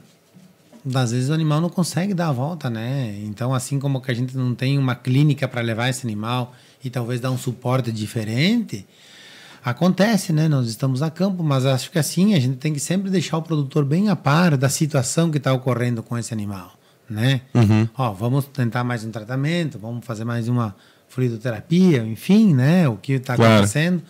Às 0.95 1.11
vezes 1.13 1.29
o 1.29 1.33
animal 1.35 1.61
não 1.61 1.69
consegue 1.69 2.15
dar 2.15 2.29
a 2.29 2.33
volta, 2.33 2.71
né? 2.71 3.19
Então, 3.25 3.53
assim 3.53 3.79
como 3.79 4.01
que 4.01 4.11
a 4.11 4.15
gente 4.15 4.37
não 4.37 4.55
tem 4.55 4.79
uma 4.79 4.95
clínica 4.95 5.47
para 5.47 5.61
levar 5.61 5.89
esse 5.91 6.07
animal 6.07 6.55
e 6.83 6.89
talvez 6.89 7.21
dar 7.21 7.31
um 7.31 7.37
suporte 7.37 7.93
diferente, 7.93 8.87
acontece, 9.63 10.33
né? 10.33 10.49
Nós 10.49 10.67
estamos 10.69 11.03
a 11.03 11.11
campo, 11.11 11.43
mas 11.43 11.67
acho 11.67 11.91
que 11.91 11.99
assim 11.99 12.35
a 12.35 12.41
gente 12.41 12.57
tem 12.57 12.73
que 12.73 12.81
sempre 12.81 13.11
deixar 13.11 13.37
o 13.37 13.43
produtor 13.43 13.85
bem 13.85 14.09
a 14.09 14.17
par 14.17 14.57
da 14.57 14.69
situação 14.69 15.31
que 15.31 15.37
está 15.39 15.53
ocorrendo 15.53 16.03
com 16.03 16.17
esse 16.17 16.33
animal, 16.33 16.73
né? 17.09 17.43
Uhum. 17.55 17.87
Ó, 17.99 18.13
vamos 18.13 18.47
tentar 18.47 18.83
mais 18.85 19.05
um 19.05 19.11
tratamento, 19.11 19.79
vamos 19.79 20.05
fazer 20.07 20.25
mais 20.25 20.49
uma 20.49 20.75
fluidoterapia, 21.09 22.05
enfim, 22.05 22.55
né? 22.55 22.89
O 22.89 22.97
que 22.97 23.15
está 23.15 23.37
Claro. 23.37 23.53
acontecendo. 23.55 24.01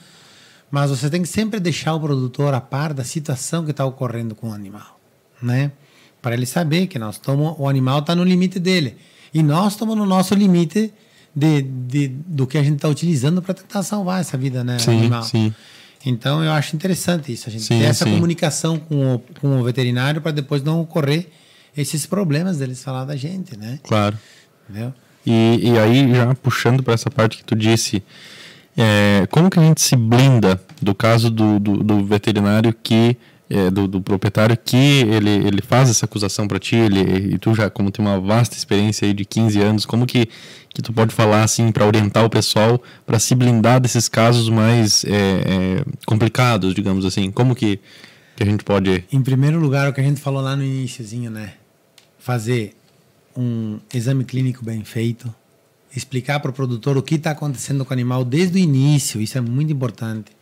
Mas 0.71 0.91
você 0.91 1.11
tem 1.11 1.23
que 1.23 1.29
sempre 1.29 1.59
deixar 1.59 1.95
o 1.95 2.01
produtor 2.01 2.55
a 2.55 2.61
par 2.61 2.95
da 2.95 3.05
situação 3.05 3.65
que 3.65 3.71
está 3.73 3.85
ocorrendo 3.85 4.35
com 4.35 4.51
o 4.51 4.53
animal, 4.53 4.99
né? 5.43 5.73
Para 6.23 6.35
ele 6.35 6.47
saber 6.47 6.87
que 6.87 6.99
nós 6.99 7.17
estamos, 7.17 7.55
o 7.59 7.69
animal 7.69 8.01
está 8.01 8.15
no 8.15 8.23
limite 8.23 8.59
dele 8.61 8.97
e 9.33 9.43
nós 9.43 9.73
estamos 9.73 9.97
no 9.97 10.07
nosso 10.07 10.35
limite 10.35 10.93
de, 11.35 11.63
de 11.63 12.09
do 12.09 12.47
que 12.47 12.59
a 12.59 12.63
gente 12.63 12.77
está 12.77 12.89
utilizando 12.89 13.41
para 13.41 13.55
tentar 13.55 13.83
salvar 13.83 14.21
essa 14.21 14.37
vida, 14.37 14.63
né, 14.63 14.79
Sim, 14.79 14.99
animal. 14.99 15.23
sim. 15.23 15.55
Então 16.05 16.43
eu 16.43 16.53
acho 16.53 16.75
interessante 16.77 17.33
isso, 17.33 17.49
a 17.49 17.53
gente 17.53 17.65
Sim, 17.65 17.79
ter 17.79 17.85
essa 17.85 18.05
sim. 18.05 18.13
comunicação 18.13 18.79
com 18.79 19.15
o, 19.15 19.19
com 19.41 19.61
o 19.61 19.65
veterinário 19.65 20.21
para 20.21 20.33
depois 20.33 20.63
não 20.63 20.81
ocorrer 20.81 21.29
esses 21.77 22.07
problemas 22.07 22.59
deles 22.59 22.83
falar 22.83 23.05
da 23.05 23.17
gente, 23.17 23.57
né? 23.57 23.79
Claro. 23.83 24.19
Entendeu? 24.69 24.93
E, 25.27 25.71
e 25.71 25.79
aí, 25.79 26.15
já 26.15 26.35
puxando 26.35 26.83
para 26.83 26.95
essa 26.95 27.11
parte 27.11 27.37
que 27.39 27.45
tu 27.45 27.55
disse, 27.55 28.03
é, 28.77 29.27
como 29.31 29.51
que 29.51 29.59
a 29.59 29.63
gente 29.63 29.81
se 29.81 29.97
blinda 29.97 30.61
do 30.81 30.95
caso 30.95 31.31
do, 31.31 31.59
do, 31.59 31.83
do 31.83 32.05
veterinário 32.05 32.75
que, 32.83 33.17
é, 33.49 33.71
do, 33.71 33.89
do 33.89 34.01
proprietário 34.01 34.57
que 34.57 34.77
ele, 34.77 35.31
ele 35.31 35.61
faz 35.61 35.91
essa 35.91 36.07
acusação 36.07 36.47
para 36.47 36.59
ti, 36.59 36.77
ele, 36.77 37.35
e 37.35 37.39
tu 37.39 37.55
já, 37.55 37.69
como 37.69 37.91
tem 37.91 38.05
uma 38.05 38.19
vasta 38.21 38.57
experiência 38.57 39.07
aí 39.07 39.13
de 39.13 39.25
15 39.25 39.61
anos, 39.61 39.85
como 39.85 40.07
que, 40.07 40.29
que 40.73 40.81
tu 40.83 40.93
pode 40.93 41.15
falar 41.15 41.43
assim 41.43 41.73
para 41.73 41.85
orientar 41.85 42.25
o 42.25 42.31
pessoal 42.31 42.81
para 43.05 43.19
se 43.19 43.35
blindar 43.35 43.81
desses 43.81 44.09
casos 44.09 44.49
mais 44.49 45.05
é, 45.05 45.11
é, 45.11 45.85
complicados, 46.07 46.75
digamos 46.75 47.05
assim? 47.05 47.31
Como 47.31 47.55
que, 47.55 47.81
que 48.37 48.43
a 48.43 48.47
gente 48.47 48.65
pode. 48.65 49.05
Em 49.13 49.21
primeiro 49.21 49.59
lugar, 49.59 49.89
o 49.89 49.93
que 49.93 50.01
a 50.01 50.05
gente 50.05 50.21
falou 50.21 50.41
lá 50.41 50.55
no 50.55 50.63
iníciozinho, 50.65 51.31
né? 51.31 51.55
Fazer 52.19 52.77
um 53.37 53.79
exame 53.93 54.25
clínico 54.25 54.65
bem 54.65 54.85
feito, 54.85 55.33
explicar 55.95 56.41
para 56.41 56.51
o 56.51 56.55
produtor 56.55 56.97
o 56.97 57.03
que 57.03 57.17
está 57.17 57.33
acontecendo 57.33 57.85
com 57.85 57.91
o 57.91 57.95
animal 57.95 58.25
desde 58.25 58.57
o 58.57 58.59
início, 58.59 59.21
isso 59.21 59.37
é 59.37 59.41
muito 59.41 59.73
importante. 59.73 60.33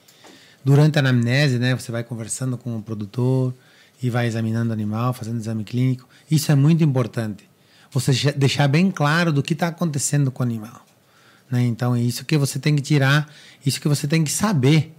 Durante 0.65 0.97
a 0.97 1.01
anamnese, 1.01 1.59
né, 1.59 1.75
você 1.75 1.91
vai 1.91 2.05
conversando 2.05 2.59
com 2.59 2.77
o 2.77 2.83
produtor 2.83 3.55
e 4.03 4.11
vai 4.11 4.27
examinando 4.27 4.71
o 4.71 4.73
animal, 4.73 5.13
fazendo 5.13 5.39
exame 5.39 5.65
clínico. 5.65 6.09
Isso 6.31 6.53
é 6.53 6.55
muito 6.55 6.85
importante. 6.85 7.49
Você 7.91 8.33
deixar 8.33 8.69
bem 8.69 8.91
claro 8.91 9.33
do 9.33 9.43
que 9.43 9.55
está 9.55 9.69
acontecendo 9.69 10.31
com 10.31 10.43
o 10.43 10.47
animal. 10.47 10.85
Né? 11.51 11.63
Então, 11.63 11.95
é 11.95 12.01
isso 12.01 12.25
que 12.25 12.37
você 12.37 12.59
tem 12.59 12.77
que 12.77 12.83
tirar, 12.83 13.33
isso 13.65 13.81
que 13.81 13.89
você 13.89 14.07
tem 14.07 14.23
que 14.23 14.31
saber 14.31 14.95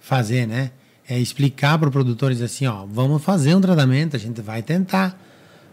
fazer, 0.00 0.46
né? 0.46 0.72
É 1.08 1.18
explicar 1.18 1.78
para 1.78 1.88
o 1.88 1.92
produtor 1.92 2.32
dizer 2.32 2.46
assim, 2.46 2.66
ó, 2.66 2.86
vamos 2.86 3.22
fazer 3.22 3.54
um 3.54 3.60
tratamento, 3.60 4.16
a 4.16 4.18
gente 4.18 4.40
vai 4.40 4.62
tentar, 4.62 5.20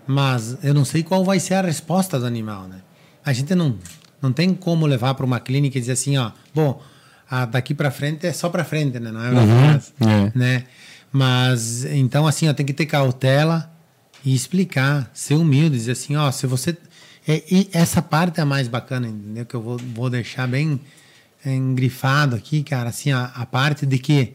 mas 0.05 0.57
eu 0.63 0.73
não 0.73 0.83
sei 0.83 1.03
qual 1.03 1.23
vai 1.23 1.39
ser 1.39 1.55
a 1.55 1.61
resposta 1.61 2.19
do 2.19 2.25
animal, 2.25 2.67
né? 2.67 2.81
A 3.23 3.31
gente 3.31 3.53
não, 3.55 3.77
não 4.21 4.31
tem 4.31 4.53
como 4.53 4.85
levar 4.85 5.13
para 5.13 5.25
uma 5.25 5.39
clínica 5.39 5.77
e 5.77 5.81
dizer 5.81 5.93
assim, 5.93 6.17
ó, 6.17 6.31
bom, 6.53 6.81
daqui 7.51 7.73
para 7.73 7.91
frente 7.91 8.25
é 8.25 8.33
só 8.33 8.49
para 8.49 8.63
frente, 8.63 8.99
né? 8.99 9.11
Não 9.11 9.23
é 9.23 9.29
Uhum, 9.31 9.79
é. 10.09 10.31
né? 10.35 10.63
Mas 11.11 11.85
então 11.85 12.27
assim, 12.27 12.47
ó, 12.49 12.53
tem 12.53 12.65
que 12.65 12.73
ter 12.73 12.85
cautela 12.85 13.71
e 14.23 14.35
explicar, 14.35 15.09
ser 15.13 15.35
humilde, 15.35 15.77
dizer 15.77 15.93
assim, 15.93 16.15
ó, 16.15 16.31
se 16.31 16.45
você 16.45 16.75
é, 17.27 17.43
e 17.51 17.69
essa 17.73 18.01
parte 18.01 18.39
é 18.39 18.43
a 18.43 18.45
mais 18.45 18.67
bacana, 18.67 19.07
entendeu? 19.07 19.45
Que 19.45 19.55
eu 19.55 19.61
vou, 19.61 19.77
vou 19.93 20.09
deixar 20.09 20.47
bem 20.47 20.79
engrifado 21.45 22.35
aqui, 22.35 22.63
cara, 22.63 22.89
assim, 22.89 23.11
a, 23.11 23.25
a 23.35 23.45
parte 23.45 23.85
de 23.85 23.97
que 23.97 24.33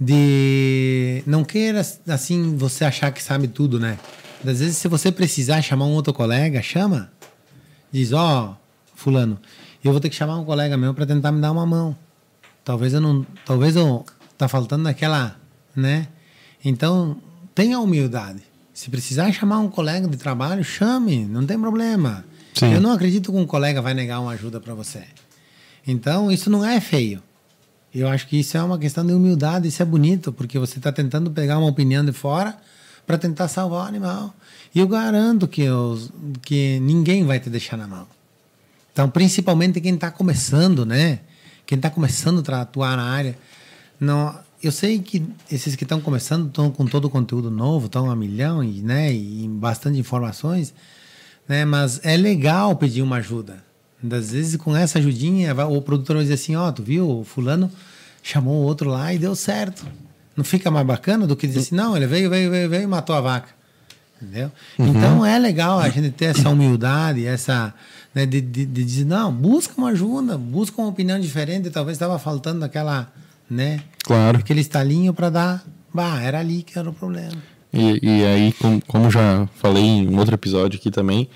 de 0.00 1.22
não 1.26 1.42
queira 1.44 1.80
assim 2.08 2.56
você 2.56 2.84
achar 2.84 3.10
que 3.10 3.22
sabe 3.22 3.48
tudo, 3.48 3.80
né? 3.80 3.98
Às 4.46 4.60
vezes 4.60 4.76
se 4.76 4.86
você 4.86 5.10
precisar 5.10 5.60
chamar 5.62 5.86
um 5.86 5.92
outro 5.92 6.12
colega, 6.12 6.62
chama, 6.62 7.10
diz: 7.90 8.12
Ó, 8.12 8.56
Fulano, 8.98 9.38
eu 9.84 9.92
vou 9.92 10.00
ter 10.00 10.08
que 10.08 10.16
chamar 10.16 10.36
um 10.38 10.44
colega 10.44 10.76
meu 10.76 10.92
para 10.92 11.06
tentar 11.06 11.30
me 11.30 11.40
dar 11.40 11.52
uma 11.52 11.64
mão. 11.64 11.96
Talvez 12.64 12.92
eu 12.92 13.00
não. 13.00 13.24
Talvez 13.46 13.76
eu. 13.76 14.04
Tá 14.36 14.48
faltando 14.48 14.82
naquela. 14.82 15.36
Né? 15.74 16.08
Então, 16.64 17.16
tenha 17.54 17.78
humildade. 17.78 18.42
Se 18.74 18.90
precisar 18.90 19.30
chamar 19.30 19.60
um 19.60 19.68
colega 19.68 20.08
de 20.08 20.16
trabalho, 20.16 20.64
chame, 20.64 21.24
não 21.26 21.46
tem 21.46 21.56
problema. 21.56 22.24
Sim. 22.54 22.72
Eu 22.72 22.80
não 22.80 22.90
acredito 22.90 23.30
que 23.30 23.38
um 23.38 23.46
colega 23.46 23.80
vai 23.80 23.94
negar 23.94 24.20
uma 24.20 24.32
ajuda 24.32 24.60
para 24.60 24.74
você. 24.74 25.04
Então, 25.86 26.28
isso 26.28 26.50
não 26.50 26.64
é 26.64 26.80
feio. 26.80 27.22
Eu 27.94 28.08
acho 28.08 28.26
que 28.26 28.40
isso 28.40 28.56
é 28.56 28.62
uma 28.62 28.78
questão 28.78 29.06
de 29.06 29.12
humildade, 29.12 29.68
isso 29.68 29.80
é 29.80 29.86
bonito, 29.86 30.32
porque 30.32 30.58
você 30.58 30.78
está 30.78 30.90
tentando 30.90 31.30
pegar 31.30 31.58
uma 31.58 31.68
opinião 31.68 32.04
de 32.04 32.12
fora 32.12 32.56
para 33.06 33.16
tentar 33.16 33.46
salvar 33.46 33.84
o 33.84 33.88
animal. 33.88 34.34
E 34.74 34.80
eu 34.80 34.88
garanto 34.88 35.46
que, 35.46 35.68
os, 35.70 36.10
que 36.42 36.80
ninguém 36.80 37.24
vai 37.24 37.38
te 37.38 37.48
deixar 37.48 37.76
na 37.76 37.86
mão. 37.86 38.17
Então, 38.98 39.08
principalmente 39.08 39.80
quem 39.80 39.94
está 39.94 40.10
começando, 40.10 40.84
né? 40.84 41.20
Quem 41.64 41.76
está 41.76 41.88
começando 41.88 42.42
a 42.50 42.62
atuar 42.62 42.96
na 42.96 43.04
área. 43.04 43.38
Não, 44.00 44.36
eu 44.60 44.72
sei 44.72 44.98
que 44.98 45.24
esses 45.48 45.76
que 45.76 45.84
estão 45.84 46.00
começando 46.00 46.48
estão 46.48 46.68
com 46.68 46.84
todo 46.84 47.04
o 47.04 47.10
conteúdo 47.10 47.48
novo, 47.48 47.86
estão 47.86 48.10
a 48.10 48.16
milhão 48.16 48.64
e, 48.64 48.82
né, 48.82 49.12
e 49.14 49.46
bastante 49.52 50.00
informações, 50.00 50.74
né? 51.46 51.64
Mas 51.64 52.00
é 52.02 52.16
legal 52.16 52.74
pedir 52.74 53.02
uma 53.02 53.18
ajuda. 53.18 53.62
Às 54.02 54.32
vezes, 54.32 54.56
com 54.56 54.76
essa 54.76 54.98
ajudinha, 54.98 55.54
o 55.68 55.80
produtor 55.80 56.16
vai 56.16 56.24
dizer 56.24 56.34
assim: 56.34 56.56
Ó, 56.56 56.72
tu 56.72 56.82
viu, 56.82 57.20
o 57.20 57.22
fulano 57.22 57.70
chamou 58.20 58.56
o 58.56 58.66
outro 58.66 58.90
lá 58.90 59.14
e 59.14 59.18
deu 59.20 59.36
certo. 59.36 59.86
Não 60.36 60.42
fica 60.42 60.72
mais 60.72 60.84
bacana 60.84 61.24
do 61.24 61.36
que 61.36 61.46
dizer 61.46 61.60
assim: 61.60 61.76
não, 61.76 61.96
ele 61.96 62.08
veio, 62.08 62.28
veio, 62.28 62.50
veio, 62.50 62.68
veio 62.68 62.82
e 62.82 62.86
matou 62.88 63.14
a 63.14 63.20
vaca. 63.20 63.58
Entendeu? 64.20 64.50
Então 64.76 65.24
é 65.24 65.38
legal 65.38 65.78
a 65.78 65.88
gente 65.88 66.10
ter 66.10 66.24
essa 66.24 66.48
humildade, 66.50 67.24
essa. 67.24 67.72
Né, 68.18 68.26
de, 68.26 68.40
de, 68.40 68.66
de 68.66 68.84
dizer: 68.84 69.04
não, 69.04 69.32
busca 69.32 69.74
uma 69.78 69.90
ajuda, 69.90 70.36
busca 70.36 70.80
uma 70.82 70.88
opinião 70.90 71.20
diferente. 71.20 71.70
Talvez 71.70 71.94
estava 71.94 72.18
faltando 72.18 72.64
aquela. 72.64 73.12
Né, 73.48 73.80
Claro. 74.02 74.38
aquele 74.38 74.60
estalinho 74.60 75.14
para 75.14 75.30
dar. 75.30 75.64
Bah, 75.94 76.20
era 76.20 76.40
ali 76.40 76.62
que 76.64 76.76
era 76.78 76.90
o 76.90 76.92
problema. 76.92 77.36
E, 77.72 78.00
e 78.02 78.24
aí, 78.24 78.52
com- 78.52 78.80
como 78.80 79.08
já 79.10 79.46
falei 79.56 79.84
em 79.84 80.08
um 80.08 80.18
outro 80.18 80.34
episódio 80.34 80.78
aqui 80.80 80.90
também, 80.90 81.28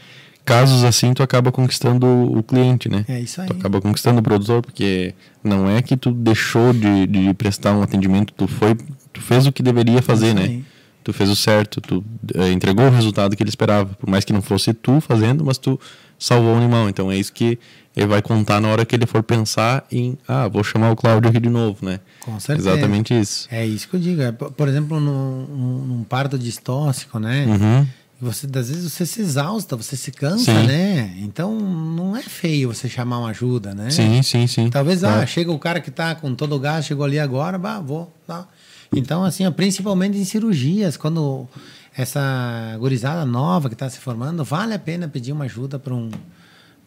casos 0.45 0.83
assim 0.83 1.15
tu 1.15 1.23
acaba 1.23 1.53
conquistando 1.53 2.07
o 2.07 2.43
cliente, 2.43 2.89
né? 2.89 3.05
É 3.09 3.21
isso 3.21 3.41
aí. 3.41 3.47
Tu 3.47 3.53
acaba 3.55 3.81
conquistando 3.81 4.19
o 4.19 4.23
produtor, 4.23 4.61
porque 4.61 5.15
não 5.45 5.71
é 5.71 5.81
que 5.83 5.97
tu 5.97 6.11
deixou 6.11 6.73
de, 6.73 7.07
de 7.07 7.33
prestar 7.35 7.75
um 7.77 7.83
atendimento, 7.83 8.33
tu 8.37 8.47
foi, 8.49 8.75
tu 9.13 9.21
fez 9.21 9.47
o 9.47 9.53
que 9.53 9.63
deveria 9.63 10.03
fazer, 10.03 10.29
Isso 10.29 10.35
né? 10.37 10.43
aí. 10.43 10.65
Tu 11.05 11.13
fez 11.13 11.29
o 11.31 11.35
certo, 11.37 11.81
tu 11.81 12.05
eh, 12.35 12.53
entregou 12.53 12.87
o 12.87 12.91
resultado 12.91 13.35
que 13.37 13.43
ele 13.43 13.51
esperava, 13.51 13.95
por 13.95 14.09
mais 14.09 14.25
que 14.25 14.33
não 14.33 14.41
fosse 14.43 14.73
tu 14.73 15.01
fazendo, 15.01 15.45
mas 15.45 15.59
tu 15.59 15.79
salvou 16.25 16.55
o 16.55 16.57
animal. 16.57 16.89
Então 16.89 17.11
é 17.11 17.17
isso 17.17 17.33
que 17.33 17.59
ele 17.97 18.07
vai 18.07 18.23
contar 18.23 18.61
na 18.61 18.69
hora 18.69 18.85
que 18.87 18.95
ele 18.97 19.07
for 19.07 19.23
pensar 19.23 19.85
em, 19.91 20.17
ah, 20.27 20.49
vou 20.49 20.65
chamar 20.65 20.91
o 20.91 20.97
Cláudio 20.97 21.29
aqui 21.31 21.39
de 21.41 21.51
novo, 21.51 21.85
né? 21.85 22.01
Com 22.21 22.39
certeza. 22.41 22.71
Exatamente 22.71 23.19
isso. 23.19 23.47
É 23.51 23.67
isso 23.67 23.89
que 23.89 23.97
eu 23.97 24.01
digo. 24.01 24.23
É, 24.23 24.33
por 24.33 24.67
exemplo, 24.69 24.99
num, 24.99 25.47
num- 25.87 26.05
parto 26.05 26.39
distóxico, 26.39 27.19
né? 27.19 27.45
Uhum. 27.47 27.87
Você, 28.21 28.47
às 28.47 28.69
vezes 28.69 28.91
você 28.93 29.05
se 29.05 29.21
exausta, 29.21 29.77
você 29.77 29.97
se 29.97 30.13
cansa, 30.13 30.45
Sim. 30.45 30.67
né? 30.67 31.13
Então 31.19 31.59
não 31.59 32.17
é 32.17 32.23
feio 32.23 32.73
você 32.73 32.89
chamar 32.89 33.19
uma 33.19 33.31
ajuda, 33.31 33.75
né? 33.75 33.91
Sim, 33.91 34.23
sim, 34.23 34.47
sim. 34.47 34.71
Talvez, 34.71 35.03
ah, 35.03 35.09
Claro. 35.13 35.27
chega 35.27 35.51
o 35.51 35.59
cara 35.59 35.81
que 35.81 35.91
tá 35.91 36.15
com 36.15 36.33
todo 36.35 36.55
o 36.55 36.59
gás, 36.61 36.87
chegou 36.87 37.05
ali 37.05 37.19
agora, 37.19 37.59
bah, 37.59 37.81
vou. 37.81 38.15
Tá. 38.27 38.47
Então, 38.95 39.25
assim, 39.25 39.51
principalmente 39.51 40.17
em 40.17 40.25
cirurgias, 40.25 40.97
quando 40.97 41.49
essa 41.97 42.77
gurizada 42.79 43.25
nova 43.25 43.69
que 43.69 43.75
está 43.75 43.89
se 43.89 43.99
formando, 43.99 44.45
vale 44.45 44.75
a 44.75 44.79
pena 44.79 45.09
pedir 45.09 45.33
uma 45.33 45.45
ajuda 45.45 45.79
para 45.79 45.95
um. 45.95 46.11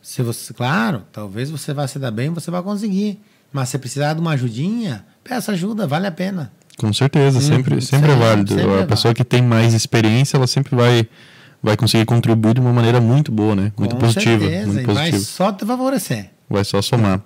Se 0.01 0.21
você, 0.21 0.53
claro, 0.53 1.03
talvez 1.11 1.49
você 1.49 1.73
vá 1.73 1.87
se 1.87 1.97
dar 1.99 2.11
bem, 2.11 2.29
você 2.31 2.49
vai 2.51 2.61
conseguir. 2.61 3.19
Mas 3.51 3.69
se 3.69 3.77
precisar 3.77 4.13
de 4.13 4.19
uma 4.19 4.31
ajudinha, 4.31 5.05
peça 5.23 5.51
ajuda, 5.53 5.87
vale 5.87 6.07
a 6.07 6.11
pena. 6.11 6.51
Com 6.77 6.91
certeza, 6.91 7.39
sempre, 7.39 7.75
Uhum, 7.75 7.81
sempre 7.81 8.07
é 8.09 8.13
sempre, 8.13 8.25
válido. 8.27 8.53
sempre 8.53 8.71
a 8.73 8.79
é 8.81 8.85
pessoa 8.85 9.13
que 9.13 9.23
tem 9.23 9.41
mais 9.41 9.73
experiência, 9.73 10.35
ela 10.35 10.45
sempre 10.47 10.75
vai, 10.75 11.07
vai 11.63 11.77
conseguir 11.77 12.05
contribuir 12.05 12.55
de 12.55 12.59
uma 12.59 12.73
maneira 12.73 12.99
muito 12.99 13.31
boa, 13.31 13.55
né? 13.55 13.71
Muito 13.77 13.95
Com 13.95 14.01
positiva. 14.01 14.39
certeza, 14.43 14.67
Muito 14.67 14.81
e 14.81 14.93
vai 14.93 14.95
positiva. 15.11 15.23
só 15.23 15.51
te 15.53 15.65
favorecer. 15.65 16.31
Vai 16.49 16.65
só 16.65 16.81
somar. 16.81 17.19
Eh, 17.19 17.21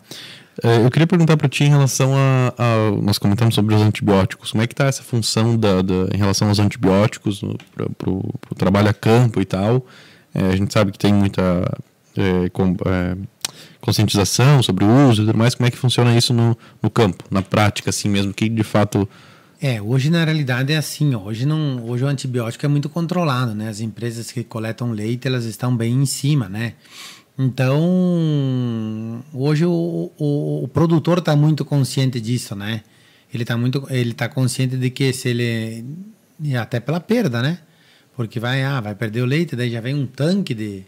eu 0.64 0.90
queria 0.92 1.08
perguntar 1.08 1.38
para 1.38 1.48
ti 1.48 1.64
em 1.64 1.70
relação 1.70 2.14
a, 2.16 2.54
a- 2.58 2.92
Nós 3.02 3.18
comentamos 3.18 3.56
sobre 3.56 3.74
os 3.76 3.82
antibióticos. 3.82 4.52
Como 4.52 4.64
é 4.64 4.68
que 4.68 4.74
está 4.74 4.86
essa 4.86 5.04
função 5.04 5.58
da, 5.58 5.82
da- 5.82 6.08
em 6.14 6.18
relação 6.18 6.48
aos 6.50 6.60
antibióticos 6.60 7.42
para 7.76 8.10
o 8.10 8.56
trabalho 8.58 8.90
a 8.90 8.94
campo 8.94 9.40
e 9.42 9.46
tal? 9.46 9.86
Eh, 10.34 10.50
a 10.52 10.56
gente 10.56 10.74
sabe 10.74 10.92
que 10.92 10.98
tem 11.00 11.14
muita 11.14 11.42
eh, 12.18 12.50
com- 12.52 12.76
eh, 12.86 13.16
conscientização 13.82 14.62
sobre 14.62 14.84
o 14.84 15.10
uso 15.10 15.24
e 15.24 15.26
tudo 15.26 15.38
mais. 15.38 15.56
Como 15.56 15.68
é 15.68 15.72
que 15.72 15.78
funciona 15.78 16.16
isso 16.16 16.34
no, 16.34 16.58
no 16.82 16.90
campo, 16.90 17.24
na 17.32 17.42
prática, 17.42 17.90
assim 17.90 18.10
mesmo? 18.10 18.34
Que 18.34 18.50
de 18.50 18.64
fato. 18.64 19.08
É, 19.62 19.82
hoje 19.82 20.10
na 20.10 20.24
realidade 20.24 20.72
é 20.72 20.78
assim, 20.78 21.14
hoje 21.16 21.46
não, 21.46 21.84
hoje 21.86 22.04
o 22.06 22.08
antibiótico 22.08 22.66
é 22.66 22.70
muito 22.70 22.88
controlado, 22.88 23.54
né? 23.54 23.68
As 23.68 23.82
empresas 23.82 24.32
que 24.32 24.42
coletam 24.44 24.92
leite, 24.92 25.28
elas 25.28 25.44
estão 25.44 25.76
bem 25.76 25.94
em 25.94 26.06
cima, 26.06 26.48
né? 26.48 26.74
Então, 27.42 29.24
hoje 29.34 29.64
o, 29.64 30.12
o, 30.18 30.64
o 30.66 30.68
produtor 30.68 31.20
está 31.20 31.38
muito 31.38 31.64
consciente 31.64 32.20
disso, 32.20 32.54
né? 32.54 32.84
Ele 33.34 33.44
está 33.44 33.56
muito, 33.56 33.88
ele 33.90 34.14
tá 34.14 34.28
consciente 34.28 34.76
de 34.76 34.90
que 34.90 35.14
se 35.14 35.30
ele 35.30 35.86
até 36.60 36.82
pela 36.82 37.00
perda, 37.00 37.42
né? 37.42 37.60
Porque 38.14 38.42
vai, 38.42 38.62
ah, 38.64 38.82
vai 38.82 38.94
perder 38.94 39.22
o 39.22 39.26
leite, 39.26 39.56
daí 39.56 39.72
já 39.72 39.80
vem 39.80 39.96
um 39.96 40.06
tanque 40.06 40.54
de, 40.54 40.84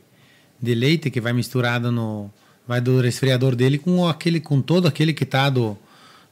de 0.61 0.75
leite 0.75 1.09
que 1.09 1.21
vai 1.21 1.31
misturado 1.31 1.89
no 1.89 2.29
vai 2.67 2.81
do 2.81 2.99
resfriador 2.99 3.55
dele 3.55 3.77
com 3.77 4.05
aquele 4.05 4.41
com 4.41 4.61
todo 4.61 4.89
aquele 4.89 5.13
que 5.13 5.25
tá 5.25 5.49
do, 5.49 5.77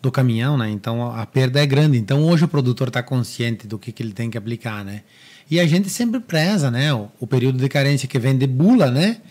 do 0.01 0.11
caminhão, 0.11 0.57
né? 0.57 0.69
Então 0.69 1.15
a 1.15 1.25
perda 1.25 1.61
é 1.61 1.65
grande. 1.65 1.97
Então 1.97 2.25
hoje 2.25 2.43
o 2.43 2.47
produtor 2.49 2.89
está 2.89 3.01
consciente 3.01 3.65
do 3.65 3.79
que, 3.79 3.93
que 3.93 4.03
ele 4.03 4.11
tem 4.11 4.29
que 4.29 4.37
aplicar, 4.37 4.83
né? 4.83 5.03
E 5.49 5.61
a 5.61 5.65
gente 5.65 5.89
sempre 5.89 6.19
preza, 6.19 6.69
né? 6.69 6.93
O, 6.93 7.09
o 7.21 7.25
período 7.25 7.57
de 7.57 7.69
carência 7.69 8.05
que 8.05 8.19
vem 8.19 8.37
de 8.37 8.47
bula, 8.47 8.91
né? 8.91 9.21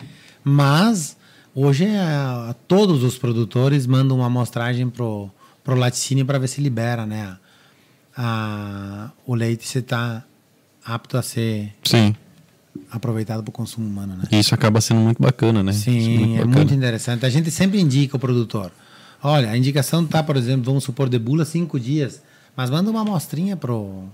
Mas 0.43 1.17
hoje 1.53 1.85
é, 1.85 2.55
todos 2.67 3.03
os 3.03 3.17
produtores 3.17 3.85
mandam 3.85 4.17
uma 4.17 4.27
amostragem 4.27 4.89
pro 4.89 5.29
pro 5.63 5.75
laticínio 5.75 6.25
para 6.25 6.39
ver 6.39 6.47
se 6.47 6.61
libera, 6.61 7.05
né? 7.05 7.37
A, 8.17 9.11
o 9.25 9.35
leite 9.35 9.67
se 9.67 9.79
está 9.79 10.23
apto 10.83 11.15
a 11.17 11.21
ser 11.21 11.73
Sim. 11.83 12.15
aproveitado 12.89 13.43
para 13.43 13.49
o 13.49 13.53
consumo 13.53 13.87
humano, 13.87 14.15
né? 14.15 14.23
Isso 14.31 14.55
acaba 14.55 14.81
sendo 14.81 14.99
muito 15.01 15.21
bacana, 15.21 15.61
né? 15.61 15.71
Sim, 15.73 16.33
é 16.35 16.39
bacana. 16.39 16.55
muito 16.55 16.73
interessante. 16.73 17.25
A 17.25 17.29
gente 17.29 17.51
sempre 17.51 17.79
indica 17.79 18.15
o 18.17 18.19
produtor. 18.19 18.71
Olha, 19.21 19.51
a 19.51 19.57
indicação 19.57 20.05
tá, 20.05 20.23
por 20.23 20.37
exemplo, 20.37 20.63
vamos 20.65 20.83
supor, 20.83 21.07
de 21.07 21.19
bula 21.19 21.45
cinco 21.45 21.79
dias, 21.79 22.21
mas 22.55 22.69
manda 22.69 22.89
uma 22.89 23.01
amostrinha 23.01 23.55
pro, 23.55 24.05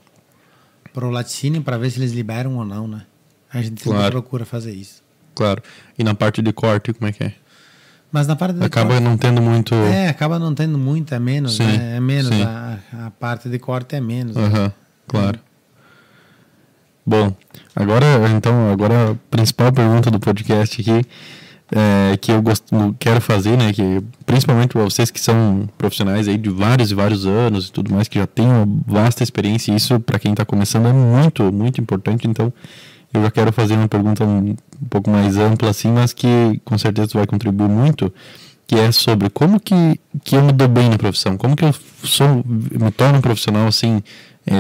pro 0.94 1.10
laticínio 1.10 1.62
para 1.62 1.78
ver 1.78 1.90
se 1.92 2.00
eles 2.00 2.12
liberam 2.12 2.58
ou 2.58 2.66
não, 2.66 2.88
né? 2.88 3.04
A 3.50 3.62
gente 3.62 3.82
sempre 3.82 3.92
Claro. 3.98 4.12
procura 4.12 4.46
fazer 4.46 4.74
isso. 4.74 5.02
Claro. 5.36 5.62
E 5.98 6.04
na 6.04 6.16
parte 6.16 6.42
de 6.42 6.52
corte, 6.54 6.94
como 6.94 7.10
é 7.10 7.12
que 7.12 7.24
é? 7.24 7.34
Mas 8.12 8.28
na 8.28 8.36
parte 8.36 8.58
de 8.58 8.66
Acaba 8.66 8.92
corte, 8.92 9.04
não 9.04 9.18
tendo 9.18 9.42
muito. 9.42 9.76
é, 9.76 10.08
acaba 10.08 10.40
não 10.40 10.56
tendo 10.56 10.78
muito, 10.78 11.14
é 11.14 11.20
menos, 11.20 11.58
Sim, 11.58 11.66
né? 11.66 11.98
É 11.98 12.00
menos, 12.00 12.32
a, 12.32 12.80
a 13.08 13.12
parte 13.12 13.50
de 13.50 13.60
corte 13.60 13.96
é 13.96 14.00
menos. 14.00 14.36
né? 14.36 14.44
Aham, 14.46 14.74
claro. 15.08 15.40
Bom, 17.06 17.36
agora 17.76 18.06
então, 18.36 18.72
agora 18.72 19.12
a 19.12 19.16
principal 19.30 19.72
pergunta 19.72 20.10
do 20.10 20.20
podcast 20.20 20.82
aqui 20.82 21.06
é, 21.72 22.18
que 22.18 22.32
eu 22.32 22.42
gosto, 22.42 22.96
quero 23.00 23.20
fazer, 23.22 23.58
né, 23.58 23.74
que 23.74 24.02
principalmente 24.26 24.70
para 24.70 24.84
vocês 24.84 25.10
que 25.10 25.20
são 25.20 25.68
profissionais 25.78 26.28
aí 26.28 26.38
de 26.38 26.50
vários 26.50 26.92
e 26.92 26.96
vários 26.96 27.26
anos 27.26 27.68
e 27.68 27.72
tudo 27.72 27.94
mais, 27.94 28.08
que 28.08 28.20
já 28.20 28.28
têm 28.28 28.46
uma 28.46 28.66
vasta 28.88 29.24
experiência, 29.24 29.72
e 29.72 29.76
isso 29.76 30.00
para 30.00 30.20
quem 30.20 30.32
está 30.32 30.46
começando 30.46 30.88
é 30.88 30.94
muito, 30.94 31.52
muito 31.52 31.82
importante, 31.82 32.28
então 32.28 32.52
eu 33.18 33.24
já 33.24 33.32
quero 33.32 33.52
fazer 33.52 33.76
uma 33.76 33.88
pergunta 33.88 34.24
um, 34.24 34.50
um 34.50 34.88
pouco 34.90 35.10
mais 35.10 35.38
ampla 35.38 35.70
assim, 35.70 35.92
mas 35.92 36.14
que 36.14 36.62
com 36.64 36.78
certeza 36.78 37.10
vai 37.14 37.26
contribuir 37.26 37.70
muito, 37.70 38.14
que 38.68 38.76
é 38.76 38.92
sobre 38.92 39.30
como 39.30 39.60
que, 39.60 40.00
que 40.24 40.36
eu 40.36 40.44
me 40.44 40.52
dou 40.52 40.68
bem 40.68 40.90
na 40.90 40.98
profissão, 40.98 41.38
como 41.38 41.56
que 41.56 41.66
eu 41.66 41.74
sou, 42.04 42.44
me 42.46 42.92
torno 42.92 43.20
um 43.20 43.22
profissional 43.22 43.68
assim, 43.68 44.02
é, 44.46 44.54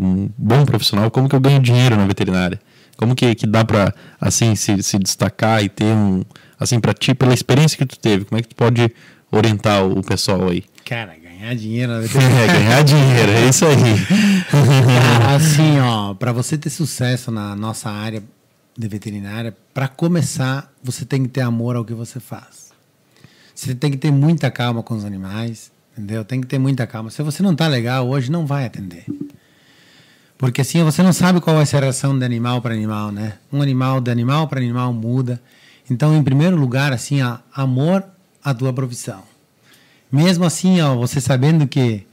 um 0.00 0.28
bom 0.36 0.64
profissional, 0.64 1.10
como 1.10 1.28
que 1.28 1.34
eu 1.34 1.40
ganho 1.40 1.60
dinheiro 1.60 1.96
na 1.96 2.06
veterinária? 2.06 2.60
Como 2.96 3.14
que, 3.14 3.34
que 3.34 3.46
dá 3.46 3.64
para 3.64 3.94
assim 4.20 4.56
se, 4.56 4.82
se 4.82 4.98
destacar 4.98 5.62
e 5.62 5.68
ter 5.68 5.84
um 5.84 6.22
assim 6.58 6.80
para 6.80 6.92
ti 6.92 7.14
pela 7.14 7.32
experiência 7.32 7.78
que 7.78 7.86
tu 7.86 7.98
teve, 7.98 8.24
como 8.24 8.38
é 8.38 8.42
que 8.42 8.48
tu 8.48 8.56
pode 8.56 8.92
orientar 9.30 9.84
o 9.86 10.02
pessoal 10.02 10.48
aí? 10.48 10.64
Cara, 10.84 11.14
ganhar 11.38 11.54
dinheiro 11.54 11.92
na 11.92 11.98
É, 11.98 12.46
ganhar 12.46 12.82
dinheiro, 12.82 13.32
é 13.32 13.48
isso 13.48 13.64
aí. 13.64 13.76
Cara, 14.50 15.36
assim, 15.36 15.78
ó, 15.78 16.14
para 16.14 16.32
você 16.32 16.58
ter 16.58 16.70
sucesso 16.70 17.30
na 17.30 17.54
nossa 17.54 17.88
área 17.88 18.22
de 18.76 18.88
veterinária, 18.88 19.56
para 19.72 19.86
começar, 19.86 20.72
você 20.82 21.04
tem 21.04 21.22
que 21.22 21.28
ter 21.28 21.42
amor 21.42 21.76
ao 21.76 21.84
que 21.84 21.94
você 21.94 22.18
faz. 22.18 22.68
Você 23.54 23.74
tem 23.74 23.90
que 23.90 23.96
ter 23.96 24.10
muita 24.10 24.50
calma 24.50 24.82
com 24.82 24.94
os 24.94 25.04
animais, 25.04 25.70
entendeu? 25.92 26.24
Tem 26.24 26.40
que 26.40 26.46
ter 26.46 26.58
muita 26.58 26.86
calma. 26.86 27.10
Se 27.10 27.22
você 27.22 27.42
não 27.42 27.54
tá 27.54 27.66
legal 27.68 28.08
hoje, 28.08 28.30
não 28.30 28.46
vai 28.46 28.66
atender. 28.66 29.04
Porque 30.36 30.60
assim, 30.60 30.82
você 30.84 31.02
não 31.02 31.12
sabe 31.12 31.40
qual 31.40 31.56
vai 31.56 31.66
ser 31.66 31.78
a 31.78 31.80
reação 31.80 32.16
de 32.16 32.24
animal 32.24 32.60
para 32.62 32.72
animal, 32.72 33.10
né? 33.10 33.34
Um 33.52 33.60
animal 33.60 34.00
de 34.00 34.10
animal 34.10 34.46
para 34.46 34.60
animal 34.60 34.92
muda. 34.92 35.40
Então, 35.90 36.16
em 36.16 36.22
primeiro 36.22 36.56
lugar, 36.56 36.92
assim, 36.92 37.18
amor 37.52 38.04
à 38.44 38.54
tua 38.54 38.72
profissão. 38.72 39.22
Mesmo 40.10 40.44
assim, 40.44 40.80
ó, 40.80 40.96
você 40.96 41.20
sabendo 41.20 41.66
que 41.66 42.06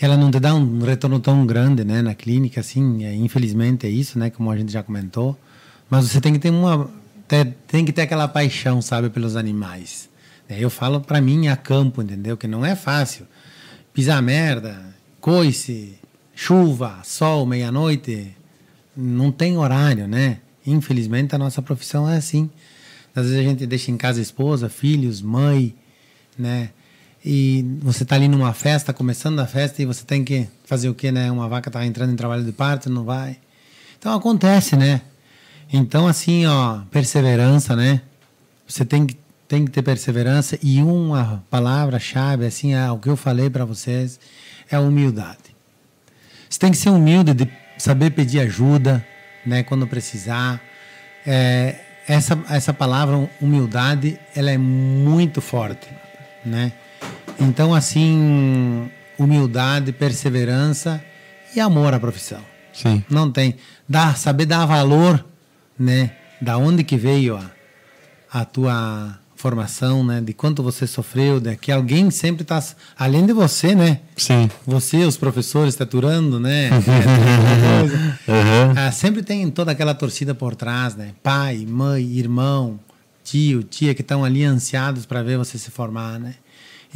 ela 0.00 0.16
não 0.16 0.30
te 0.30 0.38
dá 0.38 0.54
um 0.54 0.80
retorno 0.80 1.18
tão 1.18 1.46
grande, 1.46 1.84
né, 1.84 2.02
na 2.02 2.14
clínica, 2.14 2.60
assim, 2.60 3.04
é, 3.04 3.14
infelizmente 3.14 3.86
é 3.86 3.90
isso, 3.90 4.18
né, 4.18 4.30
como 4.30 4.50
a 4.50 4.56
gente 4.56 4.72
já 4.72 4.82
comentou. 4.82 5.36
Mas 5.88 6.08
você 6.10 6.20
tem 6.20 6.32
que 6.32 6.38
ter 6.38 6.50
uma, 6.50 6.90
ter, 7.26 7.54
tem 7.66 7.84
que 7.84 7.92
ter 7.92 8.02
aquela 8.02 8.28
paixão, 8.28 8.80
sabe, 8.82 9.10
pelos 9.10 9.36
animais. 9.36 10.08
É, 10.48 10.58
eu 10.58 10.70
falo 10.70 11.00
para 11.00 11.20
mim 11.20 11.48
a 11.48 11.56
campo, 11.56 12.02
entendeu? 12.02 12.36
Que 12.36 12.46
não 12.46 12.64
é 12.64 12.76
fácil. 12.76 13.26
Pisar 13.92 14.22
merda, 14.22 14.94
coice, 15.20 15.98
chuva, 16.34 17.00
sol, 17.02 17.46
meia-noite, 17.46 18.36
não 18.96 19.32
tem 19.32 19.56
horário, 19.56 20.06
né? 20.06 20.38
Infelizmente 20.66 21.34
a 21.34 21.38
nossa 21.38 21.62
profissão 21.62 22.08
é 22.08 22.16
assim. 22.16 22.50
Às 23.14 23.24
vezes 23.24 23.38
a 23.38 23.42
gente 23.42 23.66
deixa 23.66 23.90
em 23.90 23.96
casa 23.96 24.20
esposa, 24.20 24.68
filhos, 24.68 25.22
mãe, 25.22 25.74
né? 26.38 26.70
E 27.28 27.66
você 27.80 28.04
tá 28.04 28.14
ali 28.14 28.28
numa 28.28 28.52
festa, 28.52 28.92
começando 28.92 29.40
a 29.40 29.48
festa, 29.48 29.82
e 29.82 29.84
você 29.84 30.04
tem 30.04 30.22
que 30.22 30.46
fazer 30.64 30.88
o 30.88 30.94
quê, 30.94 31.10
né? 31.10 31.28
Uma 31.28 31.48
vaca 31.48 31.68
tá 31.68 31.84
entrando 31.84 32.12
em 32.12 32.16
trabalho 32.16 32.44
de 32.44 32.52
parto, 32.52 32.88
não 32.88 33.02
vai. 33.02 33.36
Então 33.98 34.14
acontece, 34.14 34.76
né? 34.76 35.00
Então, 35.72 36.06
assim, 36.06 36.46
ó, 36.46 36.82
perseverança, 36.88 37.74
né? 37.74 38.00
Você 38.64 38.84
tem 38.84 39.04
que, 39.04 39.16
tem 39.48 39.64
que 39.64 39.72
ter 39.72 39.82
perseverança. 39.82 40.56
E 40.62 40.80
uma 40.80 41.42
palavra-chave, 41.50 42.46
assim, 42.46 42.74
é 42.74 42.88
o 42.92 42.96
que 42.96 43.08
eu 43.08 43.16
falei 43.16 43.50
para 43.50 43.64
vocês, 43.64 44.20
é 44.70 44.76
a 44.76 44.80
humildade. 44.80 45.56
Você 46.48 46.60
tem 46.60 46.70
que 46.70 46.76
ser 46.76 46.90
humilde, 46.90 47.34
de 47.34 47.50
saber 47.76 48.10
pedir 48.10 48.38
ajuda, 48.38 49.04
né? 49.44 49.64
Quando 49.64 49.84
precisar. 49.84 50.62
É, 51.26 51.74
essa, 52.06 52.38
essa 52.48 52.72
palavra, 52.72 53.28
humildade, 53.40 54.16
ela 54.32 54.52
é 54.52 54.56
muito 54.56 55.40
forte, 55.40 55.88
né? 56.44 56.70
Então, 57.38 57.74
assim, 57.74 58.90
humildade, 59.18 59.92
perseverança 59.92 61.02
e 61.54 61.60
amor 61.60 61.94
à 61.94 62.00
profissão. 62.00 62.40
Sim. 62.72 63.04
Não 63.08 63.30
tem. 63.30 63.56
Dá, 63.88 64.14
saber 64.14 64.46
dar 64.46 64.66
valor 64.66 65.24
né? 65.78 66.12
Da 66.40 66.58
onde 66.58 66.84
que 66.84 66.96
veio 66.96 67.36
a, 67.36 67.50
a 68.32 68.44
tua 68.44 69.18
formação, 69.34 70.04
né? 70.04 70.20
De 70.20 70.32
quanto 70.32 70.62
você 70.62 70.86
sofreu, 70.86 71.38
de 71.38 71.54
que 71.56 71.70
alguém 71.70 72.10
sempre 72.10 72.42
está 72.42 72.62
além 72.98 73.26
de 73.26 73.32
você, 73.32 73.74
né? 73.74 74.00
Sim. 74.16 74.50
Você, 74.66 75.04
os 75.04 75.16
professores, 75.16 75.76
taturando, 75.76 76.40
né? 76.40 76.70
é, 78.26 78.32
uhum. 78.32 78.74
ah, 78.76 78.92
sempre 78.92 79.22
tem 79.22 79.50
toda 79.50 79.72
aquela 79.72 79.94
torcida 79.94 80.34
por 80.34 80.54
trás, 80.54 80.94
né? 80.94 81.12
Pai, 81.22 81.66
mãe, 81.68 82.02
irmão, 82.02 82.78
tio, 83.22 83.62
tia 83.62 83.94
que 83.94 84.02
estão 84.02 84.24
ali 84.24 84.44
ansiados 84.44 85.06
para 85.06 85.22
ver 85.22 85.36
você 85.38 85.58
se 85.58 85.70
formar, 85.70 86.18
né? 86.18 86.34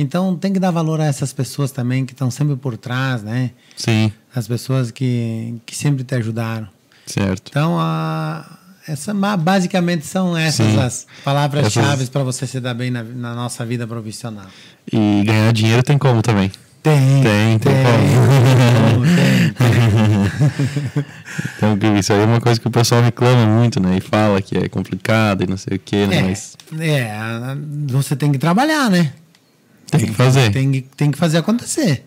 Então 0.01 0.35
tem 0.35 0.51
que 0.51 0.59
dar 0.59 0.70
valor 0.70 0.98
a 0.98 1.05
essas 1.05 1.31
pessoas 1.31 1.70
também 1.70 2.06
que 2.06 2.14
estão 2.14 2.31
sempre 2.31 2.56
por 2.56 2.78
trás, 2.78 3.22
né? 3.22 3.51
Sim. 3.77 4.10
As 4.35 4.48
pessoas 4.48 4.90
que, 4.90 5.56
que 5.66 5.77
sempre 5.77 6.02
te 6.05 6.14
ajudaram. 6.14 6.66
Certo. 7.05 7.51
Então 7.51 7.78
a 7.78 8.59
essa, 8.89 9.12
basicamente 9.36 10.06
são 10.06 10.35
essas 10.35 10.72
Sim. 10.72 10.81
as 10.81 11.06
palavras-chave 11.22 12.06
para 12.06 12.24
você 12.24 12.47
se 12.47 12.59
dar 12.60 12.72
bem 12.72 12.90
na, 12.90 13.02
na, 13.02 13.35
nossa 13.35 13.64
vida 13.66 13.86
profissional. 13.86 14.47
E 14.90 15.22
ganhar 15.22 15.52
dinheiro 15.52 15.82
tem 15.82 15.98
como 15.98 16.22
também? 16.22 16.51
Tem. 16.82 17.22
Tem, 17.22 17.59
tem, 17.59 17.59
tem 17.59 17.85
como. 17.85 19.05
tem, 19.05 19.55
então, 21.77 21.98
isso 21.98 22.10
aí 22.14 22.22
é 22.22 22.24
uma 22.24 22.40
coisa 22.40 22.59
que 22.59 22.66
o 22.66 22.70
pessoal 22.70 23.02
reclama 23.02 23.44
muito, 23.44 23.78
né? 23.78 23.98
E 23.98 24.01
fala 24.01 24.40
que 24.40 24.56
é 24.56 24.66
complicado 24.66 25.44
e 25.44 25.47
não 25.47 25.59
sei 25.59 25.77
o 25.77 25.81
quê, 25.81 26.06
né? 26.06 26.16
É, 26.16 26.22
Mas... 26.22 26.56
é 26.81 27.10
você 27.86 28.16
tem 28.16 28.32
que 28.32 28.39
trabalhar, 28.39 28.89
né? 28.89 29.12
Tem, 29.90 30.00
tem 30.00 30.08
que 30.10 30.14
fazer. 30.14 30.52
Tem, 30.52 30.82
tem, 30.96 31.10
que 31.10 31.18
fazer 31.18 31.38
acontecer. 31.38 32.06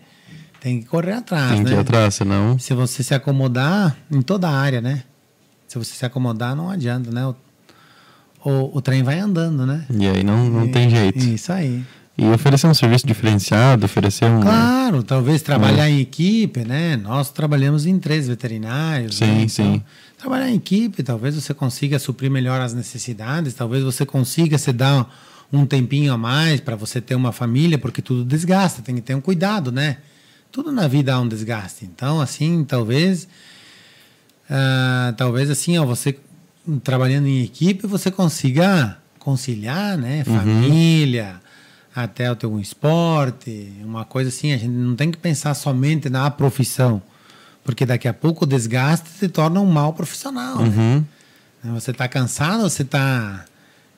Tem 0.60 0.80
que 0.80 0.86
correr 0.86 1.12
atrás, 1.12 1.50
tem 1.50 1.62
né? 1.62 1.70
que 1.70 1.76
ir 1.76 1.78
atrás, 1.78 2.14
senão... 2.14 2.58
Se 2.58 2.72
você 2.72 3.02
se 3.02 3.14
acomodar 3.14 3.96
em 4.10 4.22
toda 4.22 4.48
a 4.48 4.52
área, 4.58 4.80
né? 4.80 5.04
Se 5.68 5.78
você 5.78 5.94
se 5.94 6.06
acomodar, 6.06 6.56
não 6.56 6.70
adianta, 6.70 7.10
né? 7.10 7.26
O, 7.26 7.34
o, 8.44 8.78
o 8.78 8.80
trem 8.80 9.02
vai 9.02 9.18
andando, 9.18 9.66
né? 9.66 9.84
E 9.90 10.06
aí 10.06 10.24
não, 10.24 10.48
não 10.48 10.66
e, 10.66 10.72
tem 10.72 10.88
jeito. 10.88 11.18
Isso 11.18 11.52
aí. 11.52 11.84
E 12.16 12.24
oferecer 12.26 12.68
um 12.68 12.74
serviço 12.74 13.06
diferenciado, 13.06 13.86
oferecer 13.86 14.24
um. 14.26 14.40
Claro, 14.40 15.02
talvez 15.02 15.42
trabalhar 15.42 15.88
é. 15.88 15.90
em 15.90 16.00
equipe, 16.00 16.64
né? 16.64 16.96
Nós 16.96 17.30
trabalhamos 17.30 17.86
em 17.86 17.98
três 17.98 18.28
veterinários. 18.28 19.16
Sim, 19.16 19.24
né? 19.24 19.34
então, 19.42 19.48
sim. 19.48 19.82
Trabalhar 20.16 20.48
em 20.48 20.54
equipe, 20.54 21.02
talvez 21.02 21.34
você 21.34 21.52
consiga 21.52 21.98
suprir 21.98 22.30
melhor 22.30 22.60
as 22.60 22.72
necessidades, 22.72 23.52
talvez 23.52 23.82
você 23.82 24.06
consiga 24.06 24.56
se 24.58 24.72
dar 24.72 25.12
um 25.54 25.66
tempinho 25.66 26.12
a 26.12 26.18
mais 26.18 26.60
para 26.60 26.76
você 26.76 27.00
ter 27.00 27.14
uma 27.14 27.32
família, 27.32 27.78
porque 27.78 28.02
tudo 28.02 28.24
desgasta, 28.24 28.82
tem 28.82 28.94
que 28.94 29.00
ter 29.00 29.14
um 29.14 29.20
cuidado, 29.20 29.70
né? 29.70 29.98
Tudo 30.50 30.70
na 30.70 30.86
vida 30.86 31.14
há 31.14 31.20
um 31.20 31.28
desgaste. 31.28 31.84
Então, 31.84 32.20
assim, 32.20 32.64
talvez 32.64 33.28
ah, 34.48 35.14
talvez 35.16 35.50
assim, 35.50 35.78
ó, 35.78 35.84
você 35.84 36.18
trabalhando 36.82 37.26
em 37.26 37.42
equipe, 37.42 37.86
você 37.86 38.10
consiga 38.10 38.98
conciliar, 39.18 39.96
né? 39.96 40.22
Uhum. 40.26 40.36
Família, 40.36 41.40
uhum. 41.96 42.02
até 42.02 42.30
o 42.30 42.36
teu 42.36 42.58
esporte, 42.60 43.72
uma 43.82 44.04
coisa 44.04 44.28
assim. 44.28 44.52
A 44.52 44.56
gente 44.56 44.70
não 44.70 44.94
tem 44.94 45.10
que 45.10 45.18
pensar 45.18 45.54
somente 45.54 46.08
na 46.08 46.30
profissão, 46.30 47.02
porque 47.62 47.86
daqui 47.86 48.06
a 48.06 48.14
pouco 48.14 48.44
o 48.44 48.48
desgaste 48.48 49.08
se 49.08 49.28
torna 49.28 49.60
um 49.60 49.70
mal 49.70 49.92
profissional. 49.92 50.58
Né? 50.58 50.68
Uhum. 50.68 51.04
Né? 51.62 51.72
Você 51.80 51.90
está 51.90 52.06
cansado, 52.06 52.62
você 52.62 52.82
está 52.82 53.44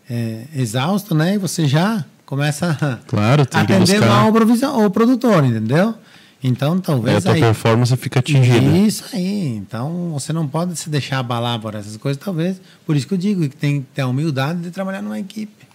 é, 0.08 0.44
exausto, 0.54 1.14
né? 1.14 1.34
E 1.34 1.38
você 1.38 1.66
já 1.66 2.04
começa 2.24 2.76
a 2.80 2.96
claro, 3.06 3.42
atender 3.42 4.00
mal 4.00 4.32
o, 4.32 4.84
o 4.86 4.90
produtor, 4.90 5.44
entendeu? 5.44 5.94
Então, 6.42 6.78
talvez. 6.78 7.16
E 7.16 7.18
a 7.18 7.20
tua 7.22 7.32
aí, 7.32 7.40
performance 7.40 7.96
fica 7.96 8.20
atingida. 8.20 8.76
Isso 8.78 9.04
aí. 9.12 9.56
Então, 9.56 10.12
você 10.12 10.32
não 10.32 10.46
pode 10.46 10.76
se 10.76 10.88
deixar 10.88 11.18
abalar 11.18 11.58
por 11.58 11.74
essas 11.74 11.96
coisas, 11.96 12.22
talvez. 12.22 12.60
Por 12.84 12.94
isso 12.94 13.06
que 13.06 13.14
eu 13.14 13.18
digo 13.18 13.42
que 13.48 13.56
tem 13.56 13.80
que 13.80 13.86
ter 13.94 14.02
a 14.02 14.06
humildade 14.06 14.60
de 14.60 14.70
trabalhar 14.70 15.02
numa 15.02 15.18
equipe. 15.18 15.66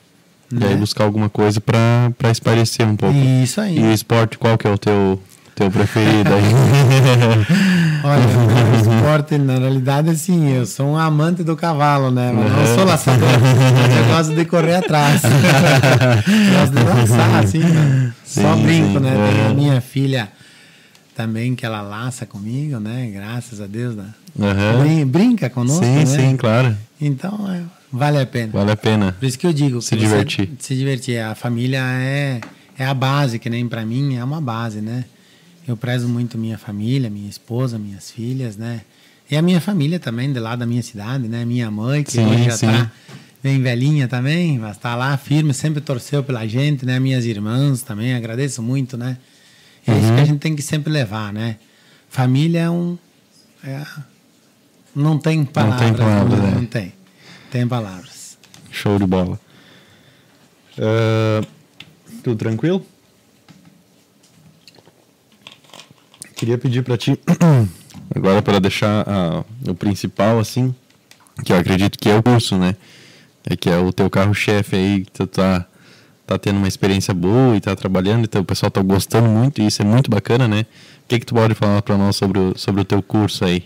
E 0.51 0.55
né? 0.55 0.67
aí 0.67 0.75
buscar 0.75 1.05
alguma 1.05 1.29
coisa 1.29 1.59
para 1.61 2.31
esparecer 2.31 2.85
um 2.85 2.95
pouco. 2.95 3.17
Isso 3.17 3.59
aí. 3.59 3.77
E 3.77 3.83
o 3.83 3.91
esporte, 3.91 4.37
qual 4.37 4.57
que 4.57 4.67
é 4.67 4.71
o 4.71 4.77
teu, 4.77 5.19
teu 5.55 5.69
preferido 5.69 6.29
aí? 6.33 6.43
Olha, 8.03 8.23
o 8.23 8.95
esporte, 8.95 9.37
na 9.37 9.57
realidade, 9.57 10.09
assim, 10.09 10.53
eu 10.53 10.65
sou 10.65 10.87
um 10.87 10.97
amante 10.97 11.43
do 11.43 11.55
cavalo, 11.55 12.09
né? 12.09 12.31
Mas 12.31 12.51
não 12.51 12.75
sou 12.75 12.85
laçador. 12.85 13.29
eu 13.29 14.15
gosto 14.15 14.33
de 14.33 14.45
correr 14.45 14.75
atrás. 14.75 15.21
gosto 15.21 16.75
de 16.75 16.83
lançar, 16.83 17.43
assim, 17.43 17.59
né? 17.59 18.13
Sim, 18.23 18.41
Só 18.41 18.55
brinco, 18.55 18.93
sim. 18.93 18.99
né? 18.99 19.31
Tem 19.31 19.45
a 19.45 19.53
minha 19.53 19.81
filha 19.81 20.29
também 21.15 21.53
que 21.53 21.65
ela 21.65 21.81
laça 21.81 22.25
comigo, 22.25 22.79
né? 22.79 23.11
Graças 23.13 23.61
a 23.61 23.67
Deus, 23.67 23.95
né? 23.95 24.07
Uhum. 24.35 25.07
Brinca 25.07 25.49
conosco, 25.49 25.83
sim, 25.83 25.95
né? 25.95 26.05
Sim, 26.05 26.37
claro. 26.37 26.75
Então, 26.99 27.51
é, 27.53 27.61
vale 27.91 28.19
a 28.19 28.25
pena. 28.25 28.51
Vale 28.53 28.71
a 28.71 28.77
pena. 28.77 29.15
Por 29.19 29.25
isso 29.25 29.37
que 29.37 29.45
eu 29.45 29.53
digo. 29.53 29.81
Se 29.81 29.95
divertir. 29.95 30.49
Se 30.59 30.75
divertir. 30.75 31.19
A 31.19 31.35
família 31.35 31.81
é, 31.83 32.41
é 32.77 32.85
a 32.85 32.93
base, 32.93 33.37
que 33.37 33.49
nem 33.49 33.67
para 33.67 33.85
mim 33.85 34.15
é 34.15 34.23
uma 34.23 34.41
base, 34.41 34.81
né? 34.81 35.05
Eu 35.71 35.77
prezo 35.77 36.05
muito 36.05 36.37
minha 36.37 36.57
família, 36.57 37.09
minha 37.09 37.29
esposa, 37.29 37.79
minhas 37.79 38.11
filhas, 38.11 38.57
né? 38.57 38.81
E 39.29 39.37
a 39.37 39.41
minha 39.41 39.61
família 39.61 40.01
também, 40.01 40.33
de 40.33 40.37
lá 40.37 40.53
da 40.53 40.65
minha 40.65 40.83
cidade, 40.83 41.29
né? 41.29 41.45
Minha 41.45 41.71
mãe, 41.71 42.03
que 42.03 42.11
sim, 42.11 42.25
hoje 42.25 42.43
já 42.43 42.57
sim. 42.57 42.67
tá 42.67 42.91
bem 43.41 43.61
velhinha 43.61 44.05
também, 44.05 44.59
mas 44.59 44.77
tá 44.77 44.95
lá 44.95 45.15
firme, 45.15 45.53
sempre 45.53 45.79
torceu 45.79 46.21
pela 46.25 46.45
gente, 46.45 46.85
né? 46.85 46.99
Minhas 46.99 47.23
irmãs 47.23 47.83
também, 47.83 48.13
agradeço 48.13 48.61
muito, 48.61 48.97
né? 48.97 49.17
É 49.87 49.91
uhum. 49.91 49.97
isso 49.97 50.07
que 50.07 50.13
a 50.13 50.17
uhum. 50.17 50.25
gente 50.25 50.39
tem 50.39 50.53
que 50.57 50.61
sempre 50.61 50.91
levar, 50.91 51.31
né? 51.31 51.55
Família 52.09 52.63
é 52.63 52.69
um. 52.69 52.97
É, 53.63 53.81
não 54.93 55.17
tem 55.17 55.45
palavras. 55.45 55.79
Não 55.79 55.87
tem 55.87 56.05
palavras, 56.05 56.37
não, 56.37 56.47
é. 56.47 56.51
não 56.51 56.65
tem. 56.65 56.93
Tem 57.49 57.65
palavras. 57.65 58.37
Show 58.69 58.99
de 58.99 59.05
bola. 59.05 59.39
Uh, 60.77 61.47
tudo 62.21 62.35
tranquilo? 62.35 62.85
Queria 66.41 66.57
pedir 66.57 66.81
para 66.81 66.97
ti, 66.97 67.19
agora 68.15 68.41
para 68.41 68.57
deixar 68.57 69.05
uh, 69.07 69.45
o 69.69 69.75
principal, 69.75 70.39
assim, 70.39 70.73
que 71.45 71.53
eu 71.53 71.55
acredito 71.55 71.99
que 71.99 72.09
é 72.09 72.17
o 72.17 72.23
curso, 72.23 72.57
né? 72.57 72.75
É 73.45 73.55
que 73.55 73.69
é 73.69 73.77
o 73.77 73.93
teu 73.93 74.09
carro-chefe 74.09 74.75
aí, 74.75 75.05
que 75.05 75.11
tu 75.11 75.27
tá 75.27 75.67
tá 76.25 76.39
tendo 76.39 76.57
uma 76.57 76.67
experiência 76.67 77.13
boa 77.13 77.55
e 77.55 77.61
tá 77.61 77.75
trabalhando, 77.75 78.23
então 78.23 78.41
o 78.41 78.43
pessoal 78.43 78.71
tá 78.71 78.81
gostando 78.81 79.29
muito 79.29 79.61
e 79.61 79.67
isso 79.67 79.83
é 79.83 79.85
muito 79.85 80.09
bacana, 80.09 80.47
né? 80.47 80.65
O 81.05 81.09
que 81.09 81.19
que 81.19 81.25
tu 81.27 81.35
pode 81.35 81.53
falar 81.53 81.79
para 81.83 81.95
nós 81.95 82.15
sobre 82.15 82.39
o, 82.39 82.57
sobre 82.57 82.81
o 82.81 82.85
teu 82.85 83.03
curso 83.03 83.45
aí? 83.45 83.65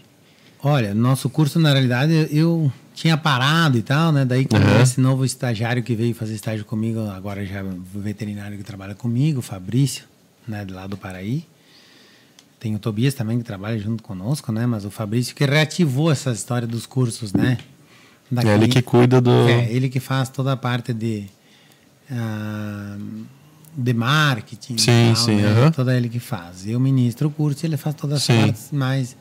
Olha, 0.62 0.94
nosso 0.94 1.30
curso 1.30 1.58
na 1.58 1.72
realidade 1.72 2.28
eu 2.30 2.70
tinha 2.94 3.16
parado 3.16 3.78
e 3.78 3.84
tal, 3.84 4.12
né? 4.12 4.26
Daí 4.26 4.44
com 4.44 4.58
uhum. 4.58 4.82
esse 4.82 5.00
novo 5.00 5.24
estagiário 5.24 5.82
que 5.82 5.96
veio 5.96 6.14
fazer 6.14 6.34
estágio 6.34 6.66
comigo, 6.66 7.00
agora 7.12 7.46
já 7.46 7.64
o 7.64 8.02
veterinário 8.02 8.58
que 8.58 8.66
trabalha 8.66 8.94
comigo, 8.94 9.42
Fabrício, 9.42 10.04
né, 10.46 10.68
lá 10.70 10.86
do 10.88 10.98
Paraí. 10.98 11.46
Tem 12.66 12.74
o 12.74 12.80
Tobias 12.80 13.14
também 13.14 13.38
que 13.38 13.44
trabalha 13.44 13.78
junto 13.78 14.02
conosco, 14.02 14.52
né? 14.52 14.66
Mas 14.66 14.86
o 14.86 14.90
Fabrício 14.90 15.36
que 15.36 15.46
reativou 15.46 16.12
essa 16.12 16.32
história 16.32 16.68
dos 16.68 16.88
cursos, 16.88 17.32
né? 17.32 17.60
É 18.44 18.56
ele 18.56 18.68
que 18.68 18.82
cuida 18.82 19.22
do. 19.22 19.30
É, 19.48 19.72
ele 19.72 19.88
que 19.88 20.00
faz 20.00 20.30
toda 20.30 20.54
a 20.54 20.58
parte 20.58 20.92
de, 20.92 21.26
ah, 22.10 22.98
de 23.78 23.94
marketing. 23.94 24.80
Sim, 24.80 25.14
tal, 25.14 25.16
sim, 25.16 25.36
né? 25.36 25.70
Toda 25.76 25.96
ele 25.96 26.10
que 26.10 26.18
faz. 26.18 26.66
Eu 26.66 26.80
ministro 26.80 27.28
o 27.28 27.32
curso 27.32 27.64
e 27.64 27.68
ele 27.68 27.78
faz 27.78 27.94
todas 27.94 28.18
as 28.18 28.24
Sim. 28.24 28.42
partes 28.42 28.72
mais. 28.72 29.16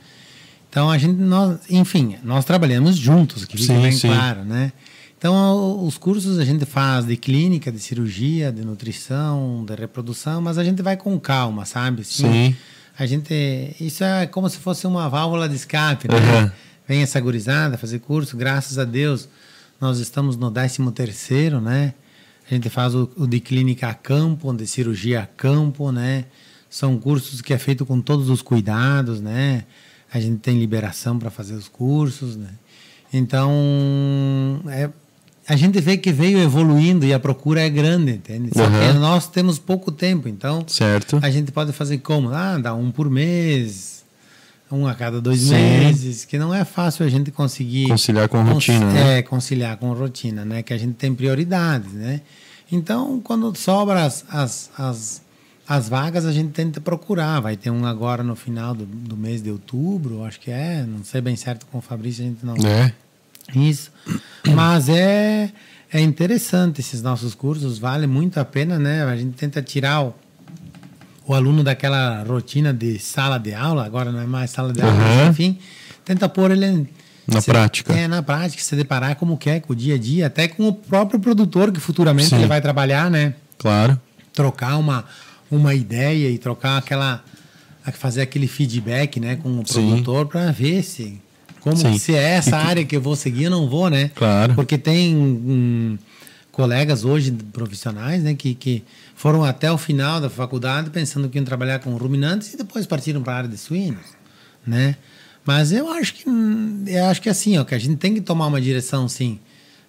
Então 0.70 0.90
a 0.90 0.96
gente, 0.96 1.20
nós, 1.20 1.58
enfim, 1.68 2.16
nós 2.24 2.46
trabalhamos 2.46 2.96
juntos, 2.96 3.44
que 3.44 3.58
fica 3.58 3.74
Sim, 3.74 3.82
bem 3.82 3.92
sim. 3.92 4.08
claro, 4.08 4.42
né? 4.42 4.72
Então 5.18 5.84
os 5.84 5.98
cursos 5.98 6.38
a 6.38 6.46
gente 6.46 6.64
faz 6.64 7.04
de 7.04 7.14
clínica, 7.18 7.70
de 7.70 7.78
cirurgia, 7.78 8.50
de 8.50 8.64
nutrição, 8.64 9.66
de 9.66 9.74
reprodução, 9.74 10.40
mas 10.40 10.56
a 10.56 10.64
gente 10.64 10.80
vai 10.80 10.96
com 10.96 11.20
calma, 11.20 11.66
sabe? 11.66 12.00
Assim, 12.00 12.22
Sim. 12.22 12.56
A 12.96 13.06
gente, 13.06 13.74
isso 13.80 14.04
é 14.04 14.26
como 14.26 14.48
se 14.48 14.58
fosse 14.58 14.86
uma 14.86 15.08
válvula 15.08 15.48
de 15.48 15.56
escape, 15.56 16.08
né? 16.08 16.16
Aham. 16.16 16.52
Vem 16.86 17.02
essa 17.02 17.18
gurizada 17.18 17.78
fazer 17.78 17.98
curso, 17.98 18.36
graças 18.36 18.78
a 18.78 18.84
Deus, 18.84 19.28
nós 19.80 19.98
estamos 19.98 20.36
no 20.36 20.50
13 20.50 20.92
terceiro, 20.92 21.60
né? 21.60 21.94
A 22.48 22.54
gente 22.54 22.68
faz 22.68 22.94
o, 22.94 23.10
o 23.16 23.26
de 23.26 23.40
clínica 23.40 23.88
a 23.88 23.94
campo, 23.94 24.52
de 24.52 24.66
cirurgia 24.66 25.22
a 25.22 25.26
campo, 25.26 25.90
né? 25.90 26.26
São 26.68 26.98
cursos 26.98 27.40
que 27.40 27.54
é 27.54 27.58
feito 27.58 27.86
com 27.86 28.00
todos 28.00 28.28
os 28.28 28.42
cuidados, 28.42 29.20
né? 29.20 29.64
A 30.12 30.20
gente 30.20 30.38
tem 30.38 30.58
liberação 30.58 31.18
para 31.18 31.30
fazer 31.30 31.54
os 31.54 31.68
cursos, 31.68 32.36
né? 32.36 32.50
Então, 33.12 34.60
é, 34.68 34.90
a 35.48 35.56
gente 35.56 35.80
vê 35.80 35.96
que 35.96 36.12
veio 36.12 36.38
evoluindo 36.38 37.04
e 37.04 37.12
a 37.12 37.18
procura 37.20 37.60
é 37.60 37.68
grande, 37.68 38.12
entende? 38.12 38.50
Só 38.54 38.66
que 38.66 38.76
Aham. 38.76 38.98
nós 38.98 39.26
temos 39.28 39.58
pouco 39.58 39.90
tempo, 39.92 40.28
então 40.28 40.64
Certo. 40.66 41.18
a 41.22 41.30
gente 41.30 41.52
pode 41.52 41.72
fazer 41.72 41.98
como? 41.98 42.30
Ah, 42.30 42.58
dá 42.58 42.74
um 42.74 42.90
por 42.90 43.10
mês, 43.10 44.04
um 44.72 44.86
a 44.86 44.94
cada 44.94 45.20
dois 45.20 45.40
Sim. 45.40 45.50
meses, 45.54 46.24
que 46.24 46.38
não 46.38 46.52
é 46.54 46.64
fácil 46.64 47.04
a 47.04 47.08
gente 47.08 47.30
conseguir 47.30 47.88
Conciliar 47.88 48.28
com 48.28 48.38
a 48.40 48.44
cons- 48.44 48.52
rotina, 48.54 48.92
né? 48.92 49.18
É, 49.18 49.22
conciliar 49.22 49.76
com 49.76 49.92
a 49.92 49.94
rotina, 49.94 50.44
né? 50.44 50.62
Que 50.62 50.72
a 50.72 50.78
gente 50.78 50.94
tem 50.94 51.14
prioridades, 51.14 51.92
né? 51.92 52.20
Então, 52.72 53.20
quando 53.22 53.54
sobra 53.56 54.04
as, 54.04 54.24
as, 54.30 54.70
as, 54.76 55.22
as 55.68 55.88
vagas, 55.88 56.24
a 56.24 56.32
gente 56.32 56.50
tenta 56.50 56.80
procurar. 56.80 57.38
Vai 57.40 57.56
ter 57.56 57.70
um 57.70 57.84
agora 57.86 58.22
no 58.24 58.34
final 58.34 58.74
do, 58.74 58.84
do 58.86 59.16
mês 59.16 59.42
de 59.42 59.50
outubro, 59.50 60.24
acho 60.24 60.40
que 60.40 60.50
é. 60.50 60.82
Não 60.82 61.04
sei 61.04 61.20
bem 61.20 61.36
certo 61.36 61.66
com 61.70 61.78
o 61.78 61.80
Fabrício, 61.82 62.24
a 62.24 62.28
gente 62.28 62.44
não 62.44 62.54
É. 62.66 62.92
isso. 63.54 63.90
Mas 64.54 64.88
é, 64.88 65.50
é 65.92 66.00
interessante 66.00 66.80
esses 66.80 67.02
nossos 67.02 67.34
cursos, 67.34 67.78
vale 67.78 68.06
muito 68.06 68.38
a 68.38 68.44
pena, 68.44 68.78
né? 68.78 69.02
A 69.04 69.16
gente 69.16 69.32
tenta 69.36 69.60
tirar 69.62 70.02
o, 70.04 70.14
o 71.26 71.34
aluno 71.34 71.64
daquela 71.64 72.22
rotina 72.22 72.72
de 72.72 72.98
sala 72.98 73.38
de 73.38 73.54
aula, 73.54 73.84
agora 73.84 74.12
não 74.12 74.20
é 74.20 74.26
mais 74.26 74.50
sala 74.50 74.72
de 74.72 74.82
aula, 74.82 74.94
mas, 74.94 75.30
enfim, 75.30 75.58
tenta 76.04 76.28
pôr 76.28 76.50
ele 76.50 76.86
Na 77.26 77.40
se- 77.40 77.50
prática. 77.50 77.92
É, 77.94 78.06
na 78.06 78.22
prática, 78.22 78.62
se 78.62 78.76
deparar 78.76 79.16
como 79.16 79.36
que 79.38 79.48
é 79.50 79.60
com 79.60 79.72
o 79.72 79.76
dia 79.76 79.94
a 79.94 79.98
dia, 79.98 80.26
até 80.26 80.46
com 80.48 80.68
o 80.68 80.72
próprio 80.74 81.18
produtor 81.18 81.72
que 81.72 81.80
futuramente 81.80 82.28
Sim. 82.28 82.36
ele 82.36 82.46
vai 82.46 82.60
trabalhar, 82.60 83.10
né? 83.10 83.34
Claro. 83.58 83.98
trocar 84.32 84.76
uma, 84.76 85.04
uma 85.50 85.74
ideia 85.74 86.28
e 86.28 86.36
trocar 86.38 86.76
aquela 86.76 87.22
fazer 87.92 88.22
aquele 88.22 88.46
feedback 88.46 89.20
né 89.20 89.36
com 89.36 89.60
o 89.60 89.66
Sim. 89.66 89.88
produtor 89.88 90.26
para 90.26 90.50
ver 90.50 90.82
se 90.82 91.20
como 91.64 91.76
Sim. 91.78 91.98
se 91.98 92.14
é 92.14 92.32
essa 92.34 92.56
área 92.58 92.84
que 92.84 92.94
eu 92.94 93.00
vou 93.00 93.16
seguir 93.16 93.44
eu 93.44 93.50
não 93.50 93.66
vou 93.68 93.88
né 93.88 94.10
Claro. 94.14 94.54
porque 94.54 94.76
tem 94.76 95.16
hum, 95.16 95.96
colegas 96.52 97.04
hoje 97.04 97.32
profissionais 97.52 98.22
né 98.22 98.34
que, 98.34 98.54
que 98.54 98.82
foram 99.16 99.42
até 99.42 99.72
o 99.72 99.78
final 99.78 100.20
da 100.20 100.28
faculdade 100.28 100.90
pensando 100.90 101.28
que 101.28 101.38
iam 101.38 101.44
trabalhar 101.44 101.78
com 101.78 101.96
ruminantes 101.96 102.52
e 102.52 102.56
depois 102.58 102.86
partiram 102.86 103.22
para 103.22 103.32
a 103.32 103.36
área 103.38 103.48
de 103.48 103.56
suínos 103.56 104.04
né 104.66 104.96
mas 105.46 105.72
eu 105.72 105.90
acho 105.90 106.12
que 106.14 106.24
eu 106.86 107.04
acho 107.06 107.22
que 107.22 107.30
assim 107.30 107.56
ó 107.58 107.64
que 107.64 107.74
a 107.74 107.78
gente 107.78 107.96
tem 107.96 108.12
que 108.14 108.20
tomar 108.20 108.46
uma 108.46 108.60
direção 108.60 109.08
sim 109.08 109.38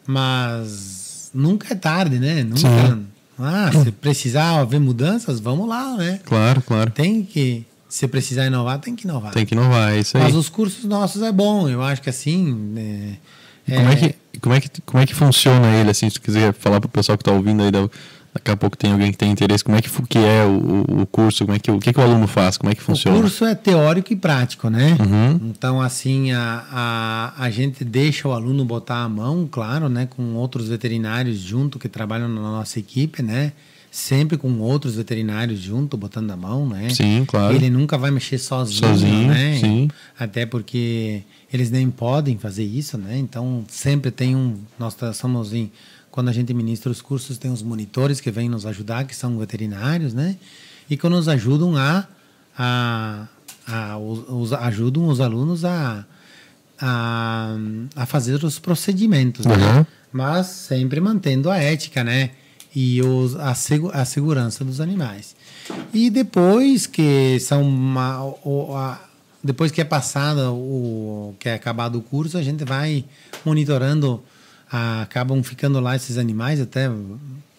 mas 0.07 1.29
nunca 1.33 1.73
é 1.73 1.75
tarde 1.75 2.19
né 2.19 2.43
nunca 2.43 2.59
Sim. 2.59 3.05
ah, 3.37 3.69
se 3.83 3.91
precisar 3.91 4.59
haver 4.61 4.79
mudanças, 4.79 5.41
vamos 5.41 5.67
lá, 5.67 5.97
né? 5.97 6.21
Claro, 6.23 6.61
claro. 6.61 6.89
Tem 6.89 7.21
que, 7.21 7.65
se 7.95 8.07
precisar 8.09 8.45
inovar, 8.45 8.79
tem 8.79 8.93
que 8.95 9.05
inovar. 9.05 9.31
Tem 9.31 9.45
que 9.45 9.53
inovar, 9.55 9.93
é 9.93 9.99
isso 9.99 10.17
aí. 10.17 10.23
Mas 10.23 10.35
os 10.35 10.49
cursos 10.49 10.83
nossos 10.83 11.21
é 11.21 11.31
bom, 11.31 11.69
eu 11.69 11.81
acho 11.81 12.01
que 12.01 12.09
assim. 12.09 12.73
É, 13.67 13.75
Como 13.77 13.89
é, 13.89 13.95
que, 13.95 14.15
como, 14.39 14.55
é 14.55 14.59
que, 14.61 14.69
como 14.81 15.03
é 15.03 15.05
que 15.05 15.15
funciona 15.15 15.67
ele, 15.75 15.89
assim, 15.91 16.09
se 16.09 16.15
tu 16.15 16.21
quiser 16.21 16.53
falar 16.53 16.81
pro 16.81 16.89
pessoal 16.89 17.17
que 17.17 17.21
está 17.21 17.31
ouvindo 17.31 17.63
aí, 17.63 17.71
da- 17.71 17.89
daqui 18.33 18.51
a 18.51 18.57
pouco 18.57 18.75
tem 18.77 18.91
alguém 18.91 19.11
que 19.13 19.17
tem 19.17 19.31
interesse, 19.31 19.63
como 19.63 19.77
é 19.77 19.81
que, 19.81 19.89
que 19.89 20.17
é 20.19 20.43
o, 20.43 20.85
o- 20.97 21.01
o 21.03 21.05
curso, 21.07 21.45
como 21.45 21.55
é 21.55 21.59
que, 21.59 21.71
o 21.71 21.79
que, 21.79 21.93
que 21.93 21.99
o 21.99 22.03
aluno 22.03 22.27
faz, 22.27 22.57
como 22.57 22.69
é 22.69 22.75
que 22.75 22.81
funciona? 22.81 23.17
O 23.17 23.21
curso 23.21 23.45
é 23.45 23.55
teórico 23.55 24.11
e 24.11 24.15
prático, 24.17 24.69
né? 24.69 24.97
Uhum. 24.99 25.39
Então, 25.49 25.81
assim, 25.81 26.33
a, 26.33 26.65
a, 26.69 27.43
a 27.45 27.49
gente 27.49 27.83
deixa 27.85 28.27
o 28.27 28.33
aluno 28.33 28.65
botar 28.65 29.03
a 29.03 29.09
mão, 29.09 29.47
claro, 29.49 29.87
né? 29.87 30.05
Com 30.05 30.33
outros 30.35 30.67
veterinários 30.67 31.39
junto 31.39 31.79
que 31.79 31.87
trabalham 31.87 32.27
na 32.27 32.41
nossa 32.41 32.77
equipe, 32.77 33.23
né? 33.23 33.53
Sempre 33.95 34.37
com 34.37 34.59
outros 34.59 34.95
veterinários 34.95 35.57
junto, 35.61 35.95
botando 35.95 36.29
a 36.29 36.35
mão, 36.35 36.67
né? 36.67 36.89
Sim, 36.89 37.23
claro. 37.25 37.55
Ele 37.55 37.69
nunca 37.69 37.97
vai 37.97 38.11
mexer 38.11 38.37
sozinho, 38.37 38.89
Sozinho, 38.89 39.29
né? 39.29 39.57
sim. 39.57 39.89
Até 40.19 40.45
porque 40.45 41.23
eles 41.51 41.71
nem 41.71 41.89
podem 41.89 42.37
fazer 42.37 42.65
isso, 42.65 42.97
né? 42.97 43.17
Então, 43.17 43.63
sempre 43.69 44.11
tem 44.11 44.35
um... 44.35 44.57
Nós 44.77 44.95
tá- 44.95 45.13
somos 45.13 45.53
em... 45.53 45.71
Quando 46.11 46.27
a 46.27 46.33
gente 46.33 46.53
ministra 46.53 46.91
os 46.91 47.01
cursos, 47.01 47.37
tem 47.37 47.49
os 47.49 47.63
monitores 47.63 48.19
que 48.19 48.29
vêm 48.29 48.49
nos 48.49 48.65
ajudar, 48.65 49.05
que 49.05 49.15
são 49.15 49.37
veterinários, 49.37 50.13
né? 50.13 50.35
E 50.89 50.97
que 50.97 51.07
nos 51.07 51.29
ajudam 51.29 51.77
a... 51.77 52.05
a, 52.57 53.27
a 53.65 53.97
os, 53.97 54.51
ajudam 54.51 55.07
os 55.07 55.21
alunos 55.21 55.63
a, 55.63 56.05
a, 56.81 57.55
a 57.95 58.05
fazer 58.05 58.43
os 58.43 58.59
procedimentos, 58.59 59.45
né? 59.45 59.55
Uhum. 59.55 59.85
Mas 60.11 60.47
sempre 60.47 60.99
mantendo 60.99 61.49
a 61.49 61.57
ética, 61.57 62.03
né? 62.03 62.31
E 62.75 63.01
os, 63.01 63.35
a, 63.37 63.55
segu, 63.55 63.89
a 63.93 64.03
segurança 64.03 64.65
dos 64.65 64.81
animais. 64.81 65.35
E 65.93 66.09
depois 66.09 66.85
que 66.85 67.39
são 67.39 67.61
uma, 67.63 68.21
o- 68.43 68.75
a- 68.75 68.99
depois 69.43 69.71
que 69.71 69.79
é 69.79 69.85
passado 69.85 70.53
o 70.53 71.33
que 71.39 71.47
é 71.47 71.53
acabado 71.53 71.97
o 71.97 72.01
curso, 72.01 72.37
a 72.37 72.43
gente 72.43 72.65
vai 72.65 73.05
monitorando, 73.45 74.21
a- 74.69 75.03
acabam 75.03 75.41
ficando 75.41 75.79
lá 75.79 75.95
esses 75.95 76.17
animais 76.17 76.59
até 76.59 76.89
um 76.89 77.17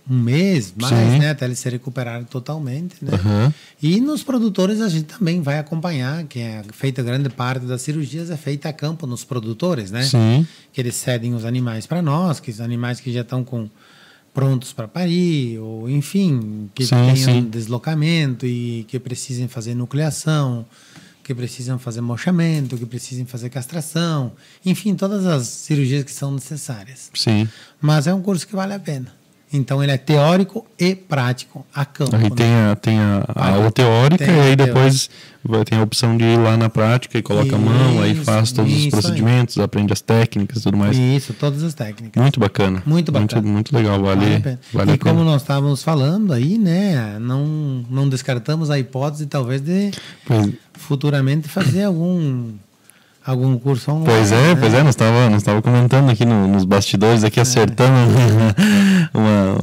mês, 0.09 0.73
mais, 0.81 0.95
Sim. 0.95 1.19
né? 1.19 1.31
Até 1.31 1.47
eles 1.47 1.59
se 1.59 1.69
recuperarem 1.69 2.25
totalmente, 2.27 2.95
né? 3.03 3.13
Uhum. 3.13 3.53
E 3.83 4.01
nos 4.01 4.23
produtores 4.23 4.81
a 4.81 4.89
gente 4.89 5.05
também 5.07 5.41
vai 5.41 5.59
acompanhar, 5.59 6.23
que 6.25 6.39
é 6.39 6.63
feita 6.73 7.03
grande 7.03 7.29
parte 7.29 7.67
das 7.67 7.83
cirurgias 7.83 8.31
é 8.31 8.37
feita 8.37 8.69
a 8.69 8.73
campo 8.73 9.05
nos 9.07 9.25
produtores, 9.25 9.91
né? 9.91 10.03
Sim. 10.05 10.47
Que 10.73 10.81
eles 10.81 10.95
cedem 10.95 11.35
os 11.35 11.45
animais 11.45 11.87
para 11.87 12.01
nós, 12.03 12.39
que 12.39 12.51
os 12.53 12.61
animais 12.61 13.01
que 13.01 13.13
já 13.13 13.23
estão 13.23 13.43
com 13.43 13.69
prontos 14.37 14.71
para 14.71 14.87
parir, 14.87 15.59
ou 15.59 15.89
enfim, 15.89 16.69
que 16.75 16.85
Sim, 16.85 16.95
tenham 16.95 17.17
sim. 17.17 17.49
deslocamento 17.49 18.45
e 18.45 18.85
que 18.87 19.01
precisem 19.01 19.49
fazer 19.49 19.75
nucleação, 19.75 20.67
que 21.25 21.35
precisam 21.35 21.79
fazer 21.79 22.03
mochamento, 22.03 22.77
que 22.77 22.85
precisem 22.85 23.25
fazer 23.25 23.49
castração, 23.49 24.31
enfim, 24.63 24.95
todas 24.95 25.25
as 25.25 25.47
cirurgias 25.47 26.05
que 26.05 26.13
são 26.13 26.31
necessárias. 26.31 27.11
Sim. 27.15 27.49
Mas 27.81 28.07
é 28.07 28.13
um 28.13 28.21
curso 28.21 28.47
que 28.47 28.55
vale 28.55 28.75
a 28.75 28.79
pena. 28.79 29.11
Então 29.53 29.81
ele 29.83 29.93
é 29.93 29.97
teórico 29.97 30.67
e 30.79 30.95
prático 30.95 31.65
a 31.73 31.85
campo. 31.85 32.17
Aí 32.17 32.25
né? 32.25 32.31
tem 32.35 32.53
a, 32.53 32.75
tem 32.77 32.99
a, 32.99 33.25
a 33.29 33.45
Ah, 33.47 33.51
aula 33.55 33.71
teórica 33.71 34.25
tem 34.27 34.37
e 34.37 34.41
aí 34.41 34.57
depois 34.57 35.09
vai, 35.45 35.65
tem 35.65 35.79
a 35.79 35.83
opção 35.83 36.17
de 36.17 36.25
ir 36.25 36.37
lá 36.37 36.57
na 36.57 36.69
prática 36.69 37.17
e 37.17 37.23
coloca 37.23 37.55
a 37.55 37.59
mão, 37.59 38.03
aí 38.03 38.13
Isso, 38.13 38.25
faz 38.25 38.51
todos 38.51 38.73
os 38.73 38.77
isso 38.79 38.87
aí. 38.87 38.91
procedimentos, 38.91 39.57
aprende 39.59 39.93
as 39.93 40.01
técnicas 40.01 40.59
e 40.59 40.63
tudo 40.65 40.77
mais. 40.77 40.99
Isso, 40.99 41.33
todas 41.33 41.63
as 41.63 41.75
técnicas. 41.75 42.21
Muito 42.21 42.41
bacana. 42.41 42.83
Muito 42.85 43.13
bacana. 43.13 43.41
Muito, 43.43 43.73
muito 43.73 43.77
legal, 43.77 44.03
vale, 44.03 44.21
Vale 44.21 44.35
a 44.37 44.41
pena. 44.41 44.61
vale 44.73 44.91
e 44.91 44.95
a 44.95 44.99
pena. 44.99 45.11
como 45.15 45.25
nós 45.25 45.43
estávamos 45.43 45.81
falando 45.83 46.33
aí, 46.33 46.59
né, 46.59 47.17
não, 47.21 47.47
não 47.89 48.09
descartamos 48.09 48.69
a 48.69 48.79
hipótese 48.81 49.27
talvez 49.27 49.61
de 49.61 49.93
Pois, 50.27 50.53
futuramente 50.75 51.49
fazer 51.49 51.85
algum 51.85 52.51
algum 53.27 53.59
curso 53.59 53.91
online. 53.91 54.07
Pois 54.07 54.33
é, 54.33 54.55
né? 54.55 54.57
pois 54.61 54.73
é, 54.75 54.79
nós 54.83 54.91
estava 54.91 55.29
nós 55.31 55.43
tava 55.43 55.61
comentando 55.61 56.11
aqui 56.11 56.25
no- 56.25 56.47
nos 56.49 56.65
bastidores, 56.65 57.25
aqui 57.25 57.41
acertando 57.41 57.93
uma, 59.13 59.59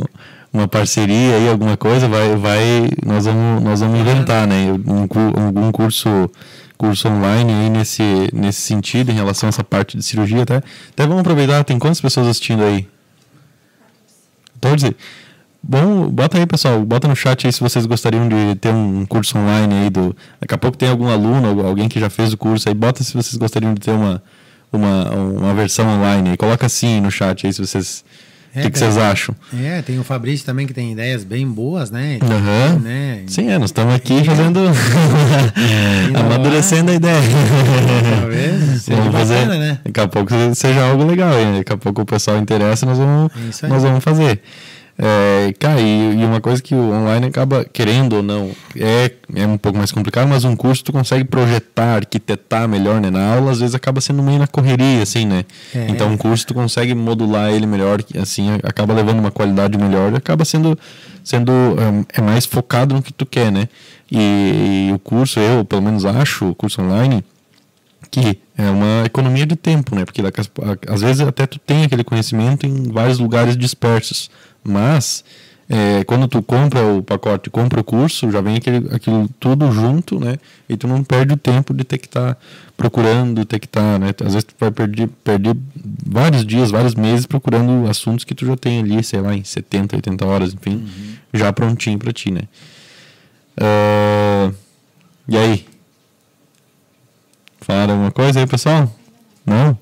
uma 0.51 0.67
parceria 0.67 1.35
aí, 1.35 1.49
alguma 1.49 1.77
coisa, 1.77 2.07
vai, 2.07 2.35
vai, 2.35 2.89
nós 3.05 3.25
vamos, 3.25 3.63
nós 3.63 3.79
vamos 3.79 3.99
inventar, 3.99 4.45
né? 4.47 4.65
Um, 4.71 5.07
algum 5.45 5.71
curso, 5.71 6.29
curso 6.77 7.07
online 7.07 7.51
aí 7.53 7.69
nesse, 7.69 8.29
nesse 8.33 8.61
sentido, 8.61 9.11
em 9.11 9.15
relação 9.15 9.47
a 9.47 9.49
essa 9.49 9.63
parte 9.63 9.97
de 9.97 10.03
cirurgia, 10.03 10.43
até. 10.43 10.57
Até 10.57 11.07
vamos 11.07 11.21
aproveitar, 11.21 11.63
tem 11.63 11.79
quantas 11.79 12.01
pessoas 12.01 12.27
assistindo 12.27 12.63
aí? 12.63 12.87
14? 14.61 14.95
Bom, 15.65 16.09
bota 16.09 16.37
aí, 16.37 16.45
pessoal, 16.45 16.81
bota 16.83 17.07
no 17.07 17.15
chat 17.15 17.47
aí 17.47 17.53
se 17.53 17.61
vocês 17.61 17.85
gostariam 17.85 18.27
de 18.27 18.55
ter 18.59 18.69
um 18.73 19.05
curso 19.05 19.37
online 19.37 19.73
aí 19.83 19.89
do. 19.89 20.13
Daqui 20.41 20.53
a 20.53 20.57
pouco 20.57 20.75
tem 20.77 20.89
algum 20.89 21.07
aluno, 21.07 21.47
algu- 21.47 21.65
alguém 21.65 21.87
que 21.87 21.99
já 21.99 22.09
fez 22.09 22.33
o 22.33 22.37
curso 22.37 22.67
aí, 22.67 22.75
bota 22.75 23.01
se 23.01 23.13
vocês 23.13 23.35
gostariam 23.35 23.73
de 23.73 23.79
ter 23.79 23.91
uma, 23.91 24.21
uma, 24.71 25.09
uma 25.11 25.53
versão 25.53 25.87
online 25.87 26.31
aí. 26.31 26.37
Coloca 26.37 26.65
assim 26.65 26.99
no 26.99 27.09
chat 27.09 27.47
aí 27.47 27.53
se 27.53 27.61
vocês 27.65 28.03
O 28.53 28.61
que, 28.61 28.71
que 28.71 28.77
vocês 28.77 28.97
acham? 28.97 29.33
É, 29.57 29.81
tem 29.81 29.97
o 29.97 30.03
Fabrício 30.03 30.45
também 30.45 30.67
que 30.67 30.73
tem 30.73 30.91
ideias 30.91 31.23
bem 31.23 31.47
boas, 31.47 31.89
né? 31.89 32.19
Uhum. 32.21 32.79
né? 32.79 33.23
Sim, 33.27 33.49
é, 33.49 33.57
nós 33.57 33.69
estamos 33.69 33.95
aqui 33.95 34.21
fazendo. 34.25 34.59
amadurecendo 36.13 36.91
a 36.91 36.93
ideia. 36.93 37.21
Talvez 38.19 38.81
seja 38.83 38.97
Vamos 38.97 39.13
fazer. 39.15 39.35
bacana, 39.35 39.57
né? 39.57 39.79
Daqui 39.85 39.99
a 40.01 40.07
pouco 40.09 40.33
seja 40.55 40.83
algo 40.89 41.05
legal. 41.05 41.31
Daqui 41.57 41.71
a 41.73 41.77
pouco 41.77 42.01
o 42.01 42.05
pessoal 42.05 42.37
interessa, 42.37 42.85
nós 42.85 42.97
vamos, 42.97 43.31
É 43.63 43.67
nós 43.67 43.81
vamos 43.83 44.03
fazer. 44.03 44.41
É, 44.95 45.51
cara, 45.57 45.81
e, 45.81 46.19
e 46.19 46.23
uma 46.23 46.39
coisa 46.39 46.61
que 46.61 46.75
o 46.75 46.91
online 46.91 47.25
acaba 47.25 47.65
querendo 47.65 48.17
ou 48.17 48.23
não, 48.23 48.51
é, 48.75 49.11
é 49.35 49.47
um 49.47 49.57
pouco 49.57 49.77
mais 49.77 49.91
complicado, 49.91 50.27
mas 50.27 50.45
um 50.45 50.55
curso 50.55 50.83
tu 50.83 50.93
consegue 50.93 51.23
projetar, 51.23 51.95
arquitetar 51.95 52.67
melhor 52.67 53.01
né, 53.01 53.09
na 53.09 53.33
aula, 53.33 53.51
às 53.51 53.59
vezes 53.59 53.73
acaba 53.73 53.99
sendo 53.99 54.21
meio 54.21 54.37
na 54.37 54.45
correria, 54.45 55.01
assim, 55.01 55.25
né? 55.25 55.45
É. 55.73 55.87
Então 55.89 56.09
um 56.09 56.17
curso 56.17 56.45
tu 56.45 56.53
consegue 56.53 56.93
modular 56.93 57.51
ele 57.51 57.65
melhor, 57.65 58.03
assim, 58.21 58.49
acaba 58.63 58.93
levando 58.93 59.19
uma 59.19 59.31
qualidade 59.31 59.77
melhor 59.79 60.13
e 60.13 60.17
acaba 60.17 60.45
sendo, 60.45 60.77
sendo 61.23 61.51
hum, 61.51 62.05
é 62.13 62.21
mais 62.21 62.45
focado 62.45 62.93
no 62.93 63.01
que 63.01 63.11
tu 63.11 63.25
quer, 63.25 63.51
né? 63.51 63.67
E, 64.11 64.89
e 64.89 64.93
o 64.93 64.99
curso, 64.99 65.39
eu 65.39 65.65
pelo 65.65 65.81
menos 65.81 66.05
acho, 66.05 66.49
o 66.49 66.55
curso 66.55 66.83
online, 66.83 67.23
que 68.11 68.37
é 68.55 68.69
uma 68.69 69.03
economia 69.05 69.43
de 69.43 69.55
tempo, 69.55 69.95
né? 69.95 70.05
Porque 70.05 70.21
às 70.87 71.01
vezes 71.01 71.21
até 71.21 71.47
tu 71.47 71.57
tem 71.57 71.83
aquele 71.83 72.03
conhecimento 72.03 72.67
em 72.67 72.91
vários 72.91 73.17
lugares 73.17 73.57
dispersos, 73.57 74.29
mas 74.63 75.23
é, 75.69 76.03
quando 76.03 76.27
tu 76.27 76.41
compra 76.43 76.85
o 76.85 77.01
pacote, 77.01 77.49
compra 77.49 77.81
o 77.81 77.83
curso, 77.83 78.29
já 78.29 78.41
vem 78.41 78.57
aquele, 78.57 78.93
aquilo 78.93 79.29
tudo 79.39 79.71
junto, 79.71 80.19
né? 80.19 80.37
E 80.67 80.75
tu 80.75 80.87
não 80.87 81.03
perde 81.03 81.33
o 81.33 81.37
tempo 81.37 81.73
de 81.73 81.83
ter 81.83 81.97
que 81.97 82.07
estar 82.07 82.37
procurando, 82.75 83.45
ter 83.45 83.59
que 83.59 83.65
estar, 83.65 83.97
né? 83.99 84.09
Às 84.23 84.33
vezes 84.33 84.43
tu 84.43 84.55
vai 84.59 84.71
perder, 84.71 85.07
perder 85.23 85.55
vários 86.05 86.45
dias, 86.45 86.69
vários 86.69 86.95
meses 86.95 87.25
procurando 87.25 87.89
assuntos 87.89 88.25
que 88.25 88.35
tu 88.35 88.45
já 88.45 88.55
tem 88.57 88.81
ali, 88.81 89.03
sei 89.03 89.21
lá, 89.21 89.33
em 89.33 89.43
70, 89.43 89.95
80 89.95 90.25
horas, 90.25 90.53
enfim, 90.53 90.87
já 91.33 91.51
prontinho 91.53 91.97
para 91.97 92.11
ti, 92.11 92.29
né? 92.29 92.41
Ah, 93.57 94.51
e 95.27 95.37
aí? 95.37 95.65
Falaram 97.61 97.93
alguma 97.93 98.11
coisa 98.11 98.39
aí, 98.39 98.45
pessoal? 98.47 98.93
Não? 99.45 99.77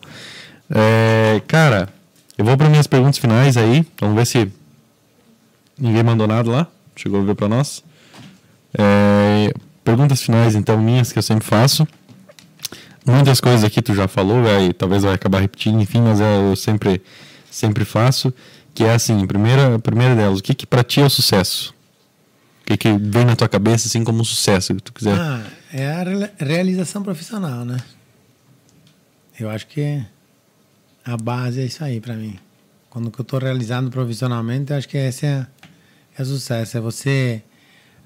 É, 0.69 1.41
cara, 1.47 1.89
eu 2.37 2.45
vou 2.45 2.55
para 2.55 2.69
minhas 2.69 2.87
perguntas 2.87 3.17
finais 3.17 3.57
aí. 3.57 3.85
Vamos 3.99 4.15
ver 4.15 4.25
se 4.25 4.51
ninguém 5.77 6.03
mandou 6.03 6.27
nada 6.27 6.49
lá. 6.49 6.67
Chegou 6.95 7.21
a 7.21 7.23
ver 7.23 7.35
para 7.35 7.47
nós. 7.47 7.83
É, 8.77 9.53
perguntas 9.83 10.21
finais, 10.21 10.55
então, 10.55 10.77
minhas 10.81 11.11
que 11.11 11.19
eu 11.19 11.23
sempre 11.23 11.45
faço. 11.45 11.87
Muitas 13.05 13.41
coisas 13.41 13.63
aqui 13.63 13.81
tu 13.81 13.95
já 13.95 14.07
falou, 14.07 14.43
vai, 14.43 14.71
talvez 14.73 15.03
vai 15.03 15.13
acabar 15.15 15.39
repetindo, 15.39 15.81
enfim, 15.81 16.01
mas 16.01 16.21
é, 16.21 16.37
eu 16.37 16.55
sempre, 16.55 17.01
sempre 17.49 17.83
faço. 17.83 18.33
Que 18.73 18.83
é 18.83 18.93
assim, 18.93 19.25
primeira, 19.25 19.75
a 19.75 19.79
primeira 19.79 20.15
delas, 20.15 20.39
o 20.39 20.43
que, 20.43 20.53
que 20.53 20.65
para 20.67 20.83
ti 20.83 21.01
é 21.01 21.05
o 21.05 21.09
sucesso? 21.09 21.73
O 22.61 22.65
que, 22.65 22.77
que 22.77 22.93
vem 22.93 23.25
na 23.25 23.35
tua 23.35 23.49
cabeça 23.49 23.87
assim 23.87 24.03
como 24.03 24.21
um 24.21 24.23
sucesso, 24.23 24.73
que 24.75 24.81
tu 24.81 24.93
quiser? 24.93 25.19
Ah, 25.19 25.43
é 25.73 25.91
a 25.91 26.03
re- 26.03 26.31
realização 26.37 27.03
profissional, 27.03 27.65
né? 27.65 27.77
Eu 29.37 29.49
acho 29.49 29.67
que 29.67 30.01
a 31.03 31.17
base 31.17 31.59
é 31.59 31.65
isso 31.65 31.83
aí 31.83 31.99
para 31.99 32.13
mim. 32.13 32.37
Quando 32.89 33.11
eu 33.17 33.21
estou 33.21 33.39
realizando 33.39 33.89
profissionalmente, 33.89 34.71
eu 34.71 34.77
acho 34.77 34.87
que 34.87 34.97
esse 34.97 35.25
é, 35.25 35.45
é 36.17 36.23
sucesso. 36.23 36.77
É 36.77 36.81
você, 36.81 37.43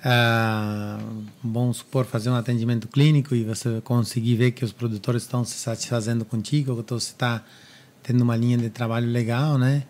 ah, 0.04 1.00
vamos 1.44 1.78
supor, 1.78 2.06
fazer 2.06 2.30
um 2.30 2.36
atendimento 2.36 2.88
clínico 2.88 3.36
e 3.36 3.44
você 3.44 3.82
conseguir 3.82 4.36
ver 4.36 4.52
que 4.52 4.64
os 4.64 4.72
produtores 4.72 5.24
estão 5.24 5.44
se 5.44 5.58
satisfazendo 5.58 6.26
contigo, 6.26 6.84
que 6.84 6.94
você 6.94 7.12
está 7.12 7.44
tendo 8.04 8.22
uma 8.22 8.36
linha 8.36 8.58
de 8.58 8.70
trabalho 8.70 9.08
legal, 9.08 9.58
né? 9.58 9.84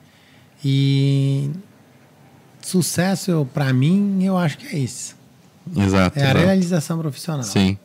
E 0.63 1.51
sucesso, 2.61 3.47
para 3.53 3.71
mim, 3.73 4.23
eu 4.23 4.37
acho 4.37 4.57
que 4.57 4.67
é 4.67 4.79
isso. 4.79 5.15
Exato. 5.75 6.17
É 6.17 6.21
a 6.21 6.25
exato. 6.25 6.45
realização 6.45 6.99
profissional. 6.99 7.43
Sim. 7.43 7.77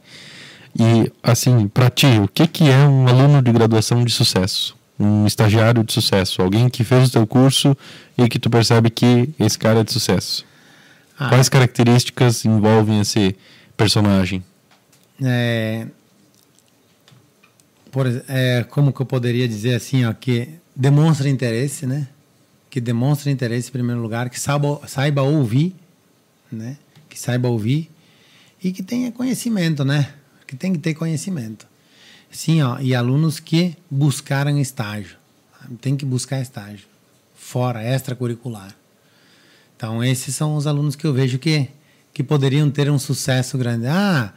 E, 0.79 1.11
assim, 1.23 1.67
para 1.69 1.91
ti, 1.91 2.07
o 2.23 2.29
que, 2.29 2.47
que 2.47 2.69
é 2.69 2.79
um 2.87 3.09
aluno 3.09 3.43
de 3.43 3.53
graduação 3.53 4.05
de 4.05 4.13
sucesso? 4.13 4.77
Um 5.01 5.27
estagiário 5.27 5.83
de 5.83 5.93
sucesso? 5.93 6.43
Alguém 6.43 6.69
que 6.69 6.85
fez 6.85 7.09
o 7.09 7.13
teu 7.13 7.27
curso 7.27 7.75
e 8.19 8.29
que 8.29 8.39
tu 8.39 8.51
percebe 8.51 8.91
que 8.91 9.31
esse 9.39 9.59
cara 9.59 9.81
é 9.81 9.85
de 9.85 9.93
sucesso? 9.93 10.45
Ah, 11.19 11.31
Quais 11.31 11.49
características 11.49 12.45
envolvem 12.45 13.01
esse 13.01 13.35
personagem? 13.77 14.45
é, 15.23 15.87
por, 17.91 18.07
é, 18.29 18.65
como 18.71 18.93
que 18.93 19.01
eu 19.01 19.07
poderia 19.07 19.47
dizer 19.49 19.75
assim, 19.75 20.05
ó, 20.05 20.13
que 20.13 20.49
demonstra 20.75 21.29
interesse, 21.29 21.87
né? 21.87 22.09
Que 22.71 22.81
demonstra 22.81 23.31
interesse 23.31 23.69
em 23.69 23.73
primeiro 23.73 24.01
lugar, 24.01 24.31
que 24.31 24.39
saiba, 24.39 24.81
saiba 24.87 25.23
ouvir, 25.23 25.75
né? 26.51 26.77
Que 27.09 27.19
saiba 27.19 27.49
ouvir 27.49 27.91
e 28.63 28.73
que 28.73 28.83
tenha 28.83 29.11
conhecimento, 29.11 29.85
né? 29.85 30.09
Que 30.47 30.55
tem 30.57 30.73
que 30.73 30.79
ter 30.79 30.95
conhecimento. 30.95 31.67
Sim, 32.31 32.63
ó, 32.63 32.79
e 32.79 32.95
alunos 32.95 33.41
que 33.41 33.77
buscaram 33.91 34.59
estágio. 34.59 35.17
Tem 35.81 35.97
que 35.97 36.05
buscar 36.05 36.41
estágio 36.41 36.87
fora, 37.35 37.83
extracurricular. 37.83 38.75
Então, 39.77 40.05
esses 40.05 40.37
são 40.37 40.55
os 40.55 40.67
alunos 40.67 40.95
que 40.95 41.07
eu 41.07 41.13
vejo 41.13 41.39
que, 41.39 41.69
que 42.13 42.23
poderiam 42.23 42.71
ter 42.71 42.91
um 42.91 42.99
sucesso 42.99 43.59
grande. 43.59 43.87
Ah, 43.87 44.33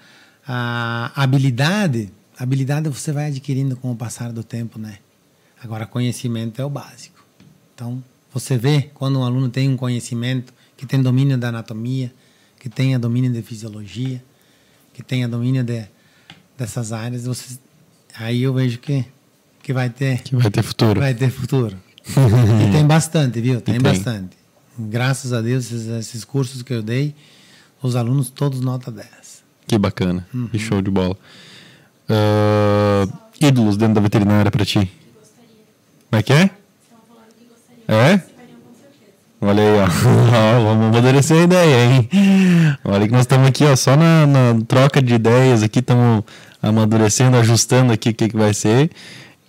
a 0.46 1.12
habilidade, 1.22 2.12
habilidade 2.38 2.90
você 2.90 3.12
vai 3.12 3.28
adquirindo 3.28 3.76
com 3.76 3.92
o 3.92 3.96
passar 3.96 4.32
do 4.32 4.44
tempo, 4.44 4.80
né? 4.80 4.98
Agora, 5.62 5.86
conhecimento 5.86 6.62
é 6.62 6.66
o 6.66 6.70
básico. 6.70 7.24
Então, 7.76 8.04
você 8.34 8.58
vê 8.58 8.90
quando 8.94 9.20
um 9.20 9.24
aluno 9.24 9.50
tem 9.50 9.70
um 9.70 9.78
conhecimento, 9.78 10.54
que 10.76 10.86
tem 10.86 11.02
domínio 11.02 11.38
da 11.38 11.50
anatomia, 11.50 12.12
que 12.60 12.70
tenha 12.70 12.98
domínio 12.98 13.32
de 13.32 13.42
fisiologia, 13.42 14.24
que 14.94 15.04
tenha 15.04 15.28
domínio 15.28 15.64
de, 15.64 15.86
dessas 16.58 16.92
áreas, 16.92 17.26
você, 17.26 17.60
aí 18.18 18.44
eu 18.44 18.54
vejo 18.54 18.80
que, 18.80 19.06
que 19.62 19.74
vai 19.74 19.90
ter 19.90 20.22
Que 20.22 20.36
vai 20.36 20.52
ter 20.52 20.64
futuro. 20.64 21.00
Vai 21.00 21.14
ter 21.14 21.30
futuro. 21.30 21.78
e 22.68 22.72
tem 22.72 22.86
bastante, 22.86 23.40
viu? 23.42 23.62
Tem, 23.62 23.76
tem. 23.76 23.82
bastante. 23.82 24.38
Graças 24.78 25.32
a 25.32 25.42
Deus, 25.42 25.66
esses, 25.66 25.88
esses 25.88 26.26
cursos 26.26 26.62
que 26.62 26.74
eu 26.74 26.82
dei, 26.82 27.16
os 27.82 27.96
alunos 27.96 28.30
todos 28.30 28.60
nota 28.60 28.92
10. 28.92 29.08
Que 29.68 29.78
bacana. 29.78 30.28
Uhum. 30.34 30.48
Que 30.48 30.60
show 30.60 30.82
de 30.82 30.90
bola. 30.90 31.18
Ah, 32.10 33.08
ídolos 33.40 33.78
dentro 33.78 33.96
da 33.96 34.02
veterinária 34.02 34.52
para 34.52 34.66
ti? 34.66 34.92
Como 36.10 36.20
é 36.20 36.24
que 36.24 36.34
é? 36.34 36.50
É? 37.88 38.22
Olha 39.42 39.62
aí, 39.62 39.80
ó. 39.80 39.86
Ó, 39.86 40.64
Vamos 40.64 40.86
amadurecer 40.88 41.38
a 41.38 41.44
ideia, 41.44 41.86
hein? 41.86 42.10
Olha 42.84 43.06
que 43.06 43.12
nós 43.12 43.22
estamos 43.22 43.48
aqui, 43.48 43.66
ó, 43.66 43.76
só 43.76 43.96
na, 43.96 44.26
na 44.26 44.62
troca 44.66 45.02
de 45.02 45.16
ideias 45.16 45.64
aqui, 45.64 45.80
estamos 45.80 46.24
amadurecendo, 46.64 47.38
ajustando 47.38 47.94
aqui 47.94 48.10
o 48.10 48.14
que, 48.16 48.30
que 48.30 48.38
vai 48.38 48.54
ser. 48.54 48.90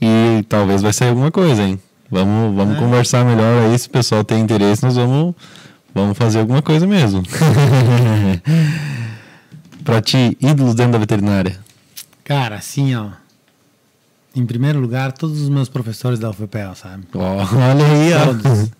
E 0.02 0.44
talvez 0.48 0.82
vai 0.82 0.92
sair 0.92 1.10
alguma 1.10 1.30
coisa, 1.30 1.62
hein? 1.62 1.80
Vamos, 2.10 2.54
vamos 2.54 2.76
É. 2.76 2.80
conversar 2.80 3.24
melhor 3.24 3.62
aí. 3.62 3.78
Se 3.78 3.86
o 3.86 3.90
pessoal 3.90 4.24
tem 4.24 4.40
interesse, 4.40 4.82
nós 4.82 4.96
vamos, 4.96 5.34
vamos 5.94 6.18
fazer 6.18 6.40
alguma 6.40 6.60
coisa 6.60 6.86
mesmo. 6.86 7.22
pra 9.84 10.00
ti, 10.00 10.36
ídolos 10.40 10.74
dentro 10.74 10.92
da 10.92 10.98
veterinária. 10.98 11.58
Cara, 12.24 12.56
assim, 12.56 12.94
ó. 12.94 13.08
Em 14.36 14.44
primeiro 14.44 14.80
lugar, 14.80 15.12
todos 15.12 15.40
os 15.40 15.48
meus 15.48 15.68
professores 15.68 16.18
da 16.18 16.28
UFPEL, 16.30 16.74
sabe? 16.74 17.04
Ó, 17.14 17.20
olha 17.20 17.86
aí, 17.86 18.12
ó. 18.14 18.26
Todos. 18.26 18.70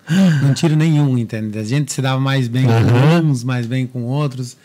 Não 0.43 0.53
tiro 0.53 0.75
nenhum, 0.75 1.17
entende? 1.17 1.57
A 1.57 1.63
gente 1.63 1.93
se 1.93 2.01
dava 2.01 2.19
mais 2.19 2.47
bem 2.49 2.65
Uhum. 2.65 3.21
com 3.21 3.27
uns, 3.29 3.43
mais 3.43 3.65
bem 3.65 3.87
com 3.87 4.03
outros. 4.03 4.57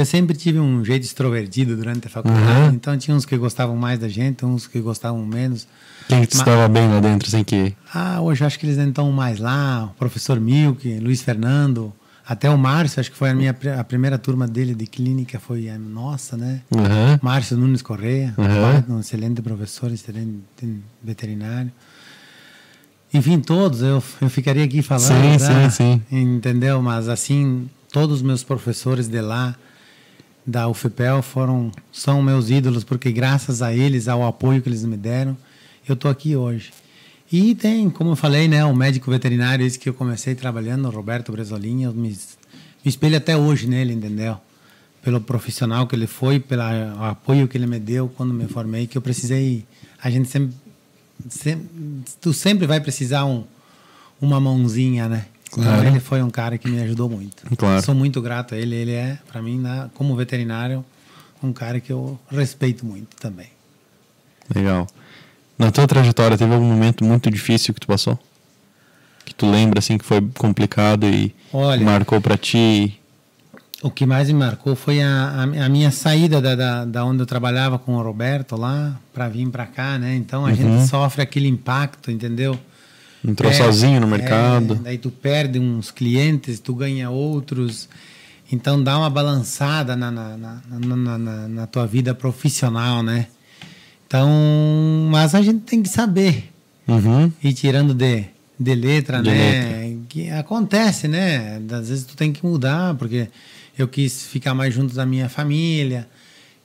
Eu 0.00 0.04
sempre 0.06 0.36
tive 0.36 0.58
um 0.58 0.84
jeito 0.84 1.04
extrovertido 1.04 1.76
durante 1.76 2.06
a 2.06 2.10
faculdade, 2.10 2.68
Uhum. 2.68 2.70
então 2.74 2.96
tinha 2.96 3.16
uns 3.16 3.24
que 3.24 3.36
gostavam 3.36 3.76
mais 3.76 3.98
da 3.98 4.08
gente, 4.08 4.44
uns 4.44 4.66
que 4.66 4.80
gostavam 4.80 5.24
menos. 5.26 5.66
Quem 6.08 6.24
que 6.24 6.34
estava 6.34 6.68
bem 6.68 6.88
lá 6.88 7.00
dentro, 7.00 7.28
sem 7.30 7.44
que... 7.44 7.74
Ah, 7.92 8.20
hoje 8.20 8.44
acho 8.44 8.58
que 8.58 8.64
eles 8.66 8.76
não 8.78 8.88
estão 8.88 9.10
mais 9.12 9.38
lá. 9.38 9.86
O 9.94 9.98
professor 9.98 10.40
Milk, 10.40 10.98
Luiz 11.00 11.20
Fernando, 11.20 11.92
até 12.26 12.48
o 12.48 12.56
Márcio, 12.56 13.00
acho 13.00 13.10
que 13.10 13.16
foi 13.16 13.30
a 13.30 13.34
minha 13.34 13.54
a 13.78 13.84
primeira 13.84 14.16
turma 14.18 14.46
dele 14.46 14.74
de 14.74 14.86
clínica, 14.86 15.38
foi 15.38 15.68
a 15.68 15.76
nossa, 15.78 16.36
né? 16.36 16.60
Aham. 16.74 17.18
Márcio 17.22 17.56
Nunes 17.56 17.82
Correia, 17.82 18.34
Uhum. 18.38 18.96
um 18.96 19.00
excelente 19.00 19.42
professor, 19.42 19.90
excelente 19.92 20.38
veterinário. 21.02 21.70
Enfim, 23.12 23.40
todos, 23.40 23.80
eu, 23.82 24.02
eu 24.20 24.28
ficaria 24.28 24.64
aqui 24.64 24.82
falando. 24.82 25.38
Sim, 25.38 25.38
tá? 25.38 25.70
sim, 25.70 26.02
Entendeu? 26.10 26.80
Mas 26.82 27.08
assim, 27.08 27.68
todos 27.90 28.16
os 28.16 28.22
meus 28.22 28.42
professores 28.44 29.08
de 29.08 29.20
lá, 29.20 29.56
da 30.48 30.66
UFPEL, 30.66 31.20
foram, 31.20 31.70
são 31.92 32.22
meus 32.22 32.48
ídolos, 32.48 32.82
porque 32.82 33.12
graças 33.12 33.60
a 33.60 33.74
eles, 33.74 34.08
ao 34.08 34.26
apoio 34.26 34.62
que 34.62 34.68
eles 34.70 34.82
me 34.82 34.96
deram, 34.96 35.36
eu 35.86 35.92
estou 35.92 36.10
aqui 36.10 36.34
hoje. 36.34 36.72
E 37.30 37.54
tem, 37.54 37.90
como 37.90 38.12
eu 38.12 38.16
falei, 38.16 38.48
né, 38.48 38.64
o 38.64 38.74
médico 38.74 39.10
veterinário, 39.10 39.66
esse 39.66 39.78
que 39.78 39.90
eu 39.90 39.92
comecei 39.92 40.34
trabalhando, 40.34 40.88
Roberto 40.88 41.30
Bresolini, 41.30 41.82
eu 41.82 41.92
me, 41.92 42.08
me 42.08 42.16
espelho 42.86 43.18
até 43.18 43.36
hoje 43.36 43.66
nele, 43.66 43.92
entendeu? 43.92 44.38
Pelo 45.02 45.20
profissional 45.20 45.86
que 45.86 45.94
ele 45.94 46.06
foi, 46.06 46.40
pelo 46.40 46.62
apoio 47.04 47.46
que 47.46 47.58
ele 47.58 47.66
me 47.66 47.78
deu 47.78 48.08
quando 48.08 48.32
me 48.32 48.48
formei, 48.48 48.86
que 48.86 48.96
eu 48.96 49.02
precisei. 49.02 49.66
A 50.02 50.10
gente 50.10 50.30
sempre. 50.30 50.56
sempre 51.28 51.68
tu 52.22 52.32
sempre 52.32 52.66
vai 52.66 52.80
precisar 52.80 53.26
um, 53.26 53.44
uma 54.18 54.40
mãozinha, 54.40 55.08
né? 55.08 55.26
Claro. 55.50 55.78
Então 55.78 55.90
ele 55.90 56.00
foi 56.00 56.22
um 56.22 56.30
cara 56.30 56.58
que 56.58 56.68
me 56.68 56.80
ajudou 56.82 57.08
muito. 57.08 57.44
Claro. 57.56 57.82
Sou 57.82 57.94
muito 57.94 58.20
grato 58.20 58.54
a 58.54 58.58
ele. 58.58 58.74
Ele 58.74 58.92
é, 58.92 59.18
para 59.30 59.40
mim, 59.40 59.58
na, 59.58 59.88
como 59.94 60.14
veterinário, 60.14 60.84
um 61.42 61.52
cara 61.52 61.80
que 61.80 61.90
eu 61.92 62.18
respeito 62.30 62.84
muito 62.84 63.16
também. 63.16 63.48
Legal. 64.54 64.86
Na 65.58 65.70
tua 65.70 65.86
trajetória, 65.86 66.36
teve 66.38 66.52
algum 66.54 66.66
momento 66.66 67.04
muito 67.04 67.30
difícil 67.30 67.74
que 67.74 67.80
tu 67.80 67.86
passou? 67.86 68.18
Que 69.24 69.34
tu 69.34 69.50
lembra, 69.50 69.78
assim, 69.78 69.98
que 69.98 70.04
foi 70.04 70.20
complicado 70.36 71.04
e 71.06 71.34
Olha. 71.52 71.84
marcou 71.84 72.20
pra 72.20 72.36
ti? 72.36 72.98
O 73.82 73.90
que 73.90 74.04
mais 74.06 74.28
me 74.28 74.34
marcou 74.34 74.74
foi 74.74 75.00
a, 75.02 75.08
a, 75.30 75.42
a 75.42 75.68
minha 75.68 75.90
saída 75.90 76.40
da, 76.40 76.54
da, 76.56 76.84
da 76.84 77.04
onde 77.04 77.20
eu 77.22 77.26
trabalhava 77.26 77.78
com 77.78 77.94
o 77.94 78.02
Roberto 78.02 78.56
lá 78.56 78.98
para 79.14 79.28
vir 79.28 79.48
para 79.50 79.66
cá, 79.66 79.98
né? 79.98 80.16
Então 80.16 80.44
a 80.44 80.48
Uhum. 80.50 80.54
gente 80.54 80.86
sofre 80.88 81.22
aquele 81.22 81.46
impacto, 81.48 82.10
entendeu? 82.10 82.58
Entrou 83.26 83.50
Perde- 83.50 83.64
sozinho 83.64 84.00
no 84.00 84.06
é, 84.06 84.10
mercado? 84.10 84.74
daí 84.76 84.96
tu 84.98 85.10
perde 85.10 85.58
uns 85.58 85.90
clientes, 85.90 86.60
tu 86.60 86.74
ganha 86.74 87.10
outros. 87.10 87.88
Então 88.50 88.82
dá 88.82 88.96
uma 88.98 89.10
balançada 89.10 89.94
na, 89.96 90.10
na, 90.10 90.36
na, 90.36 90.58
na, 91.18 91.48
na- 91.48 91.66
tua 91.66 91.86
vida 91.86 92.14
profissional, 92.14 93.02
né? 93.02 93.26
Então, 94.06 94.28
mas 95.10 95.34
a 95.34 95.42
gente 95.42 95.60
tem 95.60 95.82
que 95.82 95.88
saber 95.88 96.50
Uhum. 96.86 97.30
ir 97.44 97.52
tirando 97.52 97.92
de, 97.92 98.24
de 98.58 98.74
letra, 98.74 99.20
De 99.22 99.28
né? 99.30 99.96
Que 100.08 100.30
acontece, 100.30 101.06
né? 101.06 101.60
Às 101.70 101.88
vezes 101.90 102.04
tu 102.04 102.16
tem 102.16 102.32
que 102.32 102.42
mudar, 102.46 102.94
porque 102.94 103.28
eu 103.76 103.86
quis 103.86 104.22
ficar 104.26 104.54
mais 104.54 104.72
junto 104.72 104.94
da 104.94 105.04
minha 105.04 105.28
família. 105.28 106.08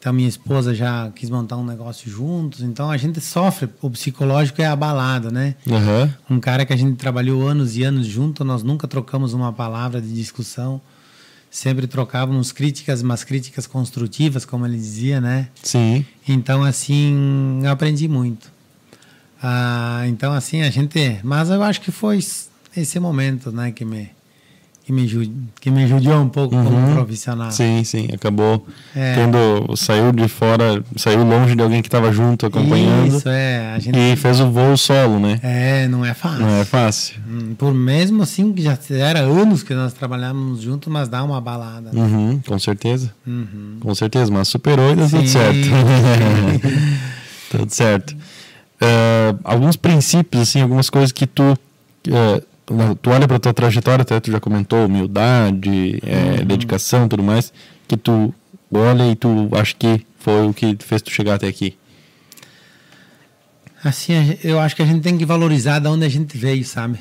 Então 0.04 0.12
minha 0.12 0.28
esposa 0.28 0.76
já 0.76 1.10
quis 1.16 1.30
montar 1.30 1.56
um 1.56 1.66
negócio 1.66 2.12
juntos. 2.12 2.60
Então 2.60 2.92
a 2.92 2.98
gente 2.98 3.22
sofre, 3.22 3.70
o 3.82 3.90
psicológico 3.90 4.62
é 4.62 4.66
abalado, 4.66 5.32
né? 5.32 5.56
Aham. 5.66 6.14
Um 6.30 6.42
cara 6.42 6.66
que 6.66 6.74
a 6.74 6.76
gente 6.76 6.98
trabalhou 6.98 7.48
anos 7.48 7.78
e 7.78 7.84
anos 7.84 8.06
junto, 8.06 8.44
nós 8.44 8.64
nunca 8.64 8.86
trocamos 8.86 9.32
uma 9.32 9.54
palavra 9.54 10.02
de 10.02 10.14
discussão. 10.14 10.82
Sempre 11.50 11.88
trocávamos 11.88 12.52
críticas, 12.52 13.02
mas 13.02 13.24
críticas 13.24 13.66
construtivas, 13.66 14.44
como 14.44 14.66
ele 14.66 14.76
dizia, 14.76 15.22
né? 15.22 15.48
Sim. 15.64 16.06
Então, 16.28 16.66
assim, 16.66 17.62
eu 17.64 17.72
aprendi 17.72 18.10
muito. 18.10 18.52
Ah, 19.42 20.04
então, 20.08 20.34
assim, 20.34 20.64
a 20.64 20.70
gente. 20.70 21.22
Mas 21.24 21.50
eu 21.50 21.64
acho 21.64 21.80
que 21.80 21.92
foi 21.92 22.20
esse 22.76 23.00
momento, 23.00 23.54
né, 23.54 23.72
que 23.72 23.86
me, 23.86 24.10
que 24.86 24.92
me, 24.92 25.08
que 25.62 25.72
me 25.72 25.88
judiou 25.88 26.22
um 26.22 26.28
pouco 26.28 26.54
como 26.56 26.70
Uhum. 26.70 26.94
profissional. 26.96 27.50
Sim, 27.52 27.84
sim. 27.86 28.10
Acabou 28.14 28.68
É. 28.94 29.16
tendo. 29.16 29.76
Saiu 29.78 30.12
de 30.12 30.28
fora, 30.28 30.84
saiu 30.98 31.24
longe 31.24 31.56
de 31.56 31.62
alguém 31.64 31.82
que 31.82 31.88
estava 31.88 32.12
junto, 32.12 32.46
acompanhando. 32.46 33.16
Isso, 33.16 33.30
é. 33.30 33.74
A 33.76 33.80
gente, 33.80 33.98
E 33.98 34.16
fez 34.18 34.42
o 34.42 34.52
voo 34.52 34.76
solo, 34.76 35.20
né? 35.20 35.40
é, 35.42 35.88
não 35.88 36.04
é 36.06 36.14
fácil. 36.14 36.40
Não 36.46 36.50
é 36.60 36.66
fácil. 36.66 37.16
Hum, 37.26 37.56
Por 37.58 37.74
mesmo 37.74 38.24
assim, 38.24 38.52
que 38.52 38.62
já 38.62 38.78
era 38.90 39.20
anos 39.22 39.64
que 39.64 39.74
nós 39.74 39.94
trabalhávamos 39.94 40.62
juntos, 40.62 40.92
mas 40.92 41.08
dá 41.08 41.24
uma 41.24 41.40
balada. 41.40 41.90
né? 41.94 42.02
Uhum, 42.02 42.42
com 42.46 42.60
certeza. 42.60 43.14
Uhum. 43.26 43.78
Com 43.80 43.96
certeza, 43.96 44.32
mas 44.32 44.50
superou 44.50 44.92
e 44.92 44.96
deu 44.96 45.10
tudo 45.10 45.28
certo. 45.28 45.68
tudo 47.50 47.70
certo. 47.74 48.16
Eh, 48.82 49.36
alguns 49.44 49.76
princípios, 49.76 50.44
assim, 50.44 50.62
algumas 50.62 50.90
coisas 50.90 51.12
que 51.12 51.26
tu. 51.26 51.58
na- 52.08 52.42
tu 53.02 53.10
olha 53.10 53.28
pra 53.28 53.40
tua 53.40 53.54
trajetória, 53.54 54.02
até 54.04 54.20
tu 54.20 54.32
já 54.32 54.40
comentou, 54.40 54.86
humildade, 54.86 56.00
eh, 56.04 56.40
Uhum. 56.40 56.46
dedicação 56.46 57.08
tudo 57.08 57.24
mais, 57.24 57.52
que 57.88 57.98
tu 57.98 58.34
olha 58.74 59.12
e 59.12 59.16
tu 59.16 59.50
acha 59.54 59.76
que 59.78 60.06
foi 60.20 60.48
o 60.48 60.54
que 60.54 60.76
fez 60.80 61.02
tu 61.02 61.12
chegar 61.12 61.36
até 61.36 61.48
aqui. 61.48 61.78
Assim, 63.84 64.14
eu 64.44 64.60
acho 64.60 64.76
que 64.76 64.82
a 64.82 64.86
gente 64.86 65.02
tem 65.02 65.18
que 65.18 65.26
valorizar 65.26 65.80
de 65.80 65.88
onde 65.88 66.06
a 66.06 66.10
gente 66.10 66.38
veio, 66.38 66.64
sabe? 66.64 66.98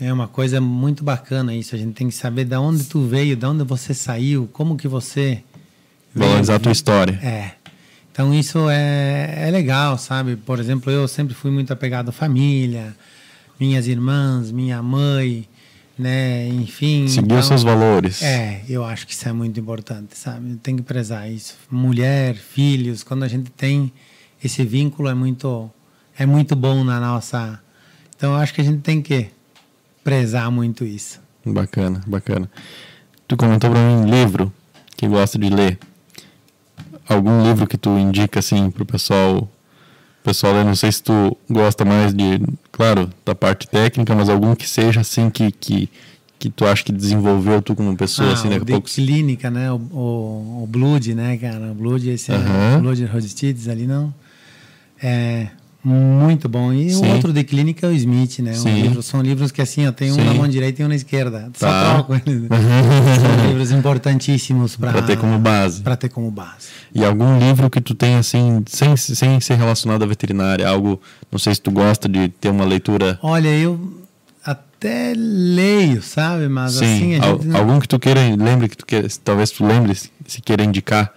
É 0.00 0.12
uma 0.12 0.26
coisa 0.28 0.60
muito 0.60 1.04
bacana 1.04 1.54
isso. 1.54 1.74
A 1.74 1.78
gente 1.78 1.92
tem 1.94 2.08
que 2.08 2.14
saber 2.14 2.44
de 2.44 2.56
onde 2.56 2.84
tu 2.84 3.02
veio, 3.06 3.36
de 3.36 3.46
onde 3.46 3.62
você 3.64 3.94
saiu, 3.94 4.48
como 4.52 4.76
que 4.76 4.88
você. 4.88 5.42
Valorizar 6.14 6.56
a 6.56 6.58
tua 6.58 6.72
história. 6.72 7.12
É. 7.22 7.52
Então 8.10 8.34
isso 8.34 8.68
é, 8.68 9.44
é 9.46 9.50
legal, 9.50 9.96
sabe? 9.96 10.34
Por 10.34 10.58
exemplo, 10.58 10.90
eu 10.90 11.06
sempre 11.06 11.34
fui 11.34 11.50
muito 11.52 11.72
apegado 11.72 12.08
à 12.08 12.12
família, 12.12 12.94
minhas 13.58 13.86
irmãs, 13.86 14.50
minha 14.50 14.82
mãe, 14.82 15.48
né? 15.98 16.46
Enfim. 16.48 17.08
Seguir 17.08 17.26
então- 17.26 17.38
os 17.38 17.46
seus 17.46 17.62
valores. 17.62 18.22
é, 18.22 18.62
eu 18.68 18.84
acho 18.84 19.06
que 19.06 19.12
isso 19.12 19.28
é 19.28 19.32
muito 19.32 19.58
importante, 19.58 20.16
sabe? 20.16 20.56
Tem 20.56 20.76
que 20.76 20.82
prezar 20.82 21.30
isso. 21.30 21.56
Mulher, 21.70 22.34
filhos, 22.36 23.02
quando 23.02 23.24
a 23.24 23.28
gente 23.28 23.50
tem 23.50 23.92
esse 24.42 24.64
vínculo 24.64 25.08
é 25.08 25.14
muito 25.14 25.70
é 26.18 26.26
muito 26.26 26.54
bom 26.56 26.82
na 26.84 26.98
nossa. 27.00 27.60
Então 28.16 28.32
eu 28.32 28.38
acho 28.38 28.52
que 28.54 28.60
a 28.60 28.64
gente 28.64 28.80
tem 28.80 29.00
que 29.00 29.28
prezar 30.02 30.50
muito 30.50 30.84
isso. 30.84 31.20
Bacana, 31.44 32.02
bacana. 32.06 32.50
Tu 33.26 33.36
comentou 33.36 33.70
pra 33.70 33.80
mim 33.80 34.10
livro 34.10 34.52
que 34.96 35.06
gosta 35.06 35.38
de 35.38 35.48
ler. 35.48 35.78
Algum 37.08 37.42
livro 37.42 37.66
que 37.66 37.78
tu 37.78 37.90
indica 37.98 38.40
assim 38.40 38.70
pro 38.70 38.84
pessoal? 38.84 39.48
Pessoal, 40.22 40.56
eu 40.56 40.64
não 40.64 40.74
sei 40.74 40.92
se 40.92 41.02
tu 41.02 41.36
gosta 41.48 41.84
mais 41.84 42.12
de, 42.12 42.40
claro, 42.70 43.08
da 43.24 43.34
parte 43.34 43.66
técnica, 43.68 44.14
mas 44.14 44.28
algum 44.28 44.54
que 44.54 44.68
seja 44.68 45.00
assim 45.00 45.30
que 45.30 45.50
que, 45.50 45.88
que 46.38 46.50
tu 46.50 46.66
acha 46.66 46.84
que 46.84 46.92
desenvolveu 46.92 47.62
tu 47.62 47.74
como 47.74 47.96
pessoa 47.96 48.30
ah, 48.30 48.32
assim, 48.32 48.48
daqui 48.48 48.62
a 48.62 48.66
pouco. 48.66 48.88
clínica, 48.88 49.50
né? 49.50 49.70
O, 49.72 49.76
o, 49.76 50.62
o 50.64 50.66
Blood, 50.66 51.14
né, 51.14 51.36
cara? 51.38 51.72
O 51.72 51.74
Blood, 51.74 52.10
esse 52.10 52.32
Aham. 52.32 52.74
é, 52.74 52.76
o 52.76 52.80
Blood 52.80 53.04
Rostides 53.06 53.68
ali, 53.68 53.86
não? 53.86 54.12
É 55.02 55.48
muito 55.88 56.48
bom. 56.48 56.72
E 56.72 56.90
Sim. 56.90 57.04
o 57.06 57.14
outro 57.14 57.32
de 57.32 57.42
clínica 57.44 57.86
é 57.86 57.90
o 57.90 57.92
Smith, 57.92 58.38
né? 58.40 58.52
Um 58.58 58.74
livro- 58.74 59.02
são 59.02 59.20
livros 59.22 59.50
que 59.50 59.62
assim, 59.62 59.82
eu 59.82 59.92
tenho 59.92 60.12
um 60.12 60.16
Sim. 60.16 60.24
na 60.24 60.34
mão 60.34 60.46
direita 60.48 60.82
e 60.82 60.84
um 60.84 60.88
na 60.88 60.94
esquerda. 60.94 61.50
Só 61.56 61.66
Tá. 61.66 61.94
troco 61.94 62.14
eles. 62.14 62.42
São 63.20 63.46
livros 63.48 63.70
importantíssimos 63.72 64.76
para 64.76 65.02
ter 65.02 65.16
como 65.18 65.38
base. 65.38 65.82
Para 65.82 65.96
ter 65.96 66.08
como 66.08 66.30
base. 66.30 66.68
E 66.94 67.04
algum 67.04 67.38
livro 67.38 67.68
que 67.70 67.80
tu 67.80 67.94
tem 67.94 68.14
assim, 68.16 68.62
sem, 68.66 68.96
sem 68.96 69.40
ser 69.40 69.54
relacionado 69.56 70.02
à 70.02 70.06
veterinária, 70.06 70.68
algo, 70.68 71.00
não 71.30 71.38
sei 71.38 71.54
se 71.54 71.60
tu 71.60 71.70
gosta 71.70 72.08
de 72.08 72.28
ter 72.28 72.48
uma 72.50 72.64
leitura 72.64 73.18
Olha, 73.22 73.48
eu 73.48 73.98
até 74.44 75.12
leio, 75.16 76.02
sabe? 76.02 76.48
Mas 76.48 76.72
Sim, 76.72 76.84
assim, 76.84 77.14
a 77.16 77.32
gente 77.32 77.56
algum 77.56 77.78
que 77.80 77.88
tu 77.88 77.98
queira, 77.98 78.20
lembre 78.36 78.68
que 78.68 78.76
tu 78.76 78.86
queira, 78.86 79.06
talvez 79.24 79.50
tu 79.50 79.64
lembre 79.66 79.94
se 79.94 80.40
queira 80.42 80.62
indicar. 80.64 81.12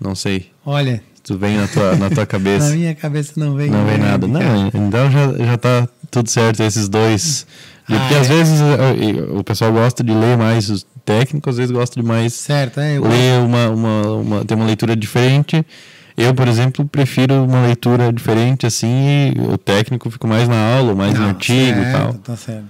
Não 0.00 0.14
sei, 0.14 0.50
Olha, 0.64 1.02
vem 1.38 1.56
na 1.56 1.66
tua, 1.68 1.96
na 1.96 2.08
tua 2.10 2.20
na 2.22 2.26
cabeça. 2.26 2.70
minha 2.70 2.94
cabeça 2.94 3.32
não 3.36 3.54
vem. 3.54 3.70
não 3.70 3.84
vem 3.84 3.98
nada. 3.98 4.26
Não, 4.26 4.66
então 4.68 5.10
já, 5.10 5.32
já 5.44 5.56
tá 5.58 5.88
tudo 6.10 6.28
certo 6.30 6.62
esses 6.62 6.88
dois. 6.88 7.46
E 7.88 7.94
Ah, 7.94 7.98
porque 7.98 8.14
é. 8.14 8.18
às 8.18 8.28
vezes 8.28 8.60
eh, 8.60 9.22
o 9.32 9.42
pessoal 9.42 9.72
gosta 9.72 10.02
de 10.04 10.12
ler 10.12 10.36
mais 10.36 10.68
os 10.70 10.86
técnicos, 11.04 11.50
às 11.54 11.56
vezes 11.56 11.70
gosta 11.72 12.00
de 12.00 12.06
mais 12.06 12.34
Certo, 12.34 12.78
é. 12.80 12.96
Eu, 12.98 13.02
ler 13.02 13.40
uma, 13.40 13.68
uma, 13.70 14.02
uma, 14.12 14.44
ter 14.44 14.54
uma 14.54 14.64
leitura 14.66 14.94
diferente. 14.94 15.64
Eu, 16.16 16.34
por 16.34 16.46
exemplo, 16.46 16.84
prefiro 16.86 17.42
uma 17.44 17.62
leitura 17.66 18.12
diferente 18.12 18.66
assim 18.66 19.32
e 19.34 19.40
o 19.40 19.56
técnico 19.56 20.10
fico 20.10 20.26
mais 20.28 20.46
na 20.48 20.76
aula, 20.76 20.94
mais 20.94 21.14
no 21.14 21.20
Não, 21.20 21.28
artigo 21.30 21.80
e 21.80 21.82
certo, 21.84 21.92
tal. 21.92 22.14
Tá 22.14 22.36
certo. 22.36 22.64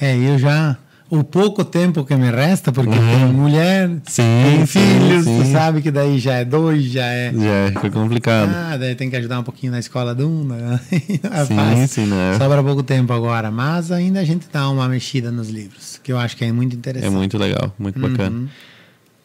É, 0.00 0.16
eu 0.16 0.38
já. 0.38 0.76
O 1.10 1.24
pouco 1.24 1.64
tempo 1.64 2.04
que 2.04 2.14
me 2.14 2.30
resta, 2.30 2.70
porque 2.70 2.96
Uhum. 2.96 3.16
tem 3.18 3.26
mulher, 3.32 3.90
Sim, 4.06 4.22
tem 4.44 4.64
filhos, 4.66 5.24
sim. 5.24 5.42
tu 5.42 5.50
sabe 5.50 5.82
que 5.82 5.90
daí 5.90 6.20
já 6.20 6.34
é 6.34 6.44
dois, 6.44 6.84
já 6.84 7.04
é. 7.04 7.32
Já 7.32 7.66
fica 7.80 7.90
complicado. 7.90 8.52
Ah, 8.54 8.76
daí 8.76 8.94
tem 8.94 9.10
que 9.10 9.16
ajudar 9.16 9.40
um 9.40 9.42
pouquinho 9.42 9.72
na 9.72 9.80
escola 9.80 10.14
de 10.14 10.22
um. 10.22 10.44
Né? 10.44 10.78
É 11.32 11.44
sim, 11.44 11.56
fácil. 11.56 11.88
sim, 11.88 12.06
né? 12.06 12.36
Sobra 12.38 12.62
pouco 12.62 12.84
tempo 12.84 13.12
agora, 13.12 13.50
mas 13.50 13.90
ainda 13.90 14.20
a 14.20 14.24
gente 14.24 14.46
dá 14.52 14.70
uma 14.70 14.88
mexida 14.88 15.32
nos 15.32 15.48
livros, 15.50 15.98
que 16.00 16.12
eu 16.12 16.18
acho 16.18 16.36
que 16.36 16.44
é 16.44 16.52
muito 16.52 16.74
É 16.74 16.78
interessante. 16.78 17.10
muito 17.10 17.36
legal, 17.36 17.74
muito 17.76 18.00
Uhum. 18.00 18.08
bacana. 18.08 18.48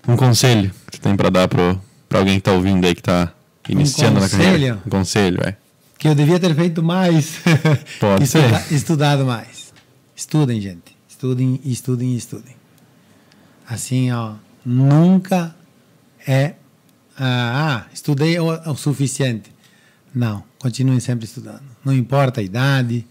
Um 0.07 0.16
conselho 0.16 0.72
que 0.90 0.98
tu 0.99 1.02
tem 1.02 1.16
pra 1.16 1.30
dar 1.30 1.48
pro, 1.48 1.80
pra 2.10 2.18
alguém 2.18 2.36
que 2.38 2.41
tá 2.41 2.53
ouvindo 2.53 2.84
aí, 2.84 2.95
que 2.95 3.03
tá 3.03 3.32
iniciando 3.70 4.20
na 4.20 4.28
carreira? 4.28 4.53
conselho? 4.53 4.82
Um 4.86 4.90
conselho, 4.90 5.40
é. 5.44 5.56
Que 5.99 6.07
eu 6.07 6.16
devia 6.16 6.40
ter 6.40 6.53
feito 6.56 6.82
mais. 6.82 7.41
Pode 7.99 8.24
Estuda- 8.26 8.60
ser. 8.60 8.74
Estudado 8.74 9.24
mais. 9.24 9.72
Estudem, 10.16 10.60
gente. 10.60 10.94
Estudem, 11.26 11.60
estudem, 11.65 12.15
estudem. 12.15 12.56
Assim, 13.68 14.11
ó, 14.11 14.35
nunca 14.64 15.56
é. 16.27 16.53
Ah, 17.18 17.88
ah, 17.88 17.89
estudei 17.91 18.39
o, 18.39 18.45
o 18.47 18.76
suficiente. 18.76 19.52
Não, 20.14 20.43
continuem 20.60 20.99
sempre 20.99 21.26
estudando. 21.26 21.64
Não 21.84 21.91
importa 21.91 22.41
a 22.41 22.43
idade, 22.43 23.07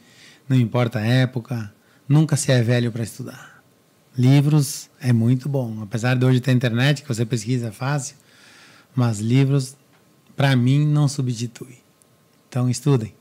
não 0.49 0.57
importa 0.57 1.01
a 1.01 1.05
época, 1.05 1.75
nunca 2.09 2.37
se 2.37 2.53
é 2.53 2.63
velho 2.63 2.93
para 2.93 3.03
estudar. 3.03 3.61
Livros 4.17 4.89
é 5.01 5.13
muito 5.13 5.49
bom. 5.49 5.83
Apesar 5.83 6.15
de 6.15 6.25
hoje 6.25 6.41
ter 6.41 6.53
internet, 6.53 7.03
que 7.03 7.09
você 7.09 7.27
pesquisa 7.27 7.73
fácil, 7.73 8.15
mas 8.95 9.19
livros, 9.19 9.77
para 10.37 10.55
mim, 10.55 10.87
não 10.87 11.09
substitui. 11.09 11.79
Então, 12.49 12.71
estudem. 12.71 13.13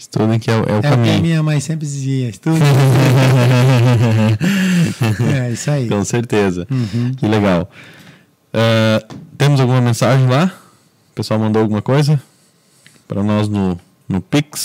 Estudem 0.00 0.38
que 0.38 0.50
é, 0.50 0.54
o- 0.56 0.64
é 0.64 0.72
o 0.72 0.76
É 0.76 0.78
o 0.78 0.80
que 0.80 0.86
a 0.86 0.90
caminho. 0.92 1.20
minha 1.20 1.42
mãe 1.42 1.60
sempre 1.60 1.86
dizia, 1.86 2.30
estudem. 2.30 2.62
é 5.46 5.50
isso 5.52 5.70
aí. 5.70 5.88
Com 5.88 6.02
certeza. 6.04 6.66
Uhum. 6.70 7.12
Que 7.14 7.28
legal. 7.28 7.70
Ah, 8.52 9.04
temos 9.36 9.60
alguma 9.60 9.80
mensagem 9.82 10.26
lá? 10.26 10.50
O 11.12 11.14
pessoal 11.14 11.38
mandou 11.38 11.60
alguma 11.62 11.82
coisa? 11.82 12.20
Para 13.06 13.22
nós 13.22 13.46
no, 13.48 13.78
no 14.08 14.20
Pix? 14.22 14.58